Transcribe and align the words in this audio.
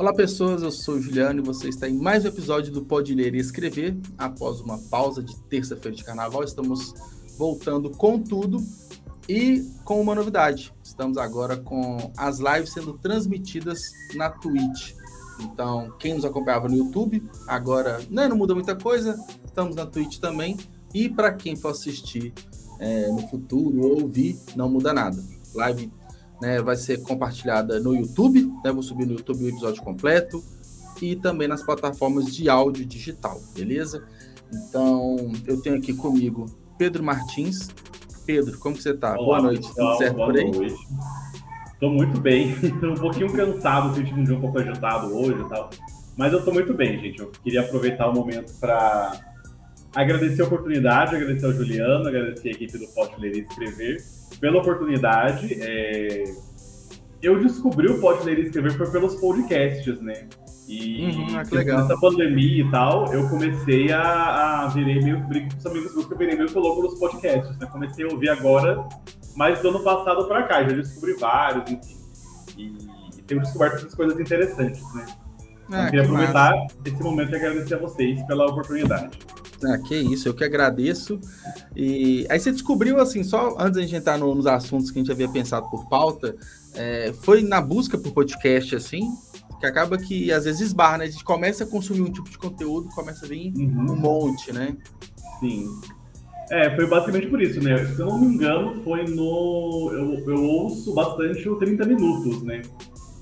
Olá, 0.00 0.14
pessoas. 0.14 0.62
Eu 0.62 0.70
sou 0.70 0.94
o 0.94 0.98
Juliano 0.98 1.40
e 1.40 1.44
você 1.44 1.68
está 1.68 1.86
em 1.86 1.92
mais 1.92 2.24
um 2.24 2.28
episódio 2.28 2.72
do 2.72 2.82
Pode 2.82 3.14
Ler 3.14 3.34
e 3.34 3.38
Escrever. 3.38 3.94
Após 4.16 4.58
uma 4.58 4.78
pausa 4.78 5.22
de 5.22 5.36
terça-feira 5.42 5.94
de 5.94 6.02
carnaval, 6.02 6.42
estamos 6.42 6.94
voltando 7.36 7.90
com 7.90 8.18
tudo 8.18 8.64
e 9.28 9.62
com 9.84 10.00
uma 10.00 10.14
novidade. 10.14 10.72
Estamos 10.82 11.18
agora 11.18 11.58
com 11.58 11.98
as 12.16 12.38
lives 12.38 12.72
sendo 12.72 12.94
transmitidas 12.94 13.92
na 14.14 14.30
Twitch. 14.30 14.94
Então, 15.38 15.94
quem 15.98 16.14
nos 16.14 16.24
acompanhava 16.24 16.66
no 16.66 16.78
YouTube, 16.78 17.22
agora 17.46 18.00
né, 18.08 18.26
não 18.26 18.38
muda 18.38 18.54
muita 18.54 18.74
coisa, 18.74 19.22
estamos 19.44 19.76
na 19.76 19.84
Twitch 19.84 20.16
também. 20.16 20.56
E 20.94 21.10
para 21.10 21.30
quem 21.30 21.54
for 21.56 21.72
assistir 21.72 22.32
é, 22.78 23.06
no 23.08 23.28
futuro 23.28 23.82
ou 23.82 24.00
ouvir, 24.04 24.38
não 24.56 24.66
muda 24.66 24.94
nada. 24.94 25.22
Live 25.54 25.92
né, 26.40 26.60
vai 26.60 26.76
ser 26.76 27.02
compartilhada 27.02 27.78
no 27.80 27.94
YouTube, 27.94 28.50
né, 28.64 28.72
vou 28.72 28.82
subir 28.82 29.06
no 29.06 29.12
YouTube 29.12 29.44
o 29.44 29.48
episódio 29.48 29.82
completo 29.82 30.42
e 31.00 31.16
também 31.16 31.48
nas 31.48 31.62
plataformas 31.62 32.34
de 32.34 32.48
áudio 32.48 32.84
digital, 32.84 33.40
beleza? 33.54 34.04
Então, 34.52 35.32
eu 35.46 35.60
tenho 35.60 35.76
aqui 35.76 35.94
comigo 35.94 36.46
Pedro 36.76 37.02
Martins. 37.02 37.68
Pedro, 38.26 38.58
como 38.58 38.76
que 38.76 38.82
você 38.82 38.90
está? 38.90 39.14
Boa 39.14 39.40
noite, 39.40 39.66
pessoal, 39.68 39.92
tudo 39.92 39.98
certo 39.98 40.16
por 40.16 40.36
aí? 40.36 40.50
Noite. 40.50 40.88
Tô 41.78 41.88
muito 41.88 42.20
bem, 42.20 42.54
um 42.84 42.94
pouquinho 42.94 43.32
cansado, 43.32 43.94
sentindo 43.94 44.20
um 44.20 44.24
dia 44.24 44.36
um 44.36 44.40
pouco 44.40 44.58
agitado 44.58 45.16
hoje 45.16 45.40
e 45.40 45.48
tal, 45.48 45.70
mas 46.16 46.32
eu 46.32 46.44
tô 46.44 46.52
muito 46.52 46.74
bem, 46.74 46.98
gente. 47.00 47.20
Eu 47.20 47.32
queria 47.42 47.62
aproveitar 47.62 48.08
o 48.08 48.14
momento 48.14 48.52
para 48.60 49.18
agradecer 49.94 50.42
a 50.42 50.44
oportunidade, 50.44 51.16
agradecer 51.16 51.46
ao 51.46 51.52
Juliano, 51.52 52.06
agradecer 52.06 52.48
a 52.48 52.52
equipe 52.52 52.76
do 52.76 52.86
Pode 52.88 53.18
Ler 53.18 53.36
e 53.36 53.40
Escrever 53.40 54.19
pela 54.38 54.58
oportunidade. 54.58 55.56
É... 55.60 56.24
Eu 57.22 57.38
descobri 57.40 57.86
o 57.90 58.00
Pode 58.00 58.24
Ler 58.24 58.38
e 58.38 58.42
Escrever 58.42 58.72
foi 58.72 58.90
pelos 58.90 59.16
podcasts, 59.16 60.00
né? 60.00 60.26
E 60.70 61.02
uhum, 61.02 61.26
ah, 61.36 61.64
nessa 61.64 61.98
pandemia 61.98 62.62
e 62.62 62.70
tal, 62.70 63.12
eu 63.12 63.28
comecei 63.28 63.90
a, 63.90 64.62
a 64.62 64.68
virei 64.68 65.02
meio 65.02 65.18
brinco 65.26 65.52
com 65.52 65.58
os 65.58 65.66
amigos 65.66 65.94
meus 65.94 66.06
que 66.06 66.14
eu 66.14 66.18
virei 66.18 66.36
meio 66.36 66.60
louco 66.60 66.82
nos 66.82 66.98
podcasts, 66.98 67.58
né? 67.58 67.66
Comecei 67.66 68.04
a 68.04 68.08
ouvir 68.08 68.28
agora, 68.28 68.88
mas 69.34 69.60
do 69.60 69.70
ano 69.70 69.82
passado 69.82 70.28
para 70.28 70.44
cá, 70.44 70.62
já 70.62 70.76
descobri 70.76 71.14
vários, 71.14 71.68
enfim. 71.72 71.96
E, 72.56 72.76
e 73.18 73.22
tenho 73.22 73.40
descoberto 73.40 73.78
essas 73.78 73.94
coisas 73.96 74.18
interessantes, 74.20 74.80
né? 74.94 75.06
Ah, 75.72 75.84
eu 75.86 75.90
queria 75.90 75.90
que 75.90 76.06
aproveitar 76.06 76.56
massa. 76.56 76.76
esse 76.84 77.02
momento 77.02 77.32
e 77.32 77.36
agradecer 77.36 77.74
a 77.74 77.78
vocês 77.78 78.22
pela 78.26 78.46
oportunidade. 78.46 79.18
Ah, 79.64 79.78
que 79.78 79.94
isso, 79.94 80.28
eu 80.28 80.34
que 80.34 80.44
agradeço. 80.44 81.20
E 81.76 82.26
aí 82.30 82.40
você 82.40 82.50
descobriu, 82.50 82.98
assim, 83.00 83.22
só 83.22 83.56
antes 83.58 83.88
de 83.88 83.96
entrar 83.96 84.18
no, 84.18 84.34
nos 84.34 84.46
assuntos 84.46 84.90
que 84.90 84.98
a 84.98 85.02
gente 85.02 85.12
havia 85.12 85.28
pensado 85.28 85.68
por 85.70 85.88
pauta, 85.88 86.34
é, 86.74 87.12
foi 87.22 87.42
na 87.42 87.60
busca 87.60 87.98
por 87.98 88.12
podcast, 88.12 88.74
assim, 88.76 89.02
que 89.58 89.66
acaba 89.66 89.98
que 89.98 90.32
às 90.32 90.44
vezes 90.44 90.60
esbarra, 90.60 90.98
né? 90.98 91.04
A 91.04 91.10
gente 91.10 91.24
começa 91.24 91.64
a 91.64 91.66
consumir 91.66 92.02
um 92.02 92.12
tipo 92.12 92.30
de 92.30 92.38
conteúdo, 92.38 92.88
começa 92.94 93.26
a 93.26 93.28
vir 93.28 93.52
uhum. 93.56 93.92
um 93.92 93.96
monte, 93.96 94.52
né? 94.52 94.76
Sim. 95.40 95.68
É, 96.50 96.74
foi 96.74 96.86
basicamente 96.86 97.28
por 97.28 97.40
isso, 97.40 97.62
né? 97.62 97.76
Se 97.84 98.00
eu 98.00 98.06
não 98.06 98.18
me 98.18 98.26
engano, 98.34 98.82
foi 98.82 99.04
no. 99.04 99.90
Eu, 99.92 100.30
eu 100.30 100.42
ouço 100.42 100.92
bastante 100.94 101.48
o 101.48 101.56
30 101.56 101.84
Minutos, 101.86 102.42
né? 102.42 102.62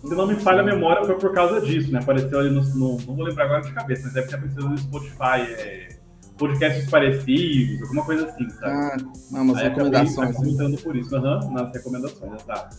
Se 0.03 0.14
não 0.14 0.27
me 0.27 0.36
falha 0.36 0.61
a 0.61 0.64
memória, 0.64 1.05
foi 1.05 1.19
por 1.19 1.34
causa 1.34 1.61
disso, 1.61 1.92
né? 1.92 1.98
Apareceu 1.98 2.39
ali 2.39 2.50
no. 2.50 2.62
no 2.62 2.97
não 2.98 3.16
vou 3.16 3.25
lembrar 3.25 3.44
agora 3.44 3.62
de 3.62 3.72
cabeça, 3.72 4.03
mas 4.05 4.14
deve 4.14 4.28
ter 4.28 4.36
aparecido 4.36 4.69
no 4.69 4.78
Spotify. 4.78 5.42
É, 5.59 5.97
podcasts 6.39 6.89
parecidos, 6.89 7.83
alguma 7.83 8.05
coisa 8.05 8.27
assim, 8.27 8.48
sabe? 8.50 8.67
Ah, 8.67 8.97
não, 9.31 9.42
umas 9.42 9.58
Aí 9.58 9.69
recomendações. 9.69 10.36
comentando 10.36 10.78
por 10.78 10.97
isso, 10.97 11.14
uhum, 11.14 11.53
nas 11.53 11.72
recomendações, 11.72 12.42
tá? 12.44 12.70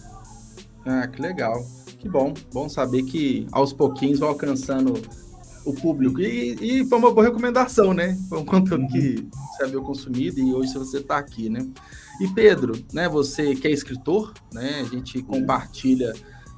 Ah, 0.86 1.08
que 1.08 1.22
legal. 1.22 1.64
Que 2.00 2.08
bom. 2.08 2.34
Bom 2.54 2.70
saber 2.70 3.04
que 3.04 3.46
aos 3.52 3.74
pouquinhos 3.74 4.20
vai 4.20 4.30
alcançando 4.30 4.94
o 5.66 5.74
público. 5.74 6.22
E, 6.22 6.56
e 6.62 6.86
foi 6.86 6.98
uma 6.98 7.12
boa 7.12 7.26
recomendação, 7.26 7.94
né? 7.94 8.18
Foi 8.30 8.40
um 8.40 8.46
conteúdo 8.46 8.88
que 8.88 9.28
você 9.32 9.64
havia 9.66 9.82
consumido 9.82 10.40
e 10.40 10.54
hoje 10.54 10.74
você 10.74 10.98
está 10.98 11.18
aqui, 11.18 11.50
né? 11.50 11.68
E 12.22 12.28
Pedro, 12.30 12.74
né? 12.94 13.10
Você 13.10 13.56
que 13.56 13.68
é 13.68 13.72
escritor, 13.72 14.34
né? 14.54 14.82
A 14.82 14.86
gente 14.86 15.22
compartilha 15.22 16.14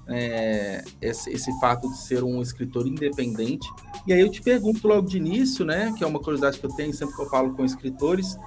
é, 0.07 0.83
esse, 1.01 1.29
esse, 1.31 1.59
fato 1.59 1.89
de 1.89 1.97
ser 1.97 2.23
um 2.23 2.41
escritor 2.41 2.87
independente. 2.87 3.67
E 4.05 4.13
aí 4.13 4.19
eu 4.19 4.29
te 4.29 4.41
pergunto 4.41 4.87
logo 4.87 5.07
de 5.07 5.17
início, 5.17 5.63
né, 5.63 5.93
que 5.97 6.03
é 6.03 6.07
uma 6.07 6.19
curiosidade 6.19 6.59
que 6.59 6.65
eu 6.65 6.71
tenho 6.71 6.93
sempre 6.93 7.15
que 7.15 7.21
eu 7.21 7.29
falo 7.29 7.53
com 7.53 7.63
escritores, 7.63 8.37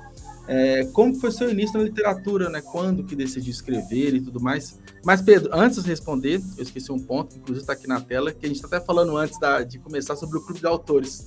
é, 0.47 0.85
como 0.93 1.15
foi 1.15 1.33
seu 1.33 1.51
início 1.51 1.79
na 1.79 1.85
literatura, 1.85 2.51
né? 2.51 2.61
Quando 2.61 3.03
que 3.03 3.17
decidiu 3.17 3.51
escrever 3.51 4.15
e 4.15 4.21
tudo 4.21 4.41
mais. 4.41 4.79
Mas, 5.05 5.23
Pedro, 5.23 5.51
antes 5.53 5.83
de 5.83 5.89
responder, 5.89 6.41
eu 6.57 6.63
esqueci 6.63 6.93
um 6.93 6.99
ponto, 6.99 7.37
inclusive 7.37 7.63
está 7.63 7.73
aqui 7.73 7.87
na 7.87 8.01
tela, 8.01 8.33
que 8.33 8.45
a 8.45 8.49
gente 8.49 8.57
está 8.57 8.77
até 8.77 8.85
falando 8.85 9.17
antes 9.17 9.39
da, 9.39 9.63
de 9.63 9.79
começar 9.79 10.17
sobre 10.17 10.39
o 10.39 10.43
Clube 10.43 10.61
de 10.61 10.67
Autores, 10.67 11.27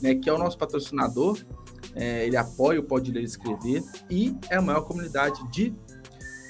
né? 0.00 0.14
Que 0.14 0.30
é 0.30 0.32
o 0.32 0.38
nosso 0.38 0.56
patrocinador. 0.56 1.38
É, 1.94 2.26
ele 2.26 2.36
apoia 2.36 2.80
o 2.80 2.82
Pode 2.82 3.12
Ler 3.12 3.20
e 3.20 3.24
Escrever 3.24 3.82
e 4.10 4.34
é 4.50 4.56
a 4.56 4.62
maior 4.62 4.80
comunidade 4.80 5.38
de 5.50 5.72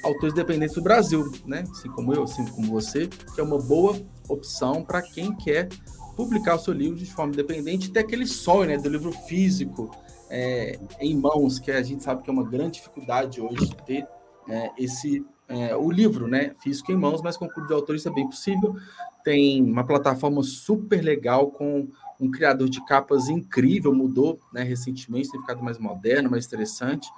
autores 0.04 0.32
independentes 0.32 0.75
do 0.75 0.82
Brasil, 0.82 1.32
né? 1.47 1.65
Assim 1.70 1.88
como 1.91 2.15
eu, 2.15 2.25
assim 2.25 2.44
como 2.47 2.69
você, 2.69 3.06
que 3.06 3.41
é 3.41 3.42
uma 3.42 3.59
boa 3.59 3.97
opção 4.28 4.82
para 4.82 5.03
quem 5.03 5.34
quer 5.34 5.69
publicar 6.16 6.54
o 6.54 6.59
seu 6.59 6.72
livro 6.72 6.97
de 6.97 7.12
forma 7.12 7.32
independente 7.32 7.91
ter 7.91 8.00
aquele 8.00 8.26
sonho, 8.26 8.69
né, 8.69 8.78
do 8.78 8.88
livro 8.88 9.10
físico 9.10 9.91
é, 10.31 10.78
em 11.00 11.16
mãos, 11.16 11.59
que 11.59 11.70
a 11.70 11.82
gente 11.82 12.03
sabe 12.03 12.22
que 12.22 12.31
é 12.31 12.32
uma 12.32 12.48
grande 12.48 12.75
dificuldade 12.75 13.41
hoje 13.41 13.75
ter 13.84 14.06
é, 14.48 14.70
esse 14.78 15.25
é, 15.48 15.76
o 15.76 15.91
livro, 15.91 16.26
né, 16.26 16.54
físico 16.62 16.91
em 16.91 16.97
mãos, 16.97 17.21
mas 17.21 17.36
com 17.36 17.44
o 17.47 17.48
clube 17.48 17.69
de 17.69 17.75
autores 17.75 18.06
é 18.06 18.10
bem 18.10 18.26
possível. 18.26 18.76
Tem 19.22 19.62
uma 19.62 19.84
plataforma 19.84 20.42
super 20.42 21.03
legal 21.03 21.50
com 21.50 21.88
um 22.21 22.31
criador 22.31 22.69
de 22.69 22.84
capas 22.86 23.28
incrível, 23.28 23.94
mudou 23.94 24.38
né, 24.53 24.62
recentemente, 24.62 25.31
tem 25.31 25.41
ficado 25.41 25.62
mais 25.62 25.78
moderno, 25.78 26.31
mais 26.31 26.47
interessante. 26.47 27.09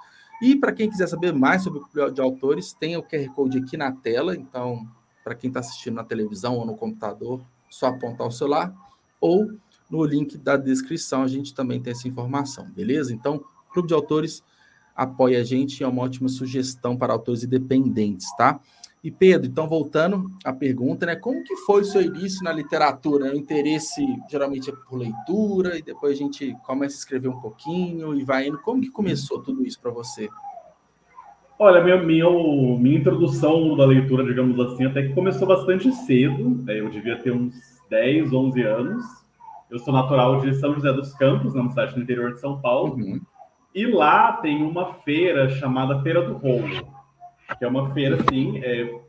E 0.41 0.55
para 0.55 0.71
quem 0.71 0.89
quiser 0.89 1.07
saber 1.07 1.33
mais 1.33 1.63
sobre 1.63 1.79
o 1.79 1.81
Clube 1.83 2.11
de 2.11 2.21
Autores, 2.21 2.73
tem 2.73 2.95
o 2.95 3.03
QR 3.03 3.27
Code 3.33 3.57
aqui 3.57 3.75
na 3.75 3.91
tela. 3.91 4.35
Então, 4.35 4.87
para 5.23 5.33
quem 5.35 5.47
está 5.49 5.59
assistindo 5.59 5.95
na 5.95 6.03
televisão 6.03 6.55
ou 6.55 6.65
no 6.65 6.75
computador, 6.75 7.41
só 7.69 7.87
apontar 7.87 8.27
o 8.27 8.31
celular. 8.31 8.73
Ou 9.19 9.47
no 9.89 10.03
link 10.03 10.37
da 10.37 10.55
descrição 10.55 11.23
a 11.23 11.27
gente 11.27 11.53
também 11.53 11.81
tem 11.81 11.91
essa 11.91 12.07
informação, 12.07 12.69
beleza? 12.69 13.13
Então, 13.13 13.43
Clube 13.71 13.87
de 13.87 13.93
Autores 13.93 14.43
apoia 14.95 15.39
a 15.41 15.43
gente 15.43 15.79
e 15.79 15.83
é 15.83 15.87
uma 15.87 16.01
ótima 16.01 16.27
sugestão 16.27 16.97
para 16.97 17.13
autores 17.13 17.43
independentes, 17.43 18.27
tá? 18.35 18.59
E 19.03 19.11
Pedro, 19.11 19.47
então 19.47 19.67
voltando 19.67 20.25
à 20.43 20.51
pergunta, 20.51 21.05
né? 21.05 21.15
Como 21.15 21.43
que 21.43 21.55
foi 21.57 21.81
o 21.81 21.85
seu 21.85 22.01
início 22.01 22.43
na 22.43 22.51
literatura? 22.51 23.31
O 23.31 23.37
interesse 23.37 24.03
geralmente 24.29 24.69
é 24.69 24.73
por 24.73 24.97
leitura 24.97 25.77
e 25.77 25.83
depois 25.83 26.13
a 26.13 26.15
gente 26.15 26.55
começa 26.65 26.95
a 26.95 26.99
escrever 26.99 27.27
um 27.27 27.39
pouquinho 27.39 28.15
e 28.15 28.23
vai 28.23 28.47
indo. 28.47 28.57
Como 28.59 28.81
que 28.81 28.89
começou 28.89 29.41
tudo 29.41 29.65
isso 29.65 29.79
para 29.79 29.91
você? 29.91 30.27
Olha, 31.59 31.83
minha, 31.83 31.97
minha, 32.03 32.29
minha 32.79 32.97
introdução 32.97 33.75
da 33.77 33.85
leitura, 33.85 34.25
digamos 34.25 34.59
assim, 34.59 34.85
até 34.85 35.03
que 35.03 35.13
começou 35.13 35.47
bastante 35.47 35.91
cedo. 35.91 36.63
Né? 36.63 36.79
Eu 36.79 36.89
devia 36.89 37.17
ter 37.17 37.31
uns 37.31 37.53
10, 37.89 38.33
11 38.33 38.61
anos. 38.63 39.05
Eu 39.69 39.77
sou 39.79 39.93
natural 39.93 40.41
de 40.41 40.55
São 40.55 40.73
José 40.73 40.91
dos 40.91 41.13
Campos, 41.13 41.53
na 41.53 41.69
cidade 41.69 41.93
do 41.93 42.01
interior 42.01 42.33
de 42.33 42.39
São 42.39 42.59
Paulo. 42.59 42.95
Uhum. 42.95 43.21
E 43.75 43.85
lá 43.85 44.33
tem 44.33 44.63
uma 44.63 44.95
feira 45.03 45.49
chamada 45.49 46.01
Feira 46.01 46.23
do 46.23 46.33
Rolo 46.37 46.96
que 47.55 47.65
é 47.65 47.67
uma 47.67 47.93
feira, 47.93 48.17
assim, 48.17 48.57
é... 48.63 48.99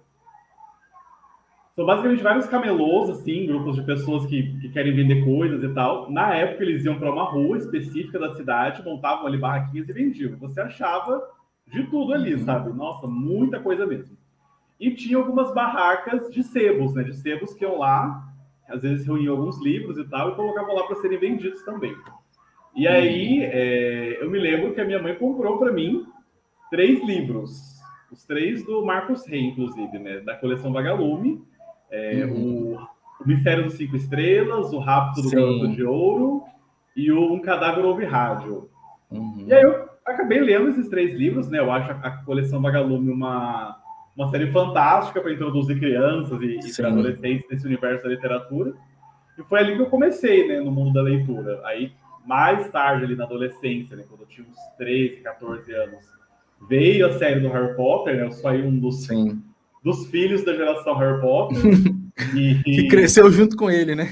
são 1.75 1.85
basicamente 1.85 2.23
vários 2.23 2.47
camelôs, 2.47 3.11
assim, 3.11 3.47
grupos 3.47 3.77
de 3.77 3.83
pessoas 3.83 4.27
que, 4.27 4.59
que 4.61 4.69
querem 4.69 4.95
vender 4.95 5.25
coisas 5.25 5.63
e 5.63 5.75
tal. 5.75 6.11
Na 6.11 6.35
época, 6.35 6.63
eles 6.63 6.85
iam 6.85 6.99
para 6.99 7.13
uma 7.13 7.25
rua 7.25 7.59
específica 7.59 8.19
da 8.19 8.35
cidade, 8.35 8.85
montavam 8.85 9.27
ali 9.27 9.39
barraquinhas 9.39 9.89
e 9.89 9.93
vendiam. 9.93 10.37
Você 10.39 10.61
achava 10.61 11.23
de 11.67 11.85
tudo 11.85 12.15
ali, 12.15 12.35
uhum. 12.35 12.45
sabe? 12.45 12.73
Nossa, 12.73 13.07
muita 13.07 13.61
coisa 13.61 13.87
mesmo. 13.87 14.17
E 14.79 14.93
tinha 14.93 15.17
algumas 15.19 15.53
barracas 15.53 16.31
de 16.31 16.43
sebos, 16.43 16.95
né? 16.95 17.03
De 17.03 17.15
sebos 17.15 17.53
que 17.53 17.65
iam 17.65 17.79
lá, 17.79 18.25
às 18.69 18.83
vezes 18.83 19.07
reuniam 19.07 19.37
alguns 19.37 19.61
livros 19.61 19.99
e 19.99 20.05
tal, 20.05 20.31
e 20.31 20.35
colocavam 20.35 20.75
lá 20.75 20.85
para 20.85 20.97
serem 20.97 21.19
vendidos 21.19 21.63
também. 21.63 21.95
E 22.77 22.87
aí, 22.87 23.39
uhum. 23.39 23.51
é, 23.51 24.19
eu 24.23 24.31
me 24.31 24.39
lembro 24.39 24.73
que 24.73 24.81
a 24.81 24.85
minha 24.85 25.03
mãe 25.03 25.15
comprou 25.17 25.59
para 25.59 25.73
mim 25.73 26.07
três 26.71 27.05
livros 27.05 27.78
os 28.11 28.25
três 28.25 28.65
do 28.65 28.85
Marcos 28.85 29.27
Rey, 29.27 29.41
inclusive, 29.41 29.99
né? 29.99 30.21
Da 30.21 30.37
coleção 30.37 30.73
Vagalume. 30.73 31.43
É, 31.91 32.25
uhum. 32.27 32.77
o, 33.21 33.25
o 33.25 33.29
Mistério 33.29 33.65
dos 33.65 33.75
Cinco 33.75 33.97
Estrelas, 33.97 34.73
o 34.73 34.79
Rapto 34.79 35.23
do 35.23 35.31
Garoto 35.31 35.69
de 35.69 35.85
Ouro 35.85 36.43
e 36.95 37.11
o 37.11 37.33
Um 37.33 37.41
Cadáver 37.41 37.85
Ouve 37.85 38.05
Rádio. 38.05 38.69
Uhum. 39.11 39.45
E 39.47 39.53
aí 39.53 39.63
eu 39.63 39.89
acabei 40.05 40.41
lendo 40.41 40.71
esses 40.71 40.89
três 40.89 41.15
livros, 41.15 41.49
né? 41.49 41.59
Eu 41.59 41.71
acho 41.71 41.91
a, 41.91 41.95
a 41.95 42.11
coleção 42.25 42.61
Vagalume 42.61 43.11
uma, 43.11 43.79
uma 44.17 44.31
série 44.31 44.51
fantástica 44.51 45.21
para 45.21 45.33
introduzir 45.33 45.79
crianças 45.79 46.41
e, 46.43 46.59
e 46.59 46.87
adolescentes 46.87 47.49
nesse 47.51 47.67
universo 47.67 48.05
da 48.05 48.11
literatura. 48.11 48.75
E 49.39 49.43
foi 49.45 49.61
ali 49.61 49.77
que 49.77 49.83
eu 49.83 49.87
comecei, 49.87 50.49
né, 50.49 50.61
no 50.61 50.73
mundo 50.73 50.93
da 50.93 51.03
leitura. 51.03 51.61
Aí, 51.65 51.93
mais 52.27 52.69
tarde, 52.71 53.05
ali 53.05 53.15
na 53.15 53.25
adolescência, 53.25 53.97
né, 53.97 54.05
quando 54.09 54.23
eu 54.23 54.27
tinha 54.27 54.47
uns 54.47 54.57
13, 54.77 55.21
14 55.23 55.73
anos, 55.73 56.18
veio 56.69 57.07
a 57.07 57.19
série 57.19 57.41
do 57.41 57.49
Harry 57.49 57.75
Potter, 57.75 58.17
né? 58.17 58.25
Eu 58.25 58.33
sou 58.33 58.51
aí 58.51 58.63
um 58.63 58.79
dos, 58.79 59.07
dos 59.83 60.07
filhos 60.07 60.45
da 60.45 60.55
geração 60.55 60.97
Harry 60.97 61.21
Potter. 61.21 61.59
E, 62.35 62.61
que 62.65 62.89
cresceu 62.89 63.31
junto 63.31 63.57
com 63.57 63.71
ele, 63.71 63.95
né? 63.95 64.07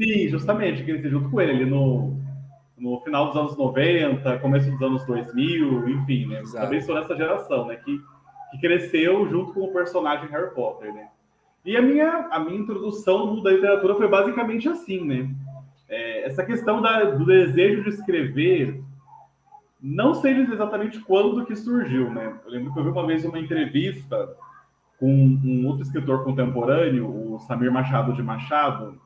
Sim, 0.00 0.28
justamente, 0.30 0.82
cresceu 0.82 1.10
junto 1.10 1.28
com 1.28 1.42
ele, 1.42 1.66
no, 1.66 2.16
no 2.78 2.98
final 3.00 3.26
dos 3.26 3.36
anos 3.36 3.56
90, 3.56 4.38
começo 4.38 4.70
dos 4.70 4.80
anos 4.80 5.04
2000, 5.04 5.88
enfim, 5.90 6.26
né? 6.26 6.40
Exato. 6.40 6.64
Também 6.64 6.80
sou 6.80 6.94
dessa 6.94 7.14
geração, 7.14 7.66
né? 7.66 7.76
Que, 7.76 8.00
que 8.50 8.60
cresceu 8.60 9.28
junto 9.28 9.52
com 9.52 9.60
o 9.60 9.72
personagem 9.74 10.28
Harry 10.30 10.54
Potter, 10.54 10.92
né? 10.92 11.08
E 11.64 11.76
a 11.76 11.82
minha, 11.82 12.28
a 12.30 12.38
minha 12.40 12.58
introdução 12.58 13.42
da 13.42 13.50
literatura 13.50 13.94
foi 13.94 14.08
basicamente 14.08 14.66
assim, 14.66 15.04
né? 15.04 15.28
É, 15.88 16.26
essa 16.26 16.42
questão 16.42 16.80
da, 16.80 17.04
do 17.04 17.26
desejo 17.26 17.82
de 17.82 17.90
escrever, 17.90 18.80
não 19.82 20.14
sei 20.14 20.32
exatamente 20.40 21.00
quando 21.00 21.44
que 21.44 21.56
surgiu, 21.56 22.10
né? 22.10 22.38
Eu 22.44 22.50
lembro 22.50 22.72
que 22.72 22.78
eu 22.78 22.84
vi 22.84 22.90
uma 22.90 23.06
vez 23.06 23.24
uma 23.24 23.38
entrevista 23.38 24.34
com 24.98 25.10
um 25.10 25.66
outro 25.66 25.82
escritor 25.82 26.22
contemporâneo, 26.24 27.34
o 27.34 27.38
Samir 27.40 27.72
Machado 27.72 28.12
de 28.12 28.22
Machado, 28.22 29.00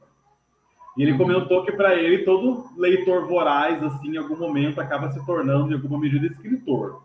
e 0.96 1.02
ele 1.02 1.12
uhum. 1.12 1.18
comentou 1.18 1.64
que 1.64 1.72
para 1.72 1.94
ele 1.94 2.24
todo 2.24 2.70
leitor 2.76 3.26
voraz, 3.26 3.82
assim, 3.82 4.14
em 4.14 4.16
algum 4.16 4.36
momento 4.36 4.80
acaba 4.80 5.10
se 5.10 5.24
tornando, 5.26 5.72
em 5.72 5.74
alguma 5.74 5.98
medida, 5.98 6.26
escritor. 6.26 7.02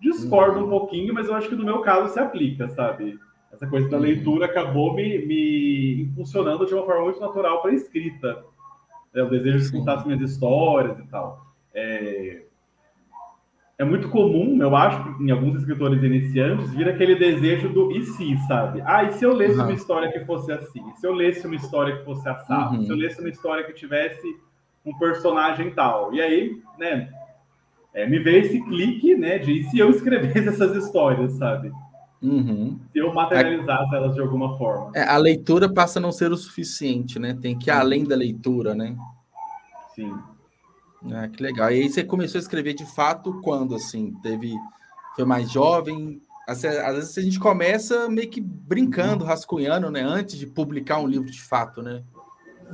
Discordo 0.00 0.60
uhum. 0.60 0.66
um 0.66 0.70
pouquinho, 0.70 1.12
mas 1.12 1.28
eu 1.28 1.34
acho 1.34 1.48
que 1.48 1.54
no 1.54 1.64
meu 1.64 1.80
caso 1.80 2.12
se 2.12 2.18
aplica, 2.18 2.68
sabe? 2.68 3.18
Essa 3.52 3.66
coisa 3.66 3.88
da 3.88 3.96
uhum. 3.96 4.02
leitura 4.02 4.46
acabou 4.46 4.94
me, 4.94 5.26
me 5.26 6.02
impulsionando 6.02 6.66
de 6.66 6.74
uma 6.74 6.84
forma 6.84 7.04
muito 7.04 7.20
natural 7.20 7.60
para 7.60 7.70
a 7.70 7.74
escrita. 7.74 8.42
É, 9.14 9.22
o 9.22 9.28
desejo 9.28 9.66
de 9.66 9.72
contar 9.72 9.96
as 9.96 10.06
minhas 10.06 10.20
histórias 10.20 10.98
e 10.98 11.06
tal. 11.08 11.46
É, 11.74 12.44
é 13.80 13.84
muito 13.84 14.10
comum, 14.10 14.60
eu 14.60 14.76
acho, 14.76 15.16
em 15.22 15.30
alguns 15.30 15.56
escritores 15.56 16.02
iniciantes, 16.02 16.70
vir 16.74 16.86
aquele 16.86 17.14
desejo 17.14 17.70
do 17.70 17.90
e 17.90 18.04
se, 18.04 18.36
sabe? 18.46 18.82
Ah, 18.84 19.04
e 19.04 19.12
se 19.12 19.24
eu 19.24 19.32
lesse 19.32 19.56
uhum. 19.56 19.64
uma 19.64 19.72
história 19.72 20.12
que 20.12 20.20
fosse 20.26 20.52
assim? 20.52 20.82
E 20.90 21.00
se 21.00 21.06
eu 21.06 21.14
lesse 21.14 21.46
uma 21.46 21.56
história 21.56 21.96
que 21.96 22.04
fosse 22.04 22.28
assado? 22.28 22.76
Uhum. 22.76 22.82
Se 22.82 22.90
eu 22.90 22.96
lesse 22.96 23.18
uma 23.20 23.30
história 23.30 23.64
que 23.64 23.72
tivesse 23.72 24.36
um 24.84 24.92
personagem 24.98 25.70
tal? 25.70 26.12
E 26.12 26.20
aí, 26.20 26.60
né, 26.78 27.08
é, 27.94 28.06
me 28.06 28.18
veio 28.18 28.42
esse 28.44 28.62
clique, 28.64 29.14
né, 29.14 29.38
de 29.38 29.60
e 29.60 29.64
se 29.64 29.78
eu 29.78 29.88
escrevesse 29.88 30.46
essas 30.50 30.76
histórias, 30.76 31.32
sabe? 31.32 31.72
Uhum. 32.20 32.78
Se 32.92 32.98
eu 32.98 33.14
materializasse 33.14 33.94
elas 33.94 34.14
de 34.14 34.20
alguma 34.20 34.58
forma. 34.58 34.92
É, 34.94 35.08
a 35.08 35.16
leitura 35.16 35.72
passa 35.72 35.98
a 35.98 36.02
não 36.02 36.12
ser 36.12 36.30
o 36.30 36.36
suficiente, 36.36 37.18
né? 37.18 37.34
Tem 37.40 37.58
que 37.58 37.70
ir 37.70 37.72
além 37.72 38.04
da 38.04 38.14
leitura, 38.14 38.74
né? 38.74 38.94
Sim. 39.94 40.12
Ah, 41.12 41.28
que 41.28 41.42
legal. 41.42 41.70
E 41.70 41.82
aí 41.82 41.88
você 41.88 42.04
começou 42.04 42.38
a 42.38 42.42
escrever 42.42 42.74
de 42.74 42.84
fato 42.84 43.40
quando, 43.42 43.74
assim? 43.74 44.12
Teve... 44.22 44.54
Foi 45.16 45.24
mais 45.24 45.50
jovem? 45.50 46.20
Às 46.46 46.62
vezes 46.62 47.18
a 47.18 47.20
gente 47.20 47.38
começa 47.38 48.08
meio 48.08 48.28
que 48.28 48.40
brincando, 48.40 49.24
rascunhando, 49.24 49.90
né? 49.90 50.02
Antes 50.02 50.38
de 50.38 50.46
publicar 50.46 50.98
um 50.98 51.06
livro 51.06 51.30
de 51.30 51.42
fato, 51.42 51.82
né? 51.82 52.02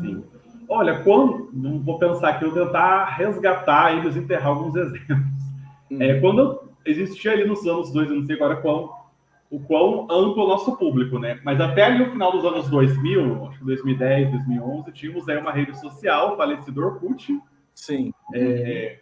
Sim. 0.00 0.24
Olha, 0.68 1.02
quando... 1.02 1.50
Vou 1.84 1.98
pensar 1.98 2.30
aqui, 2.30 2.44
eu 2.44 2.52
vou 2.52 2.66
tentar 2.66 3.06
resgatar 3.16 3.96
e 3.96 4.02
desenterrar 4.02 4.48
alguns 4.48 4.74
exemplos. 4.74 5.36
Hum. 5.90 6.02
É, 6.02 6.20
quando 6.20 6.66
existia 6.84 7.32
ali 7.32 7.46
nos 7.46 7.64
anos 7.66 7.92
dois, 7.92 8.08
eu 8.08 8.16
não 8.16 8.26
sei 8.26 8.34
agora 8.36 8.56
qual 8.56 9.06
o 9.50 9.60
quão 9.60 10.04
amplo 10.10 10.44
o 10.44 10.48
nosso 10.48 10.76
público, 10.76 11.18
né? 11.18 11.38
Mas 11.44 11.60
até 11.60 11.84
ali 11.84 11.98
no 11.98 12.10
final 12.10 12.32
dos 12.32 12.44
anos 12.44 12.68
2000, 12.68 13.46
acho 13.46 13.58
que 13.58 13.64
2010, 13.64 14.30
2011, 14.32 14.92
tínhamos 14.92 15.28
aí 15.28 15.38
uma 15.38 15.52
rede 15.52 15.78
social, 15.78 16.36
falecido 16.36 16.84
Orkut. 16.84 17.40
Sim. 17.76 18.12
É, 18.34 18.98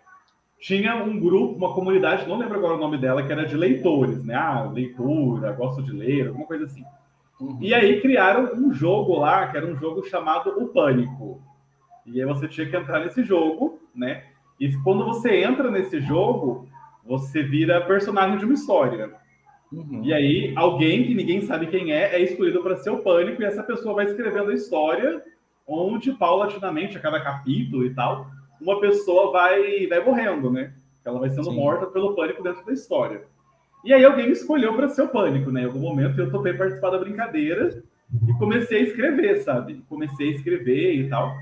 tinha 0.61 0.97
um 0.97 1.19
grupo, 1.19 1.57
uma 1.57 1.73
comunidade, 1.73 2.29
não 2.29 2.37
lembro 2.37 2.59
agora 2.59 2.75
o 2.75 2.81
nome 2.81 2.99
dela, 2.99 3.23
que 3.23 3.33
era 3.33 3.47
de 3.47 3.57
leitores, 3.57 4.23
né? 4.25 4.35
Ah, 4.35 4.71
leitura, 4.71 5.53
gosto 5.53 5.83
de 5.83 5.93
ler, 5.93 6.29
alguma 6.29 6.47
coisa 6.47 6.65
assim. 6.65 6.85
Uhum. 7.41 7.59
E 7.61 7.73
aí 7.73 8.01
criaram 8.01 8.53
um 8.55 8.73
jogo 8.73 9.17
lá, 9.19 9.47
que 9.47 9.57
era 9.57 9.67
um 9.67 9.77
jogo 9.77 10.05
chamado 10.05 10.51
O 10.51 10.69
Pânico. 10.69 11.41
E 12.05 12.21
aí 12.21 12.27
você 12.27 12.49
tinha 12.49 12.69
que 12.69 12.77
entrar 12.77 13.01
nesse 13.01 13.23
jogo, 13.23 13.81
né? 13.95 14.25
E 14.59 14.73
quando 14.83 15.05
você 15.05 15.43
entra 15.43 15.71
nesse 15.71 16.01
jogo, 16.01 16.69
você 17.05 17.43
vira 17.43 17.81
personagem 17.87 18.39
de 18.39 18.45
uma 18.45 18.55
história. 18.55 19.13
Uhum. 19.73 20.03
E 20.05 20.13
aí, 20.13 20.53
alguém 20.57 21.05
que 21.05 21.15
ninguém 21.15 21.43
sabe 21.43 21.67
quem 21.69 21.93
é, 21.93 22.15
é 22.15 22.23
escolhido 22.23 22.63
para 22.63 22.77
ser 22.77 22.91
o 22.91 23.03
pânico, 23.03 23.41
e 23.41 23.45
essa 23.45 23.63
pessoa 23.63 23.95
vai 23.95 24.07
escrevendo 24.07 24.51
a 24.51 24.55
história, 24.55 25.23
onde, 25.67 26.13
paulatinamente, 26.13 26.97
a 26.97 27.01
cada 27.01 27.21
capítulo 27.21 27.85
e 27.85 27.95
tal, 27.95 28.31
uma 28.61 28.81
pessoa 28.81 29.33
vai, 29.33 29.87
vai 29.87 30.05
morrendo, 30.05 30.51
né? 30.51 30.73
Ela 31.05 31.21
vai 31.21 31.31
sendo 31.31 31.51
Sim. 31.51 31.57
morta 31.57 31.87
pelo 31.87 32.15
pânico 32.15 32.43
dentro 32.43 32.65
da 32.65 32.73
história. 32.73 33.25
E 33.85 33.93
aí 33.93 34.05
alguém 34.05 34.27
me 34.27 34.33
escolheu 34.33 34.75
para 34.75 34.89
ser 34.89 35.03
o 35.03 35.09
pânico, 35.09 35.51
né? 35.51 35.63
Em 35.63 35.67
algum 35.67 35.81
momento 35.81 36.19
eu 36.19 36.31
topei 36.31 36.55
participar 36.55 36.91
da 36.91 36.99
brincadeira 36.99 37.83
e 38.29 38.33
comecei 38.39 38.79
a 38.79 38.83
escrever, 38.85 39.43
sabe? 39.43 39.85
Comecei 39.89 40.29
a 40.29 40.33
escrever 40.37 40.95
e 40.95 41.09
tal. 41.09 41.33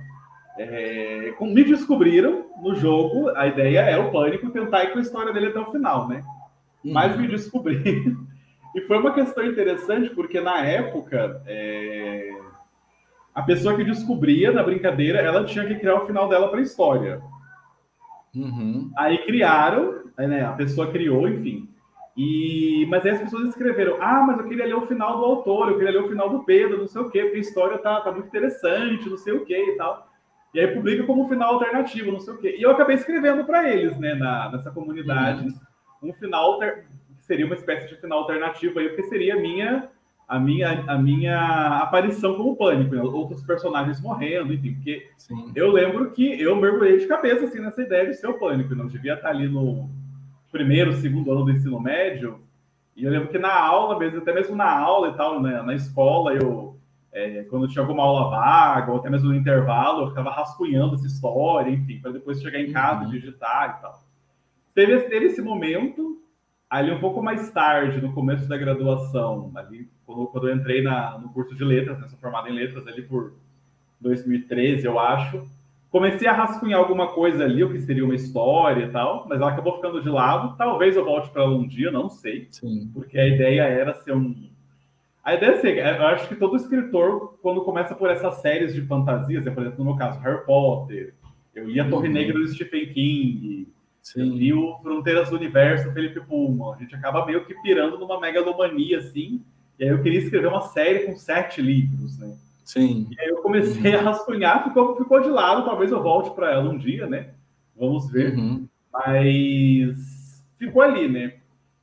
É, 0.59 1.35
me 1.41 1.65
descobriram 1.65 2.47
no 2.63 2.75
jogo, 2.75 3.31
a 3.37 3.47
ideia 3.47 3.81
é 3.81 3.99
o 3.99 4.11
pânico 4.11 4.51
tentar 4.51 4.85
ir 4.85 4.93
com 4.93 4.99
a 4.99 5.03
história 5.03 5.33
dele 5.33 5.47
até 5.47 5.61
o 5.61 5.71
final, 5.71 6.09
né? 6.09 6.23
mas 6.85 7.17
me 7.17 7.29
descobri. 7.29 7.83
e 8.75 8.81
foi 8.83 8.99
uma 8.99 9.15
questão 9.15 9.45
interessante, 9.47 10.11
porque 10.11 10.41
na 10.41 10.65
época, 10.65 11.43
é... 11.47 12.31
a 13.35 13.43
pessoa 13.43 13.77
que 13.77 13.85
descobria 13.85 14.53
na 14.53 14.63
brincadeira, 14.63 15.21
ela 15.21 15.45
tinha 15.45 15.67
que 15.67 15.77
criar 15.77 15.97
o 15.97 16.07
final 16.07 16.29
dela 16.29 16.49
para 16.49 16.59
a 16.59 16.63
história. 16.63 17.21
Uhum. 18.35 18.91
Aí 18.97 19.19
criaram, 19.25 20.05
né, 20.19 20.45
a 20.45 20.53
pessoa 20.53 20.91
criou, 20.91 21.29
enfim. 21.29 21.69
E, 22.17 22.87
mas 22.91 23.05
aí 23.05 23.13
as 23.13 23.23
pessoas 23.23 23.49
escreveram: 23.49 23.97
Ah, 24.01 24.23
mas 24.27 24.39
eu 24.39 24.49
queria 24.49 24.67
ler 24.67 24.75
o 24.75 24.87
final 24.87 25.19
do 25.19 25.25
autor, 25.25 25.69
eu 25.69 25.79
queria 25.79 25.93
ler 25.93 26.05
o 26.05 26.09
final 26.09 26.29
do 26.29 26.45
Pedro, 26.45 26.79
não 26.79 26.87
sei 26.87 27.01
o 27.01 27.11
quê, 27.11 27.23
porque 27.23 27.39
a 27.39 27.41
história 27.41 27.79
tá, 27.79 28.01
tá 28.01 28.13
muito 28.13 28.29
interessante, 28.29 29.09
não 29.09 29.17
sei 29.17 29.33
o 29.33 29.45
quê 29.45 29.73
e 29.73 29.77
tal. 29.77 30.11
E 30.53 30.61
aí 30.61 30.67
publica 30.69 31.05
como 31.05 31.29
final 31.29 31.55
alternativo, 31.55 32.13
não 32.13 32.21
sei 32.21 32.35
o 32.35 32.39
quê. 32.39 32.57
E 32.59 32.63
eu 32.63 32.71
acabei 32.71 32.97
escrevendo 32.97 33.45
para 33.45 33.71
eles, 33.71 33.99
né, 33.99 34.15
na, 34.15 34.51
nessa 34.53 34.71
comunidade. 34.71 35.47
Uhum 35.47 35.73
um 36.03 36.13
final 36.13 36.59
que 36.59 36.85
seria 37.21 37.47
uma 37.47 37.55
espécie 37.55 37.89
de 37.89 38.01
final 38.01 38.21
alternativo 38.21 38.79
aí, 38.79 38.89
porque 38.89 39.05
seria 39.05 39.37
a 39.37 39.41
minha 39.41 39.89
a 40.33 40.39
minha, 40.39 40.85
a 40.87 40.97
minha 40.97 41.81
aparição 41.83 42.35
como 42.35 42.57
pânico, 42.57 42.95
né? 42.95 43.03
outros 43.03 43.43
personagens 43.43 44.01
morrendo, 44.01 44.55
enfim, 44.55 44.73
porque 44.73 45.11
Sim. 45.19 45.53
eu 45.55 45.71
lembro 45.71 46.11
que 46.11 46.41
eu 46.41 46.57
mergulhei 46.57 46.97
de 46.97 47.07
cabeça 47.07 47.45
assim 47.45 47.61
nessa 47.61 47.83
ideia 47.83 48.07
de 48.07 48.15
ser 48.15 48.29
o 48.29 48.39
pânico, 48.39 48.75
não 48.75 48.87
devia 48.87 49.13
estar 49.13 49.29
ali 49.29 49.47
no 49.47 49.91
primeiro, 50.51 50.95
segundo 50.95 51.31
ano 51.31 51.45
do 51.45 51.51
ensino 51.51 51.79
médio, 51.79 52.41
e 52.97 53.05
eu 53.05 53.11
lembro 53.11 53.29
que 53.29 53.39
na 53.39 53.55
aula 53.55 53.99
mesmo, 53.99 54.21
até 54.21 54.33
mesmo 54.33 54.57
na 54.57 54.71
aula 54.71 55.09
e 55.09 55.17
tal, 55.19 55.43
né, 55.43 55.61
na 55.61 55.75
escola, 55.75 56.33
eu 56.33 56.79
é, 57.13 57.45
quando 57.51 57.69
tinha 57.69 57.83
alguma 57.83 58.03
aula 58.03 58.31
vaga, 58.31 58.91
ou 58.91 58.97
até 58.97 59.11
mesmo 59.11 59.29
no 59.29 59.37
intervalo, 59.37 60.05
eu 60.05 60.09
ficava 60.09 60.31
rascunhando 60.31 60.95
essa 60.95 61.07
história, 61.07 61.71
enfim, 61.71 62.01
para 62.01 62.13
depois 62.13 62.41
chegar 62.41 62.59
em 62.59 62.73
casa 62.73 63.03
uhum. 63.03 63.09
e 63.09 63.21
digitar 63.21 63.77
e 63.77 63.83
tal. 63.83 64.03
Teve, 64.75 64.99
teve 65.01 65.27
esse 65.27 65.43
momento, 65.43 66.22
ali 66.73 66.91
um 66.91 66.99
pouco 66.99 67.23
mais 67.23 67.51
tarde, 67.51 68.01
no 68.01 68.15
começo 68.15 68.49
da 68.49 68.57
graduação, 68.57 69.53
ali, 69.55 69.91
quando, 70.07 70.27
quando 70.29 70.49
eu 70.49 70.57
entrei 70.57 70.81
na, 70.81 71.19
no 71.19 71.29
curso 71.29 71.55
de 71.55 71.63
letras, 71.63 72.01
né, 72.01 72.09
sou 72.09 72.19
formado 72.19 72.49
em 72.49 72.55
letras 72.55 72.87
ali 72.87 73.03
por 73.03 73.35
2013, 74.01 74.87
eu 74.87 74.99
acho. 74.99 75.45
Comecei 75.91 76.27
a 76.27 76.33
rascunhar 76.33 76.81
alguma 76.81 77.09
coisa 77.09 77.45
ali, 77.45 77.63
o 77.63 77.71
que 77.71 77.81
seria 77.83 78.03
uma 78.03 78.15
história 78.15 78.87
e 78.87 78.89
tal, 78.89 79.27
mas 79.29 79.39
ela 79.39 79.51
acabou 79.51 79.77
ficando 79.77 80.03
de 80.03 80.09
lado. 80.09 80.57
Talvez 80.57 80.97
eu 80.97 81.05
volte 81.05 81.29
para 81.29 81.43
ela 81.43 81.55
um 81.55 81.69
dia, 81.69 81.91
não 81.91 82.09
sei. 82.09 82.49
Sim. 82.51 82.91
Porque 82.95 83.19
a 83.19 83.29
ideia 83.29 83.65
era 83.65 83.93
ser 83.97 84.15
um. 84.17 84.35
A 85.23 85.35
ideia 85.35 85.51
é 85.51 85.57
ser, 85.59 85.77
eu 85.77 86.07
acho 86.07 86.27
que 86.27 86.37
todo 86.37 86.57
escritor, 86.57 87.39
quando 87.43 87.61
começa 87.61 87.95
por 87.95 88.09
essas 88.09 88.37
séries 88.37 88.73
de 88.73 88.81
fantasias, 88.81 89.45
por 89.45 89.61
exemplo, 89.61 89.85
no 89.85 89.91
meu 89.91 89.97
caso, 89.97 90.19
Harry 90.21 90.43
Potter, 90.47 91.13
eu 91.55 91.69
ia 91.69 91.87
Torre 91.87 92.09
uhum. 92.09 92.15
Negra 92.15 92.39
do 92.39 92.49
Stephen 92.49 92.87
King, 92.95 93.69
Sim. 94.03 94.37
E 94.37 94.53
o 94.53 94.77
Fronteiras 94.83 95.31
do 95.31 95.37
Universo, 95.37 95.93
Felipe 95.93 96.21
Pullman. 96.21 96.75
A 96.75 96.79
gente 96.79 96.95
acaba 96.95 97.25
meio 97.25 97.45
que 97.47 97.55
pirando 97.63 97.97
numa 97.97 98.21
megalomania, 98.21 98.99
assim. 98.99 99.41
E 99.79 99.85
aí 99.85 99.91
eu 99.91 100.03
queria 100.03 100.19
escrever 100.19 100.49
uma 100.49 100.63
série 100.63 101.07
com 101.07 101.17
sete 101.17 101.63
livros, 101.63 102.19
né? 102.19 102.37
Sim. 102.65 103.07
E 103.11 103.21
aí 103.21 103.29
eu 103.29 103.43
comecei 103.43 103.93
uhum. 103.93 104.01
a 104.01 104.03
rascunhar, 104.03 104.65
ficou, 104.65 104.97
ficou 104.97 105.21
de 105.21 105.29
lado. 105.29 105.65
Talvez 105.65 105.93
eu 105.93 106.03
volte 106.03 106.35
para 106.35 106.51
ela 106.51 106.69
um 106.69 106.77
dia, 106.77 107.07
né? 107.07 107.31
Vamos 107.77 108.11
ver. 108.11 108.37
Uhum. 108.37 108.67
Mas 108.93 110.43
ficou 110.59 110.83
ali, 110.83 111.09
né? 111.09 111.35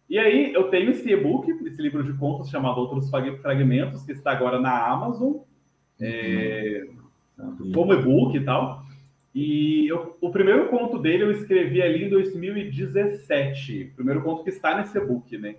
E 0.09 0.19
aí 0.19 0.53
eu 0.53 0.69
tenho 0.69 0.91
esse 0.91 1.09
e-book, 1.09 1.49
esse 1.65 1.81
livro 1.81 2.03
de 2.03 2.13
contos 2.17 2.49
chamado 2.49 2.79
Outros 2.79 3.09
Fragmentos, 3.09 4.03
que 4.03 4.11
está 4.11 4.31
agora 4.31 4.59
na 4.59 4.87
Amazon, 4.87 5.31
uhum. 5.31 5.45
é, 6.01 6.87
como 7.73 7.93
e-book 7.93 8.35
e 8.35 8.43
tal. 8.43 8.83
E 9.33 9.87
eu, 9.87 10.17
o 10.19 10.31
primeiro 10.31 10.69
conto 10.69 10.97
dele 10.97 11.23
eu 11.23 11.31
escrevi 11.31 11.81
ali 11.81 12.05
em 12.05 12.09
2017. 12.09 13.91
O 13.93 13.95
primeiro 13.95 14.21
conto 14.21 14.43
que 14.43 14.49
está 14.49 14.77
nesse 14.77 14.97
e-book, 14.97 15.37
né? 15.37 15.55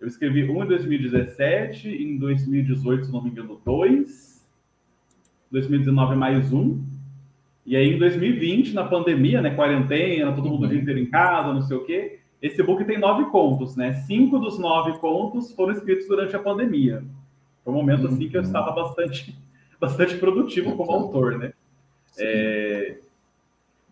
Eu 0.00 0.06
escrevi 0.06 0.48
um 0.48 0.62
em 0.62 0.68
2017, 0.68 1.88
em 1.88 2.18
2018, 2.18 3.06
se 3.06 3.12
não 3.12 3.22
me 3.22 3.30
engano, 3.30 3.60
dois. 3.64 4.46
2019 5.50 6.14
mais 6.14 6.52
um. 6.52 6.82
E 7.66 7.76
aí 7.76 7.94
em 7.94 7.98
2020, 7.98 8.72
na 8.74 8.84
pandemia, 8.84 9.42
né? 9.42 9.54
Quarentena, 9.54 10.32
todo 10.32 10.48
mundo 10.48 10.64
o 10.64 10.68
dia 10.68 10.76
uhum. 10.76 10.82
inteiro 10.82 11.00
em 11.00 11.10
casa, 11.10 11.52
não 11.52 11.62
sei 11.62 11.76
o 11.76 11.84
quê. 11.84 12.20
Esse 12.40 12.62
book 12.62 12.84
tem 12.84 12.98
nove 12.98 13.24
contos, 13.26 13.76
né? 13.76 13.92
Cinco 14.06 14.38
dos 14.38 14.58
nove 14.58 14.96
contos 14.98 15.52
foram 15.52 15.72
escritos 15.72 16.06
durante 16.06 16.34
a 16.36 16.38
pandemia. 16.38 17.04
Foi 17.64 17.72
um 17.72 17.76
momento 17.76 18.06
assim 18.06 18.28
que 18.28 18.36
eu 18.36 18.40
uhum. 18.40 18.46
estava 18.46 18.70
bastante, 18.72 19.36
bastante 19.78 20.16
produtivo 20.16 20.76
como 20.76 20.92
autor, 20.92 21.36
né? 21.36 21.52
É... 22.18 22.98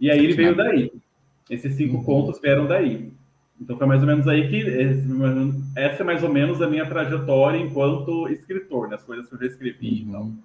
E 0.01 0.11
aí 0.11 0.19
ele 0.19 0.35
veio 0.35 0.55
daí. 0.55 0.93
Esses 1.49 1.75
cinco 1.75 1.97
uhum. 1.97 2.05
contos 2.05 2.41
vieram 2.41 2.67
daí. 2.67 3.13
Então 3.61 3.79
foi 3.79 3.87
mais 3.87 4.01
ou 4.03 4.07
menos 4.07 4.29
aí 4.29 4.49
que 4.49 4.63
essa 5.77 6.03
é 6.03 6.05
mais 6.05 6.23
ou 6.23 6.29
menos 6.31 6.61
a 6.61 6.69
minha 6.69 6.87
trajetória 6.87 7.59
enquanto 7.59 8.29
escritor, 8.29 8.89
né? 8.89 8.97
As 8.97 9.03
coisas 9.03 9.29
que 9.29 9.35
eu 9.35 9.39
já 9.39 9.47
escrevi 9.47 10.07
uhum. 10.11 10.37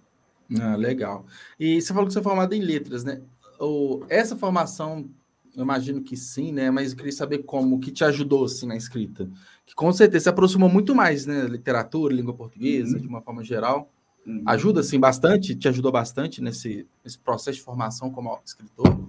Ah, 0.60 0.76
legal. 0.76 1.26
E 1.60 1.82
você 1.82 1.94
falou 1.94 2.08
que 2.08 2.14
você 2.14 2.20
é 2.20 2.24
formado 2.24 2.54
em 2.54 2.62
letras, 2.62 3.04
né? 3.04 3.22
Ou 3.60 4.06
essa 4.10 4.36
formação, 4.36 5.10
eu 5.56 5.64
imagino 5.64 6.02
que 6.02 6.16
sim, 6.16 6.52
né? 6.52 6.72
Mas 6.72 6.92
eu 6.92 6.98
queria 6.98 7.12
saber 7.12 7.40
como 7.40 7.80
que 7.80 7.92
te 7.92 8.04
ajudou 8.04 8.46
assim 8.46 8.66
na 8.66 8.76
escrita. 8.76 9.30
Que 9.66 9.76
com 9.76 9.92
certeza 9.92 10.24
se 10.24 10.30
aproximou 10.30 10.70
muito 10.70 10.96
mais, 10.96 11.26
né? 11.26 11.46
Literatura, 11.46 12.14
língua 12.14 12.34
portuguesa, 12.34 12.96
uhum. 12.96 13.02
de 13.02 13.08
uma 13.08 13.22
forma 13.22 13.44
geral. 13.44 13.92
Uhum. 14.26 14.44
Ajuda, 14.46 14.82
assim, 14.82 15.00
bastante? 15.00 15.56
Te 15.56 15.68
ajudou 15.68 15.92
bastante 15.92 16.42
nesse, 16.42 16.88
nesse 17.04 17.18
processo 17.18 17.58
de 17.58 17.64
formação 17.64 18.12
como 18.12 18.40
escritor? 18.46 19.00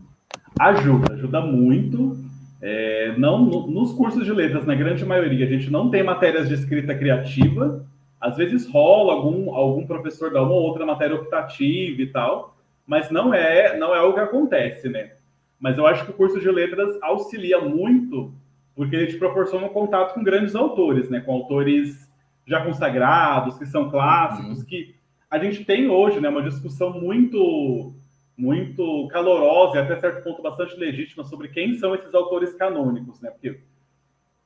Ajuda, 0.59 1.13
ajuda 1.15 1.41
muito. 1.41 2.17
É, 2.61 3.15
não 3.19 3.45
no, 3.45 3.67
nos 3.67 3.93
cursos 3.93 4.25
de 4.25 4.33
letras, 4.33 4.65
na 4.65 4.75
grande 4.75 5.05
maioria, 5.05 5.45
a 5.45 5.49
gente 5.49 5.71
não 5.71 5.91
tem 5.91 6.03
matérias 6.03 6.49
de 6.49 6.55
escrita 6.55 6.95
criativa. 6.95 7.85
Às 8.21 8.37
vezes 8.37 8.71
rola 8.71 9.15
algum, 9.15 9.53
algum 9.55 9.85
professor 9.85 10.33
dar 10.33 10.43
uma 10.43 10.53
ou 10.53 10.63
outra 10.63 10.87
matéria 10.87 11.17
optativa 11.17 12.01
e 12.01 12.07
tal, 12.07 12.57
mas 12.87 13.11
não 13.11 13.35
é 13.35 13.77
não 13.77 13.95
é 13.95 14.01
o 14.03 14.15
que 14.15 14.21
acontece, 14.21 14.89
né? 14.89 15.13
Mas 15.59 15.77
eu 15.77 15.87
acho 15.87 16.05
que 16.05 16.13
o 16.13 16.15
curso 16.15 16.41
de 16.41 16.49
letras 16.49 16.97
auxilia 17.03 17.61
muito, 17.61 18.33
porque 18.77 18.95
ele 18.95 19.07
te 19.09 19.19
proporciona 19.19 19.67
um 19.67 19.71
contato 19.71 20.15
com 20.15 20.23
grandes 20.23 20.55
autores, 20.55 21.11
né? 21.11 21.21
Com 21.21 21.35
autores 21.35 22.09
já 22.47 22.65
consagrados, 22.65 23.59
que 23.59 23.67
são 23.67 23.91
clássicos, 23.91 24.59
uhum. 24.59 24.65
que 24.65 24.95
a 25.33 25.39
gente 25.39 25.65
tem 25.65 25.89
hoje, 25.89 26.21
né? 26.21 26.29
Uma 26.29 26.43
discussão 26.43 27.01
muito 27.01 27.95
muito 28.37 29.09
calorosa 29.09 29.77
e 29.77 29.81
até 29.81 29.97
certo 29.99 30.23
ponto 30.25 30.43
bastante 30.43 30.77
legítima 30.77 31.25
sobre 31.25 31.49
quem 31.49 31.75
são 31.79 31.95
esses 31.95 32.15
autores 32.15 32.55
canônicos, 32.55 33.21
né? 33.21 33.31
Porque 33.31 33.61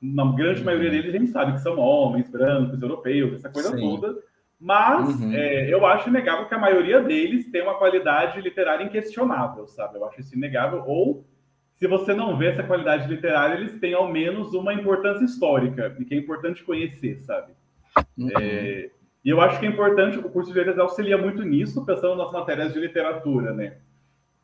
na 0.00 0.30
grande 0.32 0.60
uhum. 0.60 0.66
maioria 0.66 0.90
deles 0.90 1.14
a 1.14 1.18
gente 1.18 1.30
sabe 1.30 1.52
que 1.54 1.60
são 1.60 1.78
homens, 1.78 2.30
brancos, 2.30 2.80
europeus, 2.80 3.34
essa 3.34 3.50
coisa 3.50 3.70
Sim. 3.70 3.80
toda. 3.80 4.16
Mas 4.60 5.20
uhum. 5.20 5.32
é, 5.32 5.72
eu 5.72 5.84
acho 5.84 6.08
inegável 6.08 6.46
que 6.46 6.54
a 6.54 6.58
maioria 6.58 7.00
deles 7.00 7.50
tem 7.50 7.62
uma 7.62 7.74
qualidade 7.74 8.40
literária 8.40 8.84
inquestionável, 8.84 9.66
sabe? 9.66 9.98
Eu 9.98 10.04
acho 10.04 10.20
isso 10.20 10.36
inegável. 10.36 10.84
Ou, 10.86 11.24
se 11.74 11.88
você 11.88 12.14
não 12.14 12.38
vê 12.38 12.46
essa 12.46 12.62
qualidade 12.62 13.08
literária, 13.08 13.56
eles 13.56 13.78
têm 13.80 13.92
ao 13.92 14.08
menos 14.08 14.54
uma 14.54 14.72
importância 14.72 15.24
histórica, 15.24 15.96
e 15.98 16.04
que 16.04 16.14
é 16.14 16.18
importante 16.18 16.62
conhecer, 16.62 17.18
sabe? 17.18 17.52
Uhum. 18.16 18.30
É, 18.40 18.90
e 19.26 19.30
eu 19.30 19.40
acho 19.40 19.58
que 19.58 19.66
é 19.66 19.68
importante, 19.68 20.18
o 20.18 20.30
curso 20.30 20.52
de 20.52 20.56
letras 20.56 20.78
auxilia 20.78 21.18
muito 21.18 21.42
nisso, 21.42 21.84
pensando 21.84 22.14
nas 22.14 22.30
matérias 22.30 22.72
de 22.72 22.78
literatura, 22.78 23.52
né? 23.52 23.78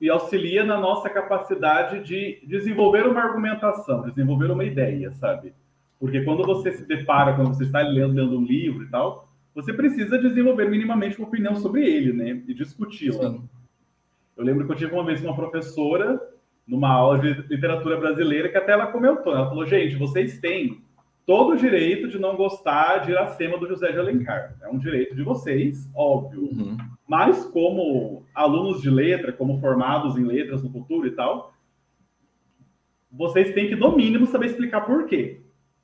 E 0.01 0.11
auxilia 0.11 0.65
na 0.65 0.77
nossa 0.77 1.09
capacidade 1.09 2.03
de 2.03 2.45
desenvolver 2.45 3.07
uma 3.07 3.21
argumentação, 3.21 4.03
desenvolver 4.03 4.51
uma 4.51 4.65
ideia, 4.65 5.13
sabe? 5.13 5.55
Porque 6.01 6.25
quando 6.25 6.43
você 6.43 6.73
se 6.73 6.85
depara, 6.85 7.37
quando 7.37 7.55
você 7.55 7.63
está 7.63 7.81
lendo, 7.81 8.15
lendo 8.15 8.37
um 8.37 8.45
livro 8.45 8.83
e 8.83 8.89
tal, 8.89 9.29
você 9.55 9.73
precisa 9.73 10.19
desenvolver 10.19 10.69
minimamente 10.69 11.17
uma 11.17 11.29
opinião 11.29 11.55
sobre 11.55 11.89
ele, 11.89 12.13
né? 12.13 12.43
E 12.49 12.53
discuti-la. 12.53 13.37
Eu 14.37 14.45
lembro 14.45 14.67
que 14.67 14.73
eu 14.73 14.77
tive 14.77 14.93
uma 14.95 15.05
vez 15.05 15.23
uma 15.23 15.37
professora, 15.37 16.21
numa 16.67 16.91
aula 16.91 17.21
de 17.21 17.35
literatura 17.49 17.97
brasileira, 17.99 18.49
que 18.49 18.59
até 18.59 18.73
ela 18.73 18.89
comentou, 18.89 19.33
ela 19.33 19.49
falou, 19.49 19.65
gente, 19.65 19.95
vocês 19.95 20.41
têm 20.41 20.83
todo 21.27 21.53
o 21.53 21.57
direito 21.57 22.09
de 22.09 22.19
não 22.19 22.37
gostar 22.37 22.99
de 22.99 23.11
Iracema 23.11 23.59
do 23.59 23.67
José 23.67 23.93
de 23.93 23.99
Alencar. 23.99 24.57
É 24.63 24.69
um 24.69 24.79
direito 24.79 25.15
de 25.15 25.23
vocês, 25.23 25.89
óbvio. 25.95 26.43
Uhum. 26.43 26.77
Mas 27.07 27.45
como 27.47 28.25
alunos 28.35 28.81
de 28.81 28.91
letra, 28.91 29.33
como 29.33 29.61
formados 29.61 30.17
em 30.17 30.25
letras 30.25 30.63
no 30.63 30.71
futuro 30.71 31.07
e 31.07 31.13
tal, 31.13 31.53
vocês 33.11 33.55
têm 33.55 33.69
que, 33.69 33.77
no 33.77 33.95
mínimo, 33.95 34.27
saber 34.27 34.47
explicar 34.47 34.83
por 34.83 35.07
quê. 35.07 35.41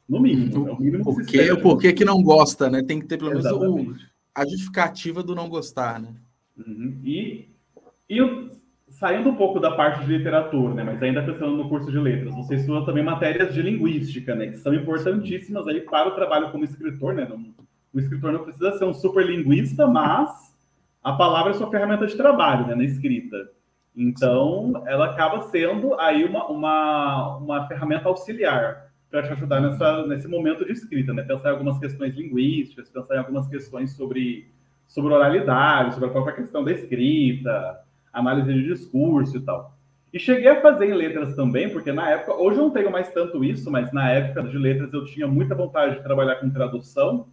No 0.08 0.20
mínimo. 0.20 0.68
É 0.68 0.72
o 0.72 0.80
mínimo 0.80 1.04
por 1.04 1.24
que, 1.24 1.52
o 1.52 1.60
porquê 1.60 1.92
que 1.92 2.04
não 2.04 2.22
gosta, 2.22 2.70
né? 2.70 2.82
Tem 2.82 2.98
que 2.98 3.06
ter 3.06 3.18
pelo 3.18 3.30
menos 3.30 3.44
o, 3.46 3.94
a 4.34 4.44
justificativa 4.46 5.22
do 5.22 5.34
não 5.34 5.48
gostar, 5.48 6.00
né? 6.00 6.14
Uhum. 6.56 6.98
E, 7.04 7.50
e 8.08 8.48
saindo 8.98 9.30
um 9.30 9.34
pouco 9.36 9.60
da 9.60 9.70
parte 9.70 10.04
de 10.04 10.16
literatura, 10.16 10.74
né, 10.74 10.82
mas 10.82 11.00
ainda 11.00 11.22
pensando 11.22 11.56
no 11.56 11.68
curso 11.68 11.90
de 11.90 11.98
letras, 11.98 12.34
você 12.34 12.56
estuda 12.56 12.84
também 12.84 13.04
matérias 13.04 13.54
de 13.54 13.62
linguística, 13.62 14.34
né, 14.34 14.48
que 14.48 14.56
são 14.56 14.74
importantíssimas 14.74 15.68
aí 15.68 15.82
para 15.82 16.08
o 16.08 16.14
trabalho 16.16 16.50
como 16.50 16.64
escritor, 16.64 17.14
né? 17.14 17.24
Não, 17.28 17.54
o 17.94 18.00
escritor 18.00 18.32
não 18.32 18.42
precisa 18.42 18.76
ser 18.76 18.84
um 18.84 18.92
super 18.92 19.24
linguista, 19.24 19.86
mas 19.86 20.52
a 21.02 21.12
palavra 21.12 21.52
é 21.52 21.54
sua 21.54 21.70
ferramenta 21.70 22.08
de 22.08 22.16
trabalho, 22.16 22.66
né, 22.66 22.74
na 22.74 22.82
escrita. 22.82 23.36
Então, 23.96 24.82
ela 24.86 25.06
acaba 25.06 25.42
sendo 25.42 25.94
aí 25.94 26.24
uma, 26.24 26.48
uma, 26.48 27.36
uma 27.36 27.68
ferramenta 27.68 28.08
auxiliar 28.08 28.88
para 29.08 29.22
te 29.22 29.32
ajudar 29.32 29.60
nessa, 29.60 30.06
nesse 30.08 30.26
momento 30.26 30.64
de 30.64 30.72
escrita, 30.72 31.14
né? 31.14 31.22
Pensar 31.22 31.48
em 31.48 31.52
algumas 31.52 31.78
questões 31.78 32.14
linguísticas, 32.14 32.90
pensar 32.90 33.14
em 33.14 33.18
algumas 33.18 33.48
questões 33.48 33.92
sobre, 33.92 34.50
sobre 34.86 35.14
oralidade, 35.14 35.94
sobre 35.94 36.08
a 36.08 36.12
própria 36.12 36.34
questão 36.34 36.62
da 36.62 36.72
escrita, 36.72 37.80
análise 38.12 38.52
de 38.52 38.64
discurso 38.64 39.36
e 39.36 39.40
tal. 39.40 39.78
E 40.12 40.18
cheguei 40.18 40.48
a 40.48 40.60
fazer 40.60 40.88
em 40.88 40.94
letras 40.94 41.36
também, 41.36 41.68
porque 41.68 41.92
na 41.92 42.10
época, 42.10 42.34
hoje 42.34 42.58
eu 42.58 42.64
não 42.64 42.70
tenho 42.70 42.90
mais 42.90 43.12
tanto 43.12 43.44
isso, 43.44 43.70
mas 43.70 43.92
na 43.92 44.10
época 44.10 44.42
de 44.42 44.56
letras 44.56 44.92
eu 44.92 45.04
tinha 45.04 45.26
muita 45.26 45.54
vontade 45.54 45.96
de 45.96 46.02
trabalhar 46.02 46.36
com 46.36 46.48
tradução. 46.48 47.26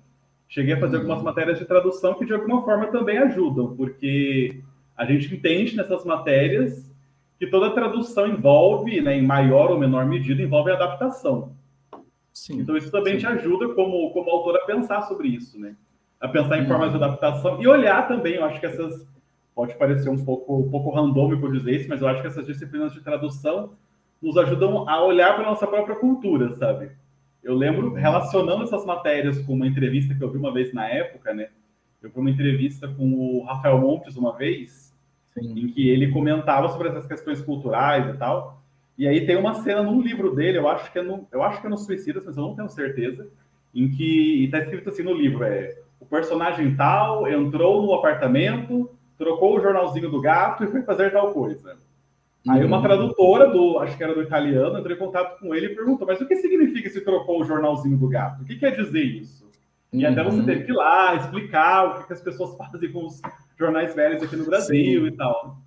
Cheguei 0.50 0.74
a 0.74 0.80
fazer 0.80 0.98
algumas 0.98 1.24
matérias 1.24 1.58
de 1.58 1.66
tradução 1.66 2.14
que 2.16 2.26
de 2.26 2.34
alguma 2.34 2.64
forma 2.64 2.88
também 2.88 3.18
ajudam, 3.18 3.76
porque 3.76 4.62
a 4.96 5.06
gente 5.06 5.34
entende 5.34 5.76
nessas 5.76 6.04
matérias 6.04 6.92
que 7.40 7.48
toda 7.48 7.74
tradução 7.74 8.28
envolve, 8.28 9.02
né, 9.02 9.18
em 9.18 9.22
maior 9.22 9.72
ou 9.72 9.80
menor 9.80 10.06
medida, 10.06 10.42
envolve 10.42 10.72
adaptação. 10.72 11.54
Sim, 12.34 12.60
então 12.60 12.76
isso 12.76 12.92
também 12.92 13.14
sim. 13.14 13.20
te 13.20 13.28
ajuda 13.28 13.70
como, 13.70 14.12
como 14.12 14.30
autor 14.30 14.58
a 14.58 14.66
pensar 14.66 15.02
sobre 15.04 15.30
isso, 15.30 15.60
né? 15.60 15.76
A 16.20 16.28
pensar 16.28 16.58
em 16.58 16.64
hum. 16.64 16.68
formas 16.68 16.92
de 16.92 16.98
adaptação 16.98 17.62
e 17.62 17.68
olhar 17.68 18.08
também, 18.08 18.36
eu 18.36 18.46
acho 18.46 18.60
que 18.60 18.66
essas 18.66 19.06
Pode 19.56 19.74
parecer 19.76 20.10
um 20.10 20.24
pouco, 20.24 20.58
um 20.58 20.70
pouco 20.70 20.90
randômico 20.90 21.50
dizer 21.50 21.80
isso, 21.80 21.90
mas 21.90 22.02
eu 22.02 22.08
acho 22.10 22.22
que 22.22 22.28
essas 22.28 22.46
disciplinas 22.46 22.94
de 22.94 23.02
tradução 23.02 23.72
nos 24.22 24.38
ajudam 24.38 24.88
a 24.90 25.02
olhar 25.04 25.34
para 25.34 25.46
a 25.46 25.50
nossa 25.52 25.66
própria 25.66 25.96
cultura, 25.96 26.54
sabe? 26.56 26.92
Eu 27.42 27.56
lembro, 27.56 27.94
relacionando 27.94 28.64
essas 28.64 28.86
matérias 28.86 29.40
com 29.40 29.54
uma 29.54 29.68
entrevista 29.68 30.14
que 30.14 30.22
eu 30.22 30.30
vi 30.30 30.38
uma 30.38 30.52
vez 30.52 30.74
na 30.74 30.88
época, 30.90 31.34
né? 31.34 31.50
Eu 32.02 32.10
vi 32.10 32.20
uma 32.20 32.30
entrevista 32.30 32.88
com 32.88 33.14
o 33.14 33.44
Rafael 33.44 33.80
Montes 33.80 34.18
uma 34.18 34.36
vez, 34.36 34.94
Sim. 35.34 35.60
em 35.60 35.68
que 35.68 35.88
ele 35.88 36.12
comentava 36.12 36.68
sobre 36.70 36.90
essas 36.90 37.06
questões 37.06 37.42
culturais 37.42 38.14
e 38.14 38.18
tal. 38.18 38.62
E 38.98 39.08
aí 39.08 39.26
tem 39.26 39.38
uma 39.38 39.54
cena 39.54 39.84
num 39.84 40.02
livro 40.02 40.36
dele, 40.36 40.58
eu 40.58 40.68
acho 40.68 40.92
que 40.92 41.00
é 41.00 41.02
no, 41.02 41.28
eu 41.32 41.44
acho 41.44 41.62
que 41.62 41.68
é 41.68 41.70
no 41.70 41.78
Suicidas, 41.78 42.26
mas 42.26 42.36
eu 42.36 42.44
não 42.44 42.56
tenho 42.56 42.70
certeza, 42.70 43.28
em 43.74 43.90
que 43.90 44.46
está 44.46 44.60
escrito 44.60 44.90
assim 44.90 45.04
no 45.04 45.14
livro, 45.14 45.44
é 45.44 45.78
o 46.00 46.06
personagem 46.06 46.76
tal 46.76 47.28
entrou 47.28 47.82
no 47.82 47.94
apartamento, 47.94 48.90
trocou 49.18 49.58
o 49.58 49.62
jornalzinho 49.62 50.10
do 50.10 50.22
gato 50.22 50.64
e 50.64 50.68
foi 50.68 50.82
fazer 50.82 51.12
tal 51.12 51.34
coisa. 51.34 51.78
Aí 52.48 52.64
uma 52.64 52.78
uhum. 52.78 52.84
tradutora 52.84 53.50
do, 53.50 53.80
acho 53.80 53.98
que 53.98 54.04
era 54.04 54.14
do 54.14 54.22
italiano, 54.22 54.78
entrou 54.78 54.96
em 54.96 55.00
contato 55.00 55.40
com 55.40 55.56
ele 55.56 55.68
e 55.68 55.76
perguntou: 55.76 56.06
mas 56.06 56.22
o 56.22 56.28
que 56.28 56.36
significa 56.36 56.90
se 56.90 57.02
trocou 57.02 57.42
o 57.42 57.44
jornalzinho 57.44 57.98
do 57.98 58.08
gato? 58.08 58.44
O 58.44 58.46
que 58.46 58.56
quer 58.56 58.76
dizer 58.76 59.04
isso? 59.04 59.46
E 59.92 60.06
até 60.06 60.24
você 60.24 60.40
uhum. 60.40 60.46
teve 60.46 60.66
que 60.66 60.72
ir 60.72 60.76
lá 60.76 61.16
explicar 61.16 61.86
o 61.86 62.00
que, 62.00 62.08
que 62.08 62.14
as 62.14 62.22
pessoas 62.22 62.56
fazem 62.58 62.92
com 62.92 63.06
os 63.06 63.22
jornais 63.58 63.96
velhos 63.96 64.22
aqui 64.22 64.36
no 64.36 64.46
Brasil 64.46 65.02
Sim. 65.02 65.08
e 65.08 65.12
tal. 65.12 65.58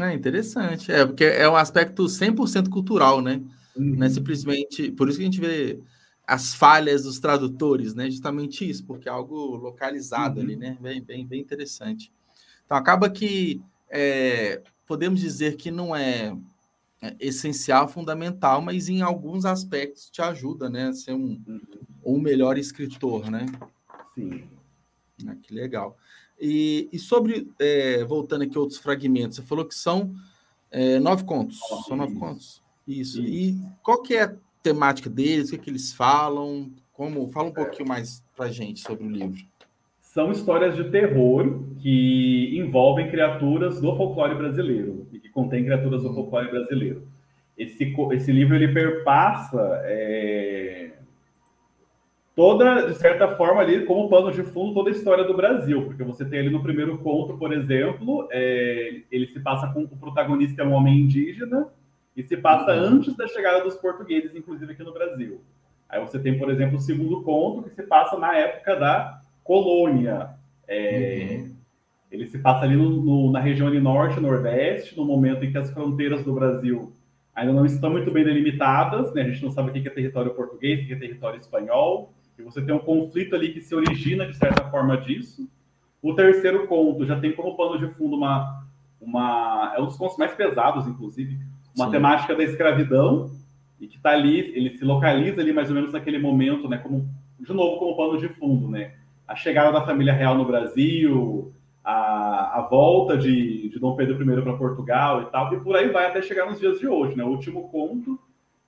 É 0.00 0.14
interessante, 0.14 0.92
é 0.92 1.04
porque 1.04 1.24
é 1.24 1.48
um 1.48 1.56
aspecto 1.56 2.04
100% 2.04 2.68
cultural, 2.68 3.20
né? 3.20 3.42
Uhum. 3.74 3.96
Não 3.96 4.06
é 4.06 4.08
simplesmente, 4.08 4.92
por 4.92 5.08
isso 5.08 5.18
que 5.18 5.24
a 5.24 5.26
gente 5.26 5.40
vê 5.40 5.80
as 6.30 6.54
falhas 6.54 7.02
dos 7.02 7.18
tradutores, 7.18 7.92
né? 7.92 8.08
Justamente 8.08 8.68
isso, 8.68 8.84
porque 8.84 9.08
é 9.08 9.12
algo 9.12 9.56
localizado 9.56 10.38
uhum. 10.38 10.44
ali, 10.44 10.54
né? 10.54 10.78
Bem, 10.80 11.02
bem, 11.02 11.26
bem 11.26 11.40
interessante. 11.40 12.12
Então 12.64 12.78
acaba 12.78 13.10
que 13.10 13.60
é, 13.90 14.62
podemos 14.86 15.18
dizer 15.18 15.56
que 15.56 15.72
não 15.72 15.94
é, 15.94 16.32
é, 17.02 17.16
essencial, 17.18 17.88
fundamental, 17.88 18.62
mas 18.62 18.88
em 18.88 19.02
alguns 19.02 19.44
aspectos 19.44 20.08
te 20.08 20.22
ajuda, 20.22 20.70
né? 20.70 20.90
A 20.90 20.92
ser 20.92 21.14
um, 21.14 21.42
uhum. 21.48 21.60
um 22.04 22.20
melhor 22.20 22.56
escritor, 22.56 23.28
né? 23.28 23.46
Sim. 24.14 24.44
Ah, 25.26 25.34
que 25.34 25.52
legal. 25.52 25.96
E, 26.40 26.88
e 26.92 26.98
sobre, 27.00 27.50
é, 27.58 28.04
voltando 28.04 28.42
aqui 28.42 28.56
outros 28.56 28.78
fragmentos, 28.78 29.34
você 29.38 29.42
falou 29.42 29.64
que 29.64 29.74
são 29.74 30.14
é, 30.70 31.00
nove 31.00 31.24
contos. 31.24 31.58
são 31.88 31.96
nove 31.96 32.14
contos. 32.14 32.62
Isso. 32.86 33.20
Isso. 33.20 33.22
E 33.22 33.60
qual 33.82 34.00
que 34.00 34.14
é 34.14 34.38
temática 34.62 35.08
deles, 35.08 35.48
o 35.48 35.50
que, 35.50 35.56
é 35.56 35.58
que 35.58 35.70
eles 35.70 35.92
falam, 35.92 36.70
como 36.92 37.28
fala 37.28 37.48
um 37.48 37.52
pouquinho 37.52 37.88
mais 37.88 38.22
para 38.36 38.48
gente 38.48 38.80
sobre 38.80 39.04
o 39.04 39.10
livro. 39.10 39.42
São 40.00 40.32
histórias 40.32 40.74
de 40.74 40.90
terror 40.90 41.62
que 41.78 42.58
envolvem 42.58 43.10
criaturas 43.10 43.80
do 43.80 43.96
folclore 43.96 44.34
brasileiro 44.34 45.06
e 45.12 45.20
que 45.20 45.28
contém 45.28 45.64
criaturas 45.64 46.02
do 46.02 46.12
folclore 46.12 46.50
brasileiro. 46.50 47.06
Esse, 47.56 47.94
esse 48.12 48.32
livro 48.32 48.56
ele 48.56 48.72
perpassa 48.72 49.80
é, 49.84 50.90
toda, 52.34 52.86
de 52.86 52.94
certa 52.94 53.36
forma, 53.36 53.60
ali, 53.60 53.84
como 53.84 54.08
pano 54.08 54.32
de 54.32 54.42
fundo, 54.42 54.74
toda 54.74 54.90
a 54.90 54.92
história 54.92 55.24
do 55.24 55.36
Brasil, 55.36 55.84
porque 55.84 56.02
você 56.02 56.24
tem 56.24 56.40
ali 56.40 56.50
no 56.50 56.62
primeiro 56.62 56.98
conto, 56.98 57.36
por 57.36 57.52
exemplo, 57.52 58.26
é, 58.32 59.02
ele 59.10 59.26
se 59.28 59.38
passa 59.40 59.68
com 59.72 59.82
o 59.82 59.88
protagonista 59.88 60.62
é 60.62 60.66
um 60.66 60.72
homem 60.72 61.00
indígena 61.00 61.68
e 62.16 62.22
se 62.22 62.36
passa 62.36 62.72
uhum. 62.72 62.96
antes 62.96 63.16
da 63.16 63.26
chegada 63.28 63.62
dos 63.62 63.76
portugueses, 63.76 64.34
inclusive 64.34 64.72
aqui 64.72 64.82
no 64.82 64.92
Brasil. 64.92 65.40
Aí 65.88 66.00
você 66.00 66.18
tem, 66.18 66.38
por 66.38 66.50
exemplo, 66.50 66.76
o 66.76 66.80
segundo 66.80 67.22
conto 67.22 67.62
que 67.62 67.74
se 67.74 67.82
passa 67.82 68.18
na 68.18 68.36
época 68.36 68.76
da 68.76 69.20
colônia. 69.42 70.30
É, 70.68 71.38
uhum. 71.40 71.56
Ele 72.10 72.26
se 72.26 72.38
passa 72.38 72.64
ali 72.64 72.76
no, 72.76 72.90
no, 72.90 73.30
na 73.30 73.40
região 73.40 73.68
ali 73.68 73.80
norte 73.80 74.18
e 74.18 74.22
nordeste, 74.22 74.96
no 74.96 75.04
momento 75.04 75.44
em 75.44 75.50
que 75.50 75.58
as 75.58 75.70
fronteiras 75.70 76.24
do 76.24 76.32
Brasil 76.32 76.92
ainda 77.34 77.52
não 77.52 77.64
estão 77.64 77.90
muito 77.90 78.10
bem 78.10 78.24
delimitadas, 78.24 79.14
né? 79.14 79.22
A 79.22 79.28
gente 79.30 79.44
não 79.44 79.52
sabe 79.52 79.70
o 79.70 79.72
que 79.72 79.86
é 79.86 79.90
território 79.90 80.34
português, 80.34 80.82
o 80.82 80.86
que 80.86 80.92
é 80.92 80.96
território 80.96 81.38
espanhol, 81.38 82.12
e 82.38 82.42
você 82.42 82.60
tem 82.60 82.74
um 82.74 82.80
conflito 82.80 83.34
ali 83.34 83.52
que 83.52 83.60
se 83.60 83.74
origina 83.74 84.26
de 84.26 84.36
certa 84.36 84.68
forma 84.70 84.96
disso. 84.96 85.48
O 86.02 86.14
terceiro 86.14 86.66
conto 86.66 87.06
já 87.06 87.18
tem 87.18 87.32
como 87.32 87.56
pano 87.56 87.78
de 87.78 87.92
fundo 87.94 88.16
uma, 88.16 88.66
uma 89.00 89.72
é 89.76 89.80
um 89.80 89.86
dos 89.86 89.96
contos 89.96 90.16
mais 90.16 90.34
pesados, 90.34 90.86
inclusive, 90.86 91.38
uma 91.74 91.86
Sim. 91.86 91.92
temática 91.92 92.34
da 92.34 92.42
escravidão 92.42 93.30
e 93.80 93.86
que 93.86 93.96
está 93.96 94.10
ali, 94.10 94.52
ele 94.54 94.76
se 94.76 94.84
localiza 94.84 95.40
ali 95.40 95.52
mais 95.52 95.68
ou 95.68 95.74
menos 95.74 95.92
naquele 95.92 96.18
momento, 96.18 96.68
né? 96.68 96.78
Como 96.78 97.08
de 97.38 97.52
novo 97.52 97.78
como 97.78 97.96
pano 97.96 98.18
de 98.18 98.28
fundo, 98.28 98.68
né? 98.68 98.94
A 99.26 99.34
chegada 99.34 99.72
da 99.72 99.86
família 99.86 100.12
real 100.12 100.36
no 100.36 100.44
Brasil, 100.44 101.52
a, 101.82 102.58
a 102.58 102.68
volta 102.68 103.16
de, 103.16 103.68
de 103.68 103.78
Dom 103.78 103.96
Pedro 103.96 104.22
I 104.22 104.42
para 104.42 104.56
Portugal 104.56 105.22
e 105.22 105.26
tal, 105.26 105.52
e 105.54 105.60
por 105.60 105.76
aí 105.76 105.88
vai 105.88 106.06
até 106.06 106.20
chegar 106.20 106.46
nos 106.46 106.60
dias 106.60 106.78
de 106.78 106.86
hoje, 106.86 107.16
né? 107.16 107.24
O 107.24 107.28
último 107.28 107.68
conto, 107.68 108.18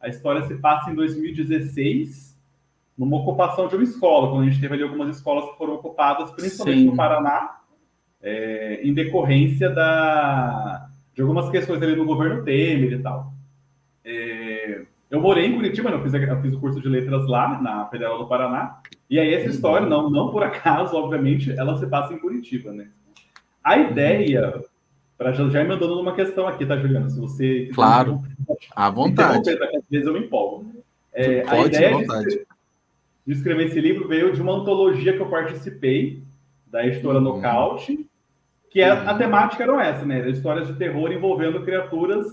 a 0.00 0.08
história 0.08 0.42
se 0.46 0.54
passa 0.54 0.90
em 0.90 0.94
2016 0.94 2.32
numa 2.96 3.18
ocupação 3.18 3.68
de 3.68 3.74
uma 3.74 3.84
escola, 3.84 4.30
quando 4.30 4.42
a 4.42 4.46
gente 4.46 4.60
teve 4.60 4.74
ali 4.74 4.82
algumas 4.82 5.16
escolas 5.16 5.50
que 5.50 5.58
foram 5.58 5.74
ocupadas, 5.74 6.30
principalmente 6.32 6.80
Sim. 6.80 6.86
no 6.86 6.96
Paraná, 6.96 7.58
é, 8.20 8.80
em 8.82 8.94
decorrência 8.94 9.68
da, 9.70 10.88
de 11.14 11.22
algumas 11.22 11.50
questões 11.50 11.82
ali 11.82 11.94
no 11.96 12.04
governo 12.04 12.44
Temer 12.44 12.92
e 12.92 12.98
tal. 12.98 13.32
É, 14.04 14.82
eu 15.10 15.20
morei 15.20 15.46
em 15.46 15.54
Curitiba, 15.54 15.90
eu 15.90 16.02
fiz, 16.02 16.14
eu 16.14 16.40
fiz 16.40 16.54
o 16.54 16.60
curso 16.60 16.80
de 16.80 16.88
letras 16.88 17.26
lá, 17.28 17.60
na 17.60 17.86
Federal 17.88 18.18
do 18.18 18.26
Paraná, 18.26 18.80
e 19.10 19.18
aí 19.18 19.34
essa 19.34 19.48
história, 19.48 19.86
não, 19.86 20.08
não 20.08 20.30
por 20.30 20.42
acaso, 20.42 20.96
obviamente, 20.96 21.52
ela 21.52 21.78
se 21.78 21.86
passa 21.86 22.14
em 22.14 22.18
Curitiba, 22.18 22.72
né? 22.72 22.88
A 23.62 23.76
ideia, 23.76 24.60
para 25.18 25.32
já, 25.32 25.48
já 25.50 25.62
mandando 25.64 25.96
numa 25.96 26.14
questão 26.14 26.48
aqui, 26.48 26.64
tá, 26.64 26.78
Juliana? 26.78 27.10
Se 27.10 27.20
você... 27.20 27.70
Claro, 27.74 28.20
à 28.74 28.90
vontade. 28.90 29.50
Às 29.50 29.84
vezes 29.90 30.06
eu 30.06 30.14
me 30.14 30.20
empolgo. 30.20 30.66
É, 31.12 31.42
Pode, 31.42 31.54
a 31.54 31.66
ideia 31.66 31.94
à 31.94 31.98
vontade. 31.98 32.28
De, 32.28 32.46
de 33.26 33.32
escrever 33.34 33.66
esse 33.66 33.80
livro 33.80 34.08
veio 34.08 34.32
de 34.32 34.40
uma 34.40 34.54
antologia 34.54 35.12
que 35.12 35.20
eu 35.20 35.28
participei, 35.28 36.22
da 36.66 36.86
editora 36.86 37.18
uhum. 37.18 37.24
Nocaute, 37.24 38.08
que 38.72 38.80
é, 38.80 38.92
uhum. 38.92 39.08
a 39.08 39.14
temática 39.14 39.62
era 39.62 39.86
essa, 39.86 40.06
né? 40.06 40.28
Histórias 40.30 40.66
de 40.66 40.74
terror 40.74 41.12
envolvendo 41.12 41.62
criaturas 41.62 42.26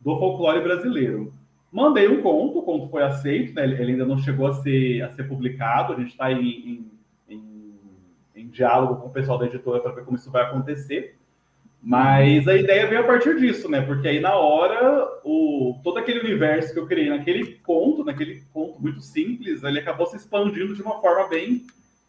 do 0.00 0.18
folclore 0.18 0.62
brasileiro. 0.62 1.32
Mandei 1.70 2.08
um 2.08 2.22
conto, 2.22 2.60
o 2.60 2.62
conto 2.62 2.88
foi 2.88 3.02
aceito, 3.02 3.54
né? 3.54 3.64
ele 3.64 3.92
ainda 3.92 4.06
não 4.06 4.16
chegou 4.16 4.46
a 4.46 4.54
ser, 4.54 5.02
a 5.02 5.10
ser 5.10 5.24
publicado, 5.24 5.92
a 5.92 5.96
gente 5.96 6.12
está 6.12 6.32
em, 6.32 6.40
em, 6.40 6.90
em, 7.28 7.74
em, 8.34 8.48
diálogo 8.48 9.02
com 9.02 9.08
o 9.08 9.12
pessoal 9.12 9.36
da 9.36 9.44
editora 9.44 9.80
para 9.80 9.92
ver 9.92 10.04
como 10.04 10.16
isso 10.16 10.30
vai 10.30 10.44
acontecer. 10.44 11.18
Mas 11.82 12.48
a 12.48 12.56
ideia 12.56 12.86
veio 12.86 13.02
a 13.02 13.04
partir 13.04 13.38
disso, 13.38 13.70
né? 13.70 13.82
Porque 13.82 14.08
aí 14.08 14.18
na 14.18 14.34
hora, 14.34 15.06
o, 15.22 15.78
todo 15.84 15.98
aquele 15.98 16.20
universo 16.20 16.72
que 16.72 16.78
eu 16.78 16.86
criei 16.86 17.10
naquele 17.10 17.56
conto, 17.56 18.02
naquele 18.02 18.42
conto 18.52 18.80
muito 18.80 19.02
simples, 19.02 19.62
ele 19.62 19.80
acabou 19.80 20.06
se 20.06 20.16
expandindo 20.16 20.74
de 20.74 20.80
uma 20.80 21.00
forma 21.00 21.28
bem, 21.28 21.66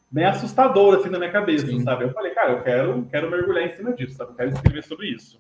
bem 0.10 0.26
assustadora, 0.26 1.00
assim, 1.00 1.10
na 1.10 1.20
minha 1.20 1.32
cabeça, 1.32 1.68
Sim. 1.68 1.84
sabe? 1.84 2.06
Eu 2.06 2.14
falei, 2.14 2.32
cara, 2.32 2.54
eu 2.54 2.64
quero, 2.64 3.08
quero 3.12 3.32
mergulhar 3.32 3.66
em 3.66 3.76
cima 3.76 3.94
disso, 3.94 4.16
sabe? 4.16 4.32
Eu 4.32 4.36
quero 4.36 4.50
escrever 4.52 4.84
sobre 4.84 5.08
isso. 5.08 5.40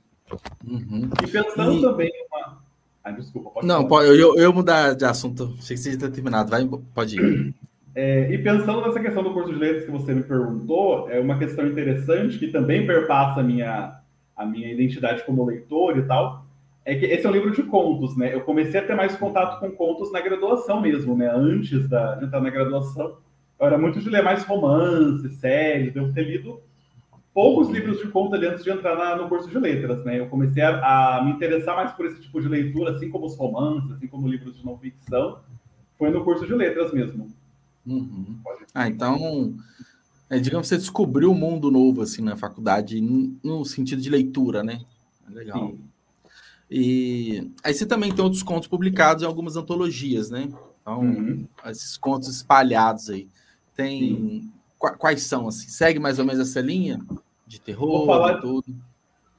Uhum. 0.65 1.09
E 1.23 1.27
pensando 1.27 1.73
e... 1.73 1.81
também 1.81 2.11
uma... 2.29 2.57
Ai, 3.03 3.13
desculpa, 3.13 3.49
pode 3.51 3.65
Não, 3.65 3.87
pode, 3.87 4.19
eu, 4.19 4.35
eu 4.35 4.53
mudar 4.53 4.93
de 4.93 5.05
assunto. 5.05 5.55
Achei 5.57 5.77
que 5.77 5.81
você 5.81 5.91
já 5.93 5.97
tinha 5.97 6.11
terminado. 6.11 6.49
Vai, 6.49 6.67
pode 6.93 7.19
ir. 7.19 7.53
É, 7.95 8.31
e 8.31 8.37
pensando 8.37 8.81
nessa 8.81 8.99
questão 8.99 9.23
do 9.23 9.33
curso 9.33 9.51
de 9.51 9.57
letras 9.57 9.85
que 9.85 9.91
você 9.91 10.13
me 10.13 10.21
perguntou, 10.21 11.09
é 11.09 11.19
uma 11.19 11.39
questão 11.39 11.65
interessante 11.65 12.37
que 12.37 12.49
também 12.49 12.85
perpassa 12.85 13.39
a 13.39 13.43
minha, 13.43 14.01
a 14.35 14.45
minha 14.45 14.71
identidade 14.71 15.23
como 15.25 15.43
leitor 15.43 15.97
e 15.97 16.03
tal, 16.03 16.45
é 16.85 16.93
que 16.93 17.05
esse 17.05 17.25
é 17.25 17.29
um 17.29 17.33
livro 17.33 17.49
de 17.49 17.63
contos, 17.63 18.15
né? 18.15 18.33
Eu 18.33 18.41
comecei 18.41 18.79
a 18.79 18.85
ter 18.85 18.95
mais 18.95 19.15
contato 19.15 19.59
com 19.59 19.71
contos 19.71 20.11
na 20.11 20.21
graduação 20.21 20.79
mesmo, 20.79 21.17
né? 21.17 21.27
Antes 21.27 21.89
da, 21.89 22.13
de 22.15 22.25
entrar 22.25 22.39
na 22.39 22.51
graduação, 22.51 23.17
eu 23.59 23.65
era 23.67 23.77
muito 23.77 23.99
de 23.99 24.09
ler 24.09 24.23
mais 24.23 24.43
romances, 24.43 25.33
séries, 25.39 25.93
devo 25.93 26.13
ter 26.13 26.23
lido 26.23 26.61
poucos 27.33 27.69
livros 27.69 27.99
de 27.99 28.07
contos 28.07 28.33
ali 28.33 28.47
antes 28.47 28.63
de 28.63 28.71
entrar 28.71 28.97
na, 28.97 29.15
no 29.15 29.29
curso 29.29 29.47
de 29.47 29.59
letras, 29.59 30.03
né? 30.03 30.19
Eu 30.19 30.27
comecei 30.27 30.63
a, 30.63 31.17
a, 31.17 31.23
me 31.23 31.31
interessar 31.31 31.75
mais 31.75 31.91
por 31.91 32.07
esse 32.07 32.19
tipo 32.21 32.41
de 32.41 32.47
leitura, 32.47 32.95
assim 32.95 33.09
como 33.09 33.27
os 33.27 33.37
romances, 33.37 33.91
assim 33.91 34.07
como 34.07 34.27
livros 34.27 34.57
de 34.57 34.65
não 34.65 34.77
ficção, 34.77 35.39
foi 35.99 36.09
no 36.09 36.23
curso 36.23 36.47
de 36.47 36.53
letras 36.53 36.91
mesmo. 36.91 37.27
Uhum. 37.85 38.37
Ah, 38.73 38.87
então 38.87 39.55
é, 40.29 40.39
digamos, 40.39 40.67
você 40.67 40.77
descobriu 40.77 41.31
um 41.31 41.35
mundo 41.35 41.71
novo 41.71 42.01
assim 42.01 42.21
na 42.21 42.35
faculdade, 42.35 42.99
no 43.01 43.63
sentido 43.63 44.01
de 44.01 44.09
leitura, 44.09 44.63
né? 44.63 44.81
É 45.29 45.33
legal. 45.33 45.69
Sim. 45.69 45.79
E 46.69 47.51
aí 47.63 47.73
você 47.73 47.85
também 47.85 48.13
tem 48.13 48.23
outros 48.23 48.43
contos 48.43 48.67
publicados 48.67 49.23
em 49.23 49.25
algumas 49.25 49.55
antologias, 49.55 50.29
né? 50.29 50.49
Então, 50.81 50.99
uhum. 50.99 51.47
esses 51.67 51.97
contos 51.97 52.27
espalhados 52.29 53.09
aí. 53.09 53.29
Tem. 53.77 54.51
Quais 54.77 55.23
são, 55.23 55.47
assim? 55.47 55.69
Segue 55.69 55.99
mais 55.99 56.19
ou 56.19 56.25
menos 56.25 56.41
essa 56.41 56.59
linha 56.59 56.99
de 57.45 57.61
terror 57.61 58.05
falar... 58.05 58.37
e 58.37 58.41
tudo? 58.41 58.75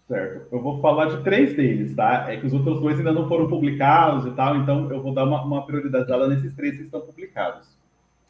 Certo. 0.07 0.49
Eu 0.51 0.63
vou 0.63 0.81
falar 0.81 1.07
de 1.15 1.23
três 1.23 1.55
deles, 1.55 1.95
tá? 1.95 2.33
É 2.33 2.39
que 2.39 2.47
os 2.47 2.55
outros 2.55 2.81
dois 2.81 2.97
ainda 2.97 3.13
não 3.13 3.29
foram 3.29 3.47
publicados 3.47 4.25
e 4.25 4.31
tal, 4.31 4.57
então 4.57 4.91
eu 4.91 5.03
vou 5.03 5.13
dar 5.13 5.25
uma, 5.25 5.45
uma 5.45 5.67
prioridade 5.67 6.07
dela 6.07 6.27
nesses 6.27 6.55
três 6.55 6.77
que 6.77 6.83
estão 6.83 7.03
publicados. 7.03 7.69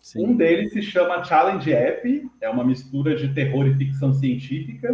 Sim. 0.01 0.27
Um 0.27 0.37
deles 0.37 0.73
se 0.73 0.83
chama 0.83 1.23
Challenge 1.23 1.73
App, 1.73 2.31
é 2.41 2.51
uma 2.51 2.65
mistura 2.65 3.15
de 3.15 3.33
terror 3.33 3.67
e 3.67 3.77
ficção 3.77 4.13
científica. 4.13 4.89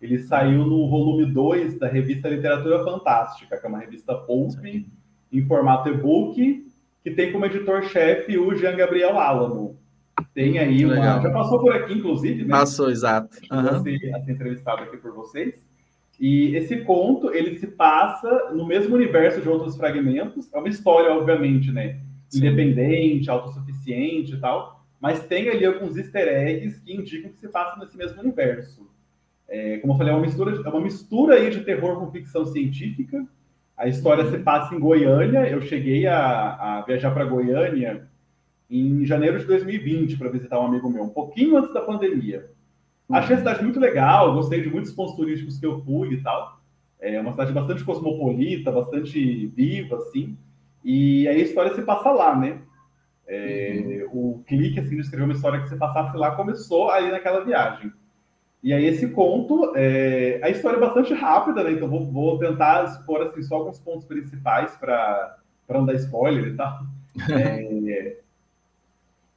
Ele 0.00 0.18
saiu 0.18 0.64
no 0.64 0.88
volume 0.88 1.26
2 1.26 1.78
da 1.78 1.88
revista 1.88 2.28
Literatura 2.28 2.82
Fantástica, 2.84 3.58
que 3.58 3.66
é 3.66 3.68
uma 3.68 3.78
revista 3.78 4.14
Pulp, 4.14 4.54
em 4.64 5.46
formato 5.46 5.88
e-book, 5.88 6.66
que 7.02 7.10
tem 7.10 7.32
como 7.32 7.44
editor-chefe 7.44 8.38
o 8.38 8.54
Jean 8.54 8.76
Gabriel 8.76 9.18
Alamo. 9.18 9.76
Tem 10.34 10.58
aí 10.58 10.84
uma. 10.84 11.20
Já 11.20 11.30
passou 11.30 11.60
por 11.60 11.72
aqui, 11.72 11.94
inclusive, 11.94 12.44
né? 12.44 12.50
Passou, 12.50 12.90
exato. 12.90 13.36
Uhum. 13.50 13.82
Ser 13.82 14.30
entrevistado 14.30 14.82
aqui 14.82 14.96
por 14.96 15.12
vocês. 15.12 15.64
E 16.20 16.54
esse 16.56 16.82
conto, 16.82 17.34
ele 17.34 17.58
se 17.58 17.66
passa 17.66 18.52
no 18.52 18.66
mesmo 18.66 18.94
universo 18.94 19.40
de 19.40 19.48
outros 19.48 19.76
fragmentos. 19.76 20.52
É 20.52 20.58
uma 20.58 20.68
história, 20.68 21.12
obviamente, 21.12 21.72
né? 21.72 22.00
independente, 22.32 23.30
autossuficiente 23.30 24.34
e 24.34 24.40
tal, 24.40 24.84
mas 25.00 25.24
tem 25.26 25.48
ali 25.48 25.64
alguns 25.64 25.96
easter 25.96 26.26
eggs 26.26 26.80
que 26.80 26.94
indicam 26.94 27.30
que 27.30 27.38
se 27.38 27.48
passa 27.48 27.78
nesse 27.78 27.96
mesmo 27.96 28.20
universo. 28.20 28.88
É, 29.48 29.78
como 29.78 29.92
eu 29.92 29.98
falei, 29.98 30.12
é 30.12 30.16
uma 30.16 30.24
mistura, 30.24 30.62
é 30.64 30.68
uma 30.68 30.80
mistura 30.80 31.34
aí 31.34 31.50
de 31.50 31.60
terror 31.60 31.98
com 31.98 32.10
ficção 32.10 32.46
científica. 32.46 33.24
A 33.76 33.86
história 33.88 34.30
se 34.30 34.38
passa 34.38 34.74
em 34.74 34.80
Goiânia. 34.80 35.48
Eu 35.48 35.60
cheguei 35.60 36.06
a, 36.06 36.78
a 36.78 36.82
viajar 36.82 37.10
para 37.10 37.24
Goiânia 37.24 38.08
em 38.70 39.04
janeiro 39.04 39.38
de 39.38 39.44
2020 39.44 40.16
para 40.16 40.30
visitar 40.30 40.60
um 40.60 40.66
amigo 40.66 40.88
meu, 40.90 41.04
um 41.04 41.10
pouquinho 41.10 41.56
antes 41.56 41.72
da 41.72 41.80
pandemia. 41.80 42.50
Achei 43.10 43.36
a 43.36 43.38
cidade 43.38 43.62
muito 43.62 43.78
legal, 43.78 44.32
gostei 44.34 44.62
de 44.62 44.70
muitos 44.70 44.92
pontos 44.92 45.14
turísticos 45.14 45.58
que 45.58 45.66
eu 45.66 45.82
fui 45.82 46.14
e 46.14 46.22
tal. 46.22 46.60
É 46.98 47.20
uma 47.20 47.32
cidade 47.32 47.52
bastante 47.52 47.84
cosmopolita, 47.84 48.72
bastante 48.72 49.46
viva, 49.48 49.96
assim. 49.98 50.36
E 50.82 51.28
aí 51.28 51.40
a 51.40 51.44
história 51.44 51.74
se 51.74 51.82
passa 51.82 52.10
lá, 52.10 52.34
né? 52.34 52.60
É, 53.26 54.06
uhum. 54.12 54.38
O 54.38 54.44
clique 54.46 54.80
assim, 54.80 54.96
de 54.96 55.00
escrever 55.02 55.24
uma 55.24 55.34
história 55.34 55.60
que 55.60 55.68
se 55.68 55.76
passasse 55.76 56.16
lá 56.16 56.34
começou 56.34 56.90
aí 56.90 57.10
naquela 57.10 57.44
viagem. 57.44 57.92
E 58.62 58.72
aí 58.72 58.86
esse 58.86 59.08
conto, 59.08 59.74
é, 59.76 60.40
a 60.42 60.48
história 60.48 60.78
é 60.78 60.80
bastante 60.80 61.12
rápida, 61.12 61.62
né? 61.62 61.72
Então 61.72 61.88
vou, 61.88 62.10
vou 62.10 62.38
tentar 62.38 62.84
expor 62.84 63.20
assim, 63.20 63.42
só 63.42 63.56
alguns 63.56 63.78
pontos 63.78 64.06
principais 64.06 64.74
para 64.76 65.36
não 65.68 65.84
dar 65.84 65.94
spoiler 65.94 66.46
e 66.46 66.56
tal. 66.56 66.80
É, 67.30 68.23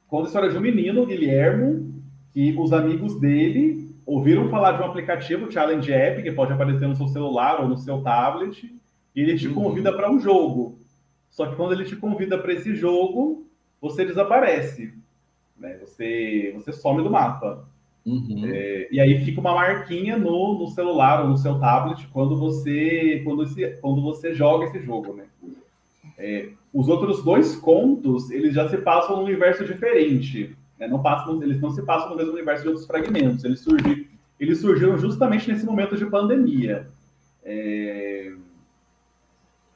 conta 0.08 0.24
a 0.24 0.28
história 0.28 0.50
de 0.50 0.58
um 0.58 0.60
menino, 0.60 1.06
Guilhermo, 1.06 2.02
que 2.32 2.54
os 2.58 2.72
amigos 2.72 3.20
dele 3.20 3.94
ouviram 4.04 4.48
falar 4.48 4.72
de 4.72 4.82
um 4.82 4.86
aplicativo, 4.86 5.52
Challenge 5.52 5.92
App, 5.92 6.22
que 6.22 6.32
pode 6.32 6.52
aparecer 6.52 6.88
no 6.88 6.96
seu 6.96 7.06
celular 7.08 7.60
ou 7.60 7.68
no 7.68 7.76
seu 7.76 8.00
tablet, 8.00 8.74
e 9.14 9.20
ele 9.20 9.38
te 9.38 9.48
uhum. 9.48 9.54
convida 9.54 9.92
para 9.92 10.10
um 10.10 10.18
jogo. 10.18 10.78
Só 11.30 11.46
que 11.46 11.56
quando 11.56 11.72
ele 11.72 11.84
te 11.84 11.94
convida 11.94 12.38
para 12.38 12.52
esse 12.52 12.74
jogo, 12.74 13.46
você 13.80 14.04
desaparece. 14.04 14.94
Né? 15.58 15.76
Você, 15.78 16.52
você 16.54 16.72
some 16.72 17.02
do 17.02 17.10
mapa. 17.10 17.68
Uhum. 18.06 18.46
É, 18.46 18.88
e 18.90 18.98
aí 18.98 19.22
fica 19.24 19.40
uma 19.40 19.54
marquinha 19.54 20.16
no, 20.16 20.58
no 20.58 20.68
celular 20.68 21.22
ou 21.22 21.28
no 21.28 21.36
seu 21.36 21.58
tablet 21.58 22.06
quando 22.08 22.38
você, 22.38 23.20
quando, 23.24 23.42
esse, 23.42 23.68
quando 23.82 24.00
você 24.00 24.32
joga 24.34 24.64
esse 24.64 24.80
jogo. 24.80 25.12
Né? 25.12 25.24
É, 26.16 26.48
Os 26.72 26.88
outros 26.88 27.24
dois 27.24 27.56
contos, 27.56 28.30
eles 28.30 28.54
já 28.54 28.68
se 28.68 28.76
passam 28.78 29.16
num 29.16 29.24
universo 29.24 29.64
diferente. 29.64 30.56
Né? 30.78 30.86
Não 30.86 31.02
passam, 31.02 31.42
eles 31.42 31.60
não 31.60 31.70
se 31.70 31.82
passam 31.82 32.10
no 32.10 32.16
mesmo 32.16 32.32
universo 32.32 32.62
de 32.62 32.68
outros 32.68 32.86
fragmentos. 32.86 33.44
Eles, 33.44 33.60
surgi, 33.60 34.08
eles 34.38 34.60
surgiram 34.60 34.96
justamente 34.98 35.50
nesse 35.50 35.64
momento 35.64 35.96
de 35.96 36.06
pandemia. 36.06 36.88
É... 37.42 38.32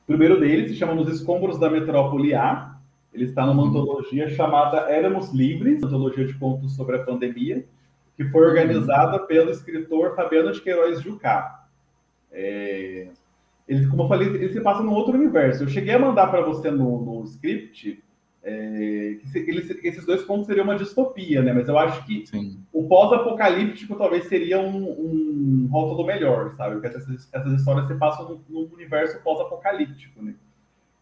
O 0.02 0.06
primeiro 0.06 0.38
deles 0.38 0.70
se 0.70 0.76
chama 0.76 0.94
Nos 0.94 1.08
Escombros 1.08 1.58
da 1.58 1.70
Metrópole 1.70 2.34
A. 2.34 2.76
Ele 3.14 3.24
está 3.24 3.46
numa 3.46 3.62
uhum. 3.62 3.68
antologia 3.68 4.28
chamada 4.28 4.90
Éramos 4.90 5.32
Livres, 5.32 5.82
antologia 5.82 6.26
de 6.26 6.34
contos 6.34 6.74
sobre 6.74 6.96
a 6.96 7.04
pandemia, 7.04 7.64
que 8.16 8.24
foi 8.24 8.46
organizada 8.46 9.18
pelo 9.20 9.50
escritor 9.50 10.14
Fabiano 10.14 10.52
de 10.52 10.60
Queiroz 10.60 11.00
Jucá. 11.00 11.66
É... 12.30 13.08
Eles, 13.66 13.88
como 13.88 14.02
eu 14.02 14.08
falei, 14.08 14.28
eles 14.28 14.52
se 14.52 14.60
passam 14.60 14.84
num 14.84 14.92
outro 14.92 15.14
universo. 15.14 15.62
Eu 15.62 15.68
cheguei 15.68 15.94
a 15.94 15.98
mandar 15.98 16.26
para 16.28 16.42
você 16.42 16.70
no, 16.70 17.04
no 17.04 17.24
script 17.24 18.02
é, 18.42 19.18
que 19.20 19.38
eles, 19.38 19.70
esses 19.84 20.04
dois 20.04 20.22
pontos 20.22 20.46
seriam 20.46 20.64
uma 20.64 20.76
distopia, 20.76 21.42
né? 21.42 21.52
Mas 21.52 21.68
eu 21.68 21.78
acho 21.78 22.04
que 22.04 22.26
Sim. 22.26 22.58
o 22.72 22.88
pós-apocalíptico 22.88 23.94
talvez 23.94 24.24
seria 24.24 24.58
um, 24.58 24.82
um 24.82 25.68
rótulo 25.70 26.04
melhor, 26.04 26.52
sabe? 26.54 26.74
Porque 26.74 26.88
essas, 26.88 27.28
essas 27.32 27.52
histórias 27.52 27.86
se 27.86 27.94
passam 27.94 28.40
num 28.48 28.68
universo 28.72 29.22
pós-apocalíptico, 29.22 30.20
né? 30.22 30.34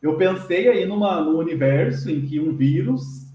Eu 0.02 0.16
pensei 0.16 0.68
aí 0.68 0.86
numa, 0.86 1.20
num 1.20 1.38
universo 1.38 2.10
em 2.10 2.22
que 2.22 2.38
um 2.40 2.54
vírus 2.54 3.30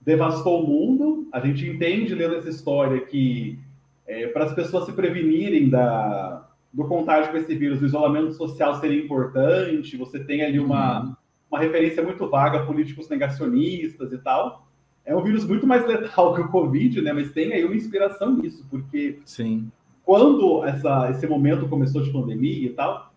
devastou 0.00 0.62
o 0.62 0.66
mundo. 0.66 1.28
A 1.32 1.40
gente 1.40 1.66
entende 1.68 2.14
lendo 2.14 2.36
essa 2.36 2.48
história 2.48 3.00
que 3.00 3.58
é, 4.06 4.26
para 4.28 4.44
as 4.44 4.54
pessoas 4.54 4.84
se 4.86 4.92
prevenirem 4.92 5.68
da, 5.68 6.43
do 6.74 6.84
contágio 6.88 7.30
com 7.30 7.38
esse 7.38 7.54
vírus, 7.54 7.80
o 7.80 7.86
isolamento 7.86 8.32
social 8.32 8.80
seria 8.80 9.02
importante. 9.02 9.96
Você 9.96 10.18
tem 10.18 10.42
ali 10.42 10.58
uma, 10.58 11.04
uhum. 11.04 11.14
uma 11.50 11.60
referência 11.60 12.02
muito 12.02 12.28
vaga 12.28 12.58
a 12.58 12.66
políticos 12.66 13.08
negacionistas 13.08 14.12
e 14.12 14.18
tal. 14.18 14.66
É 15.06 15.14
um 15.14 15.22
vírus 15.22 15.46
muito 15.46 15.66
mais 15.66 15.86
letal 15.86 16.34
que 16.34 16.40
o 16.40 16.48
Covid, 16.48 17.00
né? 17.00 17.12
Mas 17.12 17.30
tem 17.30 17.52
aí 17.52 17.64
uma 17.64 17.76
inspiração 17.76 18.36
nisso, 18.36 18.66
porque 18.68 19.20
Sim. 19.24 19.70
quando 20.04 20.64
essa, 20.64 21.10
esse 21.10 21.26
momento 21.28 21.68
começou 21.68 22.02
de 22.02 22.10
pandemia 22.10 22.66
e 22.66 22.72
tal, 22.72 23.12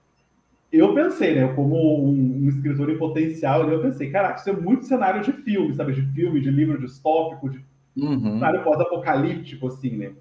eu 0.71 0.93
pensei, 0.93 1.33
né? 1.33 1.47
Como 1.55 2.05
um, 2.05 2.43
um 2.43 2.49
escritor 2.49 2.91
em 2.91 2.97
potencial, 2.97 3.67
eu 3.67 3.81
pensei, 3.81 4.11
caraca, 4.11 4.39
isso 4.39 4.49
é 4.51 4.53
muito 4.53 4.85
cenário 4.85 5.23
de 5.23 5.31
filme, 5.31 5.73
sabe? 5.73 5.93
De 5.93 6.03
filme, 6.13 6.39
de 6.39 6.51
livro 6.51 6.79
distópico, 6.79 7.49
de 7.49 7.65
uhum. 7.95 8.33
cenário 8.33 8.63
pós-apocalíptico, 8.63 9.65
assim, 9.65 9.97
né? 9.97 10.11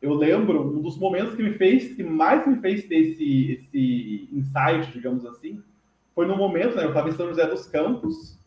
Eu 0.00 0.14
lembro, 0.14 0.78
um 0.78 0.80
dos 0.80 0.98
momentos 0.98 1.34
que 1.34 1.42
me 1.42 1.52
fez, 1.52 1.94
que 1.94 2.02
mais 2.02 2.46
me 2.46 2.56
fez 2.56 2.84
ter 2.84 2.96
esse, 2.96 3.52
esse 3.52 4.28
insight, 4.32 4.90
digamos 4.92 5.26
assim, 5.26 5.62
foi 6.14 6.26
no 6.26 6.36
momento, 6.36 6.76
né, 6.76 6.84
eu 6.84 6.88
estava 6.88 7.08
em 7.08 7.12
São 7.12 7.28
José 7.28 7.46
dos 7.46 7.66
Campos, 7.66 8.38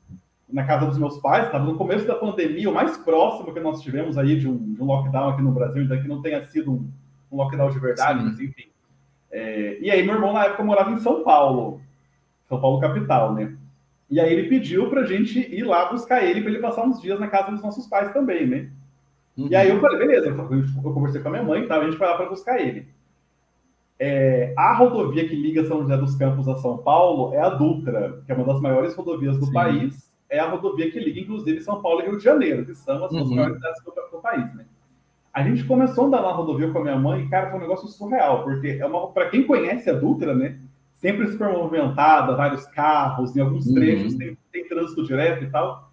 na 0.50 0.66
casa 0.66 0.86
dos 0.86 0.98
meus 0.98 1.18
pais, 1.20 1.46
estava 1.46 1.64
no 1.66 1.76
começo 1.76 2.06
da 2.06 2.16
pandemia, 2.16 2.70
o 2.70 2.74
mais 2.74 2.98
próximo 2.98 3.54
que 3.54 3.60
nós 3.60 3.82
tivemos 3.82 4.18
aí 4.18 4.40
de 4.40 4.48
um, 4.48 4.74
de 4.74 4.82
um 4.82 4.86
lockdown 4.86 5.30
aqui 5.30 5.42
no 5.42 5.52
Brasil, 5.52 5.82
ainda 5.82 6.00
que 6.00 6.08
não 6.08 6.22
tenha 6.22 6.44
sido 6.46 6.72
um, 6.72 6.92
um 7.32 7.38
lockdown 7.38 7.70
de 7.70 7.80
verdade, 7.80 8.20
Sim. 8.20 8.26
mas 8.26 8.40
enfim. 8.40 8.66
É, 9.32 9.80
e 9.80 9.90
aí 9.90 10.04
meu 10.04 10.16
irmão 10.16 10.32
na 10.32 10.46
época 10.46 10.64
morava 10.64 10.92
em 10.92 11.00
São 11.00 11.24
Paulo, 11.24 11.82
São 12.48 12.62
Paulo 12.62 12.80
capital, 12.80 13.34
né? 13.34 13.56
E 14.10 14.20
aí 14.20 14.32
ele 14.32 14.48
pediu 14.48 14.90
pra 14.92 15.06
gente 15.06 15.40
ir 15.40 15.64
lá 15.64 15.92
buscar 15.92 16.24
ele 16.24 16.42
para 16.42 16.52
ele 16.52 16.60
passar 16.60 16.86
uns 16.86 17.02
dias 17.02 17.20
na 17.20 17.28
casa 17.28 17.52
dos 17.52 17.64
nossos 17.64 17.88
pais 17.88 18.14
também, 18.14 18.46
né? 18.46 18.70
Uhum. 19.38 19.48
E 19.50 19.56
aí 19.56 19.70
eu 19.70 19.80
falei, 19.80 19.98
beleza, 19.98 20.28
eu 20.28 20.94
conversei 20.94 21.22
com 21.22 21.30
a 21.30 21.32
minha 21.32 21.44
mãe, 21.44 21.68
tá? 21.68 21.78
a 21.78 21.84
gente 21.84 21.98
foi 21.98 22.08
lá 22.08 22.16
para 22.16 22.30
buscar 22.30 22.60
ele. 22.60 22.88
É, 24.00 24.54
a 24.58 24.74
rodovia 24.74 25.28
que 25.28 25.36
liga 25.36 25.66
São 25.66 25.82
José 25.82 25.96
dos 25.98 26.16
Campos 26.16 26.48
a 26.48 26.56
São 26.56 26.78
Paulo 26.78 27.34
é 27.34 27.40
a 27.40 27.50
Dutra, 27.50 28.22
que 28.26 28.32
é 28.32 28.36
uma 28.36 28.46
das 28.46 28.60
maiores 28.60 28.96
rodovias 28.96 29.38
do 29.38 29.46
Sim. 29.46 29.54
país. 29.54 30.14
É 30.30 30.40
a 30.40 30.50
rodovia 30.50 30.90
que 30.90 31.00
liga, 31.00 31.20
inclusive, 31.20 31.62
São 31.62 31.82
Paulo 31.82 32.02
e 32.02 32.06
Rio 32.06 32.18
de 32.18 32.24
Janeiro, 32.24 32.66
que 32.66 32.74
são 32.74 33.06
as 33.06 33.12
uhum. 33.12 33.36
maiores 33.36 33.56
cidades 33.56 33.84
do, 33.84 33.92
do, 33.92 34.22
país, 34.22 34.54
né? 34.56 34.66
A 35.32 35.44
gente 35.44 35.64
começou 35.64 36.04
a 36.04 36.08
andar 36.08 36.22
na 36.22 36.32
rodovia 36.32 36.72
com 36.72 36.80
a 36.80 36.84
minha 36.84 36.98
mãe 36.98 37.22
e, 37.22 37.30
cara, 37.30 37.50
foi 37.50 37.60
um 37.60 37.62
negócio 37.62 37.88
surreal, 37.88 38.44
porque 38.44 38.78
é 38.80 38.86
uma, 38.86 39.08
para 39.12 39.30
quem 39.30 39.46
conhece 39.46 39.90
a 39.90 39.94
Dutra, 39.94 40.34
né? 40.34 40.60
Sempre 40.94 41.28
super 41.28 41.50
movimentada, 41.50 42.36
vários 42.36 42.66
carros, 42.68 43.36
em 43.36 43.42
alguns 43.42 43.68
uhum. 43.68 43.76
trechos 43.76 44.14
uhum. 44.14 44.20
tem, 44.20 44.38
tem 44.52 44.68
trânsito 44.68 45.04
direto 45.04 45.44
e 45.44 45.50
tal. 45.50 45.92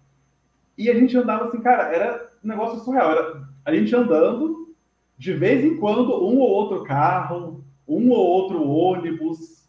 E 0.77 0.89
a 0.89 0.95
gente 0.95 1.15
andava 1.15 1.45
assim, 1.45 1.61
cara, 1.61 1.93
era 1.93 2.30
um 2.43 2.47
negócio 2.47 2.79
surreal. 2.83 3.11
Era 3.11 3.41
a 3.65 3.73
gente 3.73 3.95
andando, 3.95 4.73
de 5.17 5.33
vez 5.33 5.63
em 5.63 5.77
quando, 5.77 6.11
um 6.25 6.39
ou 6.39 6.49
outro 6.49 6.83
carro, 6.83 7.63
um 7.87 8.09
ou 8.09 8.25
outro 8.25 8.67
ônibus, 8.67 9.61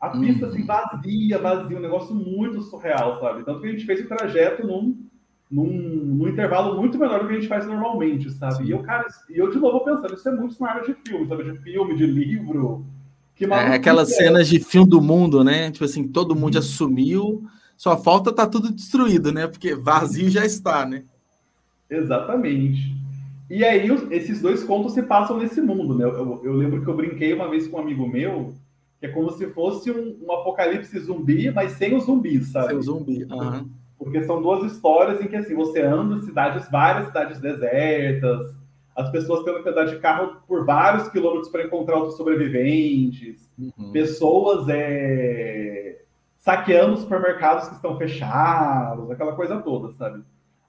a 0.00 0.10
pista 0.10 0.46
assim, 0.46 0.60
uhum. 0.60 0.66
vazia, 0.66 1.38
vazia, 1.38 1.76
um 1.76 1.82
negócio 1.82 2.14
muito 2.14 2.62
surreal, 2.62 3.18
sabe? 3.20 3.44
Tanto 3.44 3.60
que 3.60 3.66
a 3.66 3.70
gente 3.70 3.84
fez 3.84 4.00
o 4.00 4.08
trajeto 4.08 4.66
num, 4.66 4.96
num, 5.50 5.66
num 5.66 6.28
intervalo 6.28 6.76
muito 6.76 6.98
menor 6.98 7.20
do 7.20 7.26
que 7.26 7.32
a 7.32 7.36
gente 7.36 7.48
faz 7.48 7.66
normalmente, 7.66 8.30
sabe? 8.30 8.64
E 8.64 8.70
eu, 8.70 8.80
cara, 8.82 9.06
e 9.28 9.38
eu 9.38 9.50
de 9.50 9.58
novo 9.58 9.80
pensando, 9.80 10.14
isso 10.14 10.28
é 10.28 10.32
muito 10.32 10.56
uma 10.58 10.70
área 10.70 10.84
de 10.84 10.94
filme, 11.04 11.26
sabe? 11.26 11.44
De 11.44 11.58
filme, 11.58 11.96
de 11.96 12.06
livro. 12.06 12.86
Que 13.34 13.44
é 13.44 13.74
aquelas 13.74 14.10
é. 14.12 14.14
cenas 14.14 14.48
de 14.48 14.60
filme 14.60 14.88
do 14.88 15.00
mundo, 15.00 15.42
né? 15.42 15.70
Tipo 15.70 15.84
assim, 15.84 16.06
todo 16.06 16.34
mundo 16.34 16.54
já 16.54 16.62
sumiu, 16.62 17.44
só 17.76 17.96
falta 17.96 18.32
tá 18.32 18.46
tudo 18.46 18.72
destruído, 18.72 19.32
né? 19.32 19.46
Porque 19.46 19.74
vazio 19.74 20.30
já 20.30 20.44
está, 20.44 20.84
né? 20.86 21.04
Exatamente. 21.90 22.96
E 23.50 23.64
aí, 23.64 23.88
esses 24.10 24.42
dois 24.42 24.62
contos 24.62 24.92
se 24.92 25.02
passam 25.02 25.38
nesse 25.38 25.60
mundo, 25.60 25.94
né? 25.96 26.04
Eu, 26.04 26.40
eu, 26.44 26.52
lembro 26.52 26.82
que 26.82 26.88
eu 26.88 26.96
brinquei 26.96 27.32
uma 27.32 27.48
vez 27.48 27.66
com 27.66 27.78
um 27.78 27.80
amigo 27.80 28.06
meu, 28.06 28.52
que 29.00 29.06
é 29.06 29.08
como 29.08 29.30
se 29.30 29.46
fosse 29.48 29.90
um, 29.90 30.18
um 30.22 30.32
apocalipse 30.32 30.98
zumbi, 30.98 31.50
mas 31.50 31.72
sem 31.72 31.94
os 31.94 32.04
zumbis, 32.04 32.48
sabe? 32.48 32.68
Sem 32.68 32.76
o 32.76 32.82
zumbi. 32.82 33.24
Uhum. 33.24 33.70
Porque 33.98 34.22
são 34.24 34.42
duas 34.42 34.70
histórias 34.70 35.20
em 35.20 35.28
que 35.28 35.36
assim, 35.36 35.54
você 35.54 35.80
anda 35.80 36.20
cidades, 36.20 36.70
várias 36.70 37.06
cidades 37.06 37.40
desertas, 37.40 38.54
as 38.94 39.10
pessoas 39.10 39.44
tendo 39.44 39.62
que 39.62 39.68
andar 39.68 39.84
de 39.84 39.98
carro 39.98 40.42
por 40.46 40.66
vários 40.66 41.08
quilômetros 41.08 41.48
para 41.48 41.64
encontrar 41.64 41.96
outros 41.96 42.16
sobreviventes, 42.16 43.48
uhum. 43.58 43.92
pessoas 43.92 44.66
é, 44.68 46.02
saqueando 46.38 46.98
supermercados 46.98 47.68
que 47.68 47.76
estão 47.76 47.96
fechados, 47.96 49.10
aquela 49.10 49.34
coisa 49.34 49.58
toda, 49.60 49.92
sabe? 49.92 50.22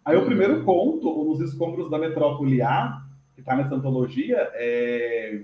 Aí 0.09 0.17
o 0.17 0.25
primeiro 0.25 0.63
conto, 0.63 1.23
Nos 1.23 1.39
Escombros 1.39 1.87
da 1.87 1.99
Metrópole 1.99 2.63
A, 2.63 3.03
que 3.35 3.41
está 3.41 3.55
nessa 3.55 3.75
antologia, 3.75 4.49
é... 4.55 5.41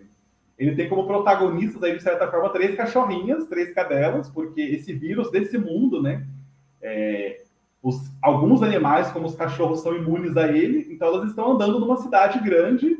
ele 0.57 0.75
tem 0.75 0.89
como 0.89 1.05
protagonistas, 1.05 1.83
aí, 1.83 1.95
de 1.95 2.01
certa 2.01 2.27
forma, 2.31 2.49
três 2.49 2.75
cachorrinhas, 2.75 3.47
três 3.47 3.71
cadelas, 3.73 4.27
porque 4.27 4.61
esse 4.61 4.91
vírus 4.91 5.29
desse 5.29 5.55
mundo, 5.55 6.01
né? 6.01 6.25
É... 6.81 7.43
Os... 7.83 8.11
Alguns 8.23 8.63
animais, 8.63 9.11
como 9.11 9.27
os 9.27 9.35
cachorros, 9.35 9.81
são 9.81 9.95
imunes 9.95 10.35
a 10.35 10.47
ele, 10.47 10.87
então 10.91 11.09
elas 11.09 11.29
estão 11.29 11.51
andando 11.51 11.79
numa 11.79 11.97
cidade 11.97 12.39
grande 12.39 12.97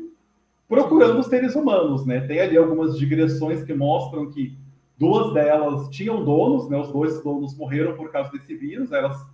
procurando 0.68 1.18
os 1.18 1.26
seres 1.26 1.56
humanos, 1.56 2.06
né? 2.06 2.20
Tem 2.20 2.40
ali 2.40 2.56
algumas 2.56 2.96
digressões 2.96 3.64
que 3.64 3.74
mostram 3.74 4.30
que 4.30 4.56
duas 4.96 5.34
delas 5.34 5.88
tinham 5.88 6.24
donos, 6.24 6.68
né? 6.68 6.78
Os 6.78 6.92
dois 6.92 7.20
donos 7.24 7.56
morreram 7.56 7.96
por 7.96 8.12
causa 8.12 8.30
desse 8.30 8.54
vírus, 8.54 8.92
elas 8.92 9.26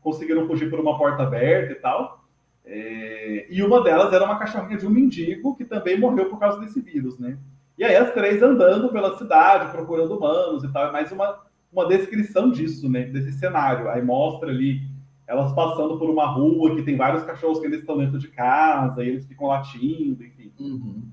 conseguiram 0.00 0.46
fugir 0.46 0.70
por 0.70 0.80
uma 0.80 0.96
porta 0.98 1.22
aberta 1.22 1.72
e 1.72 1.76
tal. 1.76 2.24
É, 2.64 3.46
e 3.50 3.62
uma 3.62 3.82
delas 3.82 4.12
era 4.12 4.24
uma 4.24 4.38
cachorrinha 4.38 4.78
de 4.78 4.86
um 4.86 4.90
mendigo 4.90 5.56
que 5.56 5.64
também 5.64 5.98
morreu 5.98 6.26
por 6.26 6.38
causa 6.38 6.60
desse 6.60 6.80
vírus, 6.80 7.18
né? 7.18 7.38
E 7.76 7.84
aí 7.84 7.96
as 7.96 8.12
três 8.12 8.42
andando 8.42 8.92
pela 8.92 9.16
cidade, 9.16 9.72
procurando 9.72 10.16
humanos 10.16 10.62
e 10.62 10.72
tal, 10.72 10.88
é 10.88 10.92
mais 10.92 11.10
uma, 11.10 11.40
uma 11.72 11.86
descrição 11.86 12.50
disso, 12.50 12.88
né? 12.88 13.04
Desse 13.04 13.32
cenário. 13.32 13.88
Aí 13.88 14.02
mostra 14.02 14.50
ali 14.50 14.82
elas 15.26 15.52
passando 15.52 15.96
por 15.98 16.10
uma 16.10 16.26
rua 16.26 16.74
que 16.74 16.82
tem 16.82 16.96
vários 16.96 17.22
cachorros 17.22 17.60
que 17.60 17.66
eles 17.66 17.80
estão 17.80 17.96
dentro 17.96 18.18
de 18.18 18.28
casa 18.28 19.02
e 19.04 19.08
eles 19.08 19.26
ficam 19.26 19.46
latindo, 19.46 20.24
enfim. 20.24 20.52
Uhum. 20.58 21.08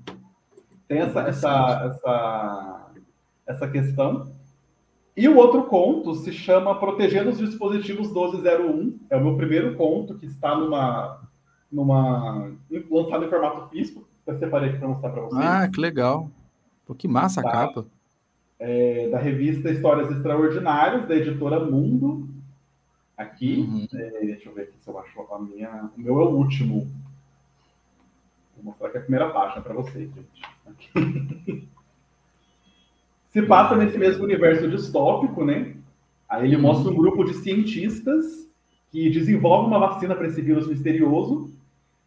Tem 0.88 0.98
essa, 0.98 1.20
essa, 1.20 1.84
essa, 1.86 2.90
essa 3.46 3.68
questão. 3.68 4.32
E 5.18 5.28
o 5.28 5.36
outro 5.36 5.64
conto 5.64 6.14
se 6.14 6.32
chama 6.32 6.78
Protegendo 6.78 7.30
os 7.30 7.38
Dispositivos 7.38 8.06
1201. 8.06 9.00
É 9.10 9.16
o 9.16 9.20
meu 9.20 9.36
primeiro 9.36 9.74
conto 9.74 10.16
que 10.16 10.26
está 10.26 10.54
numa, 10.56 11.20
numa 11.72 12.52
lançado 12.88 13.24
em 13.24 13.28
formato 13.28 13.68
físico. 13.68 14.06
Eu 14.24 14.38
separei 14.38 14.68
aqui 14.68 14.78
para 14.78 14.86
mostrar 14.86 15.10
para 15.10 15.22
vocês. 15.22 15.44
Ah, 15.44 15.68
que 15.68 15.80
legal. 15.80 16.30
Pô, 16.86 16.94
que 16.94 17.08
massa 17.08 17.42
tá. 17.42 17.48
a 17.48 17.52
capa. 17.52 17.86
É, 18.60 19.08
da 19.08 19.18
revista 19.18 19.68
Histórias 19.72 20.08
Extraordinárias, 20.08 21.08
da 21.08 21.16
editora 21.16 21.58
Mundo. 21.58 22.28
Aqui. 23.16 23.66
Uhum. 23.68 23.88
É, 23.92 24.10
deixa 24.24 24.48
eu 24.48 24.54
ver 24.54 24.62
aqui 24.62 24.74
se 24.80 24.88
eu 24.88 25.00
acho 25.00 25.20
a 25.32 25.38
minha. 25.40 25.90
O 25.96 26.00
meu 26.00 26.20
é 26.20 26.24
o 26.26 26.28
último. 26.28 26.86
Vou 28.54 28.66
mostrar 28.66 28.86
aqui 28.86 28.98
a 28.98 29.00
primeira 29.00 29.30
página 29.30 29.62
para 29.62 29.74
vocês, 29.74 30.08
gente. 30.14 30.42
Aqui. 30.64 31.68
Se 33.38 33.46
passa 33.46 33.76
nesse 33.76 33.96
mesmo 33.96 34.24
universo 34.24 34.68
distópico, 34.68 35.44
né? 35.44 35.76
Aí 36.28 36.48
ele 36.48 36.56
mostra 36.56 36.90
um 36.90 36.96
grupo 36.96 37.22
de 37.22 37.34
cientistas 37.34 38.50
que 38.90 39.08
desenvolve 39.10 39.68
uma 39.68 39.78
vacina 39.78 40.16
para 40.16 40.26
esse 40.26 40.42
vírus 40.42 40.66
misterioso, 40.66 41.52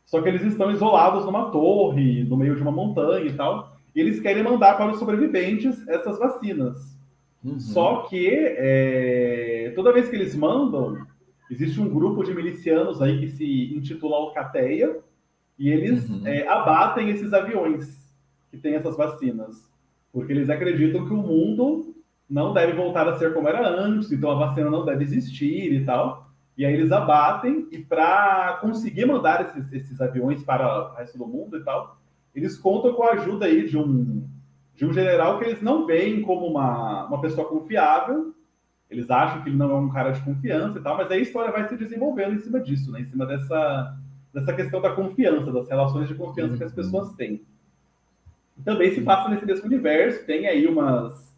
só 0.06 0.22
que 0.22 0.28
eles 0.28 0.42
estão 0.42 0.70
isolados 0.72 1.26
numa 1.26 1.50
torre, 1.50 2.26
no 2.26 2.36
meio 2.36 2.54
de 2.54 2.62
uma 2.62 2.72
montanha 2.72 3.26
e 3.26 3.34
tal, 3.34 3.78
e 3.96 4.02
eles 4.02 4.20
querem 4.20 4.44
mandar 4.44 4.76
para 4.76 4.92
os 4.92 5.00
sobreviventes 5.00 5.88
essas 5.88 6.20
vacinas. 6.20 6.98
Uhum. 7.42 7.58
Só 7.62 8.08
que 8.10 8.28
é, 8.30 9.72
toda 9.74 9.94
vez 9.94 10.10
que 10.10 10.16
eles 10.18 10.36
mandam, 10.36 10.98
existe 11.50 11.80
um 11.80 11.88
grupo 11.88 12.26
de 12.26 12.36
milicianos 12.36 13.02
aí 13.02 13.22
que 13.22 13.30
se 13.30 13.74
intitula 13.74 14.18
Alcateia, 14.18 14.98
e 15.58 15.70
eles 15.70 16.10
uhum. 16.10 16.28
é, 16.28 16.46
abatem 16.46 17.10
esses 17.10 17.32
aviões 17.32 18.06
que 18.50 18.58
têm 18.58 18.74
essas 18.74 18.98
vacinas, 18.98 19.71
porque 20.12 20.34
eles 20.34 20.50
acreditam 20.50 21.06
que 21.06 21.14
o 21.14 21.18
mundo 21.18 21.96
não 22.30 22.54
deve 22.54 22.74
voltar 22.74 23.08
a 23.08 23.18
ser 23.18 23.34
como 23.34 23.48
era 23.48 23.68
antes, 23.68 24.12
então 24.12 24.32
a 24.32 24.48
vacina 24.48 24.70
não 24.70 24.86
deve 24.86 25.04
existir 25.04 25.74
e 25.74 25.86
tal. 25.86 26.30
E 26.58 26.66
aí 26.66 26.74
eles 26.74 26.92
abatem, 26.92 27.68
e 27.72 27.80
para 27.80 28.58
conseguir 28.62 29.06
mandar 29.06 29.42
esses, 29.42 29.72
esses 29.74 30.02
aviões 30.02 30.44
para 30.44 30.92
o 30.92 30.96
resto 30.96 31.18
do 31.18 31.28
mundo 31.28 31.58
e 31.58 31.64
tal, 31.64 31.98
eles 32.36 32.58
contam 32.58 32.94
com 32.94 33.04
a 33.04 33.12
ajuda 33.12 33.46
aí 33.46 33.68
de 33.68 33.78
um, 33.78 34.28
de 34.76 34.86
um 34.86 34.94
general 34.94 35.40
que 35.40 35.46
eles 35.46 35.62
não 35.62 35.86
veem 35.86 36.22
como 36.22 36.48
uma, 36.48 37.06
uma 37.08 37.22
pessoa 37.22 37.48
confiável, 37.48 38.34
eles 38.90 39.10
acham 39.10 39.42
que 39.42 39.50
ele 39.50 39.58
não 39.58 39.72
é 39.72 39.76
um 39.76 39.90
cara 39.90 40.12
de 40.12 40.22
confiança 40.22 40.78
e 40.78 40.82
tal, 40.82 40.98
mas 40.98 41.10
aí 41.10 41.20
a 41.20 41.24
história 41.24 41.52
vai 41.52 41.68
se 41.68 41.78
desenvolvendo 41.78 42.36
em 42.36 42.40
cima 42.40 42.60
disso, 42.60 42.92
né? 42.92 43.02
em 43.02 43.06
cima 43.06 43.26
dessa, 43.26 43.98
dessa 44.34 44.54
questão 44.54 44.82
da 44.82 44.94
confiança, 44.94 45.52
das 45.52 45.70
relações 45.70 46.10
de 46.10 46.16
confiança 46.16 46.58
que 46.58 46.64
as 46.64 46.74
pessoas 46.74 47.14
têm. 47.14 47.42
Também 48.64 48.94
se 48.94 49.02
passa 49.02 49.30
nesse 49.30 49.46
mesmo 49.46 49.66
universo, 49.66 50.26
tem 50.26 50.48
aí 50.48 50.68
umas 50.68 51.32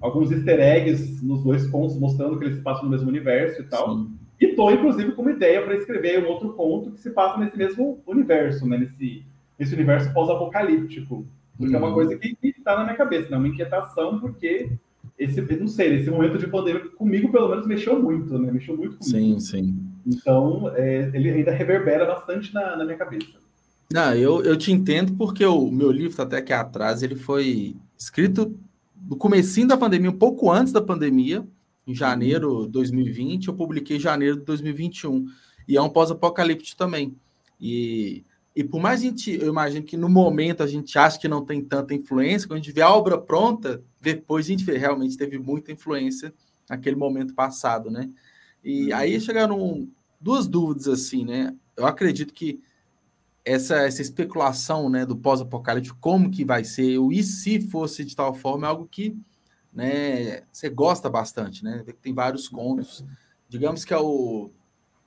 alguns 0.00 0.32
easter 0.32 0.58
eggs 0.58 1.24
nos 1.24 1.44
dois 1.44 1.66
contos 1.68 1.96
mostrando 1.96 2.36
que 2.36 2.44
eles 2.44 2.56
se 2.56 2.62
passam 2.62 2.84
no 2.84 2.90
mesmo 2.90 3.08
universo 3.08 3.62
e 3.62 3.64
tal. 3.64 3.96
Sim. 3.96 4.10
E 4.40 4.48
tô, 4.48 4.70
inclusive, 4.70 5.12
com 5.12 5.22
uma 5.22 5.30
ideia 5.30 5.62
para 5.62 5.76
escrever 5.76 6.24
um 6.24 6.28
outro 6.28 6.52
conto 6.54 6.90
que 6.90 7.00
se 7.00 7.10
passa 7.10 7.38
nesse 7.38 7.56
mesmo 7.56 8.00
universo, 8.04 8.66
né? 8.66 8.76
Nesse, 8.76 9.24
nesse 9.56 9.72
universo 9.72 10.12
pós-apocalíptico. 10.12 11.24
Porque 11.56 11.74
é 11.74 11.78
uma 11.78 11.88
uhum. 11.88 11.94
coisa 11.94 12.16
que 12.16 12.36
está 12.42 12.76
na 12.76 12.82
minha 12.82 12.96
cabeça, 12.96 13.30
né? 13.30 13.36
Uma 13.36 13.46
inquietação, 13.46 14.18
porque 14.18 14.72
esse, 15.16 15.40
não 15.40 15.68
sei, 15.68 15.94
esse 15.94 16.10
momento 16.10 16.38
de 16.38 16.48
pandemia 16.48 16.88
comigo, 16.88 17.30
pelo 17.30 17.48
menos, 17.50 17.66
mexeu 17.66 18.02
muito, 18.02 18.36
né? 18.36 18.50
Mexeu 18.50 18.76
muito 18.76 18.98
comigo. 18.98 19.16
Sim, 19.16 19.38
sim. 19.38 19.76
Então, 20.04 20.72
é, 20.74 21.10
ele 21.14 21.30
ainda 21.30 21.52
reverbera 21.52 22.04
bastante 22.04 22.52
na, 22.52 22.76
na 22.76 22.84
minha 22.84 22.96
cabeça. 22.98 23.38
Não, 23.92 24.14
eu, 24.14 24.42
eu 24.42 24.56
te 24.56 24.72
entendo 24.72 25.14
porque 25.16 25.44
o 25.44 25.70
meu 25.70 25.90
livro, 25.90 26.16
tá 26.16 26.22
até 26.22 26.38
aqui 26.38 26.52
atrás, 26.52 27.02
ele 27.02 27.14
foi 27.14 27.76
escrito 27.98 28.58
no 28.96 29.16
comecinho 29.16 29.68
da 29.68 29.76
pandemia, 29.76 30.10
um 30.10 30.16
pouco 30.16 30.50
antes 30.50 30.72
da 30.72 30.80
pandemia, 30.80 31.46
em 31.86 31.94
janeiro 31.94 32.64
de 32.64 32.72
2020, 32.72 33.48
eu 33.48 33.54
publiquei 33.54 33.98
em 33.98 34.00
janeiro 34.00 34.38
de 34.38 34.44
2021. 34.44 35.26
E 35.68 35.76
é 35.76 35.82
um 35.82 35.90
pós-apocalíptico 35.90 36.78
também. 36.78 37.14
E, 37.60 38.24
e 38.56 38.64
por 38.64 38.80
mais 38.80 39.00
a 39.00 39.04
gente, 39.04 39.30
eu 39.30 39.48
imagino 39.48 39.84
que 39.84 39.96
no 39.96 40.08
momento 40.08 40.62
a 40.62 40.66
gente 40.66 40.98
acha 40.98 41.18
que 41.18 41.28
não 41.28 41.44
tem 41.44 41.62
tanta 41.62 41.92
influência, 41.92 42.48
quando 42.48 42.60
a 42.60 42.62
gente 42.62 42.72
vê 42.72 42.80
a 42.80 42.90
obra 42.90 43.18
pronta, 43.18 43.82
depois 44.00 44.46
a 44.46 44.48
gente 44.48 44.64
vê 44.64 44.78
realmente 44.78 45.18
teve 45.18 45.38
muita 45.38 45.70
influência 45.70 46.32
naquele 46.66 46.96
momento 46.96 47.34
passado, 47.34 47.90
né? 47.90 48.08
E 48.64 48.90
aí 48.92 49.20
chegaram 49.20 49.86
duas 50.18 50.46
dúvidas 50.46 50.88
assim, 50.88 51.26
né? 51.26 51.54
Eu 51.76 51.86
acredito 51.86 52.32
que 52.32 52.60
essa, 53.44 53.76
essa 53.76 54.02
especulação 54.02 54.88
né, 54.88 55.04
do 55.04 55.16
pós-apocalíptico, 55.16 55.98
como 56.00 56.30
que 56.30 56.44
vai 56.44 56.64
ser, 56.64 56.98
o 56.98 57.12
e 57.12 57.22
se 57.22 57.60
fosse 57.60 58.04
de 58.04 58.14
tal 58.14 58.34
forma, 58.34 58.66
é 58.66 58.70
algo 58.70 58.86
que 58.86 59.16
né, 59.72 60.42
você 60.52 60.68
gosta 60.68 61.08
bastante, 61.08 61.64
né? 61.64 61.82
Tem 62.02 62.12
vários 62.12 62.46
contos. 62.46 63.04
Digamos 63.48 63.84
que 63.84 63.94
é 63.94 63.98
o, 63.98 64.50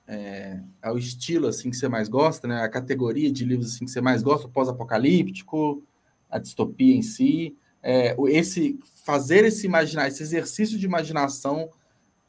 é, 0.06 0.60
é, 0.82 0.90
o 0.90 0.98
estilo 0.98 1.46
assim 1.46 1.70
que 1.70 1.76
você 1.76 1.88
mais 1.88 2.08
gosta, 2.08 2.48
né? 2.48 2.62
A 2.62 2.68
categoria 2.68 3.30
de 3.30 3.44
livros 3.44 3.74
assim 3.74 3.84
que 3.84 3.90
você 3.90 4.00
mais 4.00 4.22
gosta, 4.22 4.46
o 4.46 4.50
pós-apocalíptico, 4.50 5.82
a 6.28 6.38
distopia 6.38 6.94
em 6.94 7.02
si. 7.02 7.56
É, 7.82 8.16
esse 8.28 8.78
fazer 9.04 9.44
esse 9.44 9.66
imaginar, 9.66 10.08
esse 10.08 10.22
exercício 10.22 10.76
de 10.76 10.84
imaginação 10.84 11.70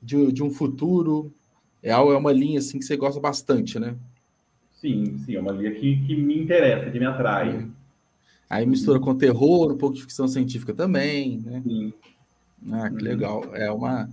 de, 0.02 0.32
de 0.32 0.44
um 0.44 0.52
futuro 0.52 1.34
é, 1.82 1.90
é 1.90 1.96
uma 1.96 2.32
linha 2.32 2.60
assim 2.60 2.78
que 2.78 2.86
você 2.86 2.96
gosta 2.96 3.20
bastante, 3.20 3.80
né? 3.80 3.96
Sim, 4.80 5.18
sim, 5.20 5.36
é 5.36 5.40
uma 5.40 5.52
linha 5.52 5.72
que, 5.72 6.06
que 6.06 6.16
me 6.16 6.40
interessa, 6.40 6.90
que 6.90 7.00
me 7.00 7.06
atrai. 7.06 7.68
Aí 8.50 8.66
mistura 8.66 9.00
com 9.00 9.16
terror, 9.16 9.72
um 9.72 9.78
pouco 9.78 9.96
de 9.96 10.02
ficção 10.02 10.28
científica 10.28 10.74
também, 10.74 11.42
né? 11.44 11.62
Sim. 11.64 11.94
Ah, 12.72 12.90
que 12.90 12.96
uhum. 12.96 13.02
legal. 13.02 13.56
É 13.56 13.72
uma, 13.72 14.08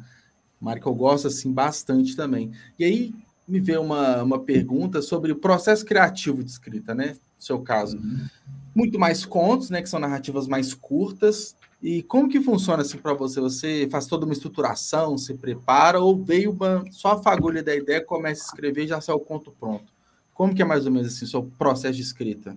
marca 0.64 0.81
que 0.81 0.87
eu 0.87 0.94
gosto 0.94 1.29
assim 1.29 1.53
bastante 1.53 2.16
também. 2.16 2.50
E 2.79 2.85
aí 2.85 3.14
me 3.46 3.61
veio 3.61 3.83
uma, 3.83 4.22
uma 4.22 4.40
pergunta 4.40 5.03
sobre 5.03 5.31
o 5.31 5.37
processo 5.37 5.85
criativo 5.85 6.42
de 6.42 6.50
escrita, 6.50 6.94
né? 6.94 7.16
No 7.37 7.42
seu 7.42 7.61
caso. 7.61 7.98
Uhum. 7.98 8.27
Muito 8.74 8.98
mais 8.98 9.24
contos, 9.24 9.68
né? 9.70 9.83
Que 9.83 9.88
são 9.88 10.00
narrativas 10.00 10.48
mais 10.48 10.72
curtas. 10.72 11.55
E 11.83 12.03
como 12.03 12.29
que 12.29 12.40
funciona 12.40 12.81
assim 12.81 12.96
para 12.96 13.12
você? 13.12 13.40
Você 13.40 13.87
faz 13.90 14.07
toda 14.07 14.24
uma 14.24 14.33
estruturação, 14.33 15.18
se 15.18 15.35
prepara, 15.35 16.00
ou 16.00 16.24
veio 16.24 16.53
uma, 16.53 16.83
só 16.90 17.12
a 17.12 17.22
fagulha 17.22 17.62
da 17.62 17.77
ideia, 17.77 18.03
começa 18.03 18.42
a 18.42 18.46
escrever 18.46 18.85
e 18.85 18.88
já 18.88 19.00
sai 19.03 19.14
o 19.14 19.20
conto 19.20 19.55
pronto? 19.61 19.93
Como 20.35 20.55
que 20.55 20.61
é 20.61 20.64
mais 20.64 20.85
ou 20.85 20.92
menos 20.92 21.09
assim 21.09 21.25
o 21.25 21.29
seu 21.29 21.44
processo 21.57 21.94
de 21.94 22.03
escrita? 22.03 22.55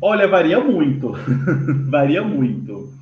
Olha, 0.00 0.26
varia 0.28 0.60
muito. 0.60 1.12
varia 1.90 2.22
muito. 2.22 2.92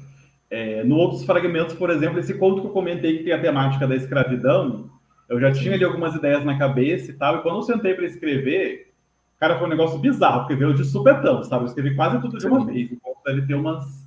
É, 0.50 0.82
no 0.82 0.96
outros 0.96 1.24
fragmentos, 1.24 1.74
por 1.74 1.90
exemplo, 1.90 2.18
esse 2.18 2.34
conto 2.34 2.62
que 2.62 2.66
eu 2.66 2.72
comentei 2.72 3.18
que 3.18 3.24
tem 3.24 3.32
a 3.32 3.40
temática 3.40 3.86
da 3.86 3.94
escravidão, 3.94 4.90
eu 5.28 5.40
já 5.40 5.52
tinha 5.52 5.74
ali 5.74 5.84
algumas 5.84 6.14
ideias 6.14 6.44
na 6.44 6.58
cabeça 6.58 7.10
e 7.10 7.14
tal, 7.14 7.36
e 7.36 7.42
quando 7.42 7.56
eu 7.56 7.62
sentei 7.62 7.94
para 7.94 8.04
escrever, 8.04 8.92
cara, 9.38 9.58
foi 9.58 9.66
um 9.66 9.70
negócio 9.70 9.98
bizarro, 9.98 10.40
porque 10.40 10.54
veio 10.54 10.74
de 10.74 10.84
supetão, 10.84 11.42
sabe? 11.42 11.64
Eu 11.64 11.68
escrevi 11.68 11.94
quase 11.94 12.20
tudo 12.20 12.36
de 12.36 12.46
uma 12.46 12.64
vez. 12.66 12.90
O 12.90 13.00
conto 13.00 13.18
deve 13.24 13.46
ter 13.46 13.54
umas, 13.54 14.06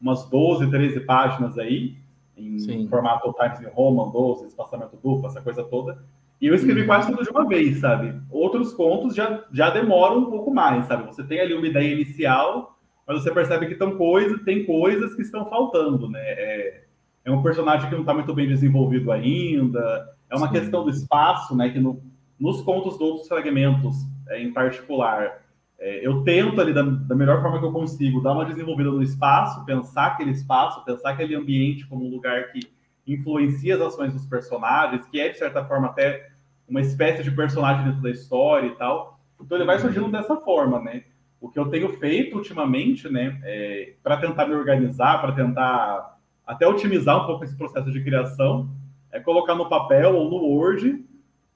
umas 0.00 0.24
12, 0.30 0.70
13 0.70 1.00
páginas 1.00 1.58
aí, 1.58 1.96
em 2.36 2.58
Sim. 2.58 2.88
formato 2.88 3.34
Times 3.34 3.60
New 3.60 3.70
Roman, 3.70 4.10
12, 4.10 4.46
espaçamento 4.46 4.96
duplo, 5.02 5.26
essa 5.26 5.42
coisa 5.42 5.62
toda. 5.62 6.02
E 6.40 6.46
eu 6.46 6.54
escrevi 6.54 6.80
uhum. 6.80 6.86
quase 6.86 7.10
tudo 7.10 7.22
de 7.22 7.30
uma 7.30 7.46
vez, 7.46 7.78
sabe? 7.78 8.18
Outros 8.30 8.72
contos 8.72 9.14
já, 9.14 9.44
já 9.52 9.68
demoram 9.68 10.20
um 10.20 10.30
pouco 10.30 10.52
mais, 10.52 10.86
sabe? 10.86 11.06
Você 11.06 11.22
tem 11.22 11.40
ali 11.40 11.52
uma 11.52 11.66
ideia 11.66 11.92
inicial, 11.92 12.78
mas 13.06 13.22
você 13.22 13.30
percebe 13.30 13.66
que 13.66 13.74
tem, 13.74 13.96
coisa, 13.96 14.38
tem 14.44 14.64
coisas 14.64 15.14
que 15.14 15.22
estão 15.22 15.48
faltando, 15.50 16.08
né? 16.08 16.20
É, 16.22 16.84
é 17.26 17.30
um 17.30 17.42
personagem 17.42 17.88
que 17.88 17.94
não 17.94 18.02
está 18.02 18.14
muito 18.14 18.32
bem 18.32 18.48
desenvolvido 18.48 19.12
ainda, 19.12 20.08
é 20.30 20.36
uma 20.36 20.48
Sim. 20.48 20.54
questão 20.54 20.84
do 20.84 20.90
espaço, 20.90 21.54
né? 21.54 21.68
Que 21.68 21.78
no, 21.78 22.02
nos 22.38 22.62
contos 22.62 22.94
dos 22.94 23.02
outros 23.02 23.28
fragmentos, 23.28 23.96
é, 24.28 24.42
em 24.42 24.50
particular, 24.50 25.42
é, 25.78 26.06
eu 26.06 26.22
tento 26.24 26.58
ali, 26.60 26.72
da, 26.72 26.82
da, 26.82 27.14
melhor 27.14 27.42
forma 27.42 27.58
que 27.58 27.64
eu 27.66 27.72
consigo, 27.72 28.22
dar 28.22 28.32
uma 28.32 28.46
desenvolvida 28.46 28.90
no 28.90 29.02
espaço, 29.02 29.64
pensar 29.66 30.06
aquele 30.06 30.30
espaço, 30.30 30.84
pensar 30.84 31.10
aquele 31.10 31.34
ambiente 31.34 31.86
como 31.86 32.06
um 32.06 32.10
lugar 32.10 32.50
que 32.52 32.60
influencia 33.06 33.74
as 33.74 33.80
ações 33.80 34.12
dos 34.12 34.24
personagens, 34.24 35.04
que 35.06 35.20
é, 35.20 35.28
de 35.30 35.38
certa 35.38 35.64
forma, 35.64 35.88
até 35.88 36.29
uma 36.70 36.80
espécie 36.80 37.22
de 37.24 37.30
personagem 37.32 37.84
dentro 37.84 38.00
da 38.00 38.10
história 38.10 38.68
e 38.68 38.76
tal. 38.76 39.20
Então 39.40 39.58
ele 39.58 39.66
vai 39.66 39.76
uhum. 39.76 39.82
surgindo 39.82 40.08
dessa 40.08 40.36
forma, 40.36 40.80
né? 40.80 41.02
O 41.40 41.50
que 41.50 41.58
eu 41.58 41.68
tenho 41.68 41.88
feito 41.98 42.36
ultimamente, 42.36 43.08
né, 43.08 43.40
é, 43.42 43.94
para 44.02 44.18
tentar 44.18 44.46
me 44.46 44.54
organizar, 44.54 45.20
para 45.20 45.32
tentar 45.32 46.18
até 46.46 46.66
otimizar 46.68 47.22
um 47.22 47.26
pouco 47.26 47.44
esse 47.44 47.56
processo 47.56 47.90
de 47.90 48.04
criação, 48.04 48.68
é 49.10 49.18
colocar 49.18 49.54
no 49.54 49.68
papel 49.68 50.14
ou 50.14 50.30
no 50.30 50.36
Word 50.36 51.02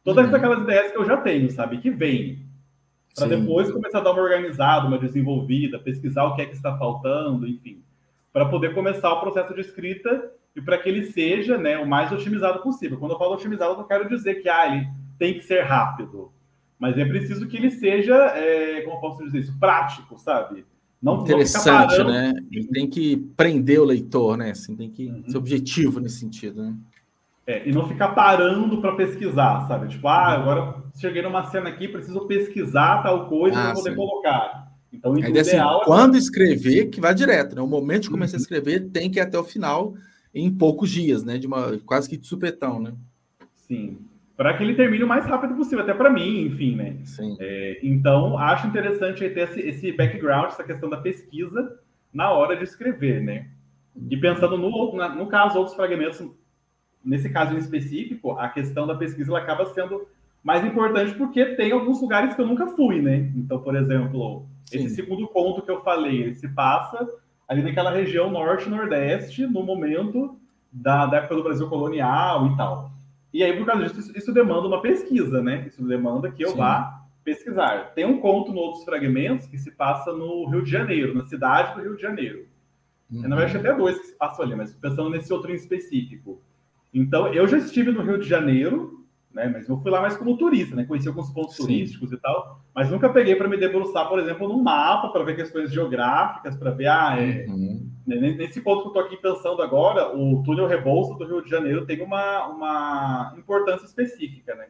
todas 0.03 0.29
uhum. 0.29 0.37
aquelas 0.37 0.63
ideias 0.63 0.91
que 0.91 0.99
eu 0.99 1.05
já 1.05 1.19
tenho, 1.19 1.51
sabe? 1.51 1.79
Que 1.79 1.91
vem. 1.91 2.45
Para 3.15 3.29
depois 3.29 3.71
começar 3.71 3.99
a 3.99 4.01
dar 4.01 4.11
uma 4.11 4.23
organizada, 4.23 4.89
uma 4.89 4.99
desenvolvida, 4.99 5.79
pesquisar 5.79 6.25
o 6.25 6.35
que 6.35 6.43
é 6.43 6.47
que 6.47 6.55
está 6.57 6.77
faltando, 6.77 7.47
enfim. 7.47 7.81
Para 8.33 8.47
poder 8.47 8.75
começar 8.75 9.13
o 9.13 9.21
processo 9.21 9.55
de 9.55 9.61
escrita 9.61 10.33
e 10.57 10.61
para 10.61 10.79
que 10.79 10.89
ele 10.89 11.05
seja 11.05 11.57
né, 11.57 11.79
o 11.79 11.87
mais 11.87 12.11
otimizado 12.11 12.61
possível. 12.61 12.99
Quando 12.99 13.13
eu 13.13 13.19
falo 13.19 13.35
otimizado, 13.35 13.75
eu 13.75 13.77
não 13.79 13.87
quero 13.87 14.09
dizer 14.09 14.37
que 14.37 14.49
ah, 14.49 14.75
ele 14.75 14.89
tem 15.25 15.39
que 15.39 15.45
ser 15.45 15.63
rápido, 15.63 16.31
mas 16.79 16.99
é 16.99 17.05
preciso 17.07 17.49
que 17.49 17.57
ele 17.57 17.71
seja, 17.71 18.15
é, 18.15 18.83
como 18.83 19.01
posso 19.01 19.25
dizer 19.25 19.39
isso, 19.39 19.59
prático, 19.59 20.19
sabe? 20.19 20.67
Não, 21.01 21.23
Interessante, 21.23 21.99
não 21.99 22.11
né? 22.11 22.35
Ele 22.53 22.69
tem 22.69 22.87
que 22.87 23.17
prender 23.35 23.81
o 23.81 23.85
leitor, 23.85 24.37
né? 24.37 24.51
Assim, 24.51 24.77
tem 24.77 24.91
que 24.91 25.07
uhum. 25.07 25.25
ser 25.27 25.39
objetivo 25.39 25.99
nesse 25.99 26.19
sentido, 26.19 26.63
né? 26.63 26.77
É, 27.47 27.67
e 27.67 27.73
não 27.73 27.89
ficar 27.89 28.09
parando 28.09 28.83
para 28.83 28.97
pesquisar, 28.97 29.67
sabe? 29.67 29.89
Tipo, 29.89 30.09
ah, 30.09 30.33
agora 30.33 30.83
cheguei 30.97 31.23
numa 31.23 31.45
cena 31.45 31.71
aqui, 31.71 31.89
preciso 31.89 32.27
pesquisar 32.27 33.03
tal 33.03 33.27
coisa 33.29 33.59
ah, 33.59 33.65
para 33.65 33.75
poder 33.75 33.91
sim. 33.91 33.97
colocar. 33.97 34.73
Então, 34.93 35.13
o 35.13 35.19
ideal 35.19 35.79
assim, 35.79 35.83
é... 35.83 35.85
quando 35.87 36.19
escrever, 36.19 36.91
que 36.91 37.01
vá 37.01 37.15
direto, 37.15 37.57
né? 37.57 37.63
O 37.63 37.67
momento 37.67 38.03
de 38.05 38.11
começar 38.11 38.37
uhum. 38.37 38.41
a 38.41 38.43
escrever 38.43 38.91
tem 38.91 39.11
que 39.11 39.19
ir 39.19 39.23
até 39.23 39.39
o 39.39 39.45
final 39.45 39.95
em 40.35 40.53
poucos 40.53 40.91
dias, 40.91 41.25
né? 41.25 41.39
De 41.39 41.47
uma 41.47 41.79
quase 41.87 42.11
que 42.11 42.19
de 42.19 42.27
supetão, 42.27 42.79
né? 42.79 42.93
Sim. 43.67 43.99
Para 44.37 44.57
que 44.57 44.65
ele 44.65 44.75
termine 44.75 45.05
o 45.05 45.09
mais 45.09 45.25
rápido 45.27 45.55
possível, 45.55 45.85
até 45.85 45.95
para 45.95 46.11
mim, 46.11 46.47
enfim, 46.47 46.75
né? 46.75 46.97
Sim. 47.05 47.37
É, 47.39 47.79
então, 47.83 48.37
acho 48.37 48.67
interessante 48.67 49.29
ter 49.31 49.41
esse, 49.41 49.61
esse, 49.61 49.93
background, 49.93 50.47
essa 50.47 50.65
questão 50.65 50.91
da 50.91 50.97
pesquisa 50.97 51.79
na 52.13 52.31
hora 52.31 52.57
de 52.57 52.65
escrever, 52.65 53.23
né? 53.23 53.47
E 54.11 54.17
pensando 54.17 54.59
no, 54.59 54.97
na, 54.97 55.09
no 55.09 55.27
caso, 55.27 55.57
outros 55.57 55.77
fragmentos, 55.77 56.21
nesse 57.05 57.31
caso 57.31 57.55
em 57.55 57.59
específico, 57.59 58.33
a 58.33 58.49
questão 58.49 58.87
da 58.87 58.97
pesquisa 58.97 59.31
ela 59.31 59.39
acaba 59.39 59.67
sendo 59.67 60.07
mais 60.43 60.65
importante 60.65 61.15
porque 61.15 61.45
tem 61.57 61.73
alguns 61.73 62.03
lugares 62.03 62.35
que 62.35 62.41
eu 62.41 62.47
nunca 62.47 62.67
fui, 62.67 63.01
né? 63.01 63.33
Então, 63.37 63.61
por 63.61 63.77
exemplo, 63.77 64.47
Sim. 64.65 64.79
esse 64.79 64.97
segundo 64.97 65.27
ponto 65.29 65.63
que 65.63 65.71
eu 65.71 65.81
falei, 65.83 66.23
ele 66.23 66.35
se 66.35 66.49
passa 66.49 67.09
ali 67.49 67.63
naquela 67.63 67.91
região 67.91 68.31
norte-nordeste, 68.31 69.47
no 69.47 69.63
momento 69.63 70.37
da, 70.71 71.07
da, 71.07 71.19
época 71.19 71.37
do 71.37 71.43
Brasil 71.43 71.69
colonial 71.69 72.47
e 72.49 72.57
tal. 72.57 72.91
E 73.35 73.43
aí, 73.43 73.57
por 73.57 73.67
causa 73.67 73.89
disso, 73.89 74.13
isso, 74.17 74.33
demanda 74.33 74.69
uma 74.69 74.81
pesquisa, 74.81 75.43
né? 75.43 75.65
Isso 75.67 75.83
demanda 75.85 76.31
que 76.31 76.45
eu 76.45 76.51
Sim. 76.51 76.57
vá 76.57 77.03
pesquisar. 77.25 77.93
Tem 77.93 78.05
um 78.05 78.21
conto 78.21 78.53
no 78.53 78.61
Outros 78.61 78.85
Fragmentos 78.85 79.49
que 79.49 79.59
se 79.59 79.73
passa 79.73 80.13
no 80.13 80.49
Rio 80.49 80.63
de 80.63 80.71
Janeiro, 80.71 81.13
na 81.13 81.25
cidade 81.25 81.75
do 81.75 81.83
Rio 81.83 81.97
de 81.97 82.03
Janeiro. 82.03 82.47
Uhum. 83.11 83.27
Na 83.27 83.35
verdade, 83.35 83.59
até 83.59 83.77
dois 83.77 83.99
que 83.99 84.07
se 84.07 84.17
passam 84.17 84.45
ali, 84.45 84.55
mas 84.55 84.73
pensando 84.77 85.11
nesse 85.11 85.33
outro 85.33 85.51
em 85.51 85.57
específico. 85.57 86.41
Então, 86.93 87.27
eu 87.35 87.49
já 87.49 87.59
estive 87.59 87.91
no 87.91 88.03
Rio 88.03 88.21
de 88.21 88.29
Janeiro, 88.29 89.04
né? 89.35 89.51
Mas 89.53 89.69
eu 89.69 89.77
fui 89.81 89.91
lá 89.91 90.01
mais 90.01 90.17
como 90.17 90.37
turista, 90.37 90.77
né? 90.77 90.85
Conheci 90.85 91.09
alguns 91.09 91.31
pontos 91.31 91.57
Sim. 91.57 91.63
turísticos 91.65 92.13
e 92.13 92.17
tal, 92.17 92.61
mas 92.75 92.89
nunca 92.89 93.09
peguei 93.09 93.35
para 93.35 93.49
me 93.49 93.57
debruçar, 93.57 94.09
por 94.09 94.19
exemplo, 94.21 94.49
no 94.49 94.63
mapa 94.63 95.09
para 95.09 95.25
ver 95.25 95.35
questões 95.35 95.73
geográficas, 95.73 96.57
para 96.57 96.71
ver, 96.71 96.87
ah, 96.87 97.17
é, 97.19 97.45
uhum. 97.49 97.91
Né, 98.07 98.17
nesse 98.17 98.61
ponto 98.61 98.83
que 98.83 98.87
eu 98.87 98.91
estou 98.91 99.03
aqui 99.03 99.17
pensando 99.17 99.63
agora, 99.63 100.15
o 100.15 100.43
túnel 100.45 100.67
Rebouça 100.67 101.15
do 101.15 101.25
Rio 101.25 101.43
de 101.43 101.51
Janeiro 101.51 101.87
tem 101.87 102.03
uma, 102.03 102.47
uma 102.47 103.35
importância 103.37 103.87
específica, 103.87 104.55
né? 104.55 104.67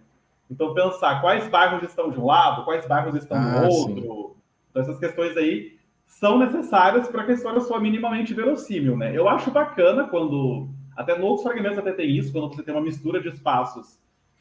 Então, 0.51 0.73
pensar 0.73 1.21
quais 1.21 1.49
bairros 1.49 1.83
estão 1.83 2.11
de 2.11 2.19
um 2.19 2.27
lado, 2.27 2.65
quais 2.65 2.87
bairros 2.87 3.15
estão 3.17 3.37
ah, 3.37 3.61
do 3.61 3.69
outro. 3.69 3.95
Sim. 3.95 4.35
Então, 4.71 4.83
essas 4.83 4.99
questões 4.99 5.37
aí 5.37 5.77
são 6.07 6.39
necessárias 6.39 7.09
para 7.09 7.25
que 7.25 7.33
a 7.33 7.35
história 7.35 7.61
soa 7.61 7.81
minimamente 7.81 8.33
verossímil, 8.33 8.97
né? 8.97 9.17
Eu 9.17 9.29
acho 9.29 9.51
bacana 9.51 10.05
quando, 10.05 10.69
até 10.97 11.15
nos 11.15 11.25
outros 11.25 11.43
fragmentos 11.43 11.79
até 11.79 11.93
tem 11.93 12.17
isso, 12.17 12.33
quando 12.33 12.55
você 12.55 12.63
tem 12.63 12.73
uma 12.73 12.83
mistura 12.83 13.21
de 13.21 13.31
espaços 13.31 13.99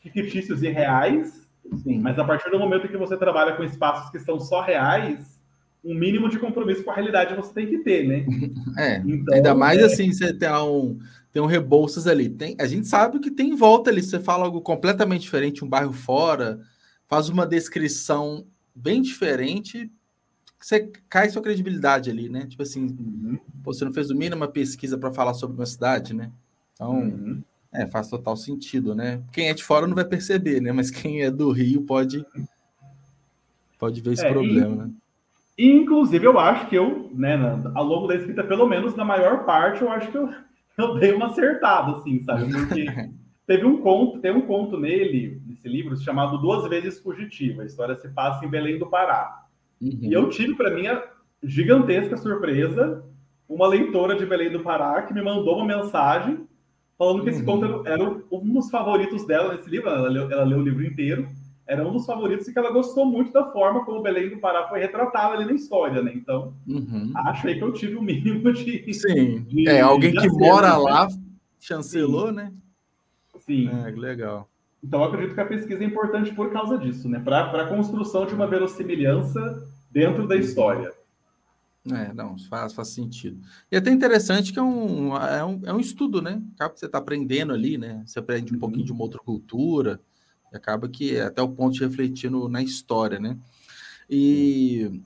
fictícios 0.10 0.62
e 0.64 0.70
reais, 0.70 1.48
Sim. 1.84 2.00
mas 2.00 2.18
a 2.20 2.24
partir 2.24 2.50
do 2.50 2.60
momento 2.60 2.88
que 2.88 2.98
você 2.98 3.18
trabalha 3.18 3.56
com 3.56 3.64
espaços 3.64 4.10
que 4.10 4.20
são 4.20 4.40
só 4.40 4.62
reais, 4.62 5.40
um 5.84 5.94
mínimo 5.94 6.30
de 6.30 6.40
compromisso 6.40 6.84
com 6.84 6.92
a 6.92 6.96
realidade 6.96 7.36
você 7.36 7.54
tem 7.54 7.68
que 7.68 7.80
ter, 7.80 8.08
né? 8.08 8.26
É, 8.78 8.98
então, 9.06 9.36
ainda 9.36 9.54
mais 9.54 9.80
é... 9.80 9.84
assim, 9.84 10.12
você 10.12 10.34
tem 10.34 10.50
um, 10.50 11.00
tem 11.32 11.42
um 11.42 11.46
Rebouças 11.48 12.08
ali. 12.08 12.30
Tem, 12.30 12.56
a 12.60 12.66
gente 12.66 12.88
sabe 12.88 13.20
que 13.20 13.30
tem 13.30 13.50
em 13.50 13.56
volta 13.56 13.90
ali, 13.90 14.02
você 14.02 14.20
fala 14.20 14.46
algo 14.46 14.62
completamente 14.62 15.22
diferente, 15.22 15.64
um 15.64 15.70
bairro 15.70 15.94
fora, 15.94 16.60
faz 17.08 17.30
uma 17.30 17.46
descrição 17.46 18.46
bem 18.74 19.02
diferente, 19.02 19.92
você 20.60 20.90
cai 21.10 21.30
sua 21.30 21.42
credibilidade 21.42 22.10
ali, 22.10 22.30
né? 22.30 22.48
Tipo 22.48 22.64
assim, 22.64 22.86
uhum. 22.86 23.38
você 23.64 23.84
não 23.84 23.94
fez 23.94 24.10
o 24.10 24.16
mínimo 24.16 24.38
uma 24.38 24.48
pesquisa 24.48 24.98
para 24.98 25.12
falar 25.12 25.34
sobre 25.34 25.58
uma 25.58 25.66
cidade, 25.66 26.14
né? 26.14 26.32
Então, 26.74 26.94
uhum. 26.94 27.44
É, 27.74 27.88
faz 27.88 28.10
total 28.10 28.38
sentido, 28.38 28.94
né? 28.94 29.22
Quem 29.32 29.50
é 29.50 29.54
de 29.54 29.64
fora 29.64 29.88
não 29.88 29.96
vai 29.96 30.06
perceber, 30.06 30.62
né? 30.62 30.72
Mas 30.72 30.92
quem 30.92 31.24
é 31.24 31.32
do 31.32 31.52
Rio 31.52 31.82
pode 31.82 32.24
pode 33.80 34.00
ver 34.00 34.14
esse 34.14 34.26
é, 34.26 34.32
problema, 34.32 34.76
e, 34.76 34.78
né? 34.78 34.92
Inclusive, 35.58 36.26
eu 36.26 36.40
acho 36.40 36.68
que 36.68 36.76
eu, 36.76 37.12
né, 37.14 37.38
ao 37.76 37.84
longo 37.84 38.08
da 38.08 38.16
escrita, 38.16 38.44
pelo 38.44 38.68
menos 38.68 38.96
na 38.96 39.04
maior 39.06 39.46
parte, 39.46 39.82
eu 39.82 39.92
acho 39.92 40.10
que 40.10 40.18
eu, 40.18 40.30
eu 40.78 40.96
dei 40.96 41.12
uma 41.14 41.28
acertada, 41.28 41.98
assim, 41.98 42.22
sabe? 42.24 42.52
Porque 42.52 42.86
teve 43.46 43.66
um 43.66 43.82
conto, 43.82 44.20
tem 44.20 44.32
um 44.32 44.42
conto 44.42 44.80
nele, 44.80 45.42
nesse 45.46 45.68
livro, 45.68 45.96
chamado 45.98 46.38
Duas 46.40 46.68
Vezes 46.70 47.00
Fugitiva. 47.00 47.62
A 47.62 47.66
história 47.66 47.96
se 47.96 48.08
passa 48.10 48.46
em 48.46 48.50
Belém 48.50 48.80
do 48.80 48.88
Pará. 48.88 49.46
Uhum. 49.82 50.00
E 50.02 50.14
eu 50.14 50.30
tive, 50.30 50.56
para 50.56 50.74
mim, 50.74 50.88
a 50.88 51.04
gigantesca 51.44 52.18
surpresa, 52.18 53.04
uma 53.48 53.68
leitora 53.68 54.16
de 54.16 54.26
Belém 54.26 54.50
do 54.50 54.62
Pará 54.62 55.02
que 55.04 55.14
me 55.14 55.22
mandou 55.22 55.58
uma 55.58 55.66
mensagem 55.66 56.48
falando 56.98 57.24
que 57.24 57.30
esse 57.30 57.44
conto 57.44 57.66
uhum. 57.66 57.88
era 57.88 58.04
um 58.32 58.54
dos 58.54 58.70
favoritos 58.70 59.26
dela 59.26 59.54
nesse 59.54 59.70
livro. 59.70 59.90
Ela 59.90 60.10
leu, 60.10 60.32
ela 60.32 60.44
leu 60.44 60.60
o 60.60 60.64
livro 60.64 60.86
inteiro. 60.86 61.28
Era 61.66 61.88
um 61.88 61.94
dos 61.94 62.06
favoritos 62.06 62.48
e 62.48 62.54
que 62.54 62.60
ela 62.60 62.72
gostou 62.72 63.06
muito 63.06 63.32
da 63.32 63.50
forma 63.52 63.86
como 63.86 64.00
o 64.00 64.02
Belém 64.02 64.30
do 64.30 64.38
Pará 64.38 64.68
foi 64.68 64.80
retratado 64.80 65.34
ali 65.34 65.46
na 65.46 65.54
história, 65.54 66.02
né? 66.02 66.12
Então, 66.14 66.54
uhum. 66.68 67.14
acho 67.16 67.48
aí 67.48 67.58
que 67.58 67.64
eu 67.64 67.72
tive 67.72 67.96
o 67.96 68.02
mínimo 68.02 68.52
de. 68.52 68.94
Sim. 68.94 69.44
De, 69.44 69.70
é, 69.70 69.80
alguém 69.80 70.14
que 70.14 70.28
mora 70.28 70.76
lá 70.76 71.08
chancelou, 71.60 72.28
Sim. 72.28 72.34
né? 72.34 72.54
Sim. 73.40 73.70
É, 73.70 73.92
legal. 73.92 74.50
Então, 74.84 75.00
eu 75.00 75.06
acredito 75.08 75.34
que 75.34 75.40
a 75.40 75.46
pesquisa 75.46 75.82
é 75.82 75.88
importante 75.88 76.34
por 76.34 76.52
causa 76.52 76.78
disso, 76.78 77.08
né? 77.08 77.22
Para 77.24 77.64
a 77.64 77.68
construção 77.68 78.26
de 78.26 78.34
uma 78.34 78.46
verossimilhança 78.46 79.66
dentro 79.90 80.28
da 80.28 80.36
história. 80.36 80.92
É, 81.92 82.14
não, 82.14 82.38
faz, 82.38 82.74
faz 82.74 82.90
sentido. 82.90 83.42
E 83.70 83.76
é 83.76 83.80
até 83.80 83.92
interessante 83.92 84.54
que 84.54 84.60
é 84.60 84.64
um, 84.64 85.18
é 85.18 85.44
um, 85.44 85.62
é 85.66 85.74
um 85.74 85.80
estudo, 85.80 86.22
né? 86.22 86.42
Acaba 86.56 86.74
que 86.74 86.80
você 86.80 86.86
está 86.86 86.98
aprendendo 86.98 87.52
ali, 87.52 87.78
né? 87.78 88.02
Você 88.06 88.20
aprende 88.20 88.56
um 88.56 88.60
pouquinho 88.60 88.82
uhum. 88.82 88.86
de 88.86 88.92
uma 88.94 89.04
outra 89.04 89.20
cultura, 89.20 90.00
e 90.52 90.56
acaba 90.56 90.88
que 90.88 91.16
é 91.16 91.24
até 91.24 91.42
o 91.42 91.50
ponto 91.50 91.74
de 91.74 91.84
refletir 91.84 92.32
no, 92.32 92.48
na 92.48 92.62
história, 92.62 93.20
né? 93.20 93.38
E, 94.10 95.02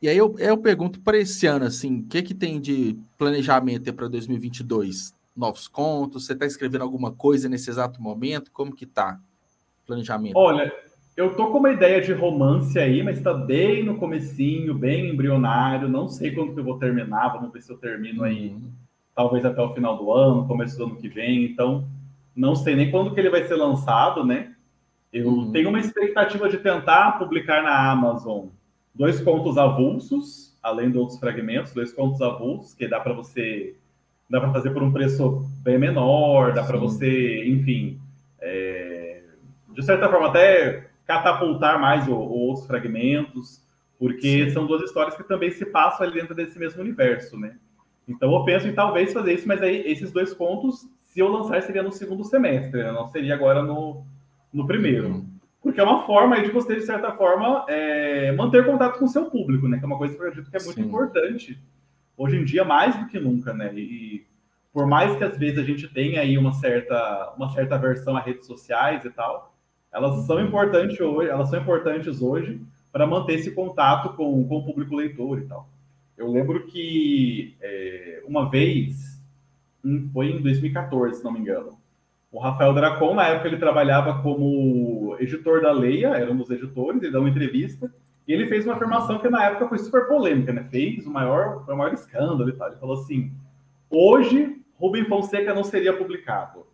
e 0.00 0.08
aí 0.08 0.16
eu, 0.16 0.38
eu 0.38 0.56
pergunto 0.58 1.00
para 1.00 1.18
esse 1.18 1.46
ano, 1.46 1.64
assim, 1.64 2.00
o 2.00 2.06
que, 2.06 2.22
que 2.22 2.34
tem 2.34 2.60
de 2.60 2.96
planejamento 3.18 3.92
para 3.92 4.06
2022? 4.06 5.14
Novos 5.34 5.66
contos? 5.66 6.26
Você 6.26 6.34
está 6.34 6.46
escrevendo 6.46 6.82
alguma 6.82 7.10
coisa 7.10 7.48
nesse 7.48 7.68
exato 7.68 8.00
momento? 8.00 8.52
Como 8.52 8.74
que 8.74 8.86
tá 8.86 9.18
planejamento? 9.86 10.36
Olha, 10.36 10.72
eu 11.16 11.34
tô 11.34 11.50
com 11.50 11.58
uma 11.58 11.72
ideia 11.72 12.00
de 12.00 12.12
romance 12.12 12.78
aí, 12.78 13.02
mas 13.02 13.18
está 13.18 13.34
bem 13.34 13.84
no 13.84 13.96
comecinho, 13.96 14.74
bem 14.74 15.10
embrionário. 15.10 15.88
Não 15.88 16.08
sei 16.08 16.30
quando 16.30 16.54
que 16.54 16.60
eu 16.60 16.64
vou 16.64 16.78
terminar. 16.78 17.28
Vamos 17.28 17.52
ver 17.52 17.62
se 17.62 17.70
eu 17.70 17.76
termino 17.76 18.24
aí, 18.24 18.48
uhum. 18.48 18.70
talvez 19.14 19.44
até 19.44 19.60
o 19.60 19.74
final 19.74 19.96
do 19.96 20.12
ano, 20.12 20.46
começo 20.46 20.76
do 20.78 20.84
ano 20.84 20.96
que 20.96 21.08
vem. 21.08 21.44
Então, 21.44 21.86
não 22.34 22.54
sei 22.54 22.74
nem 22.74 22.90
quando 22.90 23.12
que 23.12 23.20
ele 23.20 23.30
vai 23.30 23.44
ser 23.44 23.56
lançado, 23.56 24.24
né? 24.24 24.52
Eu 25.12 25.28
uhum. 25.28 25.52
tenho 25.52 25.68
uma 25.68 25.80
expectativa 25.80 26.48
de 26.48 26.56
tentar 26.58 27.18
publicar 27.18 27.62
na 27.62 27.90
Amazon 27.90 28.46
dois 28.94 29.20
contos 29.20 29.58
avulsos, 29.58 30.56
além 30.62 30.90
de 30.90 30.98
outros 30.98 31.18
fragmentos, 31.18 31.72
dois 31.72 31.92
contos 31.92 32.22
avulsos 32.22 32.74
que 32.74 32.88
dá 32.88 33.00
para 33.00 33.12
você 33.12 33.74
dá 34.32 34.40
para 34.40 34.52
fazer 34.52 34.70
por 34.70 34.82
um 34.82 34.90
preço 34.90 35.46
bem 35.62 35.78
menor, 35.78 36.54
dá 36.54 36.64
para 36.64 36.78
você, 36.78 37.44
enfim, 37.44 38.00
é, 38.40 39.20
de 39.68 39.84
certa 39.84 40.08
forma 40.08 40.28
até 40.28 40.88
catapultar 41.12 41.80
mais 41.80 42.08
o, 42.08 42.14
outros 42.14 42.66
fragmentos, 42.66 43.62
porque 43.98 44.46
Sim. 44.46 44.50
são 44.50 44.66
duas 44.66 44.82
histórias 44.82 45.14
que 45.14 45.22
também 45.22 45.50
se 45.50 45.66
passam 45.66 46.06
ali 46.06 46.20
dentro 46.20 46.34
desse 46.34 46.58
mesmo 46.58 46.80
universo, 46.80 47.38
né? 47.38 47.56
Então 48.08 48.32
eu 48.32 48.44
penso 48.44 48.66
em 48.66 48.74
talvez 48.74 49.12
fazer 49.12 49.34
isso, 49.34 49.46
mas 49.46 49.62
aí 49.62 49.82
esses 49.86 50.10
dois 50.10 50.32
contos, 50.34 50.88
se 51.00 51.20
eu 51.20 51.28
lançar, 51.28 51.62
seria 51.62 51.82
no 51.82 51.92
segundo 51.92 52.24
semestre, 52.24 52.82
né? 52.82 52.90
não 52.90 53.06
seria 53.08 53.34
agora 53.34 53.62
no, 53.62 54.04
no 54.52 54.66
primeiro. 54.66 55.08
Uhum. 55.08 55.32
Porque 55.62 55.80
é 55.80 55.84
uma 55.84 56.04
forma 56.04 56.40
de 56.42 56.50
você, 56.50 56.74
de 56.74 56.82
certa 56.82 57.12
forma, 57.12 57.64
é, 57.68 58.32
manter 58.32 58.66
contato 58.66 58.98
com 58.98 59.04
o 59.04 59.08
seu 59.08 59.26
público, 59.26 59.68
né? 59.68 59.78
Que 59.78 59.84
é 59.84 59.86
uma 59.86 59.98
coisa 59.98 60.14
que 60.14 60.20
eu 60.20 60.26
acredito 60.26 60.50
que 60.50 60.56
é 60.56 60.64
muito 60.64 60.80
Sim. 60.80 60.88
importante. 60.88 61.62
Hoje 62.16 62.36
em 62.36 62.44
dia, 62.44 62.64
mais 62.64 62.98
do 62.98 63.06
que 63.06 63.20
nunca, 63.20 63.54
né? 63.54 63.72
E 63.72 64.26
por 64.72 64.86
mais 64.86 65.14
que 65.16 65.22
às 65.22 65.38
vezes 65.38 65.58
a 65.60 65.62
gente 65.62 65.86
tenha 65.86 66.20
aí 66.20 66.36
uma 66.36 66.52
certa, 66.52 67.32
uma 67.36 67.48
certa 67.50 67.76
aversão 67.76 68.16
a 68.16 68.20
redes 68.20 68.46
sociais 68.46 69.04
e 69.04 69.10
tal, 69.10 69.51
elas 69.92 70.26
são 70.26 70.40
importantes 70.40 70.98
hoje, 71.00 71.28
elas 71.28 71.50
são 71.50 71.60
importantes 71.60 72.22
hoje 72.22 72.60
para 72.90 73.06
manter 73.06 73.34
esse 73.34 73.50
contato 73.52 74.10
com, 74.10 74.46
com 74.46 74.58
o 74.58 74.64
público 74.64 74.94
leitor 74.94 75.38
e 75.38 75.46
tal. 75.46 75.68
Eu 76.16 76.30
lembro 76.30 76.66
que 76.66 77.56
é, 77.60 78.22
uma 78.26 78.48
vez, 78.48 79.20
foi 80.12 80.30
em 80.30 80.42
2014, 80.42 81.18
se 81.18 81.24
não 81.24 81.32
me 81.32 81.40
engano, 81.40 81.78
o 82.30 82.38
Rafael 82.38 82.72
Dracon, 82.72 83.14
na 83.14 83.28
época, 83.28 83.48
ele 83.48 83.58
trabalhava 83.58 84.22
como 84.22 85.14
editor 85.20 85.60
da 85.60 85.70
Leia, 85.70 86.08
era 86.16 86.32
um 86.32 86.36
dos 86.36 86.50
editores, 86.50 87.02
ele 87.02 87.12
deu 87.12 87.20
uma 87.20 87.28
entrevista, 87.28 87.92
e 88.26 88.32
ele 88.32 88.46
fez 88.46 88.64
uma 88.64 88.74
afirmação 88.74 89.18
que 89.18 89.28
na 89.28 89.44
época 89.44 89.68
foi 89.68 89.78
super 89.78 90.06
polêmica, 90.06 90.50
né? 90.50 90.66
Fez 90.70 91.06
o 91.06 91.10
maior, 91.10 91.62
o 91.68 91.76
maior 91.76 91.92
escândalo 91.92 92.48
e 92.48 92.52
tal. 92.52 92.68
Ele 92.68 92.76
falou 92.78 92.96
assim: 92.96 93.32
hoje 93.90 94.62
Rubem 94.78 95.04
Fonseca 95.04 95.52
não 95.52 95.64
seria 95.64 95.92
publicado. 95.92 96.64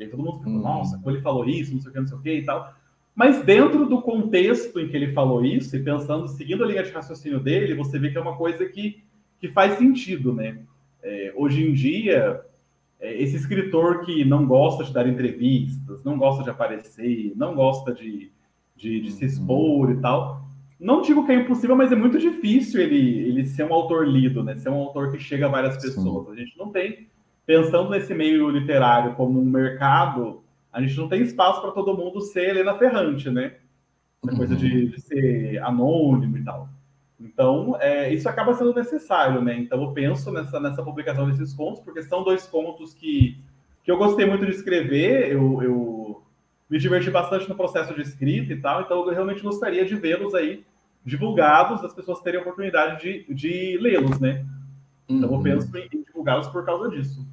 E 0.00 0.04
aí 0.04 0.08
todo 0.08 0.22
mundo 0.22 0.38
fica, 0.38 0.48
hum. 0.48 0.60
nossa, 0.60 0.96
como 0.96 1.10
ele 1.10 1.20
falou 1.20 1.46
isso, 1.46 1.74
não 1.74 1.80
sei 1.80 1.90
o 1.90 1.92
que, 1.92 2.00
não 2.00 2.06
sei 2.06 2.16
o 2.16 2.20
que 2.22 2.32
e 2.32 2.44
tal. 2.44 2.74
Mas 3.14 3.44
dentro 3.44 3.86
do 3.86 4.00
contexto 4.00 4.80
em 4.80 4.88
que 4.88 4.96
ele 4.96 5.12
falou 5.12 5.44
isso, 5.44 5.76
e 5.76 5.82
pensando, 5.82 6.26
seguindo 6.26 6.64
a 6.64 6.66
linha 6.66 6.82
de 6.82 6.90
raciocínio 6.90 7.38
dele, 7.38 7.74
você 7.74 7.98
vê 7.98 8.10
que 8.10 8.16
é 8.16 8.20
uma 8.20 8.34
coisa 8.34 8.64
que, 8.64 9.04
que 9.38 9.48
faz 9.48 9.76
sentido, 9.76 10.32
né? 10.32 10.58
É, 11.02 11.34
hoje 11.36 11.68
em 11.68 11.74
dia, 11.74 12.40
é, 12.98 13.22
esse 13.22 13.36
escritor 13.36 14.06
que 14.06 14.24
não 14.24 14.46
gosta 14.46 14.84
de 14.84 14.92
dar 14.92 15.06
entrevistas, 15.06 16.02
não 16.02 16.16
gosta 16.16 16.42
de 16.42 16.48
aparecer, 16.48 17.34
não 17.36 17.54
gosta 17.54 17.92
de, 17.92 18.32
de, 18.74 19.00
de 19.02 19.10
se 19.10 19.24
uhum. 19.24 19.30
expor 19.30 19.90
e 19.90 20.00
tal, 20.00 20.48
não 20.78 21.02
digo 21.02 21.26
que 21.26 21.32
é 21.32 21.34
impossível, 21.34 21.76
mas 21.76 21.92
é 21.92 21.96
muito 21.96 22.18
difícil 22.18 22.80
ele, 22.80 23.28
ele 23.28 23.44
ser 23.44 23.64
um 23.64 23.74
autor 23.74 24.08
lido, 24.08 24.42
né? 24.42 24.56
Ser 24.56 24.70
um 24.70 24.76
autor 24.76 25.12
que 25.12 25.18
chega 25.18 25.44
a 25.44 25.50
várias 25.50 25.76
pessoas. 25.76 26.26
Sim. 26.26 26.32
A 26.32 26.36
gente 26.36 26.56
não 26.56 26.72
tem 26.72 27.09
pensando 27.50 27.90
nesse 27.90 28.14
meio 28.14 28.48
literário 28.48 29.16
como 29.16 29.40
um 29.40 29.44
mercado, 29.44 30.40
a 30.72 30.80
gente 30.80 30.96
não 30.96 31.08
tem 31.08 31.20
espaço 31.20 31.60
para 31.60 31.72
todo 31.72 31.96
mundo 31.96 32.20
ser 32.20 32.50
Helena 32.50 32.78
Ferrante, 32.78 33.28
né? 33.28 33.56
Essa 34.22 34.30
uhum. 34.30 34.38
coisa 34.38 34.54
de, 34.54 34.90
de, 34.90 35.00
ser 35.00 35.60
anônimo 35.60 36.38
e 36.38 36.44
tal. 36.44 36.68
Então, 37.18 37.76
é, 37.80 38.14
isso 38.14 38.28
acaba 38.28 38.54
sendo 38.54 38.72
necessário, 38.72 39.42
né? 39.42 39.58
Então, 39.58 39.82
eu 39.82 39.90
penso 39.90 40.30
nessa, 40.30 40.60
nessa 40.60 40.80
publicação 40.80 41.28
desses 41.28 41.52
contos, 41.52 41.82
porque 41.82 42.04
são 42.04 42.22
dois 42.22 42.46
contos 42.46 42.94
que, 42.94 43.36
que 43.82 43.90
eu 43.90 43.98
gostei 43.98 44.24
muito 44.26 44.46
de 44.46 44.52
escrever, 44.52 45.32
eu, 45.32 45.60
eu 45.60 46.22
me 46.70 46.78
diverti 46.78 47.10
bastante 47.10 47.48
no 47.48 47.56
processo 47.56 47.92
de 47.92 48.02
escrita 48.02 48.52
e 48.52 48.60
tal, 48.60 48.82
então 48.82 49.04
eu 49.04 49.12
realmente 49.12 49.42
gostaria 49.42 49.84
de 49.84 49.96
vê-los 49.96 50.36
aí 50.36 50.64
divulgados, 51.04 51.82
as 51.82 51.92
pessoas 51.92 52.20
terem 52.20 52.38
a 52.38 52.42
oportunidade 52.42 53.02
de, 53.02 53.34
de 53.34 53.76
lê-los, 53.78 54.20
né? 54.20 54.46
Então, 55.08 55.30
uhum. 55.30 55.38
eu 55.38 55.42
penso 55.42 55.76
em 55.76 56.04
divulgá-los 56.04 56.46
por 56.46 56.64
causa 56.64 56.88
disso. 56.88 57.26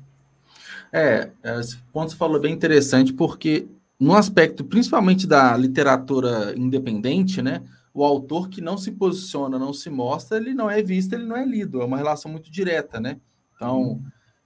É, 0.92 1.32
esse 1.60 1.78
ponto 1.94 2.12
você 2.12 2.18
falou 2.18 2.40
bem 2.40 2.54
interessante, 2.54 3.14
porque 3.14 3.68
no 4.00 4.16
aspecto 4.16 4.64
principalmente 4.64 5.26
da 5.26 5.56
literatura 5.58 6.54
independente, 6.58 7.42
né? 7.42 7.64
O 7.94 8.04
autor 8.04 8.48
que 8.48 8.62
não 8.62 8.78
se 8.78 8.92
posiciona, 8.92 9.58
não 9.58 9.74
se 9.74 9.90
mostra, 9.90 10.38
ele 10.38 10.54
não 10.54 10.70
é 10.70 10.84
visto, 10.84 11.14
ele 11.14 11.26
não 11.26 11.36
é 11.36 11.44
lido. 11.44 11.82
É 11.82 11.86
uma 11.86 11.98
relação 11.98 12.32
muito 12.32 12.52
direta, 12.52 13.00
né? 13.00 13.20
Então, 13.56 14.02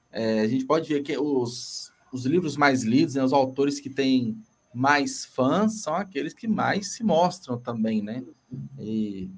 é, 0.09 0.39
a 0.39 0.47
gente 0.47 0.65
pode 0.65 0.87
ver 0.87 1.01
que 1.01 1.17
os, 1.17 1.91
os 2.13 2.25
livros 2.25 2.55
mais 2.55 2.83
lidos, 2.83 3.15
né, 3.15 3.23
os 3.23 3.33
autores 3.33 3.79
que 3.79 3.89
têm 3.89 4.37
mais 4.73 5.25
fãs, 5.25 5.81
são 5.81 5.93
aqueles 5.93 6.33
que 6.33 6.47
mais 6.47 6.93
se 6.93 7.03
mostram 7.03 7.57
também, 7.57 8.01
né? 8.01 8.23
E 8.79 9.29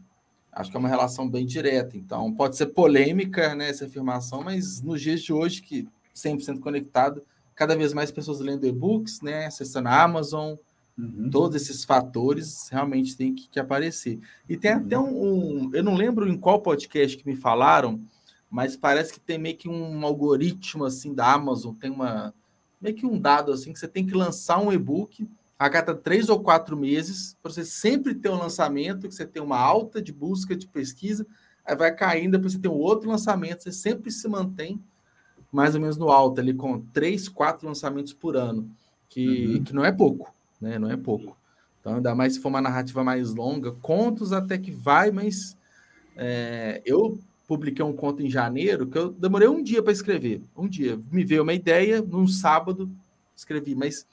acho 0.52 0.70
que 0.70 0.78
é 0.78 0.80
uma 0.80 0.90
relação 0.90 1.28
bem 1.28 1.46
direta. 1.46 1.98
Então, 1.98 2.32
pode 2.34 2.56
ser 2.56 2.68
polêmica 2.68 3.56
né, 3.56 3.70
essa 3.70 3.86
afirmação, 3.86 4.44
mas 4.44 4.80
nos 4.82 5.02
dias 5.02 5.22
de 5.22 5.34
hoje, 5.34 5.62
que 5.62 5.88
100% 6.16 6.60
conectado, 6.60 7.24
cada 7.56 7.76
vez 7.76 7.94
mais 7.94 8.12
pessoas 8.12 8.40
lendo 8.40 8.66
e-books, 8.66 9.22
né, 9.22 9.46
acessando 9.46 9.90
a 9.90 10.04
Amazon, 10.04 10.56
uhum. 10.98 11.30
todos 11.30 11.62
esses 11.62 11.84
fatores 11.84 12.70
realmente 12.70 13.16
tem 13.16 13.34
que, 13.34 13.48
que 13.48 13.60
aparecer. 13.60 14.20
E 14.48 14.58
tem 14.58 14.74
uhum. 14.74 14.78
até 14.78 15.00
um, 15.00 15.24
um, 15.24 15.70
eu 15.74 15.84
não 15.84 15.96
lembro 15.96 16.28
em 16.28 16.38
qual 16.38 16.62
podcast 16.62 17.18
que 17.18 17.28
me 17.28 17.36
falaram, 17.36 18.02
mas 18.50 18.76
parece 18.76 19.14
que 19.14 19.20
tem 19.20 19.38
meio 19.38 19.58
que 19.58 19.70
um 19.70 20.06
algoritmo 20.06 20.86
assim 20.86 21.14
da 21.14 21.34
Amazon, 21.34 21.74
tem 21.74 21.90
uma 21.90 22.34
meio 22.80 22.96
que 22.96 23.06
um 23.06 23.18
dado 23.18 23.52
assim 23.54 23.72
que 23.72 23.80
você 23.80 23.88
tem 23.88 24.06
que 24.06 24.14
lançar 24.14 24.60
um 24.60 24.72
e-book 24.72 25.26
a 25.58 25.70
cada 25.70 25.96
três 25.96 26.28
ou 26.28 26.42
quatro 26.42 26.76
meses 26.76 27.38
para 27.42 27.52
você 27.52 27.64
sempre 27.64 28.14
ter 28.14 28.30
um 28.30 28.38
lançamento, 28.38 29.08
que 29.08 29.16
você 29.16 29.26
tem 29.26 29.42
uma 29.42 29.58
alta 29.58 30.02
de 30.02 30.12
busca 30.12 30.56
de 30.56 30.68
pesquisa, 30.68 31.26
aí 31.66 31.76
vai 31.76 31.96
caindo, 31.96 32.34
depois 32.34 32.54
você 32.54 32.60
tem 32.60 32.70
um 32.70 32.76
outro 32.76 33.10
lançamento, 33.10 33.64
você 33.64 33.72
sempre 33.72 34.12
se 34.12 34.28
mantém 34.28 34.84
mais 35.54 35.76
ou 35.76 35.82
menos 35.82 35.98
no 35.98 36.10
alto, 36.10 36.42
ali 36.42 36.54
com 36.54 36.82
três, 36.92 37.30
quatro 37.30 37.68
lançamentos 37.68 38.12
por 38.12 38.36
ano, 38.36 38.68
que, 39.08 39.46
uhum. 39.46 39.64
que 39.64 39.74
não 39.74 39.86
é 39.86 39.92
pouco, 39.92 40.34
né? 40.60 40.80
Não 40.80 40.90
é 40.90 40.98
pouco. 40.98 41.38
Então, 41.80 41.96
ainda 41.96 42.16
mais 42.16 42.34
se 42.34 42.40
for 42.40 42.50
uma 42.50 42.62
narrativa 42.62 43.04
mais 43.04 43.36
longa, 43.36 43.72
contos 43.74 44.34
até 44.34 44.58
que 44.58 44.72
vai, 44.72 45.12
mas 45.12 45.56
é, 46.18 46.82
eu 46.84 47.20
publiquei 47.48 47.86
um 47.86 47.94
conto 47.94 48.24
em 48.24 48.30
janeiro 48.32 48.88
que 48.88 48.98
eu 48.98 49.12
demorei 49.12 49.48
um 49.48 49.62
dia 49.62 49.84
para 49.84 49.92
escrever. 49.94 50.42
Um 50.58 50.68
dia. 50.68 51.00
Me 51.12 51.24
veio 51.24 51.44
uma 51.44 51.54
ideia, 51.54 52.02
num 52.02 52.28
sábado, 52.28 52.90
escrevi, 53.36 53.76
mas 53.76 54.08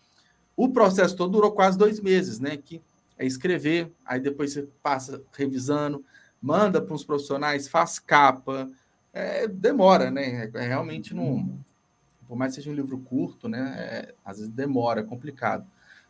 o 0.55 0.69
processo 0.69 1.17
todo 1.17 1.33
durou 1.33 1.53
quase 1.53 1.79
dois 1.79 2.01
meses, 2.01 2.39
né? 2.39 2.59
Que 2.59 2.83
é 3.17 3.25
escrever, 3.25 3.91
aí 4.05 4.21
depois 4.21 4.53
você 4.53 4.69
passa 4.83 5.23
revisando, 5.33 6.05
manda 6.43 6.83
para 6.83 6.95
uns 6.95 7.05
profissionais, 7.05 7.67
faz 7.67 7.99
capa, 7.99 8.69
é, 9.13 9.49
demora, 9.49 10.11
né? 10.11 10.51
É, 10.55 10.67
realmente 10.67 11.15
não. 11.15 11.59
Por 12.29 12.37
mais 12.37 12.53
que 12.55 12.61
seja 12.61 12.71
um 12.71 12.75
livro 12.75 12.99
curto, 12.99 13.49
né? 13.49 13.75
É, 13.79 14.15
às 14.25 14.39
vezes 14.39 14.53
demora, 14.53 15.01
é 15.01 15.05
complicado. 15.05 15.65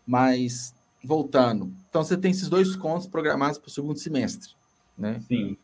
Mas, 0.06 0.74
voltando, 1.02 1.72
então 1.88 2.02
você 2.02 2.16
tem 2.16 2.30
esses 2.30 2.48
dois 2.48 2.74
contos 2.76 3.06
programados 3.06 3.58
para 3.58 3.68
o 3.68 3.70
segundo 3.70 3.98
semestre, 3.98 4.52
né? 4.98 5.20
Sim. 5.20 5.56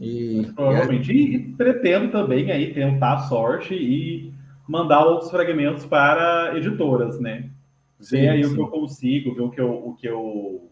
E, 0.00 0.50
Provavelmente. 0.54 1.12
E, 1.12 1.34
e 1.34 1.52
pretendo 1.54 2.10
também 2.12 2.50
aí 2.50 2.72
tentar 2.72 3.14
a 3.14 3.18
sorte 3.20 3.74
e 3.74 4.32
mandar 4.66 5.04
outros 5.04 5.30
fragmentos 5.30 5.86
para 5.86 6.56
editoras, 6.56 7.18
né? 7.18 7.50
Sim, 8.00 8.16
ver 8.16 8.28
aí 8.28 8.44
sim. 8.44 8.50
o 8.50 8.54
que 8.54 8.60
eu 8.60 8.68
consigo, 8.68 9.34
ver 9.34 9.42
o 9.42 9.50
que 9.50 9.60
eu, 9.60 9.72
o 9.72 9.94
que 9.94 10.08
eu, 10.08 10.70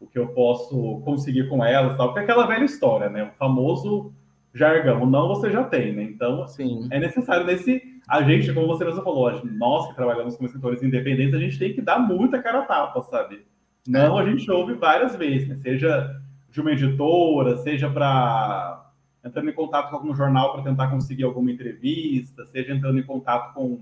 o 0.00 0.06
que 0.06 0.18
eu 0.18 0.28
posso 0.28 1.00
conseguir 1.04 1.48
com 1.48 1.64
elas, 1.64 1.96
tal, 1.96 2.08
porque 2.08 2.20
é 2.20 2.22
aquela 2.22 2.46
velha 2.46 2.64
história, 2.64 3.10
né? 3.10 3.24
O 3.24 3.38
famoso 3.38 4.12
jargão. 4.54 5.06
Não 5.06 5.28
você 5.28 5.50
já 5.50 5.64
tem, 5.64 5.92
né? 5.92 6.02
Então, 6.02 6.46
Sim. 6.46 6.88
é 6.90 6.98
necessário 6.98 7.46
nesse. 7.46 7.82
A 8.08 8.22
gente, 8.22 8.52
como 8.52 8.66
você 8.66 8.84
mesmo 8.84 9.02
falou, 9.02 9.30
nós 9.44 9.88
que 9.88 9.94
trabalhamos 9.94 10.36
como 10.36 10.46
escritores 10.46 10.82
independentes, 10.82 11.34
a 11.34 11.38
gente 11.38 11.58
tem 11.58 11.72
que 11.72 11.80
dar 11.80 11.98
muita 11.98 12.42
cara 12.42 12.60
a 12.60 12.66
tapa, 12.66 13.02
sabe? 13.02 13.46
Não, 13.86 14.18
a 14.18 14.24
gente 14.24 14.50
ouve 14.50 14.74
várias 14.74 15.16
vezes, 15.16 15.48
né? 15.48 15.56
Seja 15.56 16.20
de 16.50 16.60
uma 16.60 16.72
editora, 16.72 17.56
seja 17.58 17.88
para 17.88 18.90
entrando 19.24 19.48
em 19.48 19.54
contato 19.54 19.90
com 19.90 19.96
algum 19.96 20.14
jornal 20.14 20.52
para 20.52 20.62
tentar 20.62 20.88
conseguir 20.88 21.22
alguma 21.22 21.50
entrevista, 21.50 22.44
seja 22.46 22.74
entrando 22.74 22.98
em 22.98 23.04
contato 23.04 23.54
com, 23.54 23.80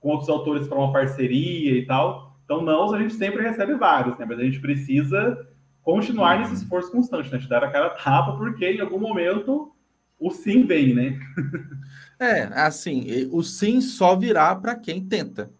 com 0.00 0.08
outros 0.08 0.28
autores 0.28 0.66
para 0.66 0.78
uma 0.78 0.92
parceria 0.92 1.78
e 1.78 1.86
tal. 1.86 2.36
Então, 2.44 2.62
não, 2.62 2.92
a 2.92 2.98
gente 2.98 3.14
sempre 3.14 3.42
recebe 3.42 3.74
vários, 3.74 4.18
né? 4.18 4.26
Mas 4.28 4.40
a 4.40 4.42
gente 4.42 4.60
precisa 4.60 5.46
continuar 5.82 6.40
nesse 6.40 6.54
esforço 6.54 6.90
constante, 6.90 7.30
né? 7.30 7.38
De 7.38 7.48
dar 7.48 7.62
a 7.62 7.70
cara 7.70 7.86
a 7.86 7.90
tapa, 7.90 8.36
porque 8.36 8.68
em 8.68 8.80
algum 8.80 8.98
momento 8.98 9.72
o 10.20 10.30
sim 10.30 10.66
vem, 10.66 10.94
né? 10.94 11.18
é, 12.20 12.42
assim, 12.52 13.28
o 13.32 13.42
sim 13.42 13.80
só 13.80 14.14
virá 14.14 14.54
para 14.54 14.76
quem 14.76 15.02
tenta, 15.02 15.50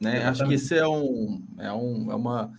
né? 0.00 0.16
Exatamente. 0.16 0.42
Acho 0.42 0.48
que 0.48 0.54
isso 0.54 0.74
é 0.74 0.88
um, 0.88 1.44
é 1.58 1.72
um, 1.72 2.10
é 2.10 2.14
uma, 2.14 2.52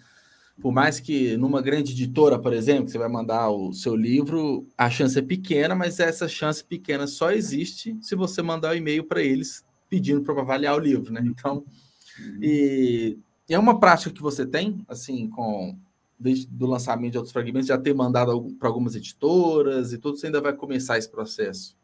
por 0.61 0.71
mais 0.71 0.99
que 0.99 1.35
numa 1.35 1.59
grande 1.59 1.93
editora, 1.93 2.37
por 2.37 2.53
exemplo, 2.53 2.85
que 2.85 2.91
você 2.91 2.99
vai 2.99 3.09
mandar 3.09 3.49
o 3.49 3.73
seu 3.73 3.95
livro, 3.95 4.67
a 4.77 4.87
chance 4.87 5.17
é 5.17 5.21
pequena, 5.21 5.73
mas 5.73 5.99
essa 5.99 6.27
chance 6.27 6.63
pequena 6.63 7.07
só 7.07 7.31
existe 7.31 7.97
se 8.01 8.15
você 8.15 8.43
mandar 8.43 8.69
o 8.69 8.73
um 8.73 8.77
e-mail 8.77 9.03
para 9.03 9.23
eles 9.23 9.65
pedindo 9.89 10.21
para 10.21 10.39
avaliar 10.39 10.75
o 10.75 10.79
livro, 10.79 11.11
né? 11.11 11.23
Então, 11.25 11.65
e, 12.39 13.17
e 13.49 13.53
é 13.53 13.57
uma 13.57 13.79
prática 13.79 14.11
que 14.11 14.21
você 14.21 14.45
tem, 14.45 14.85
assim, 14.87 15.27
com 15.29 15.75
desde 16.19 16.47
do 16.47 16.65
lançamento 16.65 17.11
de 17.11 17.17
outros 17.17 17.33
fragmentos, 17.33 17.67
já 17.67 17.77
ter 17.77 17.93
mandado 17.93 18.55
para 18.59 18.67
algumas 18.67 18.95
editoras 18.95 19.93
e 19.93 19.97
tudo, 19.97 20.17
você 20.17 20.27
ainda 20.27 20.41
vai 20.41 20.53
começar 20.53 20.97
esse 20.97 21.09
processo? 21.09 21.75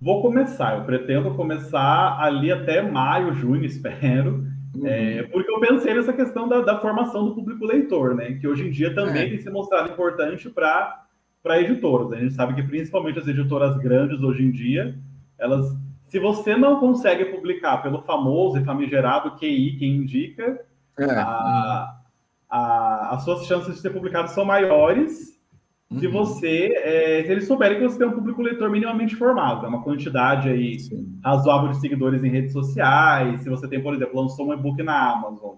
Vou 0.00 0.20
começar, 0.20 0.78
eu 0.78 0.84
pretendo 0.84 1.34
começar 1.34 2.18
ali 2.20 2.50
até 2.50 2.82
maio, 2.82 3.32
junho, 3.34 3.64
espero, 3.64 4.44
uhum. 4.74 4.86
é, 4.86 5.22
porque 5.24 5.50
eu 5.50 5.60
pensei 5.60 5.94
nessa 5.94 6.12
questão 6.12 6.48
da, 6.48 6.60
da, 6.60 6.80
formação 6.80 7.24
do 7.24 7.34
público 7.34 7.64
leitor, 7.64 8.14
né? 8.14 8.32
Que 8.32 8.48
hoje 8.48 8.66
em 8.66 8.70
dia 8.70 8.92
também 8.94 9.26
é. 9.26 9.28
tem 9.28 9.40
se 9.40 9.48
mostrado 9.48 9.90
importante 9.90 10.50
para 10.50 11.60
editoras. 11.60 12.12
A 12.12 12.16
gente 12.16 12.34
sabe 12.34 12.54
que 12.54 12.64
principalmente 12.64 13.18
as 13.18 13.28
editoras 13.28 13.76
grandes 13.78 14.20
hoje 14.20 14.42
em 14.42 14.50
dia, 14.50 14.98
elas, 15.38 15.72
se 16.08 16.18
você 16.18 16.56
não 16.56 16.80
consegue 16.80 17.26
publicar 17.26 17.78
pelo 17.78 18.02
famoso 18.02 18.58
e 18.58 18.64
famigerado 18.64 19.36
QI, 19.36 19.76
quem 19.78 19.96
indica, 19.98 20.60
é. 20.98 21.04
a, 21.04 22.01
a, 22.52 23.14
as 23.14 23.24
suas 23.24 23.46
chances 23.46 23.76
de 23.76 23.80
ser 23.80 23.90
publicado 23.90 24.28
são 24.28 24.44
maiores 24.44 25.40
uhum. 25.90 25.98
se 25.98 26.06
você, 26.06 26.72
é, 26.76 27.24
se 27.24 27.32
eles 27.32 27.46
souberem 27.46 27.78
que 27.78 27.84
você 27.84 27.98
tem 27.98 28.06
um 28.06 28.12
público 28.12 28.42
leitor 28.42 28.68
minimamente 28.68 29.16
formado, 29.16 29.64
é 29.64 29.68
uma 29.70 29.82
quantidade 29.82 30.50
aí 30.50 30.78
Sim. 30.78 31.18
razoável 31.24 31.70
de 31.70 31.80
seguidores 31.80 32.22
em 32.22 32.28
redes 32.28 32.52
sociais, 32.52 33.40
se 33.40 33.48
você 33.48 33.66
tem, 33.66 33.82
por 33.82 33.94
exemplo, 33.94 34.20
lançou 34.20 34.46
um 34.46 34.52
e-book 34.52 34.82
na 34.82 35.12
Amazon, 35.12 35.54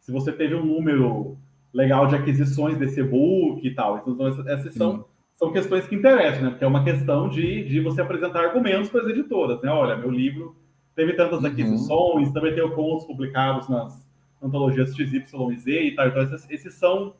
se 0.00 0.10
você 0.10 0.32
teve 0.32 0.56
um 0.56 0.64
número 0.64 1.38
legal 1.72 2.08
de 2.08 2.16
aquisições 2.16 2.76
desse 2.76 3.00
e-book 3.00 3.64
e 3.64 3.72
tal. 3.72 3.98
Então, 4.04 4.26
essas 4.48 4.74
são, 4.74 5.04
são 5.36 5.52
questões 5.52 5.86
que 5.86 5.94
interessam, 5.94 6.42
né? 6.42 6.50
Porque 6.50 6.64
é 6.64 6.66
uma 6.66 6.82
questão 6.82 7.28
de, 7.28 7.64
de 7.64 7.80
você 7.80 8.02
apresentar 8.02 8.40
argumentos 8.40 8.90
para 8.90 9.02
as 9.02 9.06
editoras, 9.06 9.62
né? 9.62 9.70
Olha, 9.70 9.96
meu 9.96 10.10
livro 10.10 10.56
teve 10.94 11.14
tantas 11.14 11.40
uhum. 11.40 11.46
aquisições, 11.46 12.28
uhum. 12.28 12.34
também 12.34 12.52
tem 12.52 12.68
contos 12.72 13.06
publicados 13.06 13.68
nas, 13.68 14.06
antologias 14.42 14.94
XYZ 14.94 15.66
e 15.66 15.92
tal. 15.92 16.08
Então, 16.08 16.22
esses, 16.22 16.50
esses, 16.50 16.74
são 16.74 17.14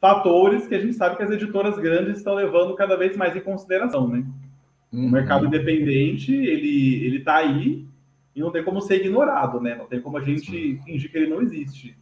fatores 0.00 0.66
que 0.66 0.74
a 0.74 0.80
gente 0.80 0.94
sabe 0.94 1.16
que 1.16 1.22
as 1.22 1.30
editoras 1.30 1.78
grandes 1.78 2.18
estão 2.18 2.34
levando 2.34 2.74
cada 2.74 2.96
vez 2.96 3.16
mais 3.16 3.34
em 3.36 3.40
consideração, 3.40 4.08
né? 4.08 4.24
Uhum. 4.92 5.06
O 5.06 5.10
mercado 5.10 5.46
independente, 5.46 6.34
ele, 6.34 7.04
ele 7.04 7.20
tá 7.20 7.36
aí 7.36 7.86
e 8.34 8.40
não 8.40 8.50
tem 8.50 8.64
como 8.64 8.80
ser 8.80 8.96
ignorado, 8.96 9.60
né? 9.60 9.74
Não 9.74 9.86
tem 9.86 10.00
como 10.00 10.18
a 10.18 10.20
gente 10.20 10.80
fingir 10.84 11.10
que 11.10 11.16
ele 11.16 11.30
não 11.30 11.40
existe. 11.40 11.96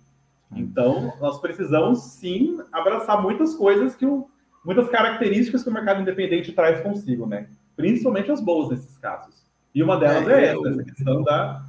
Então, 0.54 1.12
nós 1.20 1.40
precisamos, 1.40 2.02
sim, 2.02 2.58
abraçar 2.72 3.22
muitas 3.22 3.54
coisas 3.54 3.94
que 3.94 4.04
o, 4.04 4.28
muitas 4.64 4.88
características 4.88 5.62
que 5.62 5.70
o 5.70 5.72
mercado 5.72 6.00
independente 6.00 6.52
traz 6.52 6.80
consigo, 6.80 7.26
né? 7.26 7.48
Principalmente 7.76 8.30
as 8.30 8.40
boas 8.40 8.70
nesses 8.70 8.96
casos. 8.98 9.42
E 9.74 9.82
uma 9.82 9.96
delas 9.96 10.28
é, 10.28 10.32
é 10.32 10.44
essa, 10.48 10.54
eu... 10.56 10.66
essa 10.66 10.84
questão 10.84 11.22
da, 11.22 11.64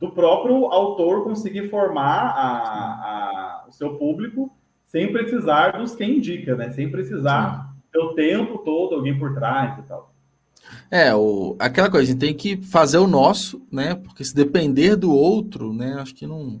do 0.00 0.10
próprio 0.10 0.66
autor 0.66 1.22
conseguir 1.24 1.68
formar 1.68 2.30
a, 2.30 2.48
a, 2.48 3.64
o 3.68 3.72
seu 3.72 3.96
público 3.96 4.50
sem 4.86 5.12
precisar 5.12 5.78
dos 5.78 5.94
quem 5.94 6.16
indica, 6.16 6.56
né? 6.56 6.72
Sem 6.72 6.90
precisar 6.90 7.72
ter 7.92 7.98
o 7.98 8.14
tempo 8.14 8.58
todo 8.58 8.94
alguém 8.94 9.16
por 9.16 9.34
trás 9.34 9.78
e 9.78 9.82
tal. 9.82 10.12
É, 10.90 11.14
o, 11.14 11.54
aquela 11.58 11.90
coisa, 11.90 12.04
a 12.04 12.12
gente 12.12 12.18
tem 12.18 12.34
que 12.34 12.56
fazer 12.62 12.98
o 12.98 13.06
nosso, 13.06 13.62
né? 13.70 13.94
Porque 13.94 14.24
se 14.24 14.34
depender 14.34 14.96
do 14.96 15.12
outro, 15.12 15.72
né? 15.72 15.94
Acho 15.94 16.14
que 16.14 16.26
não. 16.26 16.60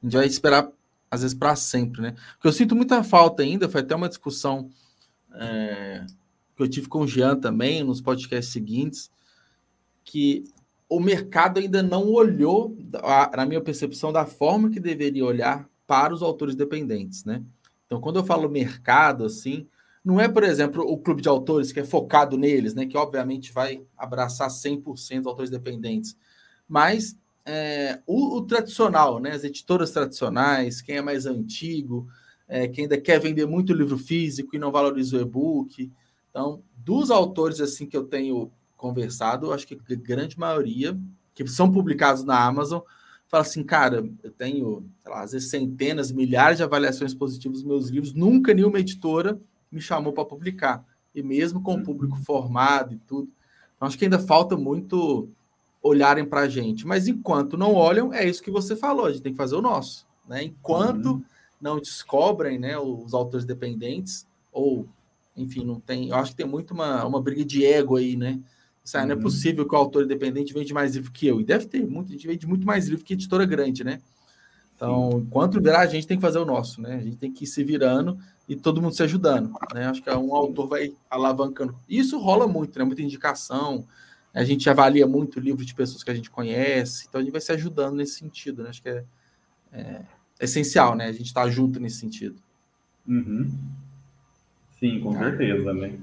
A 0.00 0.06
gente 0.06 0.16
vai 0.16 0.26
esperar, 0.26 0.68
às 1.10 1.22
vezes, 1.22 1.36
para 1.36 1.56
sempre, 1.56 2.00
né? 2.00 2.14
O 2.38 2.42
que 2.42 2.48
eu 2.48 2.52
sinto 2.52 2.76
muita 2.76 3.02
falta 3.02 3.42
ainda, 3.42 3.68
foi 3.68 3.80
até 3.80 3.94
uma 3.94 4.08
discussão 4.08 4.70
é, 5.34 6.06
que 6.56 6.62
eu 6.62 6.68
tive 6.68 6.88
com 6.88 7.00
o 7.00 7.08
Jean 7.08 7.36
também, 7.36 7.82
nos 7.82 8.00
podcasts 8.00 8.52
seguintes, 8.52 9.10
que 10.04 10.44
o 10.88 11.00
mercado 11.00 11.58
ainda 11.58 11.82
não 11.82 12.08
olhou, 12.08 12.76
na 13.36 13.44
minha 13.44 13.60
percepção, 13.60 14.12
da 14.12 14.24
forma 14.24 14.70
que 14.70 14.78
deveria 14.78 15.24
olhar 15.24 15.68
para 15.86 16.14
os 16.14 16.22
autores 16.22 16.54
dependentes, 16.54 17.24
né? 17.24 17.42
Então, 17.86 18.00
quando 18.00 18.16
eu 18.16 18.24
falo 18.24 18.48
mercado, 18.48 19.24
assim, 19.24 19.66
não 20.04 20.20
é, 20.20 20.28
por 20.28 20.42
exemplo, 20.44 20.82
o 20.82 20.98
clube 20.98 21.22
de 21.22 21.28
autores 21.28 21.72
que 21.72 21.80
é 21.80 21.84
focado 21.84 22.36
neles, 22.36 22.74
né? 22.74 22.86
Que 22.86 22.96
obviamente 22.96 23.52
vai 23.52 23.82
abraçar 23.96 24.48
100% 24.48 25.18
dos 25.18 25.26
autores 25.26 25.50
dependentes, 25.50 26.16
mas 26.68 27.16
é, 27.44 28.00
o, 28.06 28.36
o, 28.36 28.42
tradicional, 28.42 29.18
né? 29.20 29.32
As 29.32 29.44
editoras 29.44 29.90
tradicionais, 29.90 30.80
quem 30.80 30.96
é 30.96 31.02
mais 31.02 31.26
antigo, 31.26 32.08
é, 32.48 32.68
quem 32.68 32.84
ainda 32.84 33.00
quer 33.00 33.20
vender 33.20 33.46
muito 33.46 33.72
livro 33.72 33.98
físico 33.98 34.54
e 34.54 34.58
não 34.58 34.70
valoriza 34.70 35.16
o 35.16 35.20
e-book. 35.20 35.90
Então, 36.30 36.62
dos 36.76 37.10
autores 37.10 37.60
assim 37.60 37.86
que 37.86 37.96
eu 37.96 38.04
tenho 38.04 38.52
conversado, 38.76 39.52
acho 39.52 39.66
que 39.66 39.74
a 39.74 39.94
grande 39.94 40.38
maioria 40.38 40.98
que 41.34 41.46
são 41.48 41.70
publicados 41.70 42.24
na 42.24 42.44
Amazon 42.44 42.80
fala 43.28 43.42
assim, 43.42 43.62
cara, 43.62 44.08
eu 44.22 44.30
tenho, 44.30 44.88
sei 45.02 45.12
lá, 45.12 45.22
às 45.22 45.32
vezes 45.32 45.50
centenas, 45.50 46.12
milhares 46.12 46.58
de 46.58 46.62
avaliações 46.62 47.12
positivas 47.12 47.58
nos 47.58 47.66
meus 47.66 47.88
livros, 47.88 48.14
nunca 48.14 48.54
nenhuma 48.54 48.78
editora 48.78 49.38
me 49.70 49.80
chamou 49.80 50.12
para 50.12 50.24
publicar. 50.24 50.84
E 51.14 51.22
mesmo 51.22 51.62
com 51.62 51.74
o 51.74 51.82
público 51.82 52.16
formado 52.18 52.94
e 52.94 52.98
tudo. 52.98 53.28
Então, 53.74 53.88
acho 53.88 53.98
que 53.98 54.04
ainda 54.04 54.18
falta 54.18 54.56
muito 54.56 55.28
olharem 55.82 56.24
para 56.24 56.42
a 56.42 56.48
gente. 56.48 56.86
Mas 56.86 57.08
enquanto 57.08 57.56
não 57.56 57.74
olham, 57.74 58.12
é 58.12 58.28
isso 58.28 58.42
que 58.42 58.50
você 58.50 58.76
falou, 58.76 59.06
a 59.06 59.12
gente 59.12 59.22
tem 59.22 59.32
que 59.32 59.38
fazer 59.38 59.56
o 59.56 59.62
nosso. 59.62 60.06
Né? 60.28 60.44
Enquanto 60.44 61.06
uhum. 61.06 61.24
não 61.60 61.80
descobrem 61.80 62.58
né, 62.58 62.78
os 62.78 63.14
autores 63.14 63.46
dependentes, 63.46 64.26
ou, 64.52 64.86
enfim, 65.36 65.64
não 65.64 65.80
tem. 65.80 66.08
Eu 66.08 66.16
acho 66.16 66.32
que 66.32 66.36
tem 66.36 66.46
muito 66.46 66.72
uma, 66.74 67.04
uma 67.04 67.20
briga 67.20 67.44
de 67.44 67.64
ego 67.64 67.96
aí, 67.96 68.16
né? 68.16 68.40
Uhum. 68.94 69.06
Não 69.06 69.12
é 69.12 69.16
uhum. 69.16 69.22
possível 69.22 69.66
que 69.66 69.74
o 69.74 69.78
autor 69.78 70.04
independente 70.04 70.52
vende 70.54 70.72
mais 70.72 70.94
livro 70.94 71.10
que 71.10 71.26
eu. 71.26 71.40
E 71.40 71.44
deve 71.44 71.66
ter, 71.66 71.86
muito, 71.86 72.08
a 72.08 72.12
gente 72.12 72.26
vende 72.26 72.46
muito 72.46 72.66
mais 72.66 72.86
livro 72.88 73.04
que 73.04 73.14
editora 73.14 73.44
grande, 73.44 73.82
né? 73.82 74.00
Então, 74.74 75.10
Sim. 75.10 75.18
enquanto 75.18 75.60
virar, 75.60 75.80
a 75.80 75.86
gente 75.86 76.06
tem 76.06 76.16
que 76.16 76.20
fazer 76.20 76.38
o 76.38 76.44
nosso, 76.44 76.80
né? 76.80 76.96
A 76.96 77.00
gente 77.00 77.16
tem 77.16 77.32
que 77.32 77.44
ir 77.44 77.46
se 77.46 77.64
virando 77.64 78.18
e 78.48 78.54
todo 78.54 78.80
mundo 78.80 78.94
se 78.94 79.02
ajudando, 79.02 79.52
né? 79.74 79.86
Acho 79.86 80.02
que 80.02 80.10
um 80.10 80.34
autor 80.34 80.68
vai 80.68 80.92
alavancando. 81.10 81.74
Isso 81.88 82.18
rola 82.18 82.46
muito, 82.46 82.78
né? 82.78 82.84
Muita 82.84 83.02
indicação. 83.02 83.86
A 84.34 84.44
gente 84.44 84.68
avalia 84.68 85.06
muito 85.06 85.40
livro 85.40 85.64
de 85.64 85.74
pessoas 85.74 86.04
que 86.04 86.10
a 86.10 86.14
gente 86.14 86.30
conhece, 86.30 87.06
então 87.08 87.20
a 87.20 87.24
gente 87.24 87.32
vai 87.32 87.40
se 87.40 87.50
ajudando 87.52 87.96
nesse 87.96 88.18
sentido, 88.18 88.62
né? 88.62 88.68
Acho 88.68 88.82
que 88.82 88.88
é, 88.90 89.04
é 89.72 90.04
essencial, 90.40 90.94
né? 90.94 91.06
A 91.06 91.12
gente 91.12 91.26
estar 91.26 91.44
tá 91.44 91.50
junto 91.50 91.80
nesse 91.80 91.96
sentido. 91.96 92.36
Uhum. 93.08 93.50
Sim, 94.78 95.00
com 95.00 95.14
tá. 95.14 95.20
certeza, 95.20 95.72
né? 95.72 95.98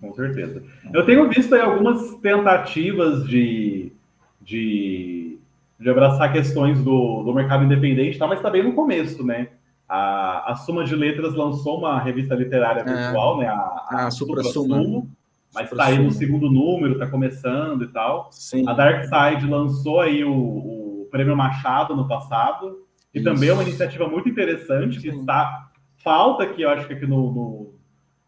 Com 0.00 0.12
certeza. 0.14 0.62
Eu 0.92 1.04
tenho 1.04 1.28
visto 1.28 1.54
aí 1.54 1.60
algumas 1.60 2.14
tentativas 2.16 3.26
de, 3.26 3.92
de, 4.40 5.38
de 5.78 5.90
abraçar 5.90 6.32
questões 6.32 6.82
do, 6.82 7.22
do 7.24 7.34
mercado 7.34 7.64
independente, 7.64 8.18
tá? 8.18 8.26
mas 8.26 8.38
está 8.38 8.48
bem 8.48 8.62
no 8.62 8.74
começo, 8.74 9.24
né? 9.24 9.48
A, 9.88 10.52
a 10.52 10.54
Suma 10.54 10.84
de 10.84 10.94
Letras 10.94 11.34
lançou 11.34 11.78
uma 11.78 11.98
revista 11.98 12.34
literária 12.34 12.82
é. 12.82 12.84
virtual, 12.84 13.42
é, 13.42 13.46
né? 13.46 13.50
A, 13.50 13.86
a, 13.90 14.06
a 14.06 14.10
Supra 14.10 14.42
Sumo. 14.44 15.10
Mas 15.54 15.72
está 15.72 15.86
aí 15.86 15.98
no 15.98 16.10
segundo 16.10 16.50
número, 16.50 16.92
está 16.92 17.06
começando 17.06 17.82
e 17.82 17.88
tal. 17.88 18.28
Sim. 18.30 18.68
A 18.68 18.74
Dark 18.74 19.04
Side 19.04 19.50
lançou 19.50 20.00
aí 20.00 20.22
o, 20.22 20.30
o 20.30 21.08
Prêmio 21.10 21.36
Machado 21.36 21.96
no 21.96 22.06
passado, 22.06 22.84
e 23.14 23.18
Isso. 23.18 23.24
também 23.24 23.48
é 23.48 23.52
uma 23.52 23.62
iniciativa 23.62 24.06
muito 24.06 24.28
interessante, 24.28 25.00
que 25.00 25.10
Sim. 25.10 25.20
está 25.20 25.70
falta 26.04 26.44
aqui, 26.44 26.62
eu 26.62 26.70
acho 26.70 26.86
que 26.86 26.92
aqui 26.92 27.06
no, 27.06 27.32
no, 27.32 27.74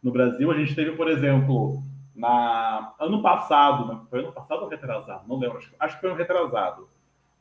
no, 0.03 0.13
Brasil. 0.13 0.51
A 0.51 0.57
gente 0.57 0.75
teve, 0.75 0.93
por 0.93 1.09
exemplo, 1.09 1.83
na 2.15 2.93
ano 2.99 3.23
passado, 3.23 3.87
né? 3.87 4.01
foi 4.09 4.21
ano 4.21 4.33
passado 4.33 4.63
ou 4.63 4.69
retrasado? 4.69 5.29
Não 5.29 5.39
lembro, 5.39 5.59
acho, 5.59 5.73
acho 5.79 5.95
que 5.95 6.01
foi 6.01 6.11
ano 6.11 6.19
retrasado. 6.19 6.89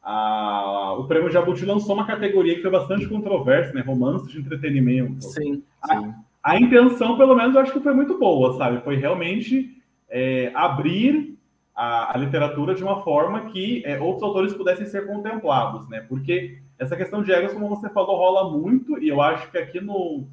A, 0.01 0.95
o 0.97 1.05
Prêmio 1.05 1.31
Jabuti 1.31 1.65
lançou 1.65 1.95
uma 1.95 2.07
categoria 2.07 2.55
que 2.55 2.61
foi 2.61 2.71
bastante 2.71 3.07
controversa, 3.07 3.73
né? 3.73 3.81
Romance 3.81 4.27
de 4.29 4.39
entretenimento. 4.39 5.21
Sim, 5.23 5.63
sim. 5.85 6.13
A, 6.43 6.51
a 6.51 6.59
intenção, 6.59 7.17
pelo 7.17 7.35
menos, 7.35 7.55
eu 7.55 7.61
acho 7.61 7.73
que 7.73 7.81
foi 7.81 7.93
muito 7.93 8.17
boa, 8.17 8.57
sabe? 8.57 8.81
Foi 8.81 8.95
realmente 8.95 9.77
é, 10.09 10.51
abrir 10.55 11.37
a, 11.75 12.15
a, 12.15 12.17
literatura 12.17 12.73
de 12.73 12.83
uma 12.83 13.03
forma 13.03 13.51
que 13.51 13.83
é, 13.85 13.99
outros 13.99 14.23
autores 14.23 14.53
pudessem 14.53 14.85
ser 14.85 15.05
contemplados, 15.05 15.87
né? 15.89 16.01
Porque 16.07 16.59
essa 16.77 16.95
questão 16.95 17.21
de 17.21 17.31
egos, 17.31 17.53
como 17.53 17.69
você 17.69 17.89
falou, 17.89 18.17
rola 18.17 18.51
muito, 18.51 19.01
e 19.01 19.09
eu 19.09 19.21
acho 19.21 19.49
que 19.51 19.57
aqui 19.57 19.79
no. 19.81 20.27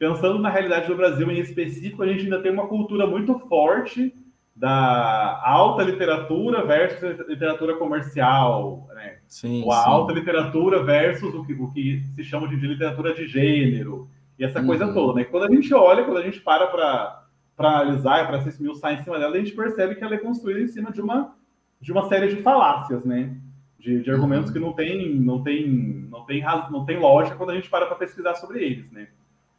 Pensando 0.00 0.38
na 0.38 0.48
realidade 0.48 0.88
do 0.88 0.96
Brasil 0.96 1.30
em 1.30 1.40
específico, 1.40 2.02
a 2.02 2.06
gente 2.06 2.24
ainda 2.24 2.40
tem 2.40 2.50
uma 2.50 2.66
cultura 2.66 3.06
muito 3.06 3.38
forte 3.38 4.14
da 4.56 5.42
alta 5.44 5.82
literatura 5.82 6.64
versus 6.64 7.28
literatura 7.28 7.76
comercial, 7.76 8.88
né? 8.94 9.18
Sim, 9.28 9.62
Ou 9.62 9.70
a 9.70 9.82
sim. 9.82 9.90
alta 9.90 10.14
literatura 10.14 10.82
versus 10.82 11.34
o 11.34 11.44
que, 11.44 11.52
o 11.52 11.70
que 11.70 12.00
se 12.14 12.24
chama 12.24 12.48
de, 12.48 12.56
literatura 12.56 13.12
de 13.12 13.26
gênero, 13.26 14.08
e 14.38 14.44
essa 14.44 14.60
uhum. 14.60 14.68
coisa 14.68 14.90
toda, 14.90 15.20
né? 15.20 15.24
Quando 15.24 15.44
a 15.44 15.50
gente 15.50 15.74
olha, 15.74 16.02
quando 16.02 16.16
a 16.16 16.22
gente 16.22 16.40
para 16.40 16.66
para 16.68 17.26
para 17.54 17.80
analisar, 17.80 18.26
para 18.26 18.40
se 18.40 18.48
esmiuçar 18.48 18.94
em 18.94 19.02
cima 19.02 19.18
dela, 19.18 19.36
a 19.36 19.38
gente 19.38 19.52
percebe 19.52 19.96
que 19.96 20.02
ela 20.02 20.14
é 20.14 20.18
construída 20.18 20.60
em 20.60 20.68
cima 20.68 20.90
de 20.90 21.02
uma, 21.02 21.36
de 21.78 21.92
uma 21.92 22.08
série 22.08 22.34
de 22.34 22.40
falácias, 22.40 23.04
né? 23.04 23.36
De, 23.78 24.02
de 24.02 24.10
argumentos 24.10 24.46
uhum. 24.46 24.52
que 24.54 24.58
não 24.60 24.72
tem, 24.72 25.14
não 25.16 25.42
tem, 25.42 25.68
não 26.10 26.24
tem, 26.24 26.42
não 26.70 26.86
tem 26.86 26.98
lógica 26.98 27.36
quando 27.36 27.50
a 27.50 27.54
gente 27.54 27.68
para 27.68 27.84
para 27.84 27.96
pesquisar 27.96 28.34
sobre 28.36 28.64
eles, 28.64 28.90
né? 28.90 29.08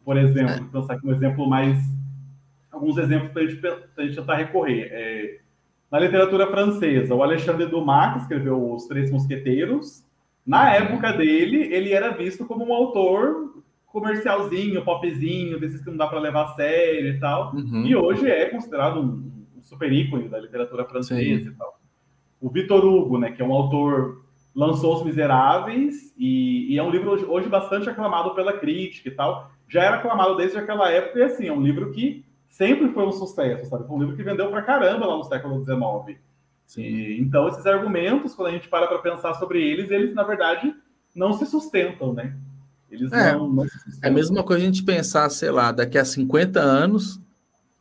Por 0.03 0.17
exemplo, 0.17 0.53
é. 0.53 0.71
pensar 0.71 0.93
aqui 0.95 1.07
um 1.07 1.11
exemplo 1.11 1.47
mais, 1.47 1.77
alguns 2.71 2.97
exemplos 2.97 3.31
para 3.31 3.43
a 3.43 3.47
gente, 3.47 3.67
a 3.97 4.01
gente 4.03 4.15
tentar 4.15 4.35
recorrer. 4.35 4.89
É, 4.91 5.39
na 5.91 5.99
literatura 5.99 6.47
francesa, 6.47 7.13
o 7.13 7.21
Alexandre 7.21 7.65
Dumas, 7.65 8.13
que 8.13 8.19
escreveu 8.19 8.73
Os 8.73 8.87
Três 8.87 9.11
Mosqueteiros, 9.11 10.05
na 10.45 10.63
uhum. 10.63 10.69
época 10.69 11.13
dele, 11.13 11.73
ele 11.73 11.91
era 11.91 12.11
visto 12.11 12.45
como 12.45 12.65
um 12.65 12.73
autor 12.73 13.51
comercialzinho, 13.85 14.83
popzinho, 14.83 15.59
desses 15.59 15.81
que 15.81 15.89
não 15.89 15.97
dá 15.97 16.07
para 16.07 16.19
levar 16.19 16.45
a 16.45 16.47
sério 16.55 17.09
e 17.09 17.19
tal. 17.19 17.53
Uhum. 17.53 17.85
E 17.85 17.95
hoje 17.95 18.29
é 18.29 18.49
considerado 18.49 19.01
um, 19.01 19.31
super 19.61 19.91
ícone 19.91 20.29
da 20.29 20.39
literatura 20.39 20.85
francesa 20.85 21.43
Sim. 21.43 21.49
e 21.49 21.51
tal. 21.51 21.79
O 22.39 22.49
Vitor 22.49 22.83
Hugo, 22.83 23.19
né, 23.19 23.31
que 23.31 23.41
é 23.41 23.45
um 23.45 23.53
autor, 23.53 24.23
lançou 24.55 24.95
Os 24.95 25.03
Miseráveis 25.03 26.13
e, 26.17 26.73
e, 26.73 26.77
é 26.77 26.83
um 26.83 26.89
livro 26.89 27.11
hoje, 27.11 27.25
hoje 27.25 27.47
bastante 27.47 27.89
aclamado 27.89 28.33
pela 28.33 28.53
crítica 28.53 29.09
e 29.09 29.11
tal. 29.11 29.50
Já 29.71 29.83
era 29.83 29.95
aclamado 29.95 30.35
desde 30.35 30.57
aquela 30.57 30.91
época 30.91 31.17
e 31.17 31.23
assim, 31.23 31.47
é 31.47 31.53
um 31.53 31.61
livro 31.61 31.91
que 31.91 32.25
sempre 32.49 32.89
foi 32.89 33.05
um 33.05 33.11
sucesso, 33.11 33.69
sabe? 33.69 33.87
Foi 33.87 33.95
um 33.95 33.99
livro 34.01 34.17
que 34.17 34.21
vendeu 34.21 34.49
pra 34.49 34.61
caramba 34.61 35.05
lá 35.05 35.15
no 35.15 35.23
século 35.23 35.63
XIX. 35.63 36.19
E, 36.77 37.17
então, 37.21 37.47
esses 37.47 37.65
argumentos, 37.65 38.35
quando 38.35 38.49
a 38.49 38.51
gente 38.51 38.67
para 38.67 38.85
para 38.85 38.99
pensar 38.99 39.33
sobre 39.35 39.61
eles, 39.65 39.89
eles, 39.89 40.13
na 40.13 40.23
verdade, 40.23 40.75
não 41.15 41.31
se 41.31 41.45
sustentam, 41.45 42.13
né? 42.13 42.35
Eles 42.89 43.13
é, 43.13 43.33
não, 43.33 43.47
não 43.47 43.63
é 43.63 44.07
a 44.07 44.11
mesma 44.11 44.43
coisa 44.43 44.61
a 44.61 44.65
gente 44.65 44.83
pensar, 44.83 45.29
sei 45.29 45.49
lá, 45.49 45.71
daqui 45.71 45.97
a 45.97 46.03
50 46.03 46.59
anos, 46.59 47.21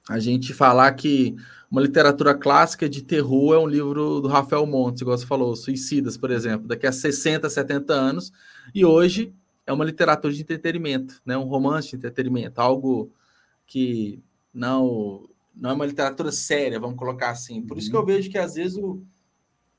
a 0.08 0.20
gente 0.20 0.54
falar 0.54 0.92
que 0.92 1.34
uma 1.68 1.80
literatura 1.80 2.34
clássica 2.34 2.88
de 2.88 3.02
terror 3.02 3.54
é 3.54 3.58
um 3.58 3.66
livro 3.66 4.20
do 4.20 4.28
Rafael 4.28 4.64
Montes, 4.64 5.02
igual 5.02 5.18
você 5.18 5.26
falou, 5.26 5.56
Suicidas, 5.56 6.16
por 6.16 6.30
exemplo, 6.30 6.68
daqui 6.68 6.86
a 6.86 6.92
60, 6.92 7.50
70 7.50 7.92
anos, 7.92 8.32
e 8.72 8.84
hoje 8.84 9.34
é 9.66 9.72
uma 9.72 9.84
literatura 9.84 10.32
de 10.32 10.42
entretenimento, 10.42 11.20
né? 11.24 11.36
um 11.36 11.44
romance 11.44 11.90
de 11.90 11.96
entretenimento, 11.96 12.60
algo 12.60 13.12
que 13.66 14.22
não, 14.52 15.28
não 15.54 15.70
é 15.70 15.72
uma 15.72 15.86
literatura 15.86 16.32
séria, 16.32 16.80
vamos 16.80 16.96
colocar 16.96 17.30
assim. 17.30 17.62
Por 17.62 17.78
isso 17.78 17.90
que 17.90 17.96
eu 17.96 18.00
uhum. 18.00 18.06
vejo 18.06 18.30
que 18.30 18.38
às 18.38 18.54
vezes 18.54 18.76
o, 18.76 19.02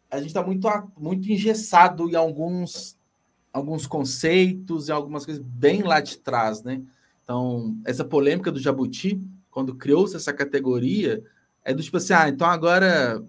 a 0.10 0.18
gente 0.18 0.28
está 0.28 0.44
muito, 0.44 0.68
muito 0.98 1.32
engessado 1.32 2.10
em 2.10 2.16
alguns 2.16 3.00
alguns 3.54 3.86
conceitos 3.86 4.88
e 4.88 4.92
algumas 4.92 5.26
coisas 5.26 5.44
bem 5.44 5.84
lá 5.84 6.00
de 6.00 6.18
trás, 6.18 6.64
né? 6.64 6.82
Então, 7.24 7.78
essa 7.86 8.04
polêmica 8.04 8.52
do 8.52 8.60
Jabuti, 8.60 9.22
quando 9.50 9.76
criou-se 9.76 10.16
essa 10.16 10.34
categoria, 10.34 11.22
é 11.64 11.74
do 11.74 11.84
tipo 11.84 11.98
assim, 11.98 12.14
ah, 12.14 12.30
então 12.30 12.48
agora 12.48 13.22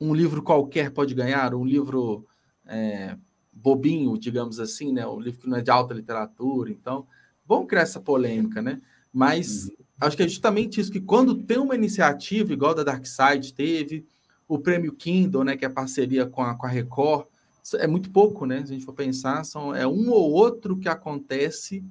um 0.00 0.14
livro 0.14 0.42
qualquer 0.42 0.90
pode 0.90 1.14
ganhar, 1.14 1.54
um 1.54 1.64
livro 1.64 2.26
é, 2.66 3.16
bobinho, 3.62 4.18
digamos 4.18 4.60
assim, 4.60 4.92
né? 4.92 5.06
Um 5.06 5.20
livro 5.20 5.40
que 5.40 5.48
não 5.48 5.58
é 5.58 5.62
de 5.62 5.70
alta 5.70 5.94
literatura, 5.94 6.70
então, 6.70 7.06
vamos 7.46 7.68
criar 7.68 7.82
essa 7.82 8.00
polêmica, 8.00 8.62
né? 8.62 8.80
Mas 9.12 9.68
uhum. 9.68 9.74
acho 10.00 10.16
que 10.16 10.22
é 10.22 10.28
justamente 10.28 10.80
isso, 10.80 10.92
que 10.92 11.00
quando 11.00 11.34
tem 11.34 11.58
uma 11.58 11.74
iniciativa, 11.74 12.52
igual 12.52 12.74
da 12.74 12.84
Dark 12.84 13.04
Side 13.06 13.54
teve, 13.54 14.06
o 14.46 14.58
prêmio 14.58 14.92
Kindle, 14.92 15.44
né, 15.44 15.56
que 15.56 15.64
é 15.64 15.68
parceria 15.68 16.24
com 16.24 16.42
a, 16.42 16.54
com 16.54 16.66
a 16.66 16.70
Record, 16.70 17.26
é 17.74 17.86
muito 17.86 18.10
pouco, 18.10 18.46
né? 18.46 18.64
Se 18.64 18.72
a 18.72 18.74
gente 18.74 18.84
for 18.84 18.94
pensar, 18.94 19.44
são, 19.44 19.74
é 19.74 19.86
um 19.86 20.10
ou 20.10 20.30
outro 20.32 20.76
que 20.76 20.88
acontece. 20.88 21.84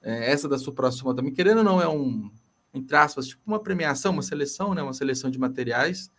É, 0.00 0.30
essa 0.30 0.48
da 0.48 0.56
Supra-Suma 0.56 1.16
também, 1.16 1.32
querendo 1.32 1.58
ou 1.58 1.64
não, 1.64 1.82
é 1.82 1.88
um, 1.88 2.30
entre 2.72 2.96
aspas, 2.96 3.26
tipo 3.26 3.42
uma 3.44 3.58
premiação, 3.58 4.12
uma 4.12 4.22
seleção, 4.22 4.72
né? 4.72 4.82
Uma 4.82 4.92
seleção 4.92 5.28
de 5.28 5.38
materiais. 5.38 6.12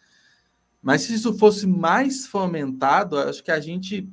Mas 0.82 1.04
se 1.04 1.14
isso 1.14 1.38
fosse 1.38 1.66
mais 1.66 2.28
fomentado, 2.28 3.18
acho 3.18 3.42
que 3.42 3.52
a 3.52 3.62
gente 3.62 4.10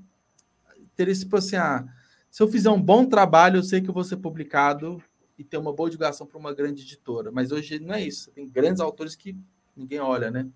teria 0.95 1.15
tipo 1.15 1.37
assim, 1.37 1.57
ah, 1.57 1.85
se 2.31 2.43
eu 2.43 2.49
fizer 2.49 2.71
um 2.71 2.81
bom 2.81 3.07
trabalho, 3.07 3.59
eu 3.59 3.63
sei 3.63 3.81
que 3.81 3.89
eu 3.89 3.95
vou 3.95 4.05
ser 4.05 4.17
publicado 4.17 5.03
e 5.39 5.45
ter 5.45 5.57
uma 5.57 5.73
boa 5.73 5.91
divulgação 5.91 6.27
para 6.27 6.39
uma 6.39 6.55
grande 6.55 6.83
editora. 6.83 7.31
Mas 7.31 7.53
hoje 7.53 7.79
não 7.79 7.95
é 7.95 8.03
isso. 8.03 8.31
Tem 8.31 8.49
grandes 8.49 8.81
autores 8.81 9.15
que 9.15 9.37
ninguém 9.77 10.01
olha, 10.01 10.31
né? 10.31 10.49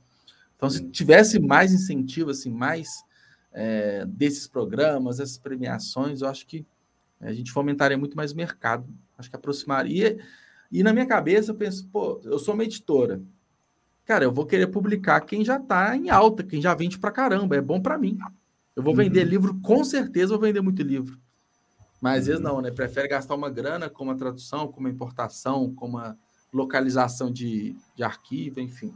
Então, 0.56 0.68
se 0.68 0.82
tivesse 0.88 1.38
mais 1.38 1.72
incentivo, 1.72 2.30
assim, 2.30 2.50
mais 2.50 3.04
é, 3.52 4.04
desses 4.06 4.48
programas, 4.48 5.20
essas 5.20 5.38
premiações, 5.38 6.20
eu 6.20 6.28
acho 6.28 6.46
que 6.46 6.66
a 7.20 7.32
gente 7.32 7.52
fomentaria 7.52 7.98
muito 7.98 8.16
mais 8.16 8.32
o 8.32 8.36
mercado. 8.36 8.88
Acho 9.16 9.30
que 9.30 9.36
aproximaria. 9.36 10.18
E 10.70 10.82
na 10.82 10.92
minha 10.92 11.06
cabeça 11.06 11.50
eu 11.50 11.54
penso, 11.54 11.88
pô, 11.88 12.20
eu 12.24 12.38
sou 12.38 12.54
uma 12.54 12.64
editora. 12.64 13.20
Cara, 14.04 14.24
eu 14.24 14.32
vou 14.32 14.46
querer 14.46 14.68
publicar 14.68 15.20
quem 15.20 15.44
já 15.44 15.56
está 15.56 15.96
em 15.96 16.10
alta, 16.10 16.42
quem 16.42 16.60
já 16.60 16.74
vende 16.74 16.98
para 16.98 17.10
caramba, 17.10 17.56
é 17.56 17.60
bom 17.60 17.80
para 17.80 17.98
mim. 17.98 18.18
Eu 18.78 18.84
vou 18.84 18.94
vender 18.94 19.24
uhum. 19.24 19.28
livro, 19.28 19.60
com 19.60 19.82
certeza 19.82 20.28
vou 20.28 20.40
vender 20.40 20.60
muito 20.60 20.84
livro. 20.84 21.18
Mas 22.00 22.20
às 22.20 22.26
vezes 22.28 22.44
uhum. 22.44 22.54
não, 22.54 22.60
né? 22.60 22.70
Prefere 22.70 23.08
gastar 23.08 23.34
uma 23.34 23.50
grana 23.50 23.90
com 23.90 24.04
uma 24.04 24.16
tradução, 24.16 24.68
com 24.68 24.78
uma 24.78 24.88
importação, 24.88 25.74
com 25.74 25.84
uma 25.86 26.16
localização 26.52 27.28
de, 27.32 27.74
de 27.96 28.04
arquivo, 28.04 28.60
enfim. 28.60 28.94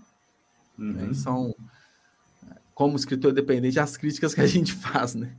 Uhum. 0.78 0.92
Né? 0.92 1.12
São, 1.14 1.52
como 2.72 2.94
escritor 2.94 3.32
independente, 3.32 3.80
as 3.80 3.96
críticas 3.96 4.32
que 4.32 4.40
a 4.40 4.46
gente 4.46 4.72
faz, 4.72 5.16
né? 5.16 5.32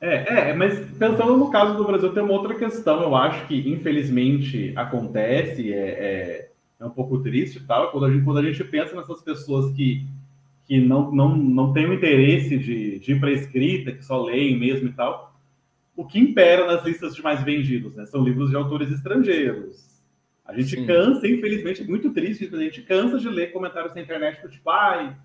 É, 0.00 0.50
é, 0.50 0.54
mas 0.54 0.78
pensando 0.96 1.36
no 1.36 1.50
caso 1.50 1.76
do 1.76 1.84
Brasil, 1.84 2.14
tem 2.14 2.22
uma 2.22 2.32
outra 2.32 2.54
questão, 2.54 3.02
eu 3.02 3.16
acho 3.16 3.46
que 3.48 3.68
infelizmente 3.68 4.72
acontece, 4.76 5.72
é, 5.72 5.88
é, 5.88 6.50
é 6.78 6.84
um 6.86 6.90
pouco 6.90 7.18
triste 7.18 7.58
e 7.58 7.66
tal, 7.66 7.90
quando 7.90 8.06
a, 8.06 8.12
gente, 8.12 8.24
quando 8.24 8.38
a 8.38 8.42
gente 8.44 8.62
pensa 8.62 8.94
nessas 8.94 9.20
pessoas 9.20 9.74
que, 9.74 10.06
que 10.70 10.78
não, 10.78 11.10
não, 11.10 11.36
não 11.36 11.72
têm 11.72 11.86
o 11.86 11.92
interesse 11.92 12.56
de, 12.56 13.00
de 13.00 13.10
ir 13.10 13.18
para 13.18 13.30
a 13.30 13.32
escrita, 13.32 13.90
que 13.90 14.04
só 14.04 14.22
leem 14.22 14.56
mesmo 14.56 14.88
e 14.88 14.92
tal, 14.92 15.34
o 15.96 16.06
que 16.06 16.16
impera 16.16 16.64
nas 16.64 16.84
listas 16.84 17.12
de 17.12 17.20
mais 17.24 17.42
vendidos, 17.42 17.96
né? 17.96 18.06
São 18.06 18.22
livros 18.22 18.50
de 18.50 18.56
autores 18.56 18.88
estrangeiros. 18.88 20.00
A 20.44 20.54
gente 20.54 20.76
Sim. 20.76 20.86
cansa, 20.86 21.26
infelizmente, 21.26 21.82
muito 21.82 22.12
triste, 22.12 22.48
a 22.54 22.58
gente 22.58 22.82
cansa 22.82 23.18
de 23.18 23.28
ler 23.28 23.52
comentários 23.52 23.92
na 23.96 24.00
internet 24.00 24.40
do 24.42 24.48
tipo, 24.48 24.70
ai, 24.70 25.16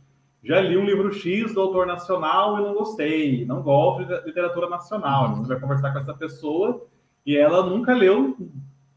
já 0.43 0.59
li 0.59 0.75
um 0.75 0.83
livro 0.83 1.13
X 1.13 1.53
do 1.53 1.61
autor 1.61 1.85
nacional 1.85 2.57
e 2.57 2.63
não 2.63 2.73
gostei, 2.73 3.45
não 3.45 3.61
gosto 3.61 4.03
de 4.03 4.25
literatura 4.25 4.67
nacional. 4.67 5.29
Uhum. 5.29 5.35
Você 5.43 5.49
vai 5.49 5.59
conversar 5.59 5.93
com 5.93 5.99
essa 5.99 6.13
pessoa 6.15 6.87
e 7.23 7.37
ela 7.37 7.63
nunca 7.63 7.93
leu, 7.93 8.35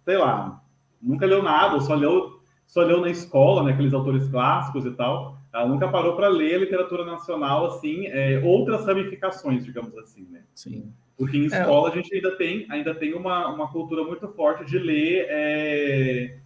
sei 0.02 0.16
lá, 0.16 0.62
nunca 0.98 1.26
leu 1.26 1.42
nada, 1.42 1.74
ou 1.74 1.82
só 1.82 1.94
leu, 1.94 2.40
só 2.66 2.80
leu 2.80 3.02
na 3.02 3.10
escola, 3.10 3.64
né, 3.64 3.72
aqueles 3.72 3.92
autores 3.92 4.26
clássicos 4.28 4.86
e 4.86 4.92
tal. 4.92 5.37
Ela 5.52 5.66
nunca 5.66 5.88
parou 5.88 6.14
para 6.14 6.28
ler 6.28 6.56
a 6.56 6.58
literatura 6.58 7.04
nacional, 7.04 7.66
assim, 7.66 8.06
é, 8.06 8.40
outras 8.44 8.84
ramificações, 8.84 9.64
digamos 9.64 9.96
assim, 9.96 10.26
né? 10.30 10.42
Sim. 10.54 10.92
Porque 11.16 11.36
em 11.36 11.44
é, 11.44 11.46
escola 11.46 11.88
é. 11.88 11.92
a 11.92 11.94
gente 11.94 12.14
ainda 12.14 12.36
tem, 12.36 12.66
ainda 12.70 12.94
tem 12.94 13.14
uma, 13.14 13.48
uma 13.48 13.68
cultura 13.68 14.04
muito 14.04 14.28
forte 14.28 14.64
de 14.64 14.78
ler 14.78 15.26
é, 15.28 16.36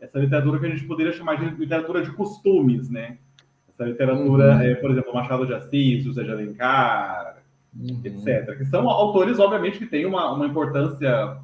essa 0.00 0.18
literatura 0.18 0.58
que 0.58 0.66
a 0.66 0.70
gente 0.70 0.84
poderia 0.84 1.12
chamar 1.12 1.36
de 1.36 1.54
literatura 1.56 2.02
de 2.02 2.10
costumes, 2.12 2.88
né? 2.88 3.18
Essa 3.68 3.84
literatura, 3.84 4.54
uhum. 4.54 4.60
é, 4.60 4.74
por 4.74 4.90
exemplo, 4.90 5.12
Machado 5.12 5.46
de 5.46 5.54
Assis, 5.54 6.04
José 6.04 6.22
de 6.22 6.30
Alencar, 6.30 7.42
uhum. 7.78 8.00
etc. 8.04 8.56
Que 8.56 8.64
são 8.64 8.88
autores, 8.88 9.38
obviamente, 9.38 9.78
que 9.78 9.86
têm 9.86 10.06
uma, 10.06 10.32
uma 10.32 10.46
importância 10.46 11.36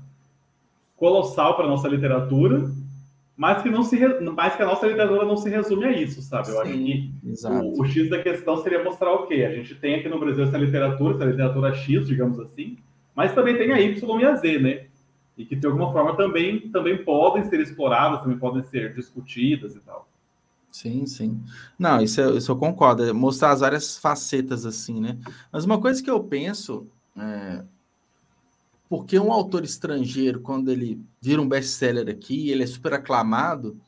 colossal 0.96 1.56
para 1.56 1.66
a 1.66 1.68
nossa 1.68 1.88
literatura, 1.88 2.70
mas 3.38 3.62
que, 3.62 3.70
não 3.70 3.84
se, 3.84 3.96
mas 4.34 4.56
que 4.56 4.62
a 4.62 4.66
nossa 4.66 4.84
literatura 4.84 5.24
não 5.24 5.36
se 5.36 5.48
resume 5.48 5.84
a 5.84 5.92
isso, 5.92 6.20
sabe? 6.20 6.48
Eu 6.48 6.54
Sim, 6.54 6.60
acho 6.60 6.72
que 6.72 7.46
o, 7.46 7.80
o, 7.80 7.84
X 7.84 8.10
da 8.10 8.20
questão 8.20 8.56
seria 8.56 8.82
mostrar 8.82 9.12
o 9.12 9.28
quê? 9.28 9.46
A 9.48 9.54
gente 9.54 9.76
tem 9.76 9.94
aqui 9.94 10.08
no 10.08 10.18
Brasil 10.18 10.42
essa 10.42 10.58
literatura, 10.58 11.14
essa 11.14 11.24
literatura 11.24 11.72
X, 11.72 12.04
digamos 12.04 12.40
assim, 12.40 12.78
mas 13.14 13.32
também 13.32 13.56
tem 13.56 13.70
a 13.70 13.80
Y 13.80 14.20
e 14.20 14.24
a 14.24 14.34
Z, 14.34 14.58
né? 14.58 14.86
E 15.36 15.44
que 15.44 15.54
de 15.54 15.68
alguma 15.68 15.92
forma 15.92 16.16
também, 16.16 16.68
também 16.70 17.04
podem 17.04 17.44
ser 17.44 17.60
exploradas, 17.60 18.22
também 18.22 18.36
podem 18.36 18.64
ser 18.64 18.92
discutidas 18.92 19.76
e 19.76 19.80
tal. 19.82 20.08
Sim, 20.72 21.06
sim. 21.06 21.40
Não, 21.78 22.02
isso, 22.02 22.20
eu, 22.20 22.36
isso 22.36 22.50
eu 22.50 22.56
concordo. 22.56 23.04
É 23.04 23.12
mostrar 23.12 23.52
as 23.52 23.60
várias 23.60 23.96
facetas 23.98 24.66
assim, 24.66 25.00
né? 25.00 25.16
Mas 25.52 25.64
uma 25.64 25.80
coisa 25.80 26.02
que 26.02 26.10
eu 26.10 26.18
penso 26.24 26.88
é, 27.16 27.62
porque 28.88 29.18
um 29.18 29.32
autor 29.32 29.64
estrangeiro, 29.64 30.40
quando 30.40 30.70
ele 30.70 31.00
vira 31.20 31.42
um 31.42 31.48
best-seller 31.48 32.08
aqui, 32.08 32.50
ele 32.50 32.62
é 32.62 32.66
super 32.66 32.94
aclamado, 32.94 33.78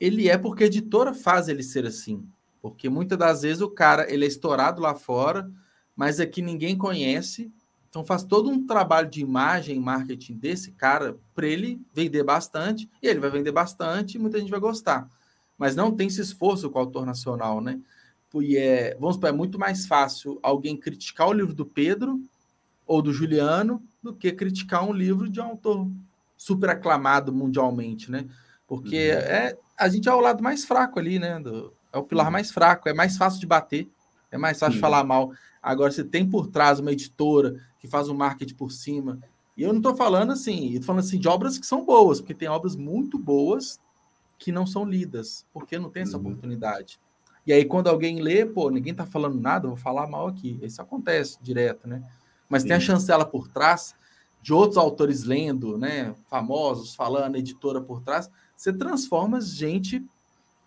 ele 0.00 0.28
é 0.28 0.38
porque 0.38 0.64
a 0.64 0.66
editora 0.66 1.12
faz 1.12 1.48
ele 1.48 1.62
ser 1.62 1.84
assim. 1.86 2.24
Porque 2.62 2.88
muitas 2.88 3.18
das 3.18 3.42
vezes 3.42 3.60
o 3.60 3.70
cara 3.70 4.12
ele 4.12 4.24
é 4.24 4.28
estourado 4.28 4.80
lá 4.80 4.94
fora, 4.94 5.50
mas 5.94 6.20
aqui 6.20 6.40
ninguém 6.40 6.76
conhece. 6.76 7.52
Então 7.88 8.04
faz 8.04 8.22
todo 8.22 8.50
um 8.50 8.66
trabalho 8.66 9.08
de 9.08 9.20
imagem, 9.20 9.78
marketing 9.80 10.34
desse 10.34 10.72
cara 10.72 11.16
para 11.34 11.46
ele 11.46 11.80
vender 11.92 12.22
bastante, 12.22 12.88
e 13.02 13.06
ele 13.06 13.20
vai 13.20 13.30
vender 13.30 13.52
bastante 13.52 14.16
e 14.16 14.20
muita 14.20 14.38
gente 14.38 14.50
vai 14.50 14.60
gostar 14.60 15.08
mas 15.58 15.74
não 15.74 15.94
tem 15.94 16.06
esse 16.06 16.20
esforço 16.20 16.70
com 16.70 16.78
o 16.78 16.82
autor 16.82 17.04
nacional, 17.04 17.60
né? 17.60 17.80
E 18.36 18.56
é, 18.56 18.96
vamos 19.00 19.16
supor, 19.16 19.30
é 19.30 19.32
muito 19.32 19.58
mais 19.58 19.86
fácil 19.86 20.38
alguém 20.40 20.76
criticar 20.76 21.28
o 21.28 21.32
livro 21.32 21.52
do 21.52 21.66
Pedro 21.66 22.22
ou 22.88 23.02
do 23.02 23.12
Juliano 23.12 23.82
do 24.02 24.14
que 24.14 24.32
criticar 24.32 24.82
um 24.82 24.92
livro 24.92 25.28
de 25.28 25.38
um 25.40 25.44
autor 25.44 25.86
super 26.36 26.70
aclamado 26.70 27.32
mundialmente, 27.32 28.10
né? 28.10 28.24
Porque 28.66 29.10
uhum. 29.10 29.18
é, 29.18 29.56
a 29.76 29.88
gente 29.88 30.08
é 30.08 30.14
o 30.14 30.20
lado 30.20 30.42
mais 30.42 30.64
fraco 30.64 30.98
ali, 30.98 31.18
né? 31.18 31.38
Do, 31.38 31.72
é 31.92 31.98
o 31.98 32.02
pilar 32.02 32.26
uhum. 32.26 32.32
mais 32.32 32.50
fraco, 32.50 32.88
é 32.88 32.94
mais 32.94 33.16
fácil 33.16 33.38
de 33.38 33.46
bater, 33.46 33.88
é 34.32 34.38
mais 34.38 34.58
fácil 34.58 34.72
uhum. 34.72 34.76
de 34.76 34.80
falar 34.80 35.04
mal. 35.04 35.32
Agora, 35.62 35.92
você 35.92 36.02
tem 36.02 36.28
por 36.28 36.48
trás 36.48 36.80
uma 36.80 36.92
editora 36.92 37.56
que 37.78 37.86
faz 37.86 38.08
um 38.08 38.14
marketing 38.14 38.54
por 38.54 38.72
cima. 38.72 39.18
E 39.56 39.62
eu 39.62 39.70
não 39.70 39.78
estou 39.78 39.94
falando 39.94 40.32
assim, 40.32 40.74
eu 40.74 40.80
tô 40.80 40.86
falando 40.86 41.04
assim 41.04 41.18
de 41.18 41.28
obras 41.28 41.58
que 41.58 41.66
são 41.66 41.84
boas, 41.84 42.20
porque 42.20 42.34
tem 42.34 42.48
obras 42.48 42.74
muito 42.74 43.18
boas 43.18 43.78
que 44.38 44.52
não 44.52 44.66
são 44.66 44.84
lidas, 44.84 45.44
porque 45.52 45.78
não 45.78 45.90
tem 45.90 46.04
essa 46.04 46.16
uhum. 46.16 46.22
oportunidade. 46.22 46.98
E 47.46 47.52
aí, 47.52 47.64
quando 47.64 47.88
alguém 47.88 48.20
lê, 48.20 48.46
pô, 48.46 48.70
ninguém 48.70 48.94
tá 48.94 49.06
falando 49.06 49.40
nada, 49.40 49.68
vou 49.68 49.76
falar 49.76 50.06
mal 50.06 50.28
aqui. 50.28 50.58
Isso 50.62 50.80
acontece 50.80 51.38
direto, 51.42 51.88
né? 51.88 52.02
Mas 52.48 52.62
Sim. 52.62 52.68
tem 52.68 52.76
a 52.76 52.80
chancela 52.80 53.24
por 53.24 53.48
trás 53.48 53.94
de 54.42 54.52
outros 54.52 54.76
autores 54.76 55.24
lendo, 55.24 55.76
né? 55.76 56.14
Famosos 56.28 56.94
falando, 56.94 57.36
editora 57.36 57.80
por 57.80 58.00
trás. 58.02 58.30
Você 58.56 58.72
transforma 58.72 59.40
gente 59.40 60.04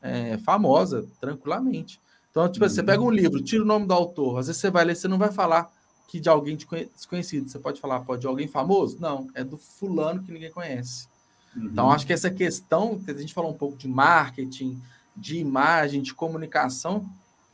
é, 0.01 0.37
famosa 0.39 1.05
tranquilamente. 1.19 1.99
Então, 2.29 2.49
tipo, 2.49 2.65
uhum. 2.65 2.69
você 2.69 2.81
pega 2.81 3.01
um 3.01 3.11
livro, 3.11 3.43
tira 3.43 3.63
o 3.63 3.67
nome 3.67 3.85
do 3.85 3.93
autor, 3.93 4.39
às 4.39 4.47
vezes 4.47 4.61
você 4.61 4.69
vai 4.69 4.85
ler, 4.85 4.95
você 4.95 5.07
não 5.07 5.17
vai 5.17 5.31
falar 5.31 5.69
que 6.07 6.19
de 6.19 6.29
alguém 6.29 6.57
desconhecido. 6.57 7.49
Você 7.49 7.57
pode 7.57 7.79
falar, 7.79 8.01
pode 8.01 8.21
de 8.21 8.27
alguém 8.27 8.47
famoso? 8.47 8.97
Não, 8.99 9.27
é 9.33 9.43
do 9.43 9.57
fulano 9.57 10.21
que 10.21 10.31
ninguém 10.31 10.51
conhece. 10.51 11.07
Uhum. 11.55 11.65
Então, 11.65 11.91
acho 11.91 12.05
que 12.05 12.13
essa 12.13 12.29
questão, 12.29 12.99
que 12.99 13.11
a 13.11 13.13
gente 13.13 13.33
falou 13.33 13.51
um 13.51 13.57
pouco 13.57 13.77
de 13.77 13.87
marketing, 13.87 14.81
de 15.15 15.37
imagem, 15.37 16.01
de 16.01 16.13
comunicação, 16.13 17.09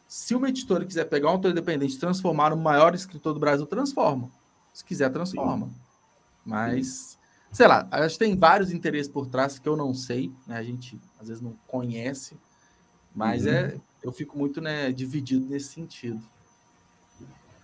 se 0.07 0.33
uma 0.33 0.49
editora 0.49 0.85
quiser 0.85 1.05
pegar 1.05 1.27
um 1.27 1.31
autor 1.31 1.51
independente 1.51 1.95
e 1.95 1.99
transformar 1.99 2.51
no 2.51 2.57
maior 2.57 2.95
escritor 2.95 3.33
do 3.33 3.39
Brasil, 3.39 3.65
transforma. 3.65 4.29
Se 4.73 4.83
quiser, 4.83 5.09
transforma. 5.09 5.65
Sim. 5.65 5.75
Mas, 6.45 6.87
Sim. 6.87 7.17
sei 7.51 7.67
lá, 7.67 7.87
acho 7.91 8.17
que 8.17 8.25
tem 8.25 8.37
vários 8.37 8.71
interesses 8.71 9.11
por 9.11 9.27
trás 9.27 9.59
que 9.59 9.67
eu 9.67 9.75
não 9.75 9.93
sei, 9.93 10.31
né? 10.45 10.57
A 10.57 10.63
gente 10.63 10.97
às 11.19 11.27
vezes 11.27 11.43
não 11.43 11.53
conhece, 11.67 12.37
mas 13.13 13.45
uhum. 13.45 13.51
é, 13.51 13.75
eu 14.01 14.11
fico 14.13 14.37
muito 14.37 14.61
né, 14.61 14.91
dividido 14.91 15.45
nesse 15.45 15.73
sentido. 15.73 16.21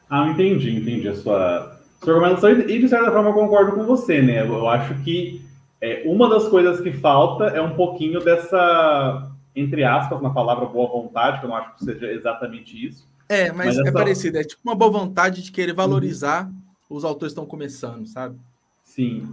Ah, 0.09 0.27
entendi, 0.27 0.75
entendi 0.75 1.07
a 1.07 1.15
sua, 1.15 1.79
sua 2.03 2.13
argumentação 2.13 2.51
e 2.51 2.79
de 2.79 2.89
certa 2.89 3.11
forma 3.11 3.29
eu 3.29 3.33
concordo 3.33 3.71
com 3.71 3.85
você, 3.85 4.21
né? 4.21 4.45
Eu 4.45 4.67
acho 4.67 4.95
que 5.03 5.43
é, 5.79 6.03
uma 6.05 6.29
das 6.29 6.47
coisas 6.47 6.81
que 6.81 6.91
falta 6.93 7.45
é 7.45 7.61
um 7.61 7.75
pouquinho 7.75 8.19
dessa, 8.23 9.31
entre 9.55 9.83
aspas, 9.83 10.21
na 10.21 10.29
palavra 10.29 10.65
boa 10.65 10.89
vontade, 10.89 11.39
que 11.39 11.45
eu 11.45 11.49
não 11.49 11.55
acho 11.55 11.75
que 11.75 11.85
seja 11.85 12.11
exatamente 12.11 12.87
isso. 12.87 13.07
É, 13.29 13.51
mas, 13.51 13.67
mas 13.67 13.77
é 13.77 13.81
essa... 13.81 13.91
parecido, 13.91 14.37
é 14.37 14.43
tipo 14.43 14.61
uma 14.63 14.75
boa 14.75 14.91
vontade 14.91 15.41
de 15.41 15.51
querer 15.51 15.73
valorizar 15.73 16.45
uhum. 16.45 16.97
os 16.97 17.03
autores 17.03 17.33
que 17.33 17.39
estão 17.39 17.45
começando, 17.45 18.05
sabe? 18.07 18.37
Sim. 18.83 19.27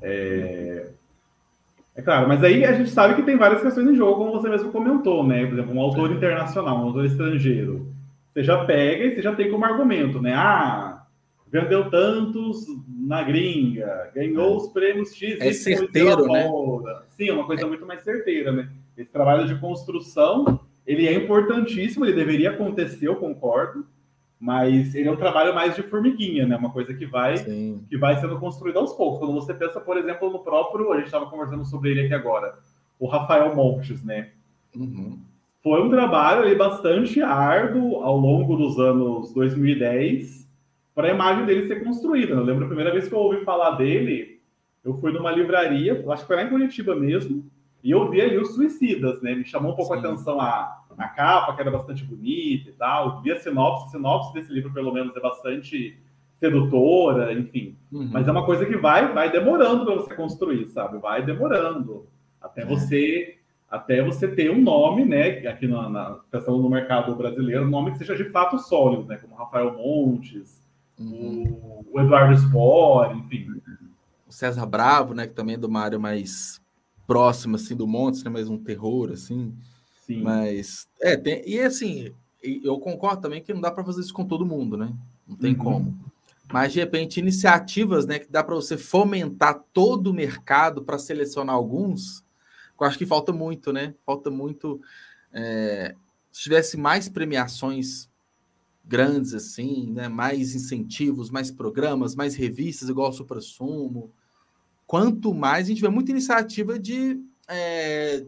É... 0.00 0.90
é... 1.94 2.02
claro, 2.02 2.28
mas 2.28 2.42
aí 2.42 2.64
a 2.64 2.72
gente 2.72 2.90
sabe 2.90 3.14
que 3.14 3.22
tem 3.22 3.36
várias 3.36 3.62
questões 3.62 3.88
em 3.88 3.96
jogo, 3.96 4.16
como 4.16 4.32
você 4.32 4.48
mesmo 4.48 4.72
comentou, 4.72 5.26
né? 5.26 5.44
Por 5.46 5.54
exemplo, 5.54 5.74
um 5.74 5.80
autor 5.80 6.12
internacional, 6.12 6.78
um 6.78 6.86
autor 6.86 7.04
estrangeiro. 7.04 7.92
Você 8.32 8.42
já 8.42 8.64
pega 8.64 9.04
e 9.04 9.14
você 9.14 9.22
já 9.22 9.34
tem 9.34 9.50
como 9.50 9.64
argumento, 9.64 10.20
né? 10.20 10.34
Ah, 10.34 11.06
vendeu 11.50 11.88
tantos 11.90 12.66
na 12.88 13.22
gringa, 13.22 14.10
ganhou 14.14 14.54
é. 14.54 14.56
os 14.56 14.68
prêmios 14.68 15.14
X. 15.14 15.40
É 15.40 15.52
certeiro, 15.52 16.26
né? 16.26 16.48
Sim, 17.10 17.30
é 17.30 17.32
uma 17.32 17.46
coisa 17.46 17.62
é. 17.62 17.66
muito 17.66 17.86
mais 17.86 18.02
certeira, 18.02 18.52
né? 18.52 18.68
Esse 18.96 19.10
trabalho 19.10 19.46
de 19.46 19.58
construção, 19.60 20.60
ele 20.86 21.06
é 21.06 21.12
importantíssimo, 21.12 22.04
ele 22.04 22.14
deveria 22.14 22.50
acontecer, 22.50 23.08
eu 23.08 23.16
concordo, 23.16 23.86
mas 24.38 24.94
ele 24.94 25.08
é 25.08 25.12
um 25.12 25.16
trabalho 25.16 25.54
mais 25.54 25.74
de 25.74 25.82
formiguinha, 25.82 26.46
né? 26.46 26.56
Uma 26.56 26.70
coisa 26.70 26.94
que 26.94 27.06
vai 27.06 27.34
que 27.88 27.96
vai 27.98 28.20
sendo 28.20 28.38
construída 28.38 28.78
aos 28.78 28.92
poucos. 28.92 29.18
Quando 29.18 29.34
você 29.34 29.54
pensa, 29.54 29.80
por 29.80 29.96
exemplo, 29.96 30.30
no 30.30 30.40
próprio, 30.40 30.92
a 30.92 30.96
gente 30.96 31.06
estava 31.06 31.26
conversando 31.26 31.64
sobre 31.64 31.90
ele 31.90 32.02
aqui 32.02 32.14
agora, 32.14 32.58
o 32.98 33.06
Rafael 33.06 33.54
Montes, 33.54 34.04
né? 34.04 34.30
Uhum. 34.74 35.18
Foi 35.62 35.82
um 35.82 35.90
trabalho 35.90 36.42
ali 36.42 36.54
bastante 36.54 37.20
árduo 37.20 37.96
ao 38.02 38.16
longo 38.16 38.56
dos 38.56 38.78
anos 38.78 39.32
2010 39.34 40.46
para 40.94 41.08
a 41.08 41.10
imagem 41.10 41.44
dele 41.44 41.66
ser 41.66 41.82
construída. 41.82 42.34
Eu 42.34 42.44
lembro 42.44 42.64
a 42.64 42.68
primeira 42.68 42.92
vez 42.92 43.08
que 43.08 43.14
eu 43.14 43.18
ouvi 43.18 43.44
falar 43.44 43.72
dele, 43.72 44.40
eu 44.84 44.94
fui 44.94 45.12
numa 45.12 45.32
livraria, 45.32 46.04
acho 46.08 46.22
que 46.22 46.26
foi 46.26 46.36
lá 46.36 46.44
em 46.44 46.48
Curitiba 46.50 46.94
mesmo, 46.94 47.44
e 47.86 47.92
eu 47.92 48.10
vi 48.10 48.20
ali 48.20 48.36
os 48.36 48.52
Suicidas, 48.56 49.22
né? 49.22 49.32
Me 49.32 49.44
chamou 49.44 49.72
um 49.72 49.76
pouco 49.76 49.94
Sim. 49.94 50.00
a 50.00 50.08
atenção 50.08 50.40
a, 50.40 50.82
a 50.98 51.06
capa, 51.06 51.54
que 51.54 51.60
era 51.60 51.70
bastante 51.70 52.02
bonita 52.02 52.68
e 52.68 52.72
tal. 52.72 53.22
Vi 53.22 53.30
a 53.30 53.38
sinopse, 53.38 53.86
a 53.86 53.90
sinopse 53.90 54.34
desse 54.34 54.52
livro, 54.52 54.72
pelo 54.72 54.92
menos, 54.92 55.16
é 55.16 55.20
bastante 55.20 55.96
sedutora, 56.40 57.32
enfim. 57.32 57.76
Uhum. 57.92 58.10
Mas 58.12 58.26
é 58.26 58.32
uma 58.32 58.44
coisa 58.44 58.66
que 58.66 58.76
vai, 58.76 59.12
vai 59.12 59.30
demorando 59.30 59.84
para 59.84 59.94
você 59.94 60.12
construir, 60.16 60.66
sabe? 60.66 60.98
Vai 60.98 61.24
demorando 61.24 62.08
até 62.42 62.62
é. 62.62 62.64
você 62.64 63.38
até 63.70 64.02
você 64.02 64.26
ter 64.26 64.50
um 64.50 64.60
nome, 64.60 65.04
né? 65.04 65.46
Aqui 65.46 65.68
na, 65.68 65.88
na 65.88 66.18
questão 66.28 66.58
no 66.58 66.68
mercado 66.68 67.14
brasileiro, 67.14 67.66
um 67.66 67.70
nome 67.70 67.92
que 67.92 67.98
seja 67.98 68.16
de 68.16 68.28
fato 68.30 68.58
sólido, 68.58 69.04
né? 69.04 69.16
Como 69.18 69.36
Rafael 69.36 69.74
Montes, 69.74 70.60
uhum. 70.98 71.56
o, 71.62 71.86
o, 71.92 72.00
Eduardo 72.00 72.36
Spor, 72.36 73.16
enfim. 73.16 73.46
O 74.26 74.32
César 74.32 74.66
Bravo, 74.66 75.14
né, 75.14 75.28
que 75.28 75.34
também 75.34 75.54
é 75.54 75.58
de 75.58 75.66
uma 75.66 75.82
área 75.82 76.00
mais 76.00 76.60
próxima, 77.06 77.56
assim, 77.56 77.76
do 77.76 77.86
Montes, 77.86 78.22
né, 78.24 78.30
mais 78.30 78.48
um 78.48 78.58
terror, 78.58 79.10
assim. 79.12 79.54
Sim. 80.04 80.22
Mas, 80.22 80.86
é, 81.00 81.16
tem, 81.16 81.42
e 81.46 81.60
assim, 81.60 82.12
eu 82.42 82.78
concordo 82.78 83.22
também 83.22 83.42
que 83.42 83.52
não 83.52 83.60
dá 83.60 83.70
para 83.70 83.84
fazer 83.84 84.00
isso 84.00 84.14
com 84.14 84.24
todo 84.24 84.46
mundo, 84.46 84.76
né? 84.76 84.92
Não 85.26 85.36
tem 85.36 85.52
uhum. 85.52 85.58
como. 85.58 85.98
Mas, 86.52 86.72
de 86.72 86.78
repente, 86.78 87.18
iniciativas, 87.18 88.06
né, 88.06 88.18
que 88.18 88.30
dá 88.30 88.42
para 88.42 88.54
você 88.54 88.76
fomentar 88.76 89.64
todo 89.72 90.08
o 90.08 90.14
mercado 90.14 90.82
para 90.82 90.98
selecionar 90.98 91.54
alguns, 91.54 92.24
eu 92.80 92.86
acho 92.86 92.98
que 92.98 93.06
falta 93.06 93.32
muito, 93.32 93.72
né? 93.72 93.94
Falta 94.04 94.30
muito. 94.30 94.80
É, 95.32 95.94
se 96.30 96.42
tivesse 96.42 96.76
mais 96.76 97.08
premiações 97.08 98.08
grandes, 98.84 99.34
assim, 99.34 99.90
né? 99.90 100.08
Mais 100.08 100.54
incentivos, 100.54 101.30
mais 101.30 101.50
programas, 101.50 102.14
mais 102.14 102.36
revistas, 102.36 102.88
igual 102.88 103.10
o 103.10 103.12
Supra 103.12 103.40
Sumo. 103.40 104.12
Quanto 104.86 105.34
mais 105.34 105.66
a 105.66 105.68
gente 105.68 105.82
vê 105.82 105.88
muita 105.88 106.12
iniciativa 106.12 106.78
de, 106.78 107.20
é, 107.48 108.24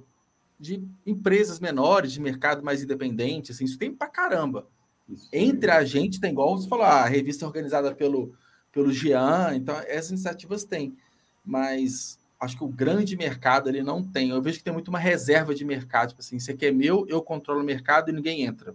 de 0.59 0.82
empresas 1.06 1.61
menores, 1.61 2.12
de 2.12 2.20
mercado 2.20 2.64
mais 2.64 2.82
independente, 2.82 3.52
assim, 3.52 3.64
isso 3.64 3.78
tem 3.78 3.94
pra 3.94 4.09
caramba. 4.09 4.66
Isso 5.09 5.28
Entre 5.32 5.70
a 5.70 5.84
gente 5.84 6.20
tem, 6.20 6.32
igual 6.32 6.56
você 6.56 6.68
falou, 6.68 6.84
a 6.84 7.04
revista 7.04 7.46
organizada 7.46 7.94
pelo, 7.94 8.34
pelo 8.72 8.92
Jean, 8.92 9.54
então 9.54 9.76
essas 9.86 10.11
iniciativas 10.11 10.64
tem. 10.64 10.96
Mas 11.44 12.18
acho 12.40 12.56
que 12.56 12.64
o 12.64 12.68
grande 12.68 13.16
mercado 13.16 13.68
ele 13.68 13.82
não 13.82 14.02
tem. 14.02 14.30
Eu 14.30 14.42
vejo 14.42 14.59
que 14.59 14.64
tem 14.64 14.72
muito 14.72 14.88
uma 14.88 14.98
reserva 14.98 15.54
de 15.54 15.64
mercado. 15.64 16.11
Tipo 16.11 16.20
assim, 16.20 16.36
isso 16.36 16.50
aqui 16.50 16.66
é 16.66 16.72
meu, 16.72 17.06
eu 17.09 17.22
controlo 17.22 17.61
o 17.61 17.64
mercado 17.64 18.11
e 18.11 18.12
ninguém 18.12 18.42
entra. 18.42 18.74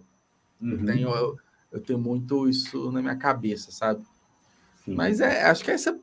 Uhum. 0.60 0.70
Eu, 0.70 0.84
tenho, 0.84 1.08
eu, 1.08 1.38
eu, 1.72 1.80
tenho 1.80 1.98
muito 1.98 2.48
isso 2.48 2.90
na 2.90 3.00
minha 3.00 3.16
cabeça, 3.16 3.70
sabe? 3.70 4.04
Sim. 4.84 4.94
Mas 4.94 5.20
é, 5.20 5.44
acho 5.44 5.64
que 5.64 5.70
essa 5.70 5.98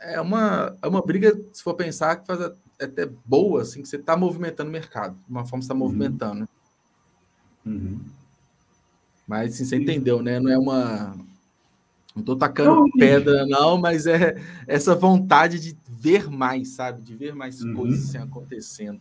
é 0.00 0.20
uma, 0.20 0.76
é 0.82 0.88
uma 0.88 1.02
briga, 1.02 1.38
se 1.52 1.62
for 1.62 1.74
pensar, 1.74 2.16
que 2.16 2.26
faz 2.26 2.40
até 2.80 3.06
boa, 3.24 3.62
assim, 3.62 3.82
que 3.82 3.88
você 3.88 3.96
está 3.96 4.16
movimentando 4.16 4.68
o 4.68 4.72
mercado, 4.72 5.14
de 5.14 5.30
uma 5.30 5.44
forma 5.44 5.60
que 5.60 5.66
você 5.66 5.72
está 5.72 5.74
uhum. 5.74 5.80
movimentando. 5.80 6.48
Uhum. 7.64 8.00
Mas 9.26 9.54
assim, 9.54 9.64
você 9.64 9.76
entendeu, 9.76 10.22
né? 10.22 10.38
Não 10.38 10.50
é 10.50 10.58
uma. 10.58 11.16
Não 12.14 12.20
estou 12.20 12.36
tacando 12.36 12.70
não, 12.70 12.90
pedra, 12.90 13.44
não, 13.46 13.76
mas 13.76 14.06
é 14.06 14.40
essa 14.66 14.94
vontade 14.94 15.58
de 15.58 15.76
ver 15.88 16.30
mais, 16.30 16.68
sabe? 16.68 17.02
De 17.02 17.14
ver 17.14 17.34
mais 17.34 17.60
uhum. 17.60 17.74
coisas 17.74 18.08
assim, 18.08 18.18
acontecendo. 18.18 19.00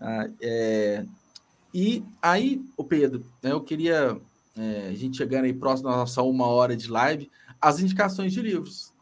Ah, 0.00 0.28
é... 0.40 1.04
E 1.72 2.04
aí, 2.22 2.64
o 2.76 2.84
Pedro, 2.84 3.24
né, 3.42 3.52
eu 3.52 3.60
queria, 3.60 4.16
é, 4.56 4.88
a 4.88 4.94
gente 4.94 5.16
chegando 5.16 5.44
aí 5.44 5.52
próximo 5.52 5.88
da 5.88 5.96
nossa 5.96 6.22
uma 6.22 6.46
hora 6.46 6.76
de 6.76 6.88
live, 6.88 7.30
as 7.60 7.80
indicações 7.80 8.32
de 8.32 8.40
livros. 8.40 8.93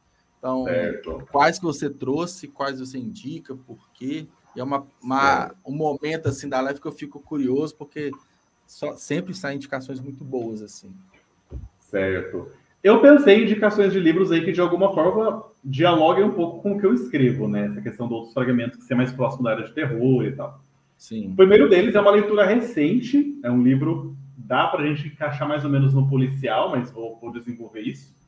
Então, 0.43 0.65
certo. 0.65 1.23
quais 1.31 1.57
que 1.61 1.65
você 1.65 1.89
trouxe, 1.89 2.49
quais 2.49 2.81
você 2.81 2.99
indica, 2.99 3.55
por 3.55 3.79
quê? 3.95 4.27
E 4.57 4.61
é 4.61 4.65
uma, 4.65 4.85
uma 5.01 5.55
um 5.65 5.73
momento 5.73 6.29
assim 6.29 6.49
da 6.49 6.61
live 6.61 6.81
que 6.81 6.87
eu 6.89 6.91
fico 6.91 7.21
curioso, 7.21 7.77
porque 7.77 8.11
só, 8.67 8.97
sempre 8.97 9.35
saem 9.35 9.55
indicações 9.55 10.01
muito 10.01 10.25
boas, 10.25 10.61
assim. 10.61 10.93
Certo. 11.79 12.51
Eu 12.83 13.01
pensei 13.01 13.39
em 13.39 13.43
indicações 13.45 13.93
de 13.93 14.01
livros 14.01 14.33
aí 14.33 14.45
que, 14.45 14.51
de 14.51 14.61
alguma 14.61 14.93
forma, 14.93 15.45
dialoguem 15.63 16.25
um 16.25 16.33
pouco 16.33 16.61
com 16.61 16.73
o 16.73 16.81
que 16.81 16.87
eu 16.87 16.93
escrevo, 16.93 17.47
né? 17.47 17.67
Essa 17.67 17.81
questão 17.81 18.09
de 18.09 18.15
outros 18.15 18.35
fragmentos 18.35 18.79
que 18.79 18.85
ser 18.85 18.97
mais 18.97 19.13
próximo 19.13 19.45
da 19.45 19.53
área 19.53 19.65
de 19.65 19.73
terror 19.73 20.25
e 20.25 20.33
tal. 20.33 20.61
Sim. 20.99 21.31
O 21.31 21.37
primeiro 21.37 21.69
deles 21.69 21.95
é 21.95 22.01
uma 22.01 22.11
leitura 22.11 22.45
recente, 22.45 23.39
é 23.45 23.51
um 23.51 23.63
livro, 23.63 24.17
dá 24.37 24.67
para 24.67 24.83
a 24.83 24.87
gente 24.87 25.07
encaixar 25.07 25.47
mais 25.47 25.65
ou 25.65 25.71
menos 25.71 25.95
no 25.95 26.09
policial, 26.09 26.69
mas 26.71 26.91
vou, 26.91 27.17
vou 27.21 27.31
desenvolver 27.31 27.83
isso 27.83 28.22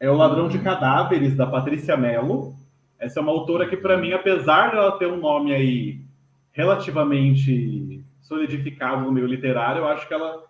é 0.00 0.10
O 0.10 0.16
Ladrão 0.16 0.48
de 0.48 0.58
Cadáveres, 0.58 1.36
da 1.36 1.46
Patrícia 1.46 1.96
Mello. 1.96 2.54
Essa 2.98 3.20
é 3.20 3.22
uma 3.22 3.32
autora 3.32 3.68
que, 3.68 3.76
para 3.76 3.96
mim, 3.96 4.12
apesar 4.12 4.70
de 4.70 4.76
ela 4.76 4.98
ter 4.98 5.06
um 5.06 5.18
nome 5.20 5.54
aí 5.54 6.00
relativamente 6.52 8.04
solidificado 8.20 9.02
no 9.02 9.12
meio 9.12 9.26
literário, 9.26 9.80
eu 9.80 9.88
acho 9.88 10.06
que 10.06 10.14
ela 10.14 10.44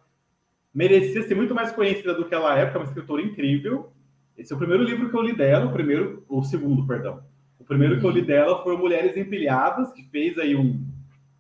merecia 0.73 1.23
ser 1.23 1.35
muito 1.35 1.55
mais 1.55 1.73
conhecida 1.73 2.15
do 2.15 2.25
que 2.25 2.35
ela 2.35 2.59
é, 2.59 2.65
porque 2.65 2.77
é 2.77 2.81
uma 2.81 2.87
escritora 2.87 3.23
incrível. 3.23 3.93
Esse 4.37 4.53
é 4.53 4.57
o 4.57 4.59
primeiro 4.59 4.83
livro 4.83 5.09
que 5.09 5.17
eu 5.17 5.23
li 5.23 5.35
dela, 5.35 5.67
o 5.67 5.73
primeiro, 5.73 6.25
o 6.29 6.43
segundo, 6.43 6.87
perdão. 6.87 7.23
O 7.59 7.65
primeiro 7.65 7.99
que 7.99 8.05
eu 8.05 8.11
li 8.11 8.23
dela 8.23 8.63
foi 8.63 8.77
Mulheres 8.77 9.17
Empilhadas, 9.17 9.93
que 9.93 10.03
fez 10.11 10.39
aí 10.39 10.57
um 10.57 10.85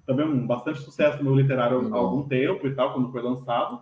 também 0.07 0.27
um 0.27 0.47
bastante 0.47 0.81
sucesso 0.81 1.19
no 1.19 1.25
meu 1.25 1.35
literário 1.35 1.93
há 1.93 1.97
algum 1.97 2.23
tempo 2.29 2.67
e 2.67 2.75
tal, 2.75 2.93
quando 2.93 3.11
foi 3.11 3.23
lançado. 3.23 3.81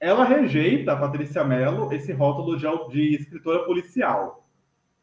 Ela 0.00 0.24
rejeita, 0.24 0.92
a 0.92 0.96
Patrícia 0.96 1.42
Mello, 1.44 1.92
esse 1.92 2.12
rótulo 2.12 2.56
de, 2.56 2.66
de 2.92 3.16
escritora 3.16 3.64
policial. 3.64 4.46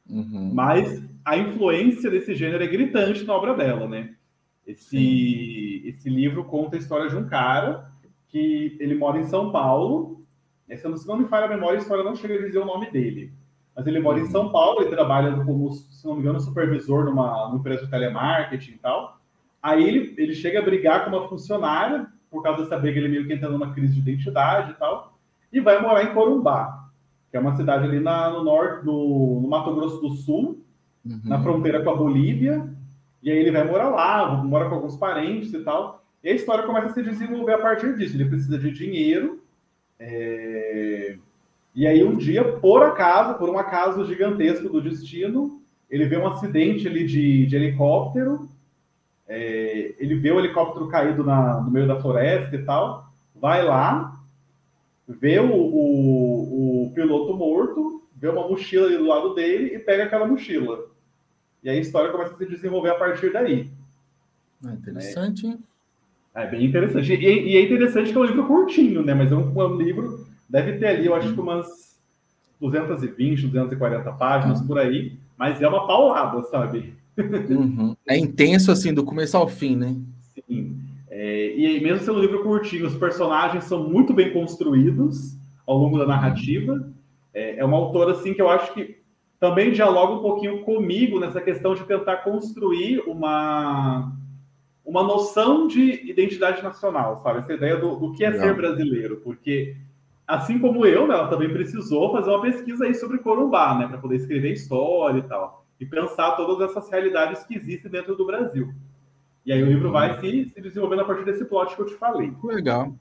Uhum. 0.10 0.52
Mas 0.54 1.04
a 1.24 1.38
influência 1.38 2.10
desse 2.10 2.36
gênero 2.36 2.64
é 2.64 2.68
gritante 2.68 3.24
na 3.24 3.34
obra 3.34 3.54
dela, 3.54 3.88
né? 3.88 4.16
Esse, 4.66 5.84
esse 5.86 6.10
livro 6.10 6.46
conta 6.46 6.76
a 6.76 6.80
história 6.80 7.10
de 7.10 7.16
um 7.16 7.28
cara 7.28 7.89
que 8.30 8.78
ele 8.80 8.96
mora 8.96 9.20
em 9.20 9.26
São 9.26 9.52
Paulo. 9.52 10.26
Se 10.76 11.08
não 11.08 11.18
me 11.18 11.26
falha 11.26 11.46
a 11.46 11.50
memória, 11.50 11.78
a 11.78 11.82
história 11.82 12.04
não 12.04 12.16
chega 12.16 12.36
a 12.36 12.41
dizer 12.41 12.60
o 12.60 12.66
nome 12.66 12.89
dele. 12.89 13.32
Mas 13.76 13.86
ele 13.86 14.00
mora 14.00 14.18
uhum. 14.18 14.26
em 14.26 14.30
São 14.30 14.52
Paulo 14.52 14.82
e 14.82 14.89
trabalha 14.89 15.43
como, 15.43 15.72
se 15.74 16.06
não 16.06 16.16
me 16.16 16.22
engano, 16.22 16.39
supervisor 16.39 17.06
numa, 17.06 17.48
numa 17.48 17.60
empresa 17.60 17.84
de 17.84 17.91
telemarketing 17.91 18.72
e 18.72 18.78
tal. 18.78 19.20
Aí 19.62 19.84
ele, 19.84 20.16
ele 20.18 20.34
chega 20.34 20.60
a 20.60 20.64
brigar 20.64 21.04
com 21.04 21.10
uma 21.10 21.28
funcionária 21.28 22.08
por 22.36 22.44
causa 22.44 22.64
dessa 22.64 22.78
briga, 22.78 23.00
ele 23.00 23.08
meio 23.08 23.26
que 23.26 23.32
entra 23.32 23.50
numa 23.50 23.74
crise 23.74 23.94
de 23.94 24.00
identidade 24.02 24.72
e 24.72 24.74
tal, 24.74 25.18
e 25.54 25.62
vai 25.62 25.82
morar 25.82 26.04
em 26.04 26.14
Corumbá, 26.14 26.90
que 27.32 27.38
é 27.38 27.40
uma 27.40 27.56
cidade 27.56 27.86
ali 27.86 28.02
na, 28.02 28.30
no 28.30 28.44
norte, 28.44 28.86
no, 28.86 29.40
no, 29.40 29.48
Mato 29.48 29.74
Grosso 29.74 30.02
do 30.02 30.10
Sul, 30.12 30.62
uhum. 31.06 31.22
na 31.24 31.42
fronteira 31.42 31.82
com 31.82 31.92
a 31.92 31.96
Bolívia, 31.96 32.68
e 33.24 33.32
aí 33.32 33.38
ele 33.38 33.52
vai 33.52 33.64
morar 33.64 33.88
lá, 33.88 34.44
mora 34.44 34.68
com 34.68 34.76
alguns 34.76 34.98
parentes 34.98 35.54
e 35.54 35.60
tal, 35.60 36.04
e 36.22 36.30
a 36.30 36.34
história 36.34 36.66
começa 36.66 36.88
a 36.88 36.94
se 36.94 37.02
desenvolver 37.02 37.54
a 37.54 37.60
partir 37.60 37.96
disso. 37.96 38.18
Ele 38.18 38.26
precisa 38.26 38.60
de 38.60 38.70
dinheiro, 38.70 39.42
é... 39.98 41.16
e 41.74 41.88
aí 41.88 42.04
um 42.04 42.18
dia, 42.18 42.44
por 42.44 42.84
acaso, 42.84 43.36
por 43.36 43.50
um 43.50 43.58
acaso 43.58 44.06
gigantesco 44.06 44.68
do 44.68 44.82
destino, 44.82 45.62
ele 45.90 46.06
vê 46.06 46.18
um 46.18 46.28
acidente 46.28 46.86
ali 46.86 47.06
de, 47.06 47.46
de 47.46 47.56
helicóptero, 47.56 48.50
é, 49.28 49.96
ele 49.98 50.16
vê 50.16 50.32
o 50.32 50.40
helicóptero 50.40 50.88
caído 50.88 51.24
na, 51.24 51.62
no 51.62 51.72
meio 51.72 51.88
da 51.88 52.00
floresta 52.00 52.56
e 52.56 52.64
tal, 52.64 53.12
vai 53.34 53.64
lá, 53.64 54.20
vê 55.08 55.40
o, 55.40 55.52
o, 55.52 56.86
o 56.88 56.92
piloto 56.94 57.36
morto, 57.36 58.04
vê 58.16 58.30
uma 58.30 58.48
mochila 58.48 58.88
ali 58.88 58.98
do 58.98 59.08
lado 59.08 59.34
dele 59.34 59.76
e 59.76 59.80
pega 59.80 60.06
aquela 60.06 60.28
mochila. 60.28 60.86
E 61.64 61.70
aí 61.70 61.78
a 61.78 61.82
história 61.82 62.12
começa 62.12 62.34
a 62.34 62.38
se 62.38 62.46
desenvolver 62.46 62.90
a 62.90 62.96
partir 62.96 63.34
daí. 63.34 63.70
É 64.66 64.70
interessante. 64.72 65.58
É, 66.36 66.44
é 66.44 66.48
bem 66.48 66.66
interessante. 66.66 67.14
E, 67.14 67.54
e, 67.54 67.58
é 67.58 67.62
interessante 67.62 68.12
que 68.12 68.18
é 68.18 68.22
um 68.22 68.26
livro 68.26 68.48
curtinho, 68.48 69.04
né? 69.04 69.14
Mas 69.14 69.32
é 69.32 69.36
um, 69.36 69.58
um 69.58 69.76
livro, 69.76 70.28
deve 70.48 70.78
ter 70.78 70.88
ali, 70.88 71.08
eu 71.08 71.16
acho 71.16 71.34
que 71.34 71.40
umas 71.40 72.00
220, 72.60 73.48
240 73.48 74.12
páginas 74.14 74.62
ah. 74.62 74.64
por 74.66 74.78
aí, 74.78 75.18
mas 75.38 75.62
é 75.62 75.68
uma 75.68 75.88
paulada, 75.88 76.44
sabe? 76.44 76.94
Uhum. 77.18 77.95
É 78.07 78.18
intenso 78.18 78.72
assim, 78.72 78.93
do 78.93 79.03
começo 79.03 79.38
ao 79.38 79.47
fim, 79.47 79.76
né? 79.76 79.95
Sim. 80.34 80.78
É, 81.09 81.55
e 81.57 81.82
mesmo 81.82 82.05
sendo 82.05 82.18
um 82.18 82.22
livro 82.22 82.43
curtinho, 82.43 82.86
os 82.86 82.95
personagens 82.95 83.63
são 83.63 83.88
muito 83.89 84.13
bem 84.13 84.34
construídos 84.34 85.38
ao 85.66 85.78
longo 85.78 85.97
da 85.97 86.05
narrativa. 86.05 86.91
É, 87.34 87.59
é 87.59 87.66
uma 87.66 87.78
autora 87.78 88.11
assim 88.11 88.34
que 88.34 88.41
eu 88.41 88.49
acho 88.49 88.74
que 88.74 88.97
também 89.39 89.72
dialoga 89.72 90.13
um 90.13 90.22
pouquinho 90.22 90.61
comigo 90.63 91.20
nessa 91.20 91.39
questão 91.39 91.74
de 91.74 91.84
tentar 91.84 92.18
construir 92.18 92.99
uma 93.07 94.13
uma 94.86 95.01
noção 95.01 95.68
de 95.68 96.07
identidade 96.07 96.61
nacional, 96.61 97.18
sabe? 97.18 97.39
Essa 97.39 97.53
ideia 97.53 97.76
do, 97.76 97.95
do 97.95 98.13
que 98.13 98.24
é 98.24 98.32
ser 98.32 98.55
brasileiro, 98.55 99.20
porque 99.24 99.76
assim 100.28 100.59
como 100.59 100.86
eu, 100.86 101.07
né, 101.07 101.16
ela 101.16 101.28
também 101.28 101.49
precisou 101.49 102.11
fazer 102.11 102.30
uma 102.30 102.41
pesquisa 102.41 102.86
aí 102.86 102.93
sobre 102.93 103.18
Corumbá, 103.18 103.76
né, 103.80 103.88
para 103.88 103.97
poder 103.97 104.18
escrever 104.18 104.51
história 104.51 105.20
e 105.20 105.24
tal 105.24 105.64
e 105.80 105.86
pensar 105.86 106.32
todas 106.32 106.70
essas 106.70 106.90
realidades 106.90 107.44
que 107.44 107.56
existem 107.56 107.92
dentro 107.92 108.16
do 108.16 108.26
Brasil. 108.26 108.74
E 109.46 109.52
aí 109.52 109.62
o 109.62 109.68
livro 109.68 109.92
vai 109.92 110.20
se, 110.20 110.52
se 110.54 110.62
desenvolvendo 110.62 111.02
a 111.02 111.06
partir 111.06 111.24
desse 111.26 111.46
plot 111.46 111.76
que 111.76 111.82
eu 111.82 111.86
te 111.86 111.96
falei. 111.96 112.34
Legal. 112.44 112.96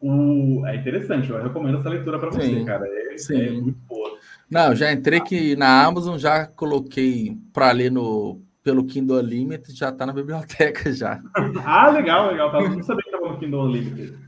O, 0.00 0.66
é 0.66 0.74
interessante, 0.76 1.30
eu 1.30 1.40
recomendo 1.40 1.78
essa 1.78 1.88
leitura 1.88 2.18
para 2.18 2.30
você, 2.30 2.64
cara. 2.64 2.84
É, 2.86 3.18
Sim. 3.18 3.40
é 3.40 3.50
muito 3.52 3.78
boa. 3.88 4.18
Não, 4.50 4.74
já 4.74 4.92
entrei 4.92 5.18
aqui 5.18 5.54
na 5.54 5.84
Amazon, 5.84 6.18
já 6.18 6.46
coloquei 6.46 7.38
para 7.52 7.70
ler 7.70 7.90
no 7.90 8.40
pelo 8.62 8.84
Kindle 8.84 9.18
Unlimited, 9.18 9.76
já 9.76 9.88
está 9.88 10.06
na 10.06 10.12
biblioteca 10.12 10.92
já. 10.92 11.20
ah, 11.64 11.90
legal, 11.90 12.30
legal. 12.30 12.52
Não 12.52 12.82
sabia 12.82 13.02
que 13.02 13.10
estava 13.10 13.32
no 13.32 13.38
Kindle 13.38 13.64
Unlimited. 13.64 14.18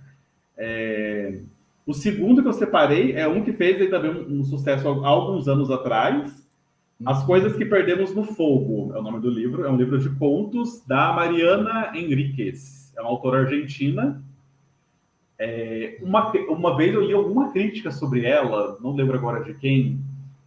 É... 0.56 1.40
O 1.86 1.92
segundo 1.92 2.42
que 2.42 2.48
eu 2.48 2.52
separei 2.52 3.12
é 3.12 3.28
um 3.28 3.42
que 3.44 3.52
fez 3.52 3.80
aí 3.80 3.88
também 3.88 4.10
um, 4.10 4.40
um 4.40 4.44
sucesso 4.44 4.88
há 4.88 5.08
alguns 5.08 5.48
anos 5.48 5.70
atrás, 5.70 6.43
as 7.04 7.24
Coisas 7.24 7.56
que 7.56 7.64
Perdemos 7.64 8.14
no 8.14 8.24
Fogo 8.24 8.92
é 8.94 8.98
o 8.98 9.02
nome 9.02 9.20
do 9.20 9.30
livro. 9.30 9.64
É 9.64 9.70
um 9.70 9.76
livro 9.76 9.98
de 9.98 10.10
contos 10.10 10.84
da 10.86 11.12
Mariana 11.12 11.92
Henriquez. 11.94 12.92
É 12.96 13.00
uma 13.00 13.10
autora 13.10 13.40
argentina. 13.40 14.22
É, 15.38 15.98
uma, 16.00 16.30
uma 16.48 16.76
vez 16.76 16.94
eu 16.94 17.04
li 17.04 17.12
alguma 17.12 17.50
crítica 17.50 17.90
sobre 17.90 18.24
ela, 18.24 18.78
não 18.80 18.94
lembro 18.94 19.18
agora 19.18 19.42
de 19.42 19.52
quem, 19.54 19.98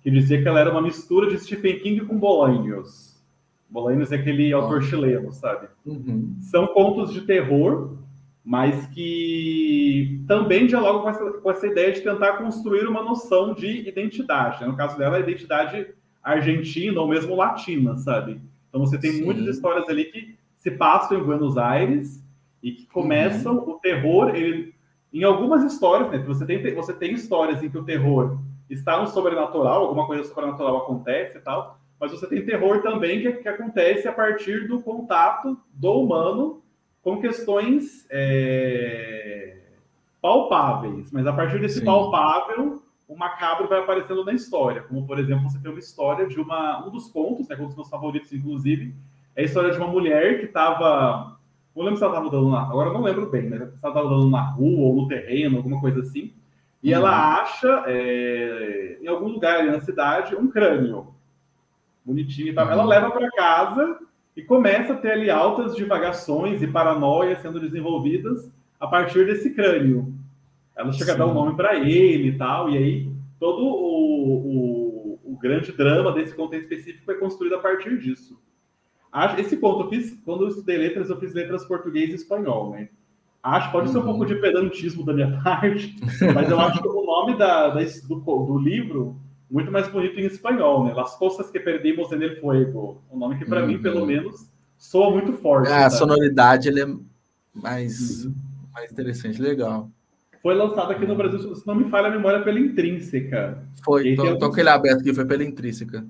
que 0.01 0.09
dizia 0.09 0.41
que 0.41 0.47
ela 0.47 0.61
era 0.61 0.71
uma 0.71 0.81
mistura 0.81 1.29
de 1.29 1.37
Stephen 1.37 1.79
King 1.79 2.05
com 2.05 2.17
Bolanhos. 2.17 3.21
Bolanhos 3.69 4.11
é 4.13 4.15
aquele 4.15 4.53
autor 4.53 4.81
chileno, 4.81 5.31
sabe? 5.33 5.67
Uhum. 5.85 6.37
São 6.39 6.67
contos 6.67 7.11
de 7.11 7.21
terror, 7.21 7.97
mas 8.43 8.87
que 8.87 10.23
também 10.25 10.67
dialogam 10.67 11.01
com 11.01 11.09
essa, 11.09 11.31
com 11.33 11.51
essa 11.51 11.67
ideia 11.67 11.91
de 11.91 11.99
tentar 11.99 12.37
construir 12.37 12.87
uma 12.87 13.03
noção 13.03 13.53
de 13.53 13.87
identidade. 13.87 14.61
Né? 14.61 14.67
No 14.67 14.77
caso 14.77 14.97
dela, 14.97 15.17
a 15.17 15.19
identidade 15.19 15.85
argentina 16.31 16.99
ou 16.99 17.07
mesmo 17.07 17.35
latina, 17.35 17.97
sabe? 17.97 18.41
Então 18.69 18.81
você 18.81 18.97
tem 18.97 19.11
Sim. 19.11 19.25
muitas 19.25 19.45
histórias 19.47 19.87
ali 19.89 20.05
que 20.05 20.37
se 20.57 20.71
passam 20.71 21.17
em 21.17 21.23
Buenos 21.23 21.57
Aires 21.57 22.23
e 22.61 22.71
que 22.71 22.85
começam 22.87 23.57
uhum. 23.57 23.71
o 23.71 23.79
terror. 23.79 24.35
Ele, 24.35 24.73
em 25.13 25.23
algumas 25.23 25.63
histórias, 25.63 26.11
né? 26.11 26.19
Você 26.19 26.45
tem, 26.45 26.73
você 26.73 26.93
tem 26.93 27.13
histórias 27.13 27.63
em 27.63 27.69
que 27.69 27.77
o 27.77 27.83
terror 27.83 28.39
está 28.69 28.99
no 28.99 29.07
sobrenatural, 29.07 29.83
alguma 29.83 30.05
coisa 30.05 30.23
sobrenatural 30.25 30.77
acontece 30.77 31.37
e 31.37 31.41
tal, 31.41 31.79
mas 31.99 32.11
você 32.11 32.27
tem 32.27 32.45
terror 32.45 32.81
também 32.81 33.21
que, 33.21 33.31
que 33.31 33.47
acontece 33.47 34.07
a 34.07 34.11
partir 34.11 34.67
do 34.67 34.81
contato 34.81 35.57
do 35.73 35.91
humano 35.93 36.61
com 37.01 37.21
questões 37.21 38.05
é, 38.09 39.57
palpáveis, 40.21 41.11
mas 41.11 41.25
a 41.25 41.31
partir 41.31 41.59
desse 41.59 41.79
Sim. 41.79 41.85
palpável, 41.85 42.83
o 43.07 43.15
macabro 43.15 43.67
vai 43.67 43.79
aparecendo 43.79 44.25
na 44.25 44.33
história, 44.33 44.83
como 44.83 45.05
por 45.07 45.17
exemplo, 45.17 45.49
você 45.49 45.59
tem 45.59 45.71
uma 45.71 45.79
história 45.79 46.27
de 46.27 46.39
uma 46.39 46.85
um 46.85 46.91
dos 46.91 47.09
contos, 47.09 47.47
né, 47.47 47.55
um 47.59 47.67
dos 47.67 47.75
meus 47.75 47.89
favoritos 47.89 48.33
inclusive, 48.33 48.93
é 49.35 49.41
a 49.41 49.45
história 49.45 49.71
de 49.71 49.77
uma 49.77 49.87
mulher 49.87 50.39
que 50.39 50.45
estava 50.45 51.37
não 51.77 51.83
lembro 51.83 51.99
se 51.99 52.03
ela 52.03 52.13
estava 52.13 52.31
dando 52.31 52.49
na. 52.49 52.61
Agora 52.63 52.91
não 52.91 53.03
lembro 53.03 53.29
bem, 53.29 53.49
mas 53.49 53.59
se 53.59 53.65
ela 53.65 53.73
estava 53.75 54.09
dando 54.09 54.29
na 54.29 54.41
rua 54.41 54.87
ou 54.87 54.95
no 54.95 55.07
terreno, 55.07 55.57
alguma 55.57 55.79
coisa 55.79 56.01
assim. 56.01 56.33
E 56.81 56.91
ela 56.91 57.09
uhum. 57.09 57.41
acha, 57.41 57.83
é, 57.85 58.97
em 58.99 59.07
algum 59.07 59.27
lugar 59.27 59.59
ali 59.59 59.69
na 59.69 59.79
cidade, 59.81 60.35
um 60.35 60.49
crânio. 60.49 61.13
Bonitinho 62.03 62.49
e 62.49 62.53
tal. 62.53 62.65
Uhum. 62.65 62.71
Ela 62.71 62.83
leva 62.83 63.11
para 63.11 63.29
casa 63.29 63.99
e 64.35 64.41
começa 64.41 64.93
a 64.93 64.97
ter 64.97 65.11
ali 65.11 65.29
altas 65.29 65.75
divagações 65.75 66.63
e 66.63 66.67
paranoias 66.67 67.41
sendo 67.41 67.59
desenvolvidas 67.59 68.51
a 68.79 68.87
partir 68.87 69.27
desse 69.27 69.53
crânio. 69.53 70.13
Ela 70.77 70.91
chega 70.91 71.05
Sim. 71.05 71.11
a 71.11 71.15
dar 71.15 71.27
um 71.27 71.33
nome 71.33 71.55
para 71.55 71.75
ele 71.75 72.29
e 72.29 72.37
tal, 72.37 72.69
e 72.69 72.77
aí 72.77 73.11
todo 73.39 73.63
o, 73.63 75.19
o, 75.23 75.33
o 75.33 75.37
grande 75.37 75.71
drama 75.71 76.11
desse 76.11 76.35
conto 76.35 76.55
específico 76.55 77.05
foi 77.05 77.15
construído 77.15 77.55
a 77.55 77.59
partir 77.59 77.97
disso. 77.99 78.39
Esse 79.37 79.57
ponto 79.57 79.85
eu 79.85 79.89
fiz, 79.89 80.19
quando 80.23 80.43
eu 80.43 80.49
estudei 80.49 80.77
letras, 80.77 81.09
eu 81.09 81.19
fiz 81.19 81.33
letras 81.33 81.65
português 81.65 82.11
e 82.11 82.15
espanhol, 82.15 82.71
né? 82.71 82.89
Acho, 83.41 83.71
pode 83.71 83.89
ser 83.89 83.99
um 83.99 84.03
pouco 84.03 84.21
uhum. 84.21 84.25
de 84.25 84.35
pedantismo 84.35 85.05
da 85.05 85.13
minha 85.13 85.39
parte, 85.41 85.95
mas 86.33 86.49
eu 86.49 86.59
acho 86.59 86.81
que 86.81 86.87
o 86.87 87.05
nome 87.05 87.37
da, 87.37 87.69
da 87.69 87.81
do, 87.81 88.15
do, 88.19 88.57
livro 88.59 89.15
muito 89.49 89.71
mais 89.71 89.87
bonito 89.87 90.19
em 90.19 90.25
espanhol, 90.25 90.85
né? 90.85 90.93
Las 90.93 91.15
cosas 91.15 91.49
que 91.49 91.59
perdimos 91.59 92.11
en 92.11 92.21
el 92.21 92.39
fuego. 92.41 93.01
Um 93.11 93.17
nome 93.17 93.37
que 93.37 93.45
para 93.45 93.61
uhum. 93.61 93.67
mim, 93.67 93.81
pelo 93.81 94.05
menos, 94.05 94.49
soa 94.77 95.09
muito 95.11 95.33
forte. 95.33 95.71
É, 95.71 95.85
a 95.85 95.89
sonoridade 95.89 96.67
ele 96.67 96.81
é 96.81 96.87
mais, 97.53 98.25
uhum. 98.25 98.35
mais 98.73 98.91
interessante, 98.91 99.41
legal. 99.41 99.89
Foi 100.47 100.55
lançado 100.55 100.93
aqui 100.93 101.05
no 101.05 101.13
Brasil, 101.13 101.53
se 101.53 101.67
não 101.67 101.75
me 101.75 101.89
falha 101.89 102.07
a 102.07 102.09
memória, 102.09 102.41
pela 102.41 102.57
Intrínseca. 102.57 103.61
Foi, 103.83 104.15
tô, 104.15 104.37
tô 104.37 104.49
com 104.49 104.57
ele 104.57 104.69
aberto 104.69 105.01
aqui, 105.01 105.13
foi 105.13 105.25
pela 105.25 105.43
Intrínseca. 105.43 106.07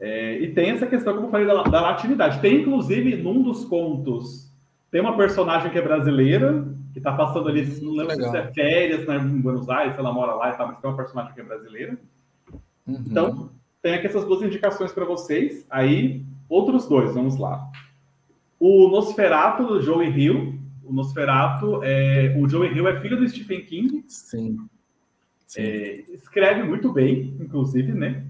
É, 0.00 0.40
e 0.40 0.52
tem 0.52 0.70
essa 0.70 0.84
questão, 0.84 1.14
como 1.14 1.28
eu 1.28 1.30
falei, 1.30 1.46
da, 1.46 1.62
da, 1.62 1.80
latinidade. 1.80 2.40
Tem, 2.40 2.62
inclusive, 2.62 3.14
num 3.14 3.40
dos 3.40 3.64
contos, 3.64 4.52
tem 4.90 5.00
uma 5.00 5.16
personagem 5.16 5.70
que 5.70 5.78
é 5.78 5.80
brasileira, 5.80 6.64
que 6.92 6.98
está 6.98 7.12
passando 7.12 7.48
ali, 7.48 7.64
não 7.80 7.92
lembro 7.92 8.16
se 8.16 8.36
é 8.36 8.52
férias 8.52 9.06
né, 9.06 9.18
em 9.18 9.40
Buenos 9.40 9.68
Aires, 9.68 9.94
se 9.94 10.00
ela 10.00 10.12
mora 10.12 10.34
lá 10.34 10.50
e 10.50 10.56
tal, 10.56 10.66
mas 10.66 10.80
tem 10.80 10.90
uma 10.90 10.96
personagem 10.96 11.32
que 11.32 11.40
é 11.40 11.44
brasileira. 11.44 11.96
Uhum. 12.84 13.04
Então, 13.06 13.50
tem 13.80 13.94
aqui 13.94 14.08
essas 14.08 14.24
duas 14.24 14.42
indicações 14.42 14.90
para 14.90 15.04
vocês. 15.04 15.64
Aí, 15.70 16.24
outros 16.48 16.88
dois, 16.88 17.14
vamos 17.14 17.38
lá. 17.38 17.64
O 18.58 18.88
Nosferato, 18.88 19.64
do 19.68 19.80
Joey 19.80 20.10
Hill. 20.10 20.59
O 20.90 20.92
Nosferato, 20.92 21.82
é, 21.84 22.34
o 22.36 22.48
Joey 22.48 22.74
Hill 22.74 22.88
é 22.88 23.00
filho 23.00 23.16
do 23.16 23.28
Stephen 23.28 23.64
King. 23.64 24.04
Sim. 24.08 24.58
Sim. 25.46 25.62
É, 25.62 26.00
escreve 26.12 26.64
muito 26.64 26.92
bem, 26.92 27.36
inclusive, 27.40 27.92
né? 27.92 28.24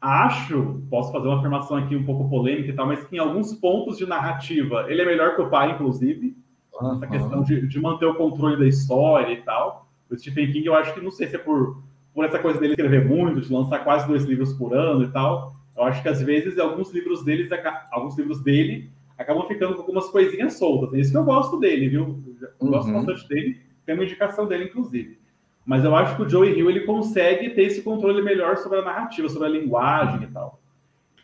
acho, 0.00 0.82
posso 0.90 1.10
fazer 1.10 1.26
uma 1.26 1.38
afirmação 1.38 1.76
aqui 1.76 1.96
um 1.96 2.04
pouco 2.04 2.28
polêmica 2.28 2.70
e 2.70 2.72
tal, 2.72 2.86
mas 2.86 3.04
que 3.04 3.16
em 3.16 3.18
alguns 3.18 3.52
pontos 3.54 3.98
de 3.98 4.06
narrativa 4.06 4.86
ele 4.88 5.02
é 5.02 5.04
melhor 5.04 5.34
que 5.34 5.42
o 5.42 5.50
pai, 5.50 5.72
inclusive. 5.72 6.36
Uhum. 6.80 6.96
Essa 6.96 7.06
questão 7.06 7.42
de, 7.42 7.66
de, 7.66 7.80
manter 7.80 8.06
o 8.06 8.14
controle 8.14 8.56
da 8.58 8.66
história 8.66 9.32
e 9.32 9.42
tal. 9.42 9.88
O 10.10 10.16
Stephen 10.16 10.52
King, 10.52 10.66
eu 10.66 10.74
acho 10.74 10.94
que 10.94 11.00
não 11.00 11.10
sei 11.10 11.26
se 11.26 11.36
é 11.36 11.38
por, 11.38 11.82
por 12.14 12.24
essa 12.24 12.38
coisa 12.38 12.60
dele 12.60 12.74
escrever 12.74 13.04
muito, 13.06 13.40
de 13.40 13.52
lançar 13.52 13.82
quase 13.82 14.06
dois 14.06 14.24
livros 14.24 14.52
por 14.52 14.74
ano 14.74 15.04
e 15.04 15.08
tal. 15.08 15.56
Eu 15.76 15.84
acho 15.84 16.02
que 16.02 16.08
às 16.08 16.22
vezes 16.22 16.58
alguns 16.58 16.92
livros 16.92 17.24
deles, 17.24 17.50
alguns 17.90 18.16
livros 18.16 18.42
dele 18.42 18.90
acabam 19.18 19.46
ficando 19.46 19.74
com 19.74 19.80
algumas 19.82 20.08
coisinhas 20.08 20.54
soltas. 20.54 20.94
É 20.94 21.00
isso 21.00 21.10
que 21.10 21.16
eu 21.16 21.24
gosto 21.24 21.58
dele, 21.58 21.88
viu? 21.88 22.22
Eu 22.60 22.68
gosto 22.68 22.88
uhum. 22.88 23.04
bastante 23.04 23.28
dele. 23.28 23.60
Tem 23.84 23.94
uma 23.94 24.04
indicação 24.04 24.46
dele, 24.46 24.64
inclusive. 24.64 25.18
Mas 25.64 25.84
eu 25.84 25.94
acho 25.96 26.16
que 26.16 26.22
o 26.22 26.28
Joey 26.28 26.56
Hill 26.56 26.70
ele 26.70 26.80
consegue 26.80 27.50
ter 27.50 27.62
esse 27.62 27.82
controle 27.82 28.22
melhor 28.22 28.56
sobre 28.58 28.78
a 28.78 28.82
narrativa, 28.82 29.28
sobre 29.28 29.48
a 29.48 29.50
linguagem 29.50 30.22
e 30.22 30.26
tal. 30.28 30.60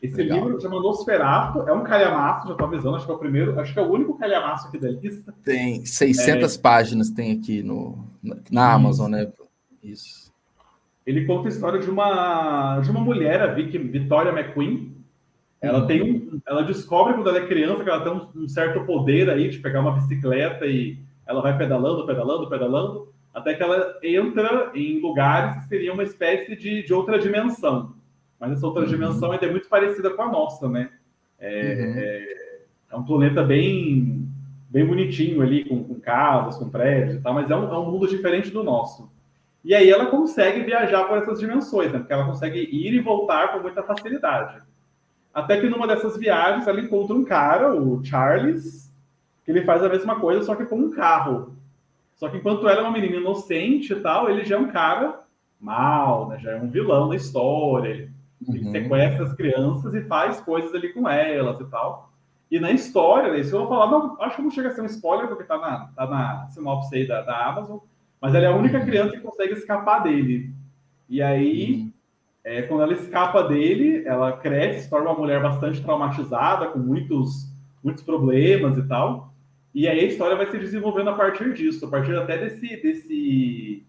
Esse 0.02 0.16
Legal. 0.16 0.48
livro 0.48 0.60
chama 0.60 0.80
Nosferatu, 0.80 1.60
é 1.60 1.72
um 1.72 1.84
calhamaço, 1.84 2.48
já 2.48 2.54
estou 2.54 2.66
avisando, 2.66 2.96
acho 2.96 3.06
que 3.06 3.12
é 3.12 3.14
o 3.14 3.18
primeiro, 3.18 3.60
acho 3.60 3.72
que 3.72 3.78
é 3.78 3.82
o 3.82 3.92
único 3.92 4.18
calhamaço 4.18 4.66
aqui 4.66 4.76
da 4.76 4.90
lista. 4.90 5.32
Tem 5.44 5.86
600 5.86 6.56
é... 6.56 6.60
páginas, 6.60 7.10
tem 7.10 7.30
aqui 7.30 7.62
no, 7.62 8.04
na 8.50 8.72
Amazon, 8.72 9.12
né? 9.12 9.30
Isso. 9.80 10.32
Ele 11.06 11.24
conta 11.24 11.46
a 11.46 11.50
história 11.50 11.78
de 11.78 11.88
uma, 11.88 12.80
de 12.80 12.90
uma 12.90 13.00
mulher, 13.00 13.42
a 13.42 13.46
Vicky, 13.46 13.78
Victoria 13.78 14.32
McQueen. 14.32 14.92
Ela 15.62 15.80
uhum. 15.80 15.86
tem 15.86 16.02
um, 16.02 16.40
ela 16.44 16.62
descobre 16.62 17.14
quando 17.14 17.28
ela 17.28 17.38
é 17.38 17.46
criança 17.46 17.84
que 17.84 17.88
ela 17.88 18.02
tem 18.02 18.12
um, 18.12 18.44
um 18.44 18.48
certo 18.48 18.84
poder 18.84 19.30
aí 19.30 19.48
de 19.48 19.60
pegar 19.60 19.80
uma 19.80 19.92
bicicleta 19.92 20.66
e 20.66 20.98
ela 21.24 21.40
vai 21.40 21.56
pedalando, 21.56 22.04
pedalando, 22.04 22.48
pedalando 22.48 23.12
até 23.32 23.54
que 23.54 23.62
ela 23.62 23.96
entra 24.02 24.72
em 24.74 25.00
lugares 25.00 25.62
que 25.62 25.68
seriam 25.68 25.94
uma 25.94 26.02
espécie 26.02 26.56
de, 26.56 26.82
de 26.82 26.92
outra 26.92 27.18
dimensão. 27.18 27.94
Mas 28.38 28.52
essa 28.52 28.66
outra 28.66 28.82
uhum. 28.82 28.88
dimensão 28.88 29.30
ainda 29.30 29.46
é 29.46 29.50
muito 29.50 29.68
parecida 29.68 30.10
com 30.10 30.22
a 30.22 30.28
nossa, 30.28 30.68
né? 30.68 30.90
É, 31.38 31.48
uhum. 31.48 31.94
é, 31.96 32.36
é, 32.90 32.96
um 32.96 33.04
planeta 33.04 33.42
bem, 33.42 34.28
bem 34.68 34.84
bonitinho 34.84 35.40
ali, 35.40 35.64
com, 35.64 35.82
com 35.84 35.94
casas, 36.00 36.56
com 36.56 36.68
prédios 36.68 37.16
e 37.16 37.20
tal, 37.20 37.34
mas 37.34 37.48
é 37.48 37.56
um, 37.56 37.72
é 37.72 37.78
um 37.78 37.90
mundo 37.90 38.08
diferente 38.08 38.50
do 38.50 38.64
nosso. 38.64 39.10
E 39.64 39.76
aí 39.76 39.88
ela 39.88 40.06
consegue 40.06 40.62
viajar 40.64 41.04
por 41.04 41.18
essas 41.18 41.38
dimensões, 41.38 41.92
né? 41.92 42.00
Porque 42.00 42.12
ela 42.12 42.26
consegue 42.26 42.58
ir 42.58 42.92
e 42.92 42.98
voltar 42.98 43.52
com 43.52 43.60
muita 43.60 43.84
facilidade. 43.84 44.60
Até 45.32 45.60
que 45.60 45.68
numa 45.68 45.86
dessas 45.86 46.16
viagens 46.16 46.66
ela 46.66 46.80
encontra 46.80 47.14
um 47.14 47.24
cara, 47.24 47.74
o 47.74 48.04
Charles, 48.04 48.92
que 49.44 49.50
ele 49.50 49.64
faz 49.64 49.82
a 49.82 49.88
mesma 49.88 50.20
coisa, 50.20 50.42
só 50.42 50.54
que 50.54 50.66
com 50.66 50.76
um 50.76 50.90
carro. 50.90 51.54
Só 52.16 52.28
que 52.28 52.36
enquanto 52.36 52.68
ela 52.68 52.80
é 52.80 52.82
uma 52.82 52.92
menina 52.92 53.16
inocente 53.16 53.92
e 53.92 54.00
tal, 54.00 54.30
ele 54.30 54.44
já 54.44 54.56
é 54.56 54.58
um 54.58 54.68
cara 54.68 55.20
mal, 55.60 56.28
né? 56.28 56.38
Já 56.38 56.52
é 56.52 56.60
um 56.60 56.68
vilão 56.68 57.08
da 57.08 57.16
história. 57.16 57.88
Ele, 57.88 58.10
uhum. 58.46 58.54
ele 58.54 58.70
sequestra 58.70 59.24
as 59.24 59.32
crianças 59.32 59.94
e 59.94 60.02
faz 60.02 60.40
coisas 60.40 60.74
ali 60.74 60.92
com 60.92 61.08
elas 61.08 61.60
e 61.60 61.64
tal. 61.64 62.12
E 62.50 62.60
na 62.60 62.70
história, 62.70 63.32
né, 63.32 63.40
isso 63.40 63.56
eu 63.56 63.60
vou 63.60 63.68
falar, 63.68 63.90
não, 63.90 64.20
acho 64.20 64.36
que 64.36 64.42
não 64.42 64.50
chega 64.50 64.68
a 64.68 64.72
ser 64.72 64.82
um 64.82 64.86
spoiler, 64.86 65.26
porque 65.26 65.44
tá 65.44 65.56
na, 65.56 65.86
tá 65.96 66.06
na 66.06 66.46
sinopse 66.50 66.94
aí 66.94 67.06
da, 67.06 67.22
da 67.22 67.46
Amazon, 67.46 67.78
mas 68.20 68.34
ela 68.34 68.44
é 68.44 68.48
a 68.48 68.54
única 68.54 68.78
uhum. 68.78 68.84
criança 68.84 69.12
que 69.12 69.22
consegue 69.22 69.54
escapar 69.54 70.02
dele. 70.02 70.52
E 71.08 71.22
aí, 71.22 71.76
uhum. 71.76 71.91
É, 72.44 72.62
quando 72.62 72.82
ela 72.82 72.92
escapa 72.92 73.42
dele, 73.44 74.02
ela 74.06 74.32
cresce, 74.32 74.84
se 74.84 74.90
torna 74.90 75.10
uma 75.10 75.18
mulher 75.18 75.40
bastante 75.40 75.80
traumatizada, 75.80 76.66
com 76.68 76.78
muitos, 76.78 77.48
muitos 77.82 78.02
problemas 78.02 78.76
e 78.76 78.82
tal. 78.82 79.32
E 79.74 79.86
aí 79.88 80.00
a 80.00 80.04
história 80.04 80.36
vai 80.36 80.50
se 80.50 80.58
desenvolvendo 80.58 81.10
a 81.10 81.14
partir 81.14 81.54
disso, 81.54 81.86
a 81.86 81.88
partir 81.88 82.16
até 82.16 82.36
desse, 82.36 82.76
desse, 82.82 83.86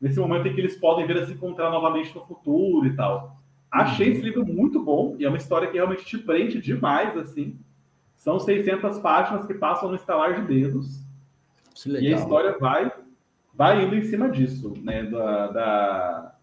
desse 0.00 0.18
momento 0.18 0.48
em 0.48 0.54
que 0.54 0.60
eles 0.60 0.76
podem 0.76 1.06
vir 1.06 1.18
a 1.18 1.26
se 1.26 1.32
encontrar 1.32 1.70
novamente 1.70 2.14
no 2.14 2.24
futuro 2.26 2.86
e 2.86 2.96
tal. 2.96 3.36
Achei 3.70 4.08
uhum. 4.08 4.12
esse 4.14 4.22
livro 4.22 4.44
muito 4.44 4.82
bom 4.82 5.14
e 5.18 5.24
é 5.24 5.28
uma 5.28 5.36
história 5.36 5.68
que 5.68 5.74
realmente 5.74 6.04
te 6.04 6.18
prende 6.18 6.60
demais, 6.60 7.16
assim. 7.16 7.58
São 8.16 8.40
600 8.40 8.98
páginas 8.98 9.46
que 9.46 9.54
passam 9.54 9.90
no 9.90 9.94
estalar 9.94 10.40
de 10.40 10.46
dedos. 10.46 11.00
E 11.86 12.12
a 12.12 12.16
história 12.16 12.58
vai, 12.58 12.92
vai 13.54 13.84
indo 13.84 13.94
em 13.94 14.02
cima 14.02 14.28
disso, 14.28 14.74
né? 14.82 15.04
Da, 15.04 15.46
da, 15.46 16.34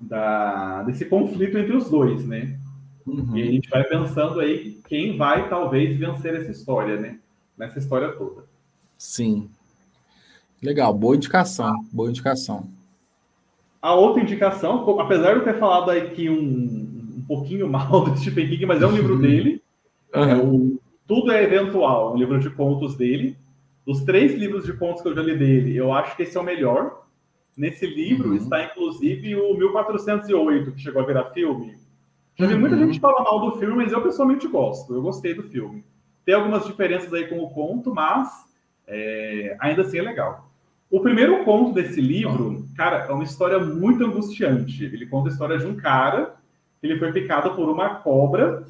da, 0.00 0.82
desse 0.82 1.04
conflito 1.04 1.56
entre 1.58 1.76
os 1.76 1.88
dois, 1.90 2.26
né? 2.26 2.58
Uhum. 3.06 3.36
E 3.36 3.42
a 3.42 3.46
gente 3.46 3.70
vai 3.70 3.84
pensando 3.84 4.40
aí 4.40 4.80
quem 4.88 5.16
vai 5.16 5.48
talvez 5.48 5.96
vencer 5.96 6.34
essa 6.34 6.50
história, 6.50 6.96
né? 7.00 7.18
nessa 7.56 7.78
história 7.78 8.12
toda. 8.12 8.44
Sim. 8.98 9.48
Legal, 10.62 10.92
boa 10.92 11.16
indicação, 11.16 11.74
boa 11.92 12.10
indicação. 12.10 12.68
A 13.80 13.94
outra 13.94 14.22
indicação, 14.22 14.98
apesar 15.00 15.32
de 15.32 15.38
eu 15.40 15.44
ter 15.44 15.58
falado 15.58 15.90
aqui 15.90 16.28
um, 16.28 16.34
um 17.18 17.24
pouquinho 17.26 17.68
mal 17.70 18.04
do 18.04 18.16
Stephen 18.18 18.48
King, 18.48 18.66
mas 18.66 18.82
é 18.82 18.86
um 18.86 18.92
livro 18.92 19.14
uhum. 19.14 19.20
dele. 19.20 19.62
Uhum. 20.14 20.22
É 20.22 20.36
o 20.36 20.80
Tudo 21.06 21.32
é 21.32 21.42
Eventual, 21.42 22.14
um 22.14 22.16
livro 22.16 22.38
de 22.38 22.50
contos 22.50 22.96
dele. 22.96 23.36
Dos 23.86 24.02
três 24.02 24.34
livros 24.34 24.64
de 24.64 24.72
contos 24.72 25.00
que 25.00 25.08
eu 25.08 25.14
já 25.14 25.22
li 25.22 25.38
dele, 25.38 25.76
eu 25.76 25.92
acho 25.92 26.16
que 26.16 26.24
esse 26.24 26.36
é 26.36 26.40
o 26.40 26.44
melhor. 26.44 27.05
Nesse 27.56 27.86
livro 27.86 28.30
uhum. 28.30 28.36
está, 28.36 28.64
inclusive, 28.64 29.34
o 29.34 29.54
1408, 29.54 30.72
que 30.72 30.80
chegou 30.80 31.02
a 31.02 31.06
virar 31.06 31.30
filme. 31.30 31.74
Já 32.34 32.46
vi 32.46 32.54
muita 32.54 32.76
uhum. 32.76 32.86
gente 32.86 33.00
falar 33.00 33.24
mal 33.24 33.40
do 33.40 33.58
filme, 33.58 33.76
mas 33.76 33.92
eu 33.92 34.02
pessoalmente 34.02 34.46
gosto. 34.46 34.92
Eu 34.92 35.00
gostei 35.00 35.32
do 35.32 35.44
filme. 35.44 35.82
Tem 36.24 36.34
algumas 36.34 36.66
diferenças 36.66 37.12
aí 37.14 37.26
com 37.28 37.38
o 37.38 37.48
conto, 37.50 37.94
mas 37.94 38.28
é, 38.86 39.56
ainda 39.58 39.82
assim 39.82 39.98
é 39.98 40.02
legal. 40.02 40.50
O 40.90 41.00
primeiro 41.00 41.44
conto 41.44 41.72
desse 41.72 42.00
livro, 42.00 42.64
cara, 42.76 43.06
é 43.08 43.12
uma 43.12 43.24
história 43.24 43.58
muito 43.58 44.04
angustiante. 44.04 44.84
Ele 44.84 45.06
conta 45.06 45.30
a 45.30 45.32
história 45.32 45.58
de 45.58 45.66
um 45.66 45.76
cara 45.76 46.36
que 46.80 46.86
ele 46.86 46.98
foi 46.98 47.10
picado 47.12 47.54
por 47.54 47.68
uma 47.68 47.96
cobra 47.96 48.66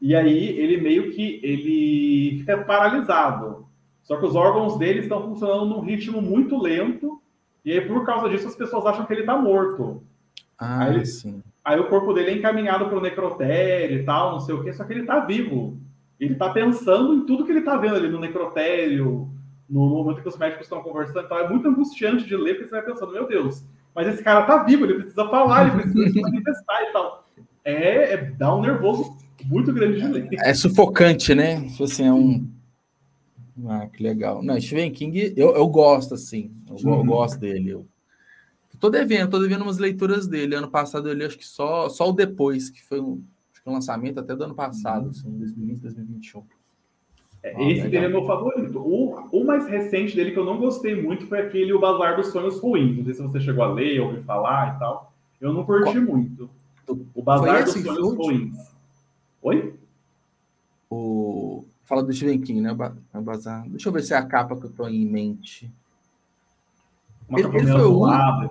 e 0.00 0.14
aí 0.14 0.48
ele 0.58 0.80
meio 0.80 1.10
que 1.10 1.40
ele 1.42 2.38
fica 2.38 2.58
paralisado. 2.58 3.66
Só 4.02 4.16
que 4.16 4.24
os 4.24 4.34
órgãos 4.34 4.78
dele 4.78 5.00
estão 5.00 5.22
funcionando 5.22 5.66
num 5.66 5.80
ritmo 5.80 6.22
muito 6.22 6.56
lento 6.56 7.20
e 7.68 7.72
aí 7.72 7.82
por 7.82 8.06
causa 8.06 8.30
disso 8.30 8.48
as 8.48 8.56
pessoas 8.56 8.86
acham 8.86 9.04
que 9.04 9.12
ele 9.12 9.20
está 9.20 9.36
morto. 9.36 10.02
Ah, 10.58 10.84
aí, 10.84 11.04
sim. 11.04 11.42
Aí 11.62 11.78
o 11.78 11.86
corpo 11.88 12.14
dele 12.14 12.30
é 12.30 12.34
encaminhado 12.38 12.86
para 12.86 12.96
o 12.96 13.02
necrotério 13.02 13.98
e 14.00 14.04
tal, 14.04 14.32
não 14.32 14.40
sei 14.40 14.54
o 14.54 14.64
quê, 14.64 14.72
só 14.72 14.84
que 14.84 14.94
ele 14.94 15.02
está 15.02 15.20
vivo. 15.20 15.78
Ele 16.18 16.32
está 16.32 16.48
pensando 16.48 17.12
em 17.14 17.26
tudo 17.26 17.44
que 17.44 17.52
ele 17.52 17.58
está 17.58 17.76
vendo 17.76 17.96
ali 17.96 18.08
no 18.08 18.18
necrotério, 18.18 19.28
no 19.68 19.86
momento 19.86 20.22
que 20.22 20.28
os 20.28 20.38
médicos 20.38 20.64
estão 20.64 20.82
conversando. 20.82 21.26
Então 21.26 21.38
é 21.38 21.46
muito 21.46 21.68
angustiante 21.68 22.24
de 22.24 22.34
ler, 22.34 22.54
porque 22.54 22.70
você 22.70 22.76
vai 22.76 22.86
pensando, 22.86 23.12
meu 23.12 23.28
Deus, 23.28 23.62
mas 23.94 24.08
esse 24.08 24.24
cara 24.24 24.40
está 24.40 24.62
vivo, 24.62 24.86
ele 24.86 24.94
precisa 24.94 25.28
falar, 25.28 25.68
ele 25.68 25.82
precisa 25.82 26.10
se 26.10 26.20
manifestar 26.22 26.82
e 26.84 26.92
tal. 26.94 27.28
É, 27.62 28.14
é, 28.14 28.16
dá 28.38 28.56
um 28.56 28.62
nervoso 28.62 29.14
muito 29.44 29.74
grande 29.74 30.00
de 30.00 30.08
ler. 30.08 30.28
É 30.38 30.54
sufocante, 30.54 31.34
né? 31.34 31.60
Tipo 31.68 31.84
assim, 31.84 32.06
é 32.06 32.12
um. 32.14 32.48
Ah, 33.66 33.86
que 33.86 34.02
legal. 34.02 34.42
Não, 34.42 34.60
Stephen 34.60 34.92
King, 34.92 35.32
eu, 35.36 35.54
eu 35.56 35.66
gosto, 35.68 36.14
assim. 36.14 36.52
Eu, 36.68 36.76
uhum. 36.76 36.98
eu 36.98 37.04
gosto 37.04 37.40
dele. 37.40 37.70
Eu 37.70 37.86
tô 38.78 38.88
devendo, 38.90 39.30
tô 39.30 39.38
devendo 39.38 39.62
umas 39.62 39.78
leituras 39.78 40.26
dele. 40.26 40.54
Ano 40.54 40.68
passado 40.68 41.08
eu 41.08 41.14
li, 41.14 41.24
acho 41.24 41.38
que 41.38 41.46
só, 41.46 41.88
só 41.88 42.08
o 42.08 42.12
depois, 42.12 42.70
que 42.70 42.84
foi 42.84 43.00
um, 43.00 43.22
um 43.66 43.72
lançamento 43.72 44.20
até 44.20 44.36
do 44.36 44.44
ano 44.44 44.54
passado, 44.54 45.04
uhum. 45.04 45.10
assim, 45.10 45.30
2020, 45.38 45.80
2021. 45.80 46.44
É, 47.42 47.54
ah, 47.54 47.62
esse 47.62 47.74
legal. 47.74 47.90
dele 47.90 48.06
é 48.06 48.08
meu 48.08 48.26
favorito. 48.26 48.78
O, 48.78 49.14
o 49.32 49.44
mais 49.44 49.66
recente 49.66 50.14
dele 50.14 50.32
que 50.32 50.38
eu 50.38 50.44
não 50.44 50.58
gostei 50.58 51.00
muito 51.00 51.26
foi 51.26 51.40
aquele 51.40 51.72
O 51.72 51.80
Bazar 51.80 52.16
dos 52.16 52.28
Sonhos 52.28 52.58
Ruins. 52.58 52.96
Não 52.96 53.04
sei 53.04 53.14
se 53.14 53.22
você 53.22 53.40
chegou 53.40 53.64
a 53.64 53.72
ler, 53.72 54.00
ouvir 54.00 54.22
falar 54.24 54.76
e 54.76 54.78
tal. 54.78 55.12
Eu 55.40 55.52
não 55.52 55.64
curti 55.64 55.92
Qual? 55.92 56.16
muito. 56.16 56.50
O 57.14 57.22
Bazar 57.22 57.64
dos 57.64 57.74
Sonhos 57.74 58.14
Ruins. 58.14 58.56
Oi? 59.42 59.74
O... 60.90 61.64
Fala 61.88 62.02
do 62.02 62.12
Stephen 62.12 62.38
King, 62.42 62.60
né? 62.60 62.70
O 62.70 63.22
Bazar. 63.22 63.66
Deixa 63.66 63.88
eu 63.88 63.92
ver 63.94 64.02
se 64.02 64.12
é 64.12 64.16
a 64.18 64.26
capa 64.26 64.54
que 64.54 64.66
eu 64.66 64.70
tô 64.70 64.86
em 64.86 65.06
mente. 65.06 65.72
Uma 67.26 67.40
ele, 67.40 67.48
ele 67.48 67.66
foi 67.66 67.80
o 67.80 68.00
lado 68.00 68.50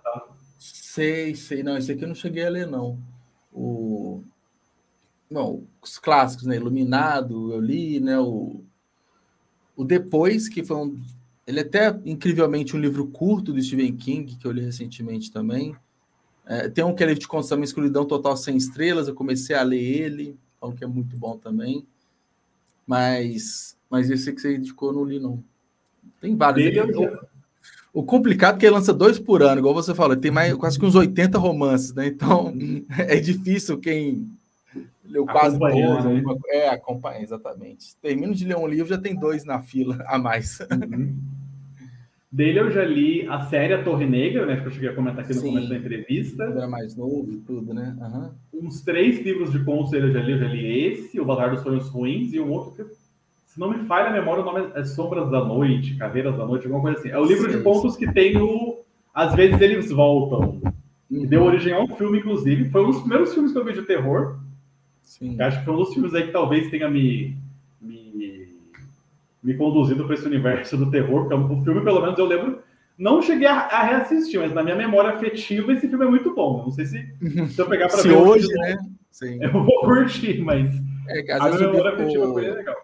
Sei, 0.58 1.36
sei. 1.36 1.62
Não, 1.62 1.78
esse 1.78 1.92
aqui 1.92 2.04
eu 2.04 2.08
não 2.08 2.16
cheguei 2.16 2.44
a 2.44 2.50
ler, 2.50 2.66
não. 2.66 2.98
O... 3.54 4.24
Não, 5.30 5.68
os 5.80 6.00
clássicos, 6.00 6.48
né? 6.48 6.56
Iluminado, 6.56 7.54
eu 7.54 7.62
li, 7.62 8.00
né? 8.00 8.18
O, 8.18 8.64
o 9.76 9.84
Depois, 9.84 10.50
que 10.50 10.64
foi 10.64 10.78
um. 10.78 11.00
Ele 11.46 11.60
é 11.60 11.62
até 11.62 11.96
incrivelmente 12.06 12.76
um 12.76 12.80
livro 12.80 13.06
curto 13.06 13.54
do 13.54 13.62
Stephen 13.62 13.96
King, 13.96 14.36
que 14.36 14.48
eu 14.48 14.52
li 14.52 14.62
recentemente 14.62 15.32
também. 15.32 15.76
É, 16.44 16.68
tem 16.70 16.84
um 16.84 16.96
que 16.96 17.04
é 17.04 17.06
livro 17.06 17.22
de 17.22 17.28
contos 17.28 17.50
também, 17.50 17.66
Escuridão 17.66 18.04
Total 18.04 18.36
Sem 18.36 18.58
Estrelas, 18.58 19.08
eu 19.08 19.14
comecei 19.14 19.56
a 19.56 19.62
ler 19.62 19.84
ele, 19.84 20.40
um 20.60 20.72
que 20.72 20.84
é 20.84 20.88
muito 20.88 21.16
bom 21.16 21.38
também. 21.38 21.86
Mas, 22.88 23.78
mas 23.90 24.10
esse 24.10 24.32
que 24.32 24.40
você 24.40 24.56
indicou 24.56 24.94
não 24.94 25.04
li, 25.04 25.20
não. 25.20 25.44
Tem 26.22 26.36
vários. 26.36 26.74
O, 27.94 28.04
complicado 28.04 28.56
é 28.56 28.60
que 28.60 28.66
ele 28.66 28.76
lança 28.76 28.94
dois 28.94 29.20
por 29.20 29.42
ano, 29.42 29.60
igual 29.60 29.74
você 29.74 29.94
falou, 29.94 30.16
tem 30.16 30.32
mais 30.32 30.54
quase 30.54 30.80
que 30.80 30.86
uns 30.86 30.96
80 30.96 31.38
romances, 31.38 31.94
né? 31.94 32.08
Então 32.08 32.54
é 32.98 33.16
difícil 33.18 33.78
quem 33.80 34.30
leu 35.04 35.26
quase 35.26 35.58
todos. 35.60 36.06
Né? 36.06 36.24
É, 36.50 36.70
acompanha, 36.70 37.22
exatamente. 37.22 37.96
Termino 37.98 38.34
de 38.34 38.46
ler 38.46 38.58
um 38.58 38.68
livro, 38.68 38.90
já 38.90 38.98
tem 38.98 39.16
dois 39.16 39.44
na 39.44 39.62
fila 39.62 40.04
a 40.08 40.18
mais. 40.18 40.60
Uhum. 40.60 41.18
Dele 42.38 42.60
eu 42.60 42.70
já 42.70 42.86
li 42.86 43.28
a 43.28 43.40
série 43.46 43.74
A 43.74 43.82
Torre 43.82 44.06
Negra, 44.06 44.46
né? 44.46 44.58
Que 44.58 44.68
eu 44.68 44.72
cheguei 44.72 44.90
a 44.90 44.94
comentar 44.94 45.24
aqui 45.24 45.34
no 45.34 45.40
Sim. 45.40 45.48
começo 45.48 45.70
da 45.70 45.76
entrevista. 45.76 46.44
Era 46.44 46.68
mais 46.68 46.96
novo 46.96 47.36
tudo, 47.48 47.74
né? 47.74 47.98
Uhum. 48.00 48.68
Uns 48.68 48.82
três 48.82 49.20
livros 49.26 49.52
de 49.52 49.58
contos 49.64 49.90
dele 49.90 50.10
eu 50.10 50.12
já 50.12 50.20
li. 50.20 50.34
Eu 50.34 50.38
já 50.38 50.48
li 50.48 50.86
esse, 50.86 51.20
O 51.20 51.26
Bazar 51.26 51.50
dos 51.50 51.62
Sonhos 51.62 51.90
Ruins, 51.90 52.32
e 52.34 52.40
um 52.40 52.52
outro 52.52 52.76
que, 52.76 52.94
se 53.48 53.60
não 53.60 53.72
me 53.72 53.88
falha 53.88 54.10
a 54.10 54.14
memória, 54.14 54.44
o 54.44 54.46
nome 54.46 54.70
é 54.76 54.84
Sombras 54.84 55.32
da 55.32 55.44
Noite, 55.44 55.96
Caveiras 55.96 56.38
da 56.38 56.46
Noite, 56.46 56.66
alguma 56.66 56.84
coisa 56.84 57.00
assim. 57.00 57.10
É 57.10 57.18
o 57.18 57.26
livro 57.26 57.50
Sim. 57.52 57.58
de 57.58 57.64
contos 57.64 57.98
que 57.98 58.14
tem 58.14 58.38
o 58.38 58.82
Às 59.12 59.34
vezes 59.34 59.60
Eles 59.60 59.90
Voltam. 59.90 60.62
Uhum. 61.10 61.26
Deu 61.26 61.42
origem 61.42 61.74
a 61.74 61.82
um 61.82 61.88
filme, 61.88 62.20
inclusive. 62.20 62.70
Foi 62.70 62.84
um 62.84 62.92
dos 62.92 63.00
primeiros 63.00 63.34
filmes 63.34 63.52
que 63.52 63.58
eu 63.58 63.66
vi 63.66 63.74
de 63.74 63.82
terror. 63.82 64.38
Sim. 65.02 65.42
Acho 65.42 65.58
que 65.58 65.66
foi 65.66 65.74
um 65.74 65.78
dos 65.78 65.92
filmes 65.92 66.14
aí 66.14 66.28
que 66.28 66.32
talvez 66.32 66.70
tenha 66.70 66.88
me, 66.88 67.36
me 67.82 68.37
me 69.48 69.54
conduzindo 69.54 70.04
para 70.04 70.14
esse 70.14 70.26
universo 70.26 70.76
do 70.76 70.92
terror, 70.92 71.30
porque 71.30 71.54
o 71.54 71.64
filme, 71.64 71.82
pelo 71.82 72.02
menos, 72.02 72.20
eu 72.20 72.26
lembro. 72.26 72.62
Não 72.98 73.22
cheguei 73.22 73.48
a, 73.48 73.60
a, 73.60 73.84
reassistir, 73.84 74.40
mas 74.42 74.54
na 74.54 74.62
minha 74.62 74.76
memória 74.76 75.12
afetiva, 75.12 75.72
esse 75.72 75.88
filme 75.88 76.04
é 76.04 76.10
muito 76.10 76.36
bom. 76.36 76.64
Não 76.64 76.72
sei 76.72 76.86
se, 76.86 77.16
se 77.48 77.62
eu 77.62 77.66
pegar 77.66 77.88
para 77.88 78.02
ver 78.02 78.18
hoje, 78.18 78.48
né? 78.48 78.78
Sim. 79.10 79.40
Eu 79.42 79.52
vou 79.54 79.82
curtir, 79.82 80.42
mas 80.42 80.70
é, 81.08 81.24
que 81.24 81.32
às 81.32 81.40
a 81.40 81.46
vezes 81.46 81.60
minha 81.62 81.72
memória 81.72 81.94
afetiva 81.94 82.28
o... 82.28 82.34
foi 82.34 82.52
legal. 82.52 82.76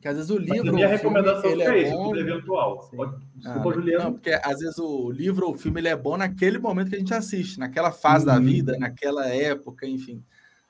Que 0.00 0.06
às 0.06 0.16
vezes 0.16 0.30
o 0.30 0.38
livro. 0.38 0.58
Mas 0.58 0.68
a 0.68 0.72
minha 0.72 0.86
recomendação 0.86 1.42
filme, 1.42 1.62
é, 1.62 1.66
é 1.66 1.82
isso, 1.88 2.16
eventual. 2.16 2.90
Desculpa, 3.34 3.68
ah, 3.68 3.72
Juliano. 3.72 4.04
Não, 4.04 4.12
porque 4.12 4.30
às 4.30 4.60
vezes 4.60 4.78
o 4.78 5.10
livro 5.10 5.46
ou 5.46 5.54
o 5.54 5.58
filme 5.58 5.80
ele 5.80 5.88
é 5.88 5.96
bom 5.96 6.16
naquele 6.16 6.58
momento 6.58 6.90
que 6.90 6.96
a 6.96 6.98
gente 7.00 7.12
assiste, 7.12 7.58
naquela 7.58 7.90
fase 7.90 8.24
da 8.24 8.36
uhum. 8.36 8.44
vida, 8.44 8.78
naquela 8.78 9.26
época, 9.26 9.86
enfim. 9.86 10.22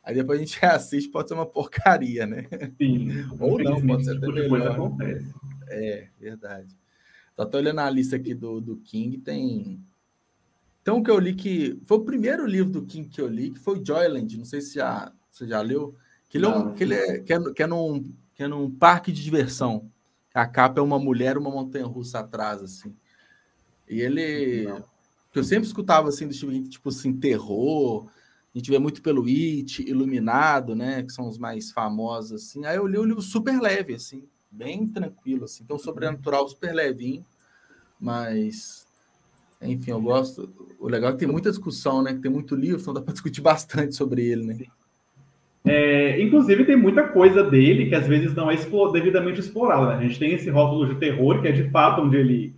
Aí 0.08 0.14
depois 0.14 0.40
a 0.40 0.42
gente 0.42 0.58
assiste, 0.64 1.10
pode 1.10 1.28
ser 1.28 1.34
uma 1.34 1.44
porcaria, 1.44 2.26
né? 2.26 2.46
Sim. 2.78 3.10
Ou 3.38 3.62
não, 3.62 3.86
pode 3.86 4.06
ser 4.06 4.16
até 4.16 4.26
tipo 4.26 4.50
melhor. 4.50 4.72
Acontece. 4.72 5.34
É, 5.68 6.08
verdade. 6.18 6.74
Só 7.36 7.44
tô 7.44 7.58
olhando 7.58 7.80
a 7.80 7.90
lista 7.90 8.16
aqui 8.16 8.32
do, 8.32 8.58
do 8.58 8.78
King, 8.78 9.18
tem. 9.18 9.78
Então, 10.80 10.98
o 10.98 11.02
que 11.04 11.10
eu 11.10 11.18
li 11.18 11.34
que. 11.34 11.78
Foi 11.84 11.98
o 11.98 12.04
primeiro 12.06 12.46
livro 12.46 12.72
do 12.72 12.86
King 12.86 13.06
que 13.06 13.20
eu 13.20 13.28
li, 13.28 13.50
que 13.50 13.58
foi 13.58 13.84
Joyland. 13.84 14.38
Não 14.38 14.46
sei 14.46 14.62
se 14.62 14.76
já, 14.76 15.12
você 15.30 15.46
já 15.46 15.60
leu. 15.60 15.94
Que 16.30 16.38
ele, 16.38 16.46
é, 16.46 16.48
um, 16.48 16.72
que 16.72 16.84
ele 16.84 16.94
é, 16.94 17.18
que 17.18 17.32
é, 17.34 17.52
que 17.52 17.62
é, 17.62 17.66
num, 17.66 18.02
que 18.34 18.42
é 18.42 18.48
num 18.48 18.70
parque 18.70 19.12
de 19.12 19.22
diversão. 19.22 19.90
A 20.32 20.46
capa 20.46 20.80
é 20.80 20.82
uma 20.82 20.98
mulher, 20.98 21.36
uma 21.36 21.50
montanha 21.50 21.84
russa 21.84 22.20
atrás, 22.20 22.62
assim. 22.62 22.96
E 23.86 24.00
ele. 24.00 24.64
Não. 24.64 24.82
Que 25.30 25.38
eu 25.38 25.44
sempre 25.44 25.66
escutava 25.66 26.08
assim, 26.08 26.26
do 26.26 26.32
tipo, 26.32 26.68
tipo 26.70 26.88
assim, 26.88 27.12
terror 27.12 28.10
a 28.54 28.58
gente 28.58 28.70
vê 28.70 28.78
muito 28.78 29.02
pelo 29.02 29.24
It, 29.26 29.88
Iluminado, 29.88 30.74
né? 30.74 31.02
Que 31.02 31.12
são 31.12 31.28
os 31.28 31.38
mais 31.38 31.70
famosos, 31.70 32.32
assim. 32.32 32.64
Aí 32.64 32.76
eu 32.76 32.86
li 32.86 32.98
o 32.98 33.04
livro 33.04 33.22
super 33.22 33.60
leve, 33.60 33.94
assim, 33.94 34.24
bem 34.50 34.86
tranquilo, 34.86 35.44
assim. 35.44 35.62
Então, 35.64 35.78
sobrenatural 35.78 36.48
super 36.48 36.72
levinho, 36.74 37.24
mas... 38.00 38.86
Enfim, 39.60 39.90
eu 39.90 40.00
gosto... 40.00 40.48
O 40.78 40.88
legal 40.88 41.10
é 41.10 41.12
que 41.12 41.18
tem 41.18 41.28
muita 41.28 41.50
discussão, 41.50 42.02
né? 42.02 42.14
Que 42.14 42.20
tem 42.20 42.30
muito 42.30 42.54
livro, 42.54 42.80
então 42.80 42.94
dá 42.94 43.02
para 43.02 43.12
discutir 43.12 43.40
bastante 43.40 43.94
sobre 43.94 44.24
ele, 44.24 44.44
né? 44.44 44.58
É, 45.64 46.20
inclusive, 46.22 46.64
tem 46.64 46.76
muita 46.76 47.06
coisa 47.08 47.44
dele 47.44 47.88
que 47.88 47.94
às 47.94 48.06
vezes 48.06 48.34
não 48.34 48.50
é 48.50 48.56
devidamente 48.92 49.40
explorada. 49.40 49.88
Né? 49.88 49.96
A 49.96 50.08
gente 50.08 50.18
tem 50.18 50.32
esse 50.32 50.48
rótulo 50.48 50.94
de 50.94 50.98
terror, 50.98 51.42
que 51.42 51.48
é 51.48 51.52
de 51.52 51.68
fato 51.70 52.00
onde 52.00 52.16
ele 52.16 52.57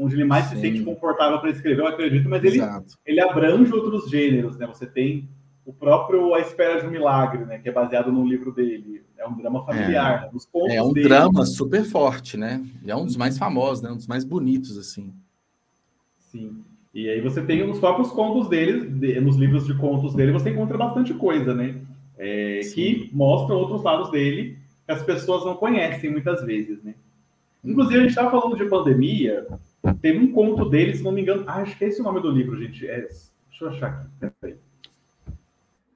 onde 0.00 0.14
ele 0.14 0.24
mais 0.24 0.46
Sim. 0.46 0.56
se 0.56 0.60
sente 0.62 0.82
confortável 0.82 1.38
para 1.38 1.50
escrever, 1.50 1.82
eu 1.82 1.86
acredito, 1.86 2.26
mas 2.28 2.42
ele, 2.42 2.58
ele 3.04 3.20
abrange 3.20 3.70
outros 3.70 4.10
gêneros, 4.10 4.56
né? 4.56 4.66
Você 4.66 4.86
tem 4.86 5.28
o 5.64 5.74
próprio 5.74 6.34
A 6.34 6.40
Espera 6.40 6.80
de 6.80 6.86
um 6.86 6.90
Milagre, 6.90 7.44
né? 7.44 7.58
Que 7.58 7.68
é 7.68 7.72
baseado 7.72 8.10
no 8.10 8.26
livro 8.26 8.50
dele. 8.50 9.04
É 9.18 9.28
um 9.28 9.36
drama 9.36 9.62
familiar. 9.66 10.30
É, 10.32 10.68
né? 10.68 10.76
é 10.76 10.82
um 10.82 10.94
dele, 10.94 11.06
drama 11.06 11.44
super 11.44 11.84
forte, 11.84 12.38
né? 12.38 12.64
É 12.86 12.96
um 12.96 13.04
dos 13.04 13.16
mais 13.16 13.36
famosos, 13.36 13.82
né? 13.82 13.90
Um 13.90 13.96
dos 13.96 14.06
mais 14.06 14.24
bonitos, 14.24 14.78
assim. 14.78 15.12
Sim. 16.18 16.64
E 16.94 17.08
aí 17.08 17.20
você 17.20 17.42
tem 17.42 17.62
os 17.68 17.78
próprios 17.78 18.10
contos 18.10 18.48
dele, 18.48 18.88
de, 18.88 19.20
nos 19.20 19.36
livros 19.36 19.66
de 19.66 19.74
contos 19.74 20.14
dele, 20.14 20.32
você 20.32 20.48
encontra 20.48 20.78
bastante 20.78 21.12
coisa, 21.12 21.54
né? 21.54 21.76
É, 22.18 22.60
que 22.74 23.10
mostram 23.12 23.56
outros 23.56 23.82
lados 23.82 24.10
dele 24.10 24.58
que 24.86 24.92
as 24.92 25.02
pessoas 25.02 25.44
não 25.44 25.56
conhecem 25.56 26.10
muitas 26.10 26.42
vezes, 26.42 26.82
né? 26.82 26.94
Inclusive, 27.62 27.98
a 27.98 28.00
gente 28.00 28.10
estava 28.10 28.30
falando 28.30 28.56
de 28.56 28.64
pandemia, 28.64 29.46
Teve 30.00 30.18
um 30.18 30.32
conto 30.32 30.68
dele, 30.68 30.96
se 30.96 31.02
não 31.02 31.12
me 31.12 31.22
engano. 31.22 31.44
Ah, 31.46 31.62
acho 31.62 31.76
que 31.76 31.84
é 31.84 31.88
esse 31.88 32.00
o 32.00 32.04
nome 32.04 32.20
do 32.20 32.30
livro, 32.30 32.58
gente. 32.58 32.86
É... 32.86 33.00
Deixa 33.00 33.64
eu 33.64 33.68
achar 33.70 33.88
aqui. 33.88 34.08
Peraí. 34.40 34.58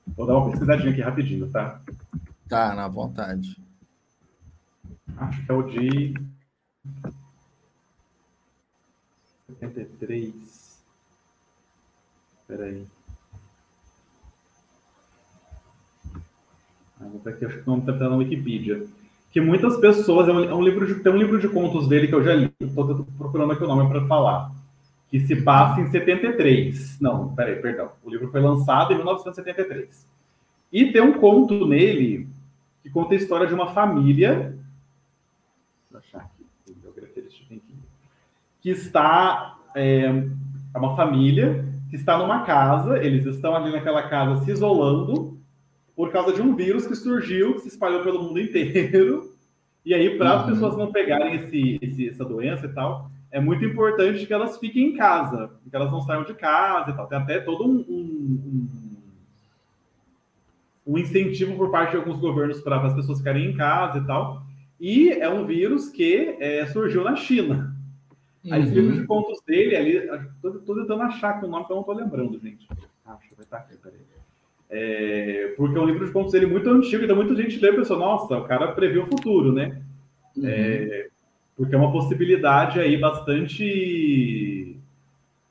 Vou 0.06 0.26
dar 0.26 0.38
uma 0.38 0.50
pesquisadinha 0.50 0.90
aqui 0.90 1.00
rapidinho, 1.00 1.50
tá? 1.50 1.80
Tá, 2.48 2.74
na 2.74 2.88
vontade. 2.88 3.56
Acho 5.16 5.44
que 5.44 5.50
é 5.50 5.54
o 5.54 5.62
de. 5.62 6.14
73. 9.60 10.84
Peraí. 12.46 12.86
Ah, 17.00 17.08
vou 17.08 17.20
aqui, 17.26 17.44
acho 17.44 17.56
que 17.56 17.62
o 17.62 17.66
nome 17.66 17.90
está 17.90 18.08
na 18.08 18.16
Wikipedia 18.16 18.86
que 19.34 19.40
muitas 19.40 19.76
pessoas. 19.78 20.28
É 20.28 20.32
um, 20.32 20.44
é 20.44 20.54
um, 20.54 20.62
livro 20.62 20.86
de, 20.86 20.94
tem 21.02 21.12
um 21.12 21.16
livro 21.16 21.40
de 21.40 21.48
contos 21.48 21.88
dele 21.88 22.06
que 22.06 22.14
eu 22.14 22.22
já 22.22 22.32
li, 22.36 22.52
estou 22.60 23.04
procurando 23.18 23.52
aqui 23.52 23.64
o 23.64 23.66
nome 23.66 23.88
para 23.88 24.06
falar. 24.06 24.52
que 25.10 25.18
se 25.26 25.42
passa 25.42 25.80
em 25.80 25.90
73. 25.90 27.00
Não, 27.00 27.34
peraí, 27.34 27.56
perdão. 27.56 27.90
O 28.04 28.10
livro 28.10 28.30
foi 28.30 28.40
lançado 28.40 28.92
em 28.92 28.96
1973. 28.96 30.06
E 30.72 30.92
tem 30.92 31.02
um 31.02 31.14
conto 31.14 31.66
nele 31.66 32.28
que 32.80 32.88
conta 32.90 33.14
a 33.14 33.16
história 33.16 33.48
de 33.48 33.54
uma 33.54 33.74
família. 33.74 34.56
Vou 35.90 35.98
achar 35.98 36.20
aqui, 36.20 36.46
que 38.60 38.70
está. 38.70 39.58
É, 39.74 40.04
é 40.72 40.78
uma 40.78 40.94
família 40.94 41.64
que 41.90 41.96
está 41.96 42.16
numa 42.16 42.44
casa, 42.44 43.04
eles 43.04 43.26
estão 43.26 43.56
ali 43.56 43.72
naquela 43.72 44.08
casa 44.08 44.44
se 44.44 44.52
isolando 44.52 45.36
por 45.96 46.10
causa 46.10 46.32
de 46.32 46.42
um 46.42 46.54
vírus 46.54 46.86
que 46.86 46.96
surgiu, 46.96 47.54
que 47.54 47.60
se 47.60 47.68
espalhou 47.68 48.02
pelo 48.02 48.22
mundo 48.22 48.40
inteiro. 48.40 49.32
E 49.84 49.92
aí, 49.92 50.16
para 50.16 50.34
as 50.34 50.44
uhum. 50.44 50.52
pessoas 50.52 50.76
não 50.76 50.90
pegarem 50.90 51.34
esse, 51.34 51.78
esse, 51.82 52.08
essa 52.08 52.24
doença 52.24 52.66
e 52.66 52.72
tal, 52.72 53.10
é 53.30 53.38
muito 53.38 53.64
importante 53.64 54.26
que 54.26 54.32
elas 54.32 54.58
fiquem 54.58 54.88
em 54.88 54.96
casa, 54.96 55.50
que 55.68 55.76
elas 55.76 55.90
não 55.90 56.00
saiam 56.00 56.24
de 56.24 56.34
casa 56.34 56.90
e 56.90 56.94
tal. 56.94 57.06
Tem 57.06 57.18
até 57.18 57.40
todo 57.40 57.64
um, 57.64 57.84
um, 57.88 58.68
um, 60.86 60.92
um 60.94 60.98
incentivo 60.98 61.56
por 61.56 61.70
parte 61.70 61.90
de 61.90 61.96
alguns 61.96 62.18
governos 62.18 62.60
para 62.60 62.80
as 62.80 62.94
pessoas 62.94 63.18
ficarem 63.18 63.50
em 63.50 63.56
casa 63.56 63.98
e 63.98 64.06
tal. 64.06 64.42
E 64.80 65.10
é 65.10 65.28
um 65.28 65.44
vírus 65.44 65.90
que 65.90 66.36
é, 66.40 66.66
surgiu 66.66 67.04
na 67.04 67.14
China. 67.14 67.74
Aí, 68.50 68.62
esse 68.62 68.74
livro 68.74 68.92
de 68.92 69.00
uhum. 69.00 69.06
contos 69.06 69.40
dele, 69.46 69.76
ali, 69.76 70.08
tô, 70.42 70.74
tentando 70.74 71.02
achar 71.02 71.40
com 71.40 71.46
o 71.46 71.50
nome 71.50 71.66
que 71.66 71.72
eu 71.72 71.76
não 71.76 71.82
tô 71.82 71.92
lembrando, 71.92 72.38
gente. 72.38 72.66
Ah, 73.04 73.16
deixa 73.18 73.32
eu 73.32 73.38
ver, 73.38 73.46
tá 73.46 73.58
aqui, 73.58 73.76
peraí. 73.76 74.00
É, 74.70 75.54
porque 75.56 75.76
é 75.76 75.80
um 75.80 75.86
livro 75.86 76.06
de 76.06 76.12
contos 76.12 76.32
dele 76.32 76.46
muito 76.46 76.68
antigo, 76.68 77.04
então 77.04 77.16
muita 77.16 77.34
gente 77.36 77.58
lê 77.60 77.70
e 77.70 77.76
pensa, 77.76 77.96
nossa, 77.96 78.36
o 78.36 78.44
cara 78.44 78.72
previu 78.72 79.04
o 79.04 79.06
futuro, 79.06 79.52
né? 79.52 79.82
Uhum. 80.36 80.46
É, 80.46 81.08
porque 81.56 81.74
é 81.74 81.78
uma 81.78 81.92
possibilidade 81.92 82.80
aí 82.80 82.96
bastante. 82.96 84.76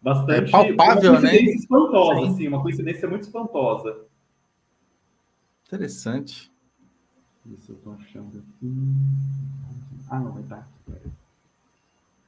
Bastante. 0.02 0.50
É 0.50 0.52
palpável, 0.52 1.12
uma 1.12 1.22
né? 1.22 1.36
espantosa, 1.38 2.22
Sim. 2.22 2.28
assim, 2.28 2.48
uma 2.48 2.62
coincidência 2.62 3.08
muito 3.08 3.24
espantosa. 3.24 4.02
Interessante. 5.68 6.52
Isso 7.46 7.72
eu 7.72 7.76
tô 7.76 7.92
achando 7.92 8.40
aqui. 8.40 8.74
Ah, 10.10 10.20
não, 10.20 10.34
vai 10.34 10.44
estar 10.44 10.58
aqui 10.58 11.10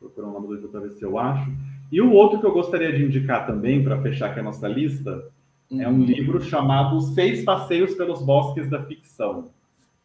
procurar 0.06 0.28
o 0.28 0.32
nome 0.32 0.48
do 0.48 0.54
livro 0.54 0.70
para 0.70 0.82
ver 0.82 0.92
se 0.92 1.04
eu 1.04 1.18
acho. 1.18 1.52
E 1.92 2.02
o 2.02 2.12
outro 2.12 2.40
que 2.40 2.46
eu 2.46 2.54
gostaria 2.54 2.92
de 2.92 3.04
indicar 3.04 3.46
também, 3.46 3.84
para 3.84 4.02
fechar 4.02 4.32
aqui 4.32 4.40
a 4.40 4.44
nossa 4.44 4.68
lista, 4.68 5.32
uhum. 5.72 5.82
é 5.82 5.88
um 5.88 5.94
uhum. 5.94 6.06
livro 6.06 6.42
chamado 6.42 7.00
Seis 7.02 7.44
Passeios 7.44 7.94
pelos 7.96 8.22
Bosques 8.22 8.70
da 8.70 8.84
Ficção, 8.84 9.50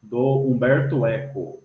do 0.02 0.40
Humberto 0.40 1.04
Eco. 1.06 1.62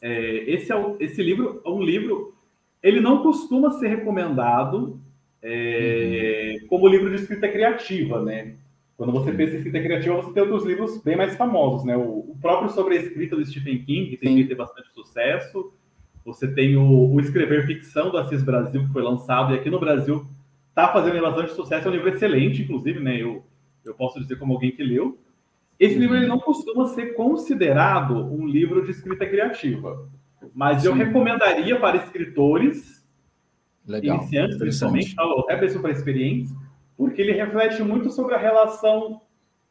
É, 0.00 0.50
esse, 0.50 0.72
é, 0.72 0.96
esse 1.00 1.22
livro 1.22 1.62
é 1.64 1.68
um 1.68 1.82
livro, 1.82 2.34
ele 2.82 3.00
não 3.00 3.22
costuma 3.22 3.70
ser 3.72 3.88
recomendado 3.88 5.00
é, 5.42 6.58
uhum. 6.60 6.68
como 6.68 6.88
livro 6.88 7.10
de 7.10 7.16
escrita 7.16 7.48
criativa, 7.48 8.22
né? 8.22 8.56
Quando 8.96 9.12
você 9.12 9.32
pensa 9.32 9.54
em 9.54 9.56
escrita 9.56 9.80
criativa, 9.80 10.14
você 10.14 10.32
tem 10.32 10.42
outros 10.42 10.64
livros 10.64 11.02
bem 11.02 11.16
mais 11.16 11.34
famosos, 11.34 11.84
né? 11.84 11.96
O, 11.96 12.36
próprio 12.40 12.70
sobre 12.70 12.96
a 12.96 13.00
escrita 13.00 13.36
do 13.36 13.44
Stephen 13.46 13.78
King, 13.84 14.10
que 14.10 14.16
tem 14.16 14.46
ter 14.46 14.54
bastante 14.54 14.92
sucesso. 14.92 15.72
Você 16.24 16.52
tem 16.52 16.76
o, 16.76 17.12
o, 17.12 17.20
Escrever 17.20 17.66
Ficção 17.66 18.10
do 18.10 18.18
Assis 18.18 18.42
Brasil, 18.42 18.84
que 18.84 18.92
foi 18.92 19.02
lançado, 19.02 19.52
e 19.52 19.58
aqui 19.58 19.70
no 19.70 19.80
Brasil 19.80 20.26
está 20.72 20.88
fazendo 20.92 21.20
bastante 21.20 21.52
sucesso. 21.52 21.86
É 21.86 21.90
um 21.90 21.94
livro 21.94 22.08
excelente, 22.08 22.62
inclusive, 22.62 22.98
né? 22.98 23.20
Eu, 23.20 23.44
eu 23.84 23.94
posso 23.94 24.18
dizer 24.18 24.36
como 24.36 24.54
alguém 24.54 24.72
que 24.72 24.82
leu. 24.82 25.18
Esse 25.78 25.98
livro 25.98 26.16
ele 26.16 26.26
não 26.26 26.38
costuma 26.38 26.86
ser 26.86 27.14
considerado 27.14 28.16
um 28.16 28.46
livro 28.46 28.84
de 28.84 28.90
escrita 28.90 29.26
criativa, 29.26 30.08
mas 30.54 30.82
Sim. 30.82 30.88
eu 30.88 30.94
recomendaria 30.94 31.78
para 31.78 31.96
escritores, 31.96 33.04
Legal. 33.86 34.18
iniciantes 34.18 34.58
principalmente, 34.58 35.16
até 35.18 35.56
pessoas 35.56 35.82
para 35.82 35.90
experientes, 35.90 36.54
porque 36.96 37.20
ele 37.20 37.32
reflete 37.32 37.82
muito 37.82 38.10
sobre 38.10 38.34
a 38.34 38.38
relação 38.38 39.20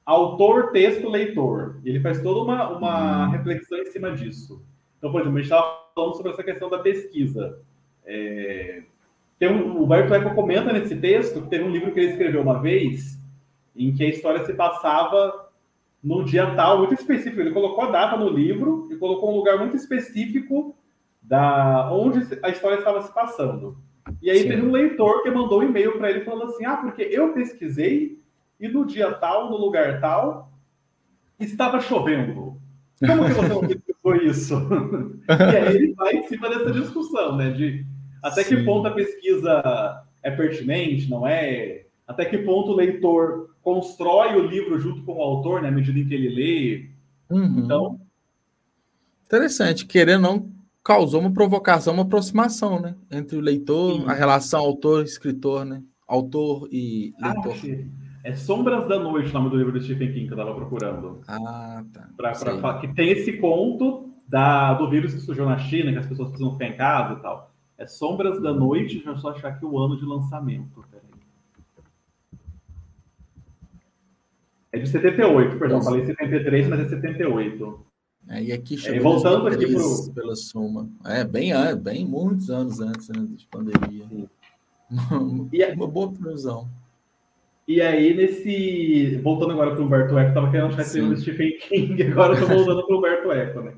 autor-texto-leitor. 0.06 1.80
Ele 1.86 2.02
faz 2.02 2.22
toda 2.22 2.42
uma, 2.42 2.78
uma 2.78 3.28
hum. 3.28 3.32
reflexão 3.32 3.78
em 3.78 3.86
cima 3.86 4.12
disso. 4.12 4.62
Então, 4.98 5.12
por 5.12 5.22
exemplo, 5.22 5.38
a 5.38 5.42
gente 5.42 5.52
estava 5.52 5.82
falando 5.96 6.16
sobre 6.16 6.32
essa 6.32 6.44
questão 6.44 6.70
da 6.70 6.80
pesquisa. 6.80 7.60
É, 8.06 8.84
tem 9.42 9.52
um, 9.52 9.82
o 9.82 9.88
Berto 9.88 10.14
Eco 10.14 10.36
comenta 10.36 10.72
nesse 10.72 10.96
texto 10.96 11.42
que 11.42 11.50
teve 11.50 11.64
um 11.64 11.72
livro 11.72 11.92
que 11.92 12.00
ele 12.00 12.12
escreveu 12.12 12.44
uma 12.44 12.62
vez, 12.62 13.20
em 13.76 13.92
que 13.92 14.06
a 14.06 14.10
história 14.10 14.46
se 14.46 14.54
passava 14.54 15.50
num 16.04 16.24
dia 16.24 16.54
tal, 16.54 16.78
muito 16.78 16.94
específico. 16.94 17.42
Ele 17.42 17.50
colocou 17.50 17.86
a 17.86 17.90
data 17.90 18.16
no 18.16 18.30
livro 18.30 18.88
e 18.92 18.98
colocou 18.98 19.32
um 19.32 19.38
lugar 19.38 19.58
muito 19.58 19.76
específico 19.76 20.76
da 21.20 21.92
onde 21.92 22.20
a 22.44 22.50
história 22.50 22.76
estava 22.78 23.02
se 23.02 23.12
passando. 23.12 23.80
E 24.22 24.30
aí 24.30 24.44
Sim. 24.44 24.50
teve 24.50 24.62
um 24.62 24.72
leitor 24.72 25.24
que 25.24 25.32
mandou 25.32 25.62
um 25.62 25.64
e-mail 25.64 25.98
para 25.98 26.12
ele 26.12 26.24
falando 26.24 26.52
assim: 26.52 26.64
Ah, 26.64 26.78
porque 26.78 27.02
eu 27.02 27.34
pesquisei 27.34 28.20
e 28.60 28.68
no 28.68 28.86
dia 28.86 29.12
tal, 29.12 29.50
no 29.50 29.58
lugar 29.58 30.00
tal, 30.00 30.52
estava 31.40 31.82
chovendo. 31.82 32.62
Como 33.00 33.26
que 33.26 33.34
você 33.34 33.48
não 33.48 33.62
foi 34.04 34.24
isso? 34.28 34.54
e 35.28 35.58
aí 35.58 35.76
ele 35.78 35.94
vai 35.96 36.14
em 36.14 36.28
cima 36.28 36.48
dessa 36.48 36.72
discussão, 36.72 37.36
né? 37.36 37.50
De 37.50 37.84
até 38.22 38.44
Sim. 38.44 38.56
que 38.56 38.64
ponto 38.64 38.88
a 38.88 38.92
pesquisa 38.92 40.04
é 40.22 40.32
pertinente, 40.32 41.10
não 41.10 41.26
é? 41.26 41.86
Até 42.08 42.26
que 42.26 42.38
ponto 42.40 42.72
o 42.72 42.76
leitor 42.76 43.56
constrói 43.62 44.36
o 44.36 44.46
livro 44.46 44.80
junto 44.80 45.04
com 45.04 45.14
o 45.14 45.22
autor, 45.22 45.62
né, 45.62 45.70
à 45.70 45.72
medida 45.72 45.98
em 45.98 46.08
que 46.08 46.14
ele 46.14 46.30
lê. 46.30 46.90
Uhum. 47.30 47.60
Então. 47.60 48.02
Interessante. 49.26 49.86
Querendo 49.86 50.22
não, 50.22 50.52
causou 50.84 51.22
uma 51.22 51.32
provocação, 51.32 51.94
uma 51.94 52.04
aproximação, 52.04 52.80
né? 52.80 52.96
Entre 53.10 53.38
o 53.38 53.42
leitor, 53.42 54.02
Sim. 54.02 54.06
a 54.08 54.14
relação 54.14 54.60
autor-escritor, 54.60 55.66
né? 55.66 55.82
Autor 56.08 56.68
e 56.72 57.14
leitor. 57.20 57.54
Ah, 57.54 58.02
é 58.24 58.36
Sombras 58.36 58.88
da 58.88 59.00
Noite, 59.00 59.30
o 59.30 59.34
nome 59.34 59.50
do 59.50 59.58
livro 59.58 59.72
do 59.72 59.82
Stephen 59.82 60.12
King 60.12 60.28
que 60.28 60.34
eu 60.34 60.38
estava 60.38 60.54
procurando. 60.54 61.22
Ah, 61.28 61.84
tá. 61.92 62.10
Pra, 62.16 62.32
pra, 62.34 62.80
que 62.80 62.94
tem 62.94 63.10
esse 63.10 63.34
conto 63.34 64.10
da, 64.28 64.74
do 64.74 64.90
vírus 64.90 65.14
que 65.14 65.22
surgiu 65.22 65.46
na 65.46 65.58
China, 65.58 65.92
que 65.92 66.00
as 66.00 66.08
pessoas 66.08 66.30
precisam 66.30 66.54
ficar 66.54 66.68
em 66.68 66.78
casa 66.78 67.14
e 67.14 67.22
tal. 67.22 67.51
É 67.82 67.88
Sombras 67.88 68.40
da 68.40 68.54
Noite, 68.54 68.94
deixa 68.94 69.10
eu 69.10 69.18
só 69.18 69.30
achar 69.30 69.48
aqui 69.48 69.66
o 69.66 69.80
ano 69.80 69.98
de 69.98 70.06
lançamento. 70.06 70.86
É 74.72 74.78
de 74.78 74.88
78, 74.88 75.58
perdão, 75.58 75.78
Nossa. 75.80 75.90
falei 75.90 76.06
73, 76.06 76.68
mas 76.68 76.80
é 76.82 76.90
78. 76.90 77.86
É, 78.30 78.44
e 78.44 78.52
aqui 78.52 78.78
chegou 78.78 78.98
é, 78.98 79.02
voltando 79.02 79.48
aqui 79.48 79.66
pro... 79.66 80.14
pela 80.14 80.36
soma. 80.36 80.88
É, 81.04 81.24
bem, 81.24 81.54
bem 81.82 82.06
muitos 82.06 82.52
anos 82.52 82.80
antes 82.80 83.10
né, 83.10 83.26
de 83.32 83.48
pandemia. 83.48 84.06
Sim. 84.08 84.30
e 85.52 85.64
é... 85.64 85.74
Uma 85.74 85.88
boa 85.88 86.12
previsão. 86.12 86.70
E 87.68 87.82
aí, 87.82 88.14
nesse. 88.14 89.20
Voltando 89.24 89.54
agora 89.54 89.72
para 89.72 89.82
o 89.82 89.86
Humberto 89.86 90.20
Eco, 90.20 90.30
estava 90.30 90.52
querendo 90.52 90.68
achar 90.68 90.82
esse 90.84 91.22
Stephen 91.22 91.58
King, 91.58 92.04
agora 92.14 92.34
estou 92.34 92.48
voltando 92.48 92.86
para 92.86 92.96
o 92.96 93.00
Humberto 93.00 93.32
Eco, 93.32 93.62
né? 93.62 93.74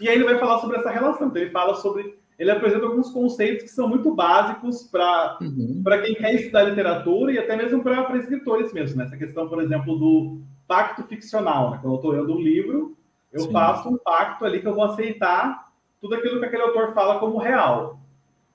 E 0.00 0.08
aí 0.08 0.14
ele 0.14 0.24
vai 0.24 0.38
falar 0.38 0.58
sobre 0.58 0.78
essa 0.78 0.90
relação. 0.90 1.28
Então, 1.28 1.42
ele 1.42 1.50
fala 1.50 1.74
sobre. 1.74 2.21
Ele 2.42 2.50
apresenta 2.50 2.84
alguns 2.84 3.08
conceitos 3.10 3.62
que 3.62 3.68
são 3.68 3.88
muito 3.88 4.12
básicos 4.12 4.82
para 4.82 5.38
uhum. 5.40 5.80
quem 6.02 6.16
quer 6.16 6.34
estudar 6.34 6.64
literatura 6.64 7.30
e 7.30 7.38
até 7.38 7.54
mesmo 7.54 7.80
para 7.84 8.18
escritores 8.18 8.72
mesmo. 8.72 8.96
Né? 8.96 9.04
Essa 9.04 9.16
questão, 9.16 9.48
por 9.48 9.62
exemplo, 9.62 9.96
do 9.96 10.40
pacto 10.66 11.04
ficcional. 11.04 11.70
Né? 11.70 11.78
Quando 11.80 11.92
eu 11.92 11.96
estou 11.98 12.10
lendo 12.10 12.34
um 12.34 12.40
livro, 12.40 12.96
eu 13.32 13.42
Sim. 13.42 13.52
faço 13.52 13.88
um 13.88 13.96
pacto 13.96 14.44
ali 14.44 14.58
que 14.58 14.66
eu 14.66 14.74
vou 14.74 14.82
aceitar 14.82 15.70
tudo 16.00 16.16
aquilo 16.16 16.40
que 16.40 16.46
aquele 16.46 16.64
autor 16.64 16.92
fala 16.92 17.20
como 17.20 17.38
real. 17.38 18.00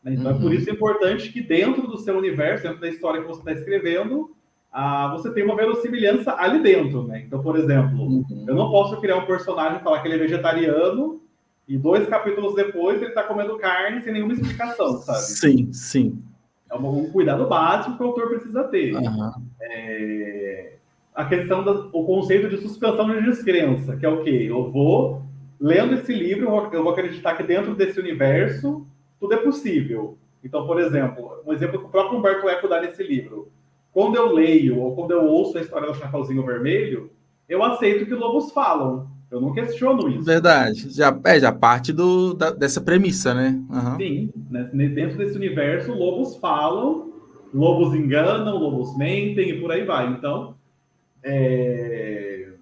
Né? 0.03 0.15
Então, 0.15 0.31
uhum. 0.31 0.37
é 0.37 0.41
por 0.41 0.47
uhum. 0.47 0.53
isso 0.53 0.69
importante 0.69 1.31
que 1.31 1.41
dentro 1.41 1.87
do 1.87 1.97
seu 1.97 2.17
universo, 2.17 2.63
dentro 2.63 2.81
da 2.81 2.89
história 2.89 3.21
que 3.21 3.27
você 3.27 3.39
está 3.39 3.53
escrevendo, 3.53 4.35
ah, 4.69 5.15
você 5.15 5.31
tem 5.31 5.45
uma 5.45 5.55
verossimilhança 5.55 6.35
ali 6.37 6.61
dentro, 6.61 7.07
né? 7.07 7.23
Então, 7.25 7.41
por 7.41 7.57
exemplo, 7.57 7.97
uhum. 7.97 8.45
eu 8.45 8.53
não 8.53 8.69
posso 8.69 8.99
criar 8.99 9.15
um 9.15 9.25
personagem 9.25 9.79
e 9.79 9.81
falar 9.81 10.01
que 10.01 10.09
ele 10.09 10.15
é 10.15 10.19
vegetariano 10.19 11.21
e 11.67 11.77
dois 11.77 12.07
capítulos 12.07 12.55
depois 12.55 13.01
ele 13.01 13.09
está 13.09 13.23
comendo 13.23 13.57
carne 13.57 14.01
sem 14.01 14.13
nenhuma 14.13 14.33
explicação, 14.33 14.97
sabe? 14.99 15.19
Sim, 15.19 15.73
sim. 15.73 16.23
É 16.69 16.75
um, 16.75 17.09
cuidado 17.11 17.47
básico 17.47 17.97
que 17.97 18.03
o 18.03 18.07
autor 18.07 18.29
precisa 18.29 18.63
ter. 18.65 18.95
Uhum. 18.95 19.31
É... 19.61 20.73
A 21.13 21.25
questão 21.25 21.63
do 21.63 21.89
conceito 21.89 22.47
de 22.47 22.57
suspensão 22.57 23.09
de 23.09 23.23
descrença, 23.23 23.97
que 23.97 24.05
é 24.05 24.09
o 24.09 24.23
quê? 24.23 24.45
Eu 24.49 24.71
vou, 24.71 25.23
lendo 25.59 25.95
esse 25.95 26.13
livro, 26.13 26.47
eu 26.71 26.83
vou 26.83 26.91
acreditar 26.91 27.35
que 27.35 27.43
dentro 27.43 27.73
desse 27.73 27.99
universo 27.99 28.85
tudo 29.19 29.33
é 29.33 29.37
possível. 29.37 30.17
Então, 30.43 30.67
por 30.67 30.79
exemplo, 30.79 31.41
um 31.45 31.51
exemplo 31.51 31.79
que 31.79 31.85
o 31.85 31.89
próprio 31.89 32.19
Humberto 32.19 32.47
Eco 32.47 32.67
dá 32.67 32.79
nesse 32.79 33.01
livro 33.03 33.51
quando 33.97 34.15
eu 34.15 34.31
leio 34.31 34.79
ou 34.79 34.95
quando 34.95 35.09
eu 35.09 35.25
ouço 35.25 35.57
a 35.57 35.61
história 35.61 35.87
do 35.87 35.95
Chapeuzinho 35.95 36.45
Vermelho, 36.45 37.09
eu 37.49 37.63
aceito 37.63 38.05
que 38.05 38.13
lobos 38.13 38.51
falam. 38.51 39.09
Eu 39.29 39.41
não 39.41 39.53
questiono 39.53 40.09
isso. 40.09 40.23
Verdade. 40.23 40.89
Já, 40.89 41.17
é, 41.25 41.39
já 41.39 41.51
parte 41.51 41.91
do, 41.91 42.33
da, 42.33 42.49
dessa 42.49 42.79
premissa, 42.79 43.33
né? 43.33 43.61
Uhum. 43.69 43.97
Sim. 43.97 44.33
Né? 44.49 44.63
Dentro 44.87 45.17
desse 45.17 45.35
universo, 45.35 45.93
lobos 45.93 46.37
falam, 46.37 47.13
lobos 47.53 47.93
enganam, 47.93 48.57
lobos 48.57 48.97
mentem 48.97 49.49
e 49.49 49.59
por 49.59 49.71
aí 49.71 49.83
vai. 49.83 50.07
Então, 50.07 50.55
é... 51.23 52.53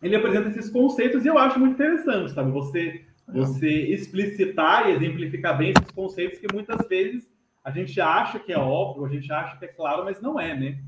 ele 0.00 0.14
apresenta 0.14 0.48
esses 0.48 0.70
conceitos 0.70 1.24
e 1.24 1.28
eu 1.28 1.38
acho 1.38 1.58
muito 1.58 1.74
interessante, 1.74 2.32
sabe? 2.32 2.52
Você, 2.52 3.04
você 3.26 3.68
explicitar 3.68 4.88
e 4.88 4.92
exemplificar 4.92 5.58
bem 5.58 5.72
esses 5.76 5.90
conceitos 5.90 6.38
que 6.38 6.46
muitas 6.52 6.86
vezes 6.86 7.28
a 7.64 7.70
gente 7.72 8.00
acha 8.00 8.38
que 8.38 8.52
é 8.52 8.58
óbvio, 8.58 9.06
a 9.06 9.08
gente 9.08 9.32
acha 9.32 9.56
que 9.56 9.64
é 9.64 9.68
claro, 9.68 10.04
mas 10.04 10.20
não 10.20 10.38
é, 10.38 10.56
né? 10.56 10.78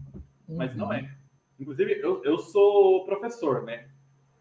Mas 0.49 0.77
não 0.77 0.93
é. 0.93 1.11
Inclusive, 1.59 1.99
eu, 2.01 2.23
eu 2.23 2.39
sou 2.39 3.05
professor, 3.05 3.65
né? 3.65 3.87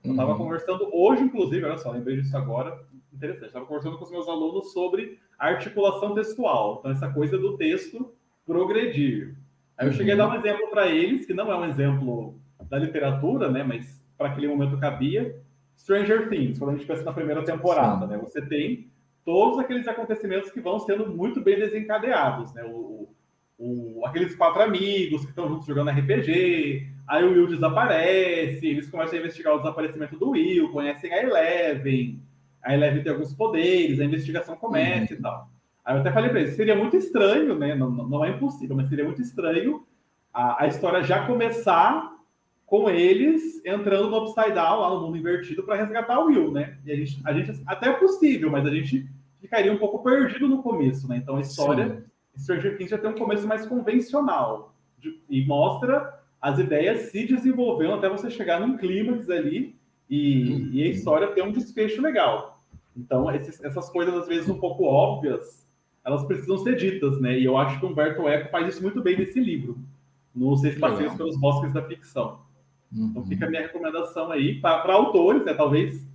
Eu 0.05 0.11
estava 0.11 0.31
uhum. 0.31 0.37
conversando 0.37 0.89
hoje, 0.93 1.23
inclusive, 1.23 1.65
olha 1.65 1.77
só, 1.77 1.91
lembrei 1.91 2.17
disso 2.17 2.35
agora, 2.37 2.79
interessante. 3.13 3.47
Estava 3.47 3.65
conversando 3.65 3.97
com 3.97 4.03
os 4.03 4.11
meus 4.11 4.27
alunos 4.27 4.71
sobre 4.71 5.19
articulação 5.37 6.13
textual. 6.13 6.77
Então, 6.79 6.91
essa 6.91 7.11
coisa 7.11 7.37
do 7.37 7.57
texto 7.57 8.13
progredir. 8.45 9.35
Aí 9.77 9.87
eu 9.87 9.93
cheguei 9.93 10.13
a 10.13 10.17
dar 10.17 10.27
um 10.27 10.31
uhum. 10.31 10.37
exemplo 10.37 10.69
para 10.69 10.87
eles, 10.87 11.25
que 11.25 11.33
não 11.33 11.51
é 11.51 11.57
um 11.57 11.65
exemplo 11.65 12.39
da 12.69 12.77
literatura, 12.77 13.49
né? 13.49 13.63
Mas 13.63 14.01
para 14.17 14.29
aquele 14.29 14.47
momento 14.47 14.79
cabia. 14.79 15.41
Stranger 15.77 16.29
Things, 16.29 16.57
quando 16.57 16.71
a 16.71 16.77
gente 16.77 16.87
pensa 16.87 17.03
na 17.03 17.11
primeira 17.11 17.43
temporada, 17.43 18.05
Sim. 18.05 18.11
né? 18.11 18.17
Você 18.17 18.41
tem 18.41 18.89
todos 19.25 19.59
aqueles 19.59 19.87
acontecimentos 19.87 20.51
que 20.51 20.61
vão 20.61 20.79
sendo 20.79 21.11
muito 21.11 21.41
bem 21.41 21.57
desencadeados, 21.57 22.53
né? 22.53 22.63
O, 22.63 23.09
o, 23.57 24.05
aqueles 24.05 24.35
quatro 24.35 24.61
amigos 24.61 25.23
que 25.23 25.29
estão 25.29 25.49
juntos 25.49 25.65
jogando 25.65 25.89
RPG, 25.89 26.87
aí 27.07 27.23
o 27.23 27.31
Will 27.31 27.47
desaparece, 27.47 28.65
eles 28.65 28.89
começam 28.89 29.17
a 29.17 29.19
investigar 29.19 29.53
o 29.53 29.59
desaparecimento 29.59 30.17
do 30.17 30.31
Will, 30.31 30.71
conhecem 30.71 31.13
a 31.13 31.23
Eleven, 31.23 32.21
a 32.63 32.73
Eleven 32.73 33.03
tem 33.03 33.11
alguns 33.11 33.33
poderes, 33.33 33.99
a 33.99 34.05
investigação 34.05 34.55
começa 34.55 35.13
uhum. 35.13 35.19
e 35.19 35.21
tal. 35.21 35.49
Aí 35.83 35.95
eu 35.95 35.99
até 36.01 36.11
falei 36.11 36.29
para 36.31 36.39
eles, 36.39 36.55
seria 36.55 36.75
muito 36.75 36.97
estranho, 36.97 37.57
né? 37.57 37.75
Não, 37.75 37.91
não 37.91 38.25
é 38.25 38.31
impossível, 38.31 38.75
mas 38.75 38.89
seria 38.89 39.05
muito 39.05 39.21
estranho 39.21 39.85
a, 40.33 40.63
a 40.63 40.67
história 40.67 41.03
já 41.03 41.25
começar 41.27 42.13
com 42.65 42.89
eles 42.89 43.63
entrando 43.63 44.09
no 44.09 44.23
Upside 44.23 44.53
Down, 44.53 44.79
lá 44.79 44.89
no 44.89 45.01
mundo 45.01 45.17
invertido, 45.17 45.63
para 45.63 45.75
resgatar 45.75 46.19
o 46.19 46.25
Will, 46.25 46.51
né? 46.51 46.77
E 46.83 46.91
a 46.91 46.95
gente, 46.95 47.21
a 47.23 47.33
gente, 47.33 47.63
até 47.67 47.89
é 47.89 47.93
possível, 47.93 48.49
mas 48.49 48.65
a 48.65 48.71
gente 48.71 49.07
ficaria 49.39 49.71
um 49.71 49.77
pouco 49.77 50.03
perdido 50.03 50.47
no 50.47 50.63
começo, 50.63 51.07
né? 51.07 51.17
Então 51.17 51.37
a 51.37 51.41
história, 51.41 52.03
Sim. 52.35 52.43
Stranger 52.43 52.77
Things 52.77 52.89
já 52.89 52.97
tem 52.97 53.11
um 53.11 53.15
começo 53.15 53.47
mais 53.47 53.65
convencional 53.67 54.73
de, 54.97 55.21
e 55.29 55.45
mostra 55.45 56.19
as 56.45 56.59
ideias 56.59 57.09
se 57.09 57.25
desenvolvendo 57.25 57.93
até 57.93 58.07
você 58.07 58.29
chegar 58.29 58.59
num 58.59 58.77
clímax 58.77 59.27
ali 59.31 59.75
e, 60.07 60.43
uhum. 60.43 60.69
e 60.73 60.83
a 60.83 60.87
história 60.89 61.27
ter 61.29 61.41
um 61.41 61.51
desfecho 61.51 62.03
legal. 62.03 62.61
Então 62.95 63.33
esses, 63.33 63.63
essas 63.63 63.89
coisas 63.89 64.13
às 64.13 64.27
vezes 64.27 64.47
um 64.47 64.59
pouco 64.59 64.83
óbvias, 64.83 65.67
elas 66.05 66.23
precisam 66.25 66.59
ser 66.59 66.75
ditas, 66.75 67.19
né? 67.19 67.39
E 67.39 67.45
eu 67.45 67.57
acho 67.57 67.79
que 67.79 67.85
o 67.87 67.89
Humberto 67.89 68.29
Eco 68.29 68.51
faz 68.51 68.67
isso 68.67 68.83
muito 68.83 69.01
bem 69.01 69.17
nesse 69.17 69.39
livro, 69.39 69.75
no 70.35 70.55
Seis 70.55 70.77
Passeios 70.77 71.15
pelos 71.15 71.35
Bosques 71.35 71.73
da 71.73 71.81
Ficção. 71.81 72.37
Uhum. 72.93 73.07
Então 73.07 73.25
fica 73.25 73.47
a 73.47 73.49
minha 73.49 73.63
recomendação 73.63 74.31
aí 74.31 74.61
para 74.61 74.93
autores, 74.93 75.43
né? 75.43 75.55
Talvez, 75.55 76.07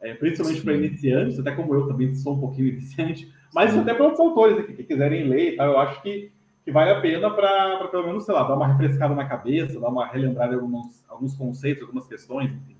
é, 0.00 0.14
principalmente 0.14 0.62
para 0.62 0.72
iniciantes, 0.72 1.38
até 1.38 1.50
como 1.50 1.74
eu 1.74 1.86
também 1.86 2.14
sou 2.14 2.32
um 2.32 2.40
pouquinho 2.40 2.68
iniciante, 2.68 3.30
mas 3.54 3.72
Sim. 3.72 3.80
até 3.80 3.92
para 3.92 4.04
outros 4.04 4.20
autores 4.20 4.58
aqui 4.58 4.72
que 4.72 4.84
quiserem 4.84 5.28
ler 5.28 5.52
e 5.52 5.56
tal, 5.56 5.72
eu 5.72 5.78
acho 5.80 6.00
que, 6.00 6.32
que 6.66 6.72
vale 6.72 6.90
a 6.90 7.00
pena 7.00 7.30
para 7.30 7.86
pelo 7.86 8.08
menos, 8.08 8.24
sei 8.24 8.34
lá, 8.34 8.42
dar 8.42 8.56
uma 8.56 8.66
refrescada 8.66 9.14
na 9.14 9.24
cabeça, 9.24 9.78
dar 9.78 9.88
uma 9.88 10.04
relembrada 10.04 10.52
em 10.52 10.58
alguns, 10.58 11.04
alguns 11.08 11.36
conceitos, 11.36 11.84
algumas 11.84 12.08
questões, 12.08 12.50
enfim. 12.50 12.76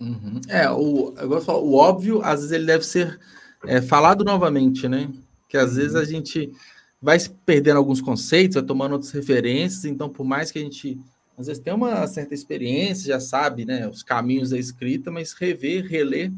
Uhum. 0.00 0.40
É, 0.48 0.70
o, 0.70 1.12
eu 1.18 1.28
gosto 1.28 1.44
falar, 1.44 1.58
o 1.58 1.74
óbvio, 1.74 2.22
às 2.22 2.40
vezes 2.40 2.52
ele 2.52 2.64
deve 2.64 2.86
ser 2.86 3.20
é, 3.66 3.82
falado 3.82 4.24
novamente, 4.24 4.88
né? 4.88 5.10
Que 5.50 5.58
às 5.58 5.72
uhum. 5.72 5.76
vezes 5.76 5.94
a 5.96 6.04
gente 6.04 6.50
vai 7.00 7.18
perdendo 7.44 7.76
alguns 7.76 8.00
conceitos, 8.00 8.54
vai 8.54 8.64
tomando 8.64 8.92
outras 8.92 9.12
referências, 9.12 9.84
então 9.84 10.08
por 10.08 10.24
mais 10.24 10.50
que 10.50 10.58
a 10.58 10.62
gente 10.62 10.98
às 11.36 11.46
vezes 11.46 11.62
tem 11.62 11.74
uma 11.74 12.06
certa 12.06 12.32
experiência, 12.32 13.08
já 13.08 13.20
sabe, 13.20 13.66
né, 13.66 13.86
os 13.86 14.02
caminhos 14.02 14.48
da 14.48 14.58
escrita, 14.58 15.10
mas 15.10 15.34
rever, 15.34 15.84
reler 15.84 16.32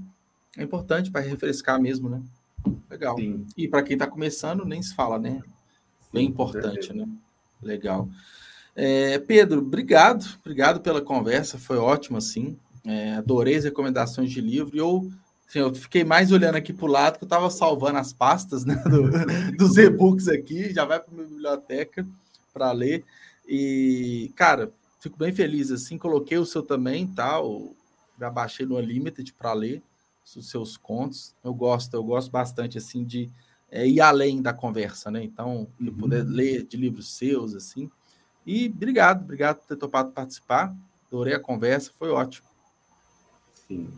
é 0.57 0.65
importante 0.65 1.13
para 1.13 1.21
refrescar 1.21 1.81
mesmo, 1.81 2.09
né? 2.09 2.21
Legal. 2.91 3.17
Sim. 3.17 3.47
E 3.57 3.69
para 3.69 3.85
quem 3.85 3.95
está 3.95 4.09
começando, 4.09 4.65
nem 4.65 4.83
se 4.83 4.93
fala, 4.97 5.17
né? 5.17 5.41
Bem 6.13 6.27
importante, 6.27 6.93
né? 6.93 7.07
Legal. 7.63 8.09
É, 8.75 9.19
Pedro, 9.19 9.61
obrigado, 9.61 10.25
obrigado 10.41 10.81
pela 10.81 11.01
conversa, 11.01 11.59
foi 11.59 11.79
ótimo, 11.79 12.17
assim. 12.17 12.57
É, 12.87 13.15
adorei 13.15 13.57
as 13.57 13.65
recomendações 13.65 14.31
de 14.31 14.41
livro 14.41 14.77
e 14.77 14.79
eu, 14.79 15.11
assim, 15.49 15.59
eu 15.59 15.75
fiquei 15.75 16.05
mais 16.05 16.31
olhando 16.31 16.55
aqui 16.55 16.73
para 16.73 16.87
o 16.87 16.89
lado, 16.89 17.19
que 17.19 17.25
eu 17.25 17.27
estava 17.27 17.51
salvando 17.51 17.99
as 17.99 18.13
pastas 18.13 18.65
né, 18.67 18.77
do, 18.85 19.57
dos 19.57 19.77
e-books 19.77 20.29
aqui, 20.29 20.73
já 20.73 20.85
vai 20.85 21.01
para 21.01 21.13
minha 21.13 21.27
biblioteca 21.27 22.07
para 22.53 22.73
ler. 22.73 23.05
E, 23.49 24.33
cara, 24.37 24.71
fico 25.01 25.17
bem 25.17 25.33
feliz 25.33 25.71
assim. 25.71 25.97
Coloquei 25.97 26.39
o 26.39 26.47
seu 26.47 26.63
também. 26.63 27.07
Tá? 27.07 27.39
Já 28.19 28.31
baixei 28.31 28.67
no 28.67 28.77
Unlimited 28.77 29.33
para 29.33 29.53
ler 29.53 29.83
os 30.37 30.51
seus 30.51 30.77
contos. 30.77 31.35
Eu 31.43 31.55
gosto, 31.55 31.95
eu 31.95 32.03
gosto 32.05 32.31
bastante 32.31 32.77
assim 32.77 33.05
de 33.05 33.31
é, 33.71 33.87
ir 33.87 34.01
além 34.01 34.41
da 34.41 34.53
conversa, 34.53 35.11
né? 35.11 35.23
Então, 35.23 35.69
uhum. 35.81 35.95
poder 35.95 36.25
ler 36.25 36.65
de 36.65 36.77
livros 36.77 37.17
seus 37.17 37.55
assim. 37.55 37.91
E 38.47 38.73
obrigado, 38.75 39.23
obrigado 39.23 39.59
por 39.59 39.67
ter 39.67 39.77
topado 39.77 40.13
participar. 40.13 40.75
Adorei 41.07 41.35
a 41.35 41.41
conversa, 41.41 41.93
foi 41.99 42.11
ótimo. 42.11 42.49
Sim. 43.67 43.89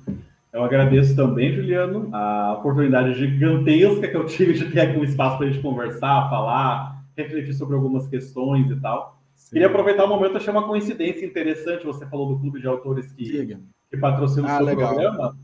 Eu 0.52 0.64
agradeço 0.64 1.14
também, 1.14 1.55
Juliano, 1.55 2.10
a 2.12 2.55
oportunidade 2.59 3.14
gigantesca 3.14 4.09
que 4.09 4.16
eu 4.16 4.26
tive 4.26 4.55
de 4.55 4.70
ter 4.70 4.80
aqui 4.80 4.98
um 4.98 5.05
espaço 5.05 5.38
para 5.38 5.47
a 5.47 5.51
gente 5.51 5.62
conversar, 5.62 6.28
falar, 6.28 7.05
refletir 7.16 7.55
sobre 7.55 7.76
algumas 7.76 8.09
questões 8.09 8.68
e 8.68 8.80
tal. 8.80 9.20
Sim. 9.36 9.51
Queria 9.52 9.68
aproveitar 9.68 10.05
o 10.05 10.09
momento 10.09 10.36
achei 10.36 10.52
uma 10.52 10.66
coincidência 10.66 11.24
interessante. 11.24 11.86
Você 11.86 12.05
falou 12.06 12.34
do 12.34 12.40
clube 12.40 12.60
de 12.60 12.66
autores 12.66 13.12
que, 13.12 13.56
que 13.90 13.97
patrocina 13.97 14.48
o 14.48 14.51
ah, 14.51 14.56
seu 14.56 14.66
legal. 14.66 14.88
programa. 14.94 15.36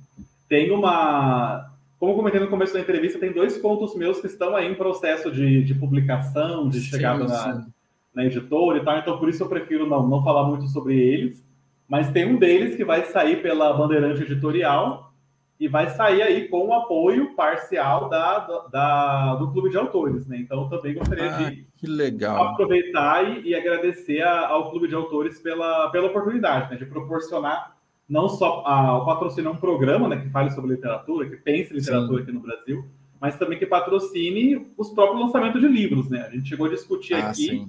Tem 0.48 0.73
uma. 0.73 1.73
Como 1.98 2.14
comentei 2.14 2.40
no 2.40 2.48
começo 2.48 2.74
da 2.74 2.81
entrevista, 2.81 3.18
tem 3.18 3.32
dois 3.32 3.56
contos 3.59 3.94
meus 3.94 4.20
que 4.20 4.27
estão 4.27 4.55
aí 4.55 4.70
em 4.70 4.74
processo 4.74 5.31
de, 5.31 5.64
de 5.64 5.74
publicação, 5.74 6.68
de 6.68 6.81
sim, 6.81 6.86
chegada 6.86 7.24
na, 7.24 7.66
na 8.14 8.24
editora 8.24 8.78
e 8.78 8.85
tal. 8.85 8.98
Então, 8.98 9.18
por 9.18 9.28
isso 9.28 9.43
eu 9.43 9.48
prefiro 9.48 9.89
não, 9.89 10.06
não 10.06 10.23
falar 10.23 10.44
muito 10.44 10.66
sobre 10.68 10.98
eles. 10.98 11.44
Mas 11.89 12.10
tem 12.10 12.27
um 12.27 12.36
deles 12.36 12.77
que 12.77 12.85
vai 12.85 13.05
sair 13.05 13.40
pela 13.40 13.73
Bandeirante 13.73 14.23
Editorial 14.23 15.12
e 15.59 15.68
vai 15.68 15.89
sair 15.89 16.20
aí 16.20 16.48
com 16.48 16.66
o 16.66 16.74
apoio 16.74 17.35
parcial 17.35 18.10
da, 18.10 18.66
da, 18.70 19.35
do 19.36 19.51
clube 19.52 19.70
de 19.70 19.77
autores, 19.78 20.27
né? 20.27 20.36
Então 20.39 20.68
também 20.68 20.94
gostaria 20.94 21.35
ah, 21.35 21.39
de 21.39 22.24
aproveitar 22.24 23.24
e, 23.24 23.48
e 23.48 23.55
agradecer 23.55 24.20
a, 24.20 24.48
ao 24.48 24.70
clube 24.70 24.89
de 24.89 24.94
autores 24.94 25.40
pela, 25.40 25.89
pela 25.90 26.09
oportunidade, 26.09 26.70
né? 26.70 26.77
De 26.77 26.85
proporcionar 26.85 27.76
não 28.09 28.28
só 28.28 28.62
a, 28.65 29.05
patrocinar 29.05 29.53
um 29.53 29.57
programa, 29.57 30.09
né? 30.09 30.20
Que 30.20 30.31
fale 30.31 30.51
sobre 30.51 30.74
literatura, 30.74 31.28
que 31.28 31.37
pense 31.37 31.73
literatura 31.73 32.19
Sim. 32.19 32.23
aqui 32.23 32.33
no 32.33 32.41
Brasil, 32.41 32.85
mas 33.20 33.39
também 33.39 33.59
que 33.59 33.66
patrocine 33.66 34.66
os 34.77 34.91
próprios 34.91 35.20
lançamentos 35.20 35.61
de 35.61 35.69
livros, 35.69 36.09
né? 36.09 36.23
A 36.23 36.31
gente 36.31 36.49
chegou 36.49 36.66
a 36.66 36.70
discutir 36.70 37.15
ah, 37.15 37.31
aqui 37.31 37.66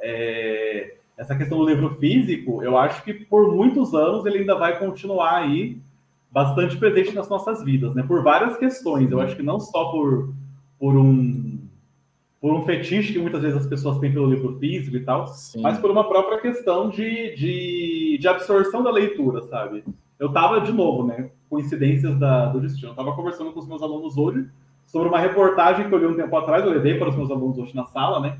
é, 0.00 0.94
essa 1.16 1.34
questão 1.36 1.58
do 1.58 1.68
livro 1.68 1.96
físico. 1.96 2.62
Eu 2.62 2.78
acho 2.78 3.02
que 3.02 3.12
por 3.12 3.54
muitos 3.54 3.94
anos 3.94 4.24
ele 4.26 4.38
ainda 4.38 4.54
vai 4.54 4.78
continuar 4.78 5.42
aí 5.42 5.78
bastante 6.30 6.76
presente 6.76 7.12
nas 7.12 7.28
nossas 7.28 7.64
vidas, 7.64 7.94
né? 7.94 8.02
Por 8.02 8.22
várias 8.22 8.56
questões. 8.56 9.10
Eu 9.10 9.20
acho 9.20 9.34
que 9.34 9.42
não 9.42 9.58
só 9.58 9.90
por, 9.90 10.32
por 10.78 10.96
um 10.96 11.58
por 12.40 12.54
um 12.54 12.62
fetiche 12.62 13.12
que 13.12 13.18
muitas 13.18 13.42
vezes 13.42 13.58
as 13.58 13.66
pessoas 13.66 13.98
têm 13.98 14.12
pelo 14.12 14.30
livro 14.30 14.56
físico 14.58 14.96
e 14.96 15.04
tal, 15.04 15.26
Sim. 15.28 15.60
mas 15.60 15.78
por 15.78 15.90
uma 15.90 16.08
própria 16.08 16.40
questão 16.40 16.88
de, 16.88 17.34
de, 17.36 18.18
de, 18.18 18.28
absorção 18.28 18.82
da 18.82 18.90
leitura, 18.90 19.42
sabe? 19.42 19.84
Eu 20.18 20.32
tava, 20.32 20.60
de 20.60 20.72
novo, 20.72 21.06
né? 21.06 21.30
Coincidências 21.50 22.18
da, 22.18 22.46
do 22.46 22.60
destino. 22.60 22.92
Eu 22.92 22.96
tava 22.96 23.14
conversando 23.14 23.52
com 23.52 23.60
os 23.60 23.68
meus 23.68 23.82
alunos 23.82 24.16
hoje 24.16 24.48
sobre 24.86 25.08
uma 25.08 25.18
reportagem 25.18 25.88
que 25.88 25.94
eu 25.94 25.98
li 25.98 26.06
um 26.06 26.16
tempo 26.16 26.34
atrás, 26.36 26.64
eu 26.64 26.70
levei 26.70 26.98
para 26.98 27.10
os 27.10 27.16
meus 27.16 27.30
alunos 27.30 27.58
hoje 27.58 27.76
na 27.76 27.84
sala, 27.84 28.20
né? 28.20 28.38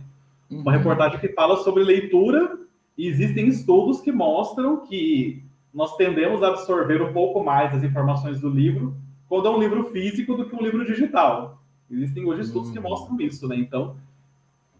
Uma 0.51 0.73
uhum. 0.73 0.79
reportagem 0.79 1.21
que 1.21 1.29
fala 1.29 1.59
sobre 1.59 1.85
leitura 1.85 2.59
e 2.97 3.07
existem 3.07 3.49
estudos 3.49 4.01
que 4.01 4.11
mostram 4.11 4.79
que 4.79 5.45
nós 5.73 5.95
tendemos 5.97 6.43
a 6.43 6.49
absorver 6.49 7.01
um 7.03 7.13
pouco 7.13 7.45
mais 7.45 7.73
as 7.75 7.85
informações 7.85 8.41
do 8.41 8.49
livro 8.49 8.95
quando 9.29 9.47
é 9.47 9.51
um 9.51 9.61
livro 9.61 9.85
físico 9.91 10.35
do 10.35 10.47
que 10.47 10.57
um 10.57 10.63
livro 10.63 10.85
digital. 10.85 11.60
Existem 11.91 12.25
hoje 12.25 12.43
estudos 12.43 12.71
que 12.71 12.79
hum. 12.79 12.83
mostram 12.83 13.21
isso, 13.21 13.49
né? 13.49 13.57
Então, 13.57 13.97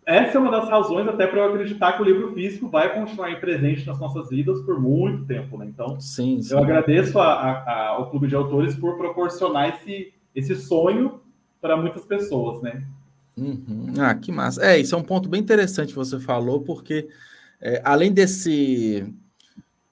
essa 0.07 0.39
é 0.39 0.41
uma 0.41 0.51
das 0.51 0.69
razões 0.69 1.07
até 1.07 1.27
para 1.27 1.41
eu 1.41 1.51
acreditar 1.51 1.93
que 1.93 2.03
o 2.03 2.05
livro 2.05 2.33
físico 2.33 2.69
vai 2.69 2.95
continuar 2.95 3.39
presente 3.41 3.87
nas 3.87 3.99
nossas 3.99 4.29
vidas 4.29 4.61
por 4.63 4.81
muito 4.81 5.25
tempo, 5.27 5.59
né? 5.59 5.67
Então, 5.67 6.01
sim, 6.01 6.41
sim. 6.43 6.53
eu 6.53 6.59
agradeço 6.59 7.19
a, 7.19 7.33
a, 7.33 7.89
ao 7.89 8.11
Clube 8.11 8.27
de 8.27 8.35
Autores 8.35 8.75
por 8.75 8.97
proporcionar 8.97 9.77
esse, 9.77 10.13
esse 10.35 10.55
sonho 10.57 11.21
para 11.61 11.77
muitas 11.77 12.05
pessoas, 12.05 12.63
né? 12.63 12.85
Uhum. 13.37 13.95
Ah, 13.99 14.15
que 14.15 14.33
massa. 14.33 14.65
É, 14.65 14.79
isso 14.79 14.95
é 14.95 14.99
um 14.99 15.03
ponto 15.03 15.29
bem 15.29 15.41
interessante 15.41 15.91
que 15.91 15.99
você 15.99 16.19
falou, 16.19 16.61
porque 16.61 17.09
é, 17.61 17.81
além 17.85 18.13
desse 18.13 19.07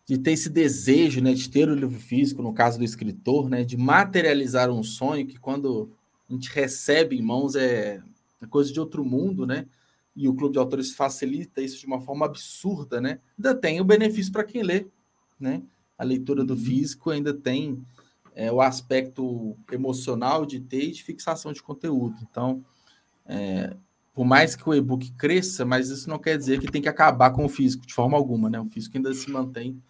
de 0.06 0.16
ter 0.16 0.32
esse 0.32 0.48
desejo, 0.48 1.20
né, 1.20 1.34
de 1.34 1.50
ter 1.50 1.68
o 1.68 1.74
livro 1.74 2.00
físico, 2.00 2.42
no 2.42 2.54
caso 2.54 2.78
do 2.78 2.84
escritor, 2.84 3.50
né, 3.50 3.62
de 3.62 3.76
materializar 3.76 4.70
um 4.70 4.82
sonho 4.82 5.26
que 5.26 5.38
quando 5.38 5.90
a 6.28 6.32
gente 6.32 6.50
recebe 6.50 7.16
em 7.16 7.22
mãos 7.22 7.54
é, 7.54 8.02
é 8.40 8.46
coisa 8.46 8.72
de 8.72 8.78
outro 8.78 9.04
mundo, 9.04 9.46
né? 9.46 9.66
E 10.14 10.28
o 10.28 10.34
Clube 10.34 10.52
de 10.52 10.58
Autores 10.58 10.92
facilita 10.92 11.62
isso 11.62 11.78
de 11.78 11.86
uma 11.86 12.00
forma 12.00 12.26
absurda, 12.26 13.00
né? 13.00 13.20
Ainda 13.36 13.54
tem 13.54 13.80
o 13.80 13.84
benefício 13.84 14.32
para 14.32 14.44
quem 14.44 14.62
lê, 14.62 14.86
né? 15.38 15.62
A 15.96 16.04
leitura 16.04 16.44
do 16.44 16.54
uhum. 16.54 16.60
físico 16.60 17.10
ainda 17.10 17.32
tem 17.32 17.82
é, 18.34 18.52
o 18.52 18.60
aspecto 18.60 19.56
emocional 19.72 20.44
de 20.44 20.60
ter 20.60 20.84
e 20.84 20.92
de 20.92 21.02
fixação 21.02 21.52
de 21.52 21.62
conteúdo. 21.62 22.16
Então, 22.22 22.64
é, 23.26 23.76
por 24.14 24.24
mais 24.24 24.54
que 24.54 24.68
o 24.68 24.74
e-book 24.74 25.12
cresça, 25.12 25.64
mas 25.64 25.90
isso 25.90 26.08
não 26.08 26.18
quer 26.18 26.36
dizer 26.36 26.60
que 26.60 26.70
tem 26.70 26.82
que 26.82 26.88
acabar 26.88 27.30
com 27.30 27.44
o 27.44 27.48
físico 27.48 27.86
de 27.86 27.94
forma 27.94 28.16
alguma, 28.16 28.50
né? 28.50 28.60
O 28.60 28.66
físico 28.66 28.96
ainda 28.96 29.12
se 29.14 29.30
mantém 29.30 29.82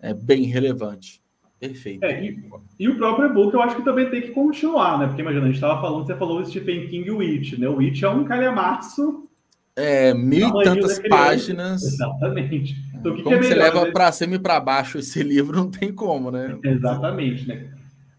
é, 0.00 0.12
bem 0.12 0.44
relevante. 0.44 1.21
Perfeito. 1.62 2.04
É, 2.04 2.24
e, 2.24 2.44
e, 2.76 2.88
o 2.88 2.96
próprio 2.96 3.28
e-book 3.28 3.54
eu 3.54 3.62
acho 3.62 3.76
que 3.76 3.84
também 3.84 4.10
tem 4.10 4.20
que 4.20 4.32
continuar, 4.32 4.98
né? 4.98 5.06
Porque 5.06 5.22
imagina, 5.22 5.44
a 5.44 5.46
gente 5.46 5.54
estava 5.54 5.80
falando, 5.80 6.04
você 6.04 6.16
falou 6.16 6.40
o 6.40 6.44
Stephen 6.44 6.88
King 6.88 7.06
e 7.06 7.10
o 7.12 7.20
It, 7.20 7.60
né? 7.60 7.68
O 7.68 7.78
It 7.78 8.04
é 8.04 8.08
um 8.08 8.24
calhamaço. 8.24 9.28
É, 9.76 10.12
mil 10.12 10.48
e 10.48 10.64
tantas 10.64 10.98
páginas. 11.08 11.84
Exatamente. 11.84 12.74
Então, 12.96 13.14
que 13.14 13.22
como 13.22 13.38
que 13.38 13.44
é 13.44 13.48
você 13.48 13.54
leva 13.54 13.84
né? 13.84 13.92
para 13.92 14.10
cima 14.10 14.34
e 14.34 14.38
para 14.40 14.58
baixo 14.58 14.98
esse 14.98 15.22
livro, 15.22 15.56
não 15.56 15.70
tem 15.70 15.92
como, 15.92 16.32
né? 16.32 16.58
Exatamente, 16.64 17.46
né? 17.46 17.70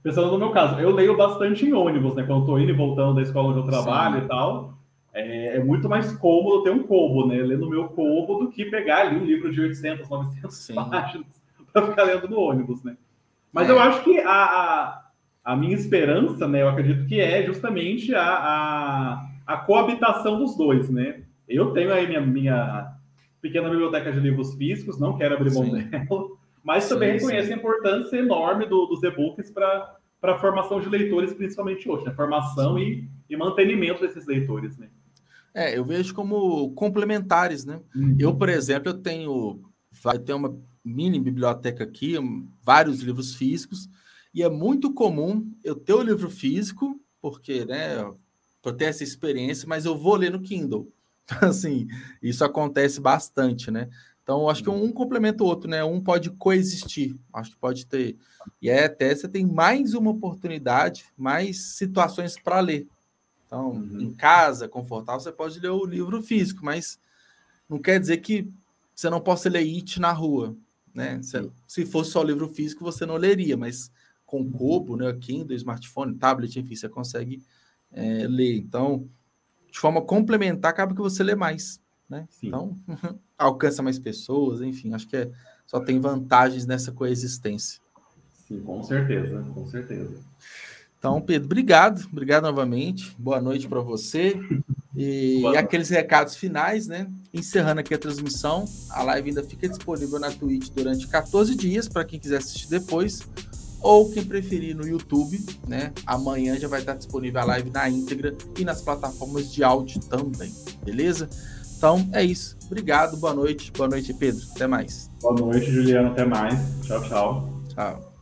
Pensando 0.02 0.32
no 0.32 0.38
meu 0.38 0.52
caso, 0.52 0.80
eu 0.80 0.92
leio 0.92 1.18
bastante 1.18 1.66
em 1.66 1.74
ônibus, 1.74 2.16
né? 2.16 2.24
Quando 2.24 2.44
eu 2.44 2.46
tô 2.46 2.58
indo 2.58 2.70
e 2.70 2.76
voltando 2.76 3.16
da 3.16 3.24
escola 3.24 3.50
onde 3.50 3.60
eu 3.60 3.66
trabalho 3.66 4.20
Sim. 4.20 4.26
e 4.26 4.28
tal. 4.30 4.78
É, 5.14 5.58
é, 5.58 5.64
muito 5.64 5.90
mais 5.90 6.16
cômodo 6.16 6.64
ter 6.64 6.72
um 6.72 6.84
combo, 6.84 7.28
né? 7.28 7.44
Ler 7.44 7.58
no 7.58 7.70
meu 7.70 7.90
combo 7.90 8.40
do 8.40 8.50
que 8.50 8.64
pegar 8.64 9.02
ali 9.02 9.18
um 9.18 9.26
livro 9.26 9.52
de 9.52 9.60
800, 9.60 10.10
900 10.10 10.56
Sim. 10.56 10.76
páginas 10.90 11.28
para 11.74 11.88
ficar 11.88 12.04
lendo 12.04 12.30
no 12.30 12.40
ônibus, 12.40 12.82
né? 12.84 12.96
Mas 13.54 13.70
é. 13.70 13.72
eu 13.72 13.80
acho 13.80 14.04
que 14.04 14.20
a, 14.20 14.32
a, 14.32 15.06
a, 15.44 15.56
minha 15.56 15.76
esperança, 15.76 16.48
né, 16.48 16.64
eu 16.64 16.70
acredito 16.70 17.06
que 17.06 17.22
é 17.22 17.46
justamente 17.46 18.14
a, 18.16 18.26
a, 18.26 19.30
a 19.46 19.58
coabitação 19.58 20.40
dos 20.40 20.58
dois, 20.58 20.90
né? 20.90 21.22
Eu 21.48 21.72
tenho 21.72 21.94
aí 21.94 22.08
minha, 22.08 22.22
minha 22.22 22.94
pequena 23.40 23.70
biblioteca 23.70 24.12
de 24.12 24.20
livros 24.20 24.56
físicos, 24.56 25.00
não 25.00 25.18
quero 25.18 25.36
abrir 25.36 25.54
mão 25.54 25.70
dela, 25.70 26.06
mas 26.64 26.90
também 26.90 27.20
sim, 27.20 27.26
reconheço 27.26 27.48
sim. 27.48 27.54
a 27.54 27.58
importância 27.58 28.18
enorme 28.18 28.66
do, 28.66 28.88
dos 28.88 29.04
e-books 29.04 29.52
para 29.52 29.98
a 30.24 30.40
formação 30.40 30.80
de 30.80 30.90
leitores, 30.90 31.34
principalmente 31.34 31.88
hoje, 31.88 32.06
né? 32.06 32.14
Formação 32.14 32.80
e, 32.80 33.08
e 33.30 33.38
mantenimento 33.38 34.02
desses 34.02 34.26
leitores, 34.26 34.78
né? 34.78 34.88
É, 35.54 35.78
eu 35.78 35.86
vejo 35.86 36.16
como 36.16 36.74
complementares, 36.74 37.64
né? 37.64 37.80
Uhum. 37.96 38.16
Eu, 38.18 38.34
por 38.34 38.50
exemplo, 38.50 38.90
eu 38.90 38.96
tenho, 38.96 39.62
vai 40.02 40.18
ter 40.18 40.34
uma 40.34 40.58
mini 40.84 41.20
biblioteca 41.20 41.84
aqui, 41.84 42.16
vários 42.62 43.02
livros 43.02 43.36
físicos, 43.36 43.90
e 44.34 44.44
é 44.44 44.50
muito 44.50 44.94
comum 44.94 45.52
eu 45.64 45.76
ter 45.76 45.94
o 45.94 46.02
livro 46.02 46.30
físico, 46.30 47.00
porque, 47.22 47.66
né, 47.66 47.98
para 48.62 48.74
ter 48.74 48.86
essa 48.86 49.04
experiência, 49.04 49.68
mas 49.68 49.86
eu 49.86 49.98
vou 49.98 50.16
ler 50.16 50.32
no 50.32 50.42
Kindle. 50.42 50.92
assim, 51.42 51.88
isso 52.22 52.44
acontece 52.44 53.00
bastante, 53.00 53.72
né? 53.72 53.90
Então, 54.24 54.50
acho 54.50 54.64
que 54.64 54.70
um 54.70 54.92
complementa 54.92 55.44
o 55.44 55.48
outro, 55.48 55.70
né? 55.70 55.84
Um 55.84 56.02
pode 56.02 56.30
coexistir, 56.32 57.16
acho 57.34 57.52
que 57.52 57.58
pode 57.58 57.86
ter. 57.86 58.16
E 58.62 58.70
é 58.70 58.86
até 58.86 59.14
você 59.14 59.28
tem 59.28 59.46
mais 59.46 59.94
uma 59.94 60.12
oportunidade, 60.12 61.06
mais 61.18 61.76
situações 61.76 62.38
para 62.40 62.62
ler. 62.62 62.88
Então, 63.46 63.72
uhum. 63.72 64.02
em 64.02 64.14
casa, 64.14 64.68
confortável, 64.68 65.20
você 65.20 65.32
pode 65.32 65.60
ler 65.60 65.70
o 65.70 65.86
livro 65.86 66.24
físico, 66.24 66.64
mas 66.64 66.98
não 67.70 67.80
quer 67.80 68.00
dizer 68.00 68.18
que 68.18 68.50
você 68.96 69.10
não 69.10 69.20
possa 69.20 69.50
ler 69.50 69.60
It 69.60 70.00
na 70.00 70.14
rua. 70.14 70.56
Né? 70.94 71.22
Se, 71.22 71.52
se 71.68 71.86
fosse 71.86 72.12
só 72.12 72.22
livro 72.22 72.48
físico, 72.48 72.84
você 72.84 73.06
não 73.06 73.16
leria, 73.16 73.58
mas 73.58 73.92
com 74.26 74.50
Kobo, 74.50 74.96
né, 74.96 75.12
Kindle, 75.14 75.56
smartphone, 75.56 76.16
tablet, 76.16 76.60
enfim, 76.60 76.76
você 76.76 76.90
consegue 76.90 77.44
é, 77.92 78.28
ler. 78.28 78.58
Então, 78.58 79.08
de 79.72 79.80
forma 79.80 80.02
complementar, 80.02 80.72
acaba 80.72 80.96
que 80.96 81.02
você 81.02 81.24
lê 81.24 81.36
mais. 81.36 81.82
Né? 82.10 82.28
Então, 82.42 82.76
alcança 83.38 83.82
mais 83.82 84.00
pessoas, 84.00 84.62
enfim, 84.62 84.94
acho 84.94 85.08
que 85.08 85.18
é, 85.18 85.32
só 85.66 85.80
tem 85.80 86.00
vantagens 86.00 86.66
nessa 86.66 86.92
coexistência. 86.92 87.82
Sim, 88.48 88.62
com 88.62 88.84
certeza, 88.84 89.42
com 89.54 89.68
certeza. 89.68 90.20
Então, 91.04 91.20
Pedro, 91.20 91.48
obrigado, 91.48 92.08
obrigado 92.10 92.44
novamente. 92.44 93.14
Boa 93.20 93.42
noite 93.42 93.68
para 93.68 93.82
você. 93.82 94.40
E, 94.96 95.42
e, 95.42 95.58
aqueles 95.58 95.90
recados 95.90 96.34
finais, 96.34 96.88
né? 96.88 97.08
Encerrando 97.34 97.82
aqui 97.82 97.94
a 97.94 97.98
transmissão, 97.98 98.64
a 98.90 99.04
live 99.04 99.28
ainda 99.28 99.44
fica 99.44 99.68
disponível 99.68 100.18
na 100.18 100.32
Twitch 100.32 100.70
durante 100.70 101.06
14 101.10 101.56
dias 101.56 101.90
para 101.90 102.06
quem 102.06 102.18
quiser 102.18 102.38
assistir 102.38 102.70
depois, 102.70 103.20
ou 103.82 104.14
quem 104.14 104.24
preferir 104.24 104.78
no 104.78 104.88
YouTube, 104.88 105.46
né? 105.68 105.92
Amanhã 106.06 106.58
já 106.58 106.70
vai 106.70 106.80
estar 106.80 106.94
disponível 106.94 107.42
a 107.42 107.46
live 107.48 107.70
na 107.70 107.90
íntegra 107.90 108.34
e 108.58 108.64
nas 108.64 108.82
plataformas 108.82 109.52
de 109.52 109.62
áudio 109.62 110.00
também, 110.04 110.54
beleza? 110.86 111.30
Então 111.76 112.08
é 112.14 112.24
isso. 112.24 112.58
Obrigado, 112.68 113.18
boa 113.18 113.34
noite. 113.34 113.74
Boa 113.74 113.90
noite, 113.90 114.14
Pedro. 114.14 114.42
Até 114.56 114.68
mais. 114.68 115.10
Boa 115.22 115.36
noite, 115.36 115.70
Juliano. 115.70 116.12
Até 116.12 116.24
mais. 116.24 116.58
Tchau, 116.88 117.04
tchau. 117.10 117.50
Tchau. 117.74 118.13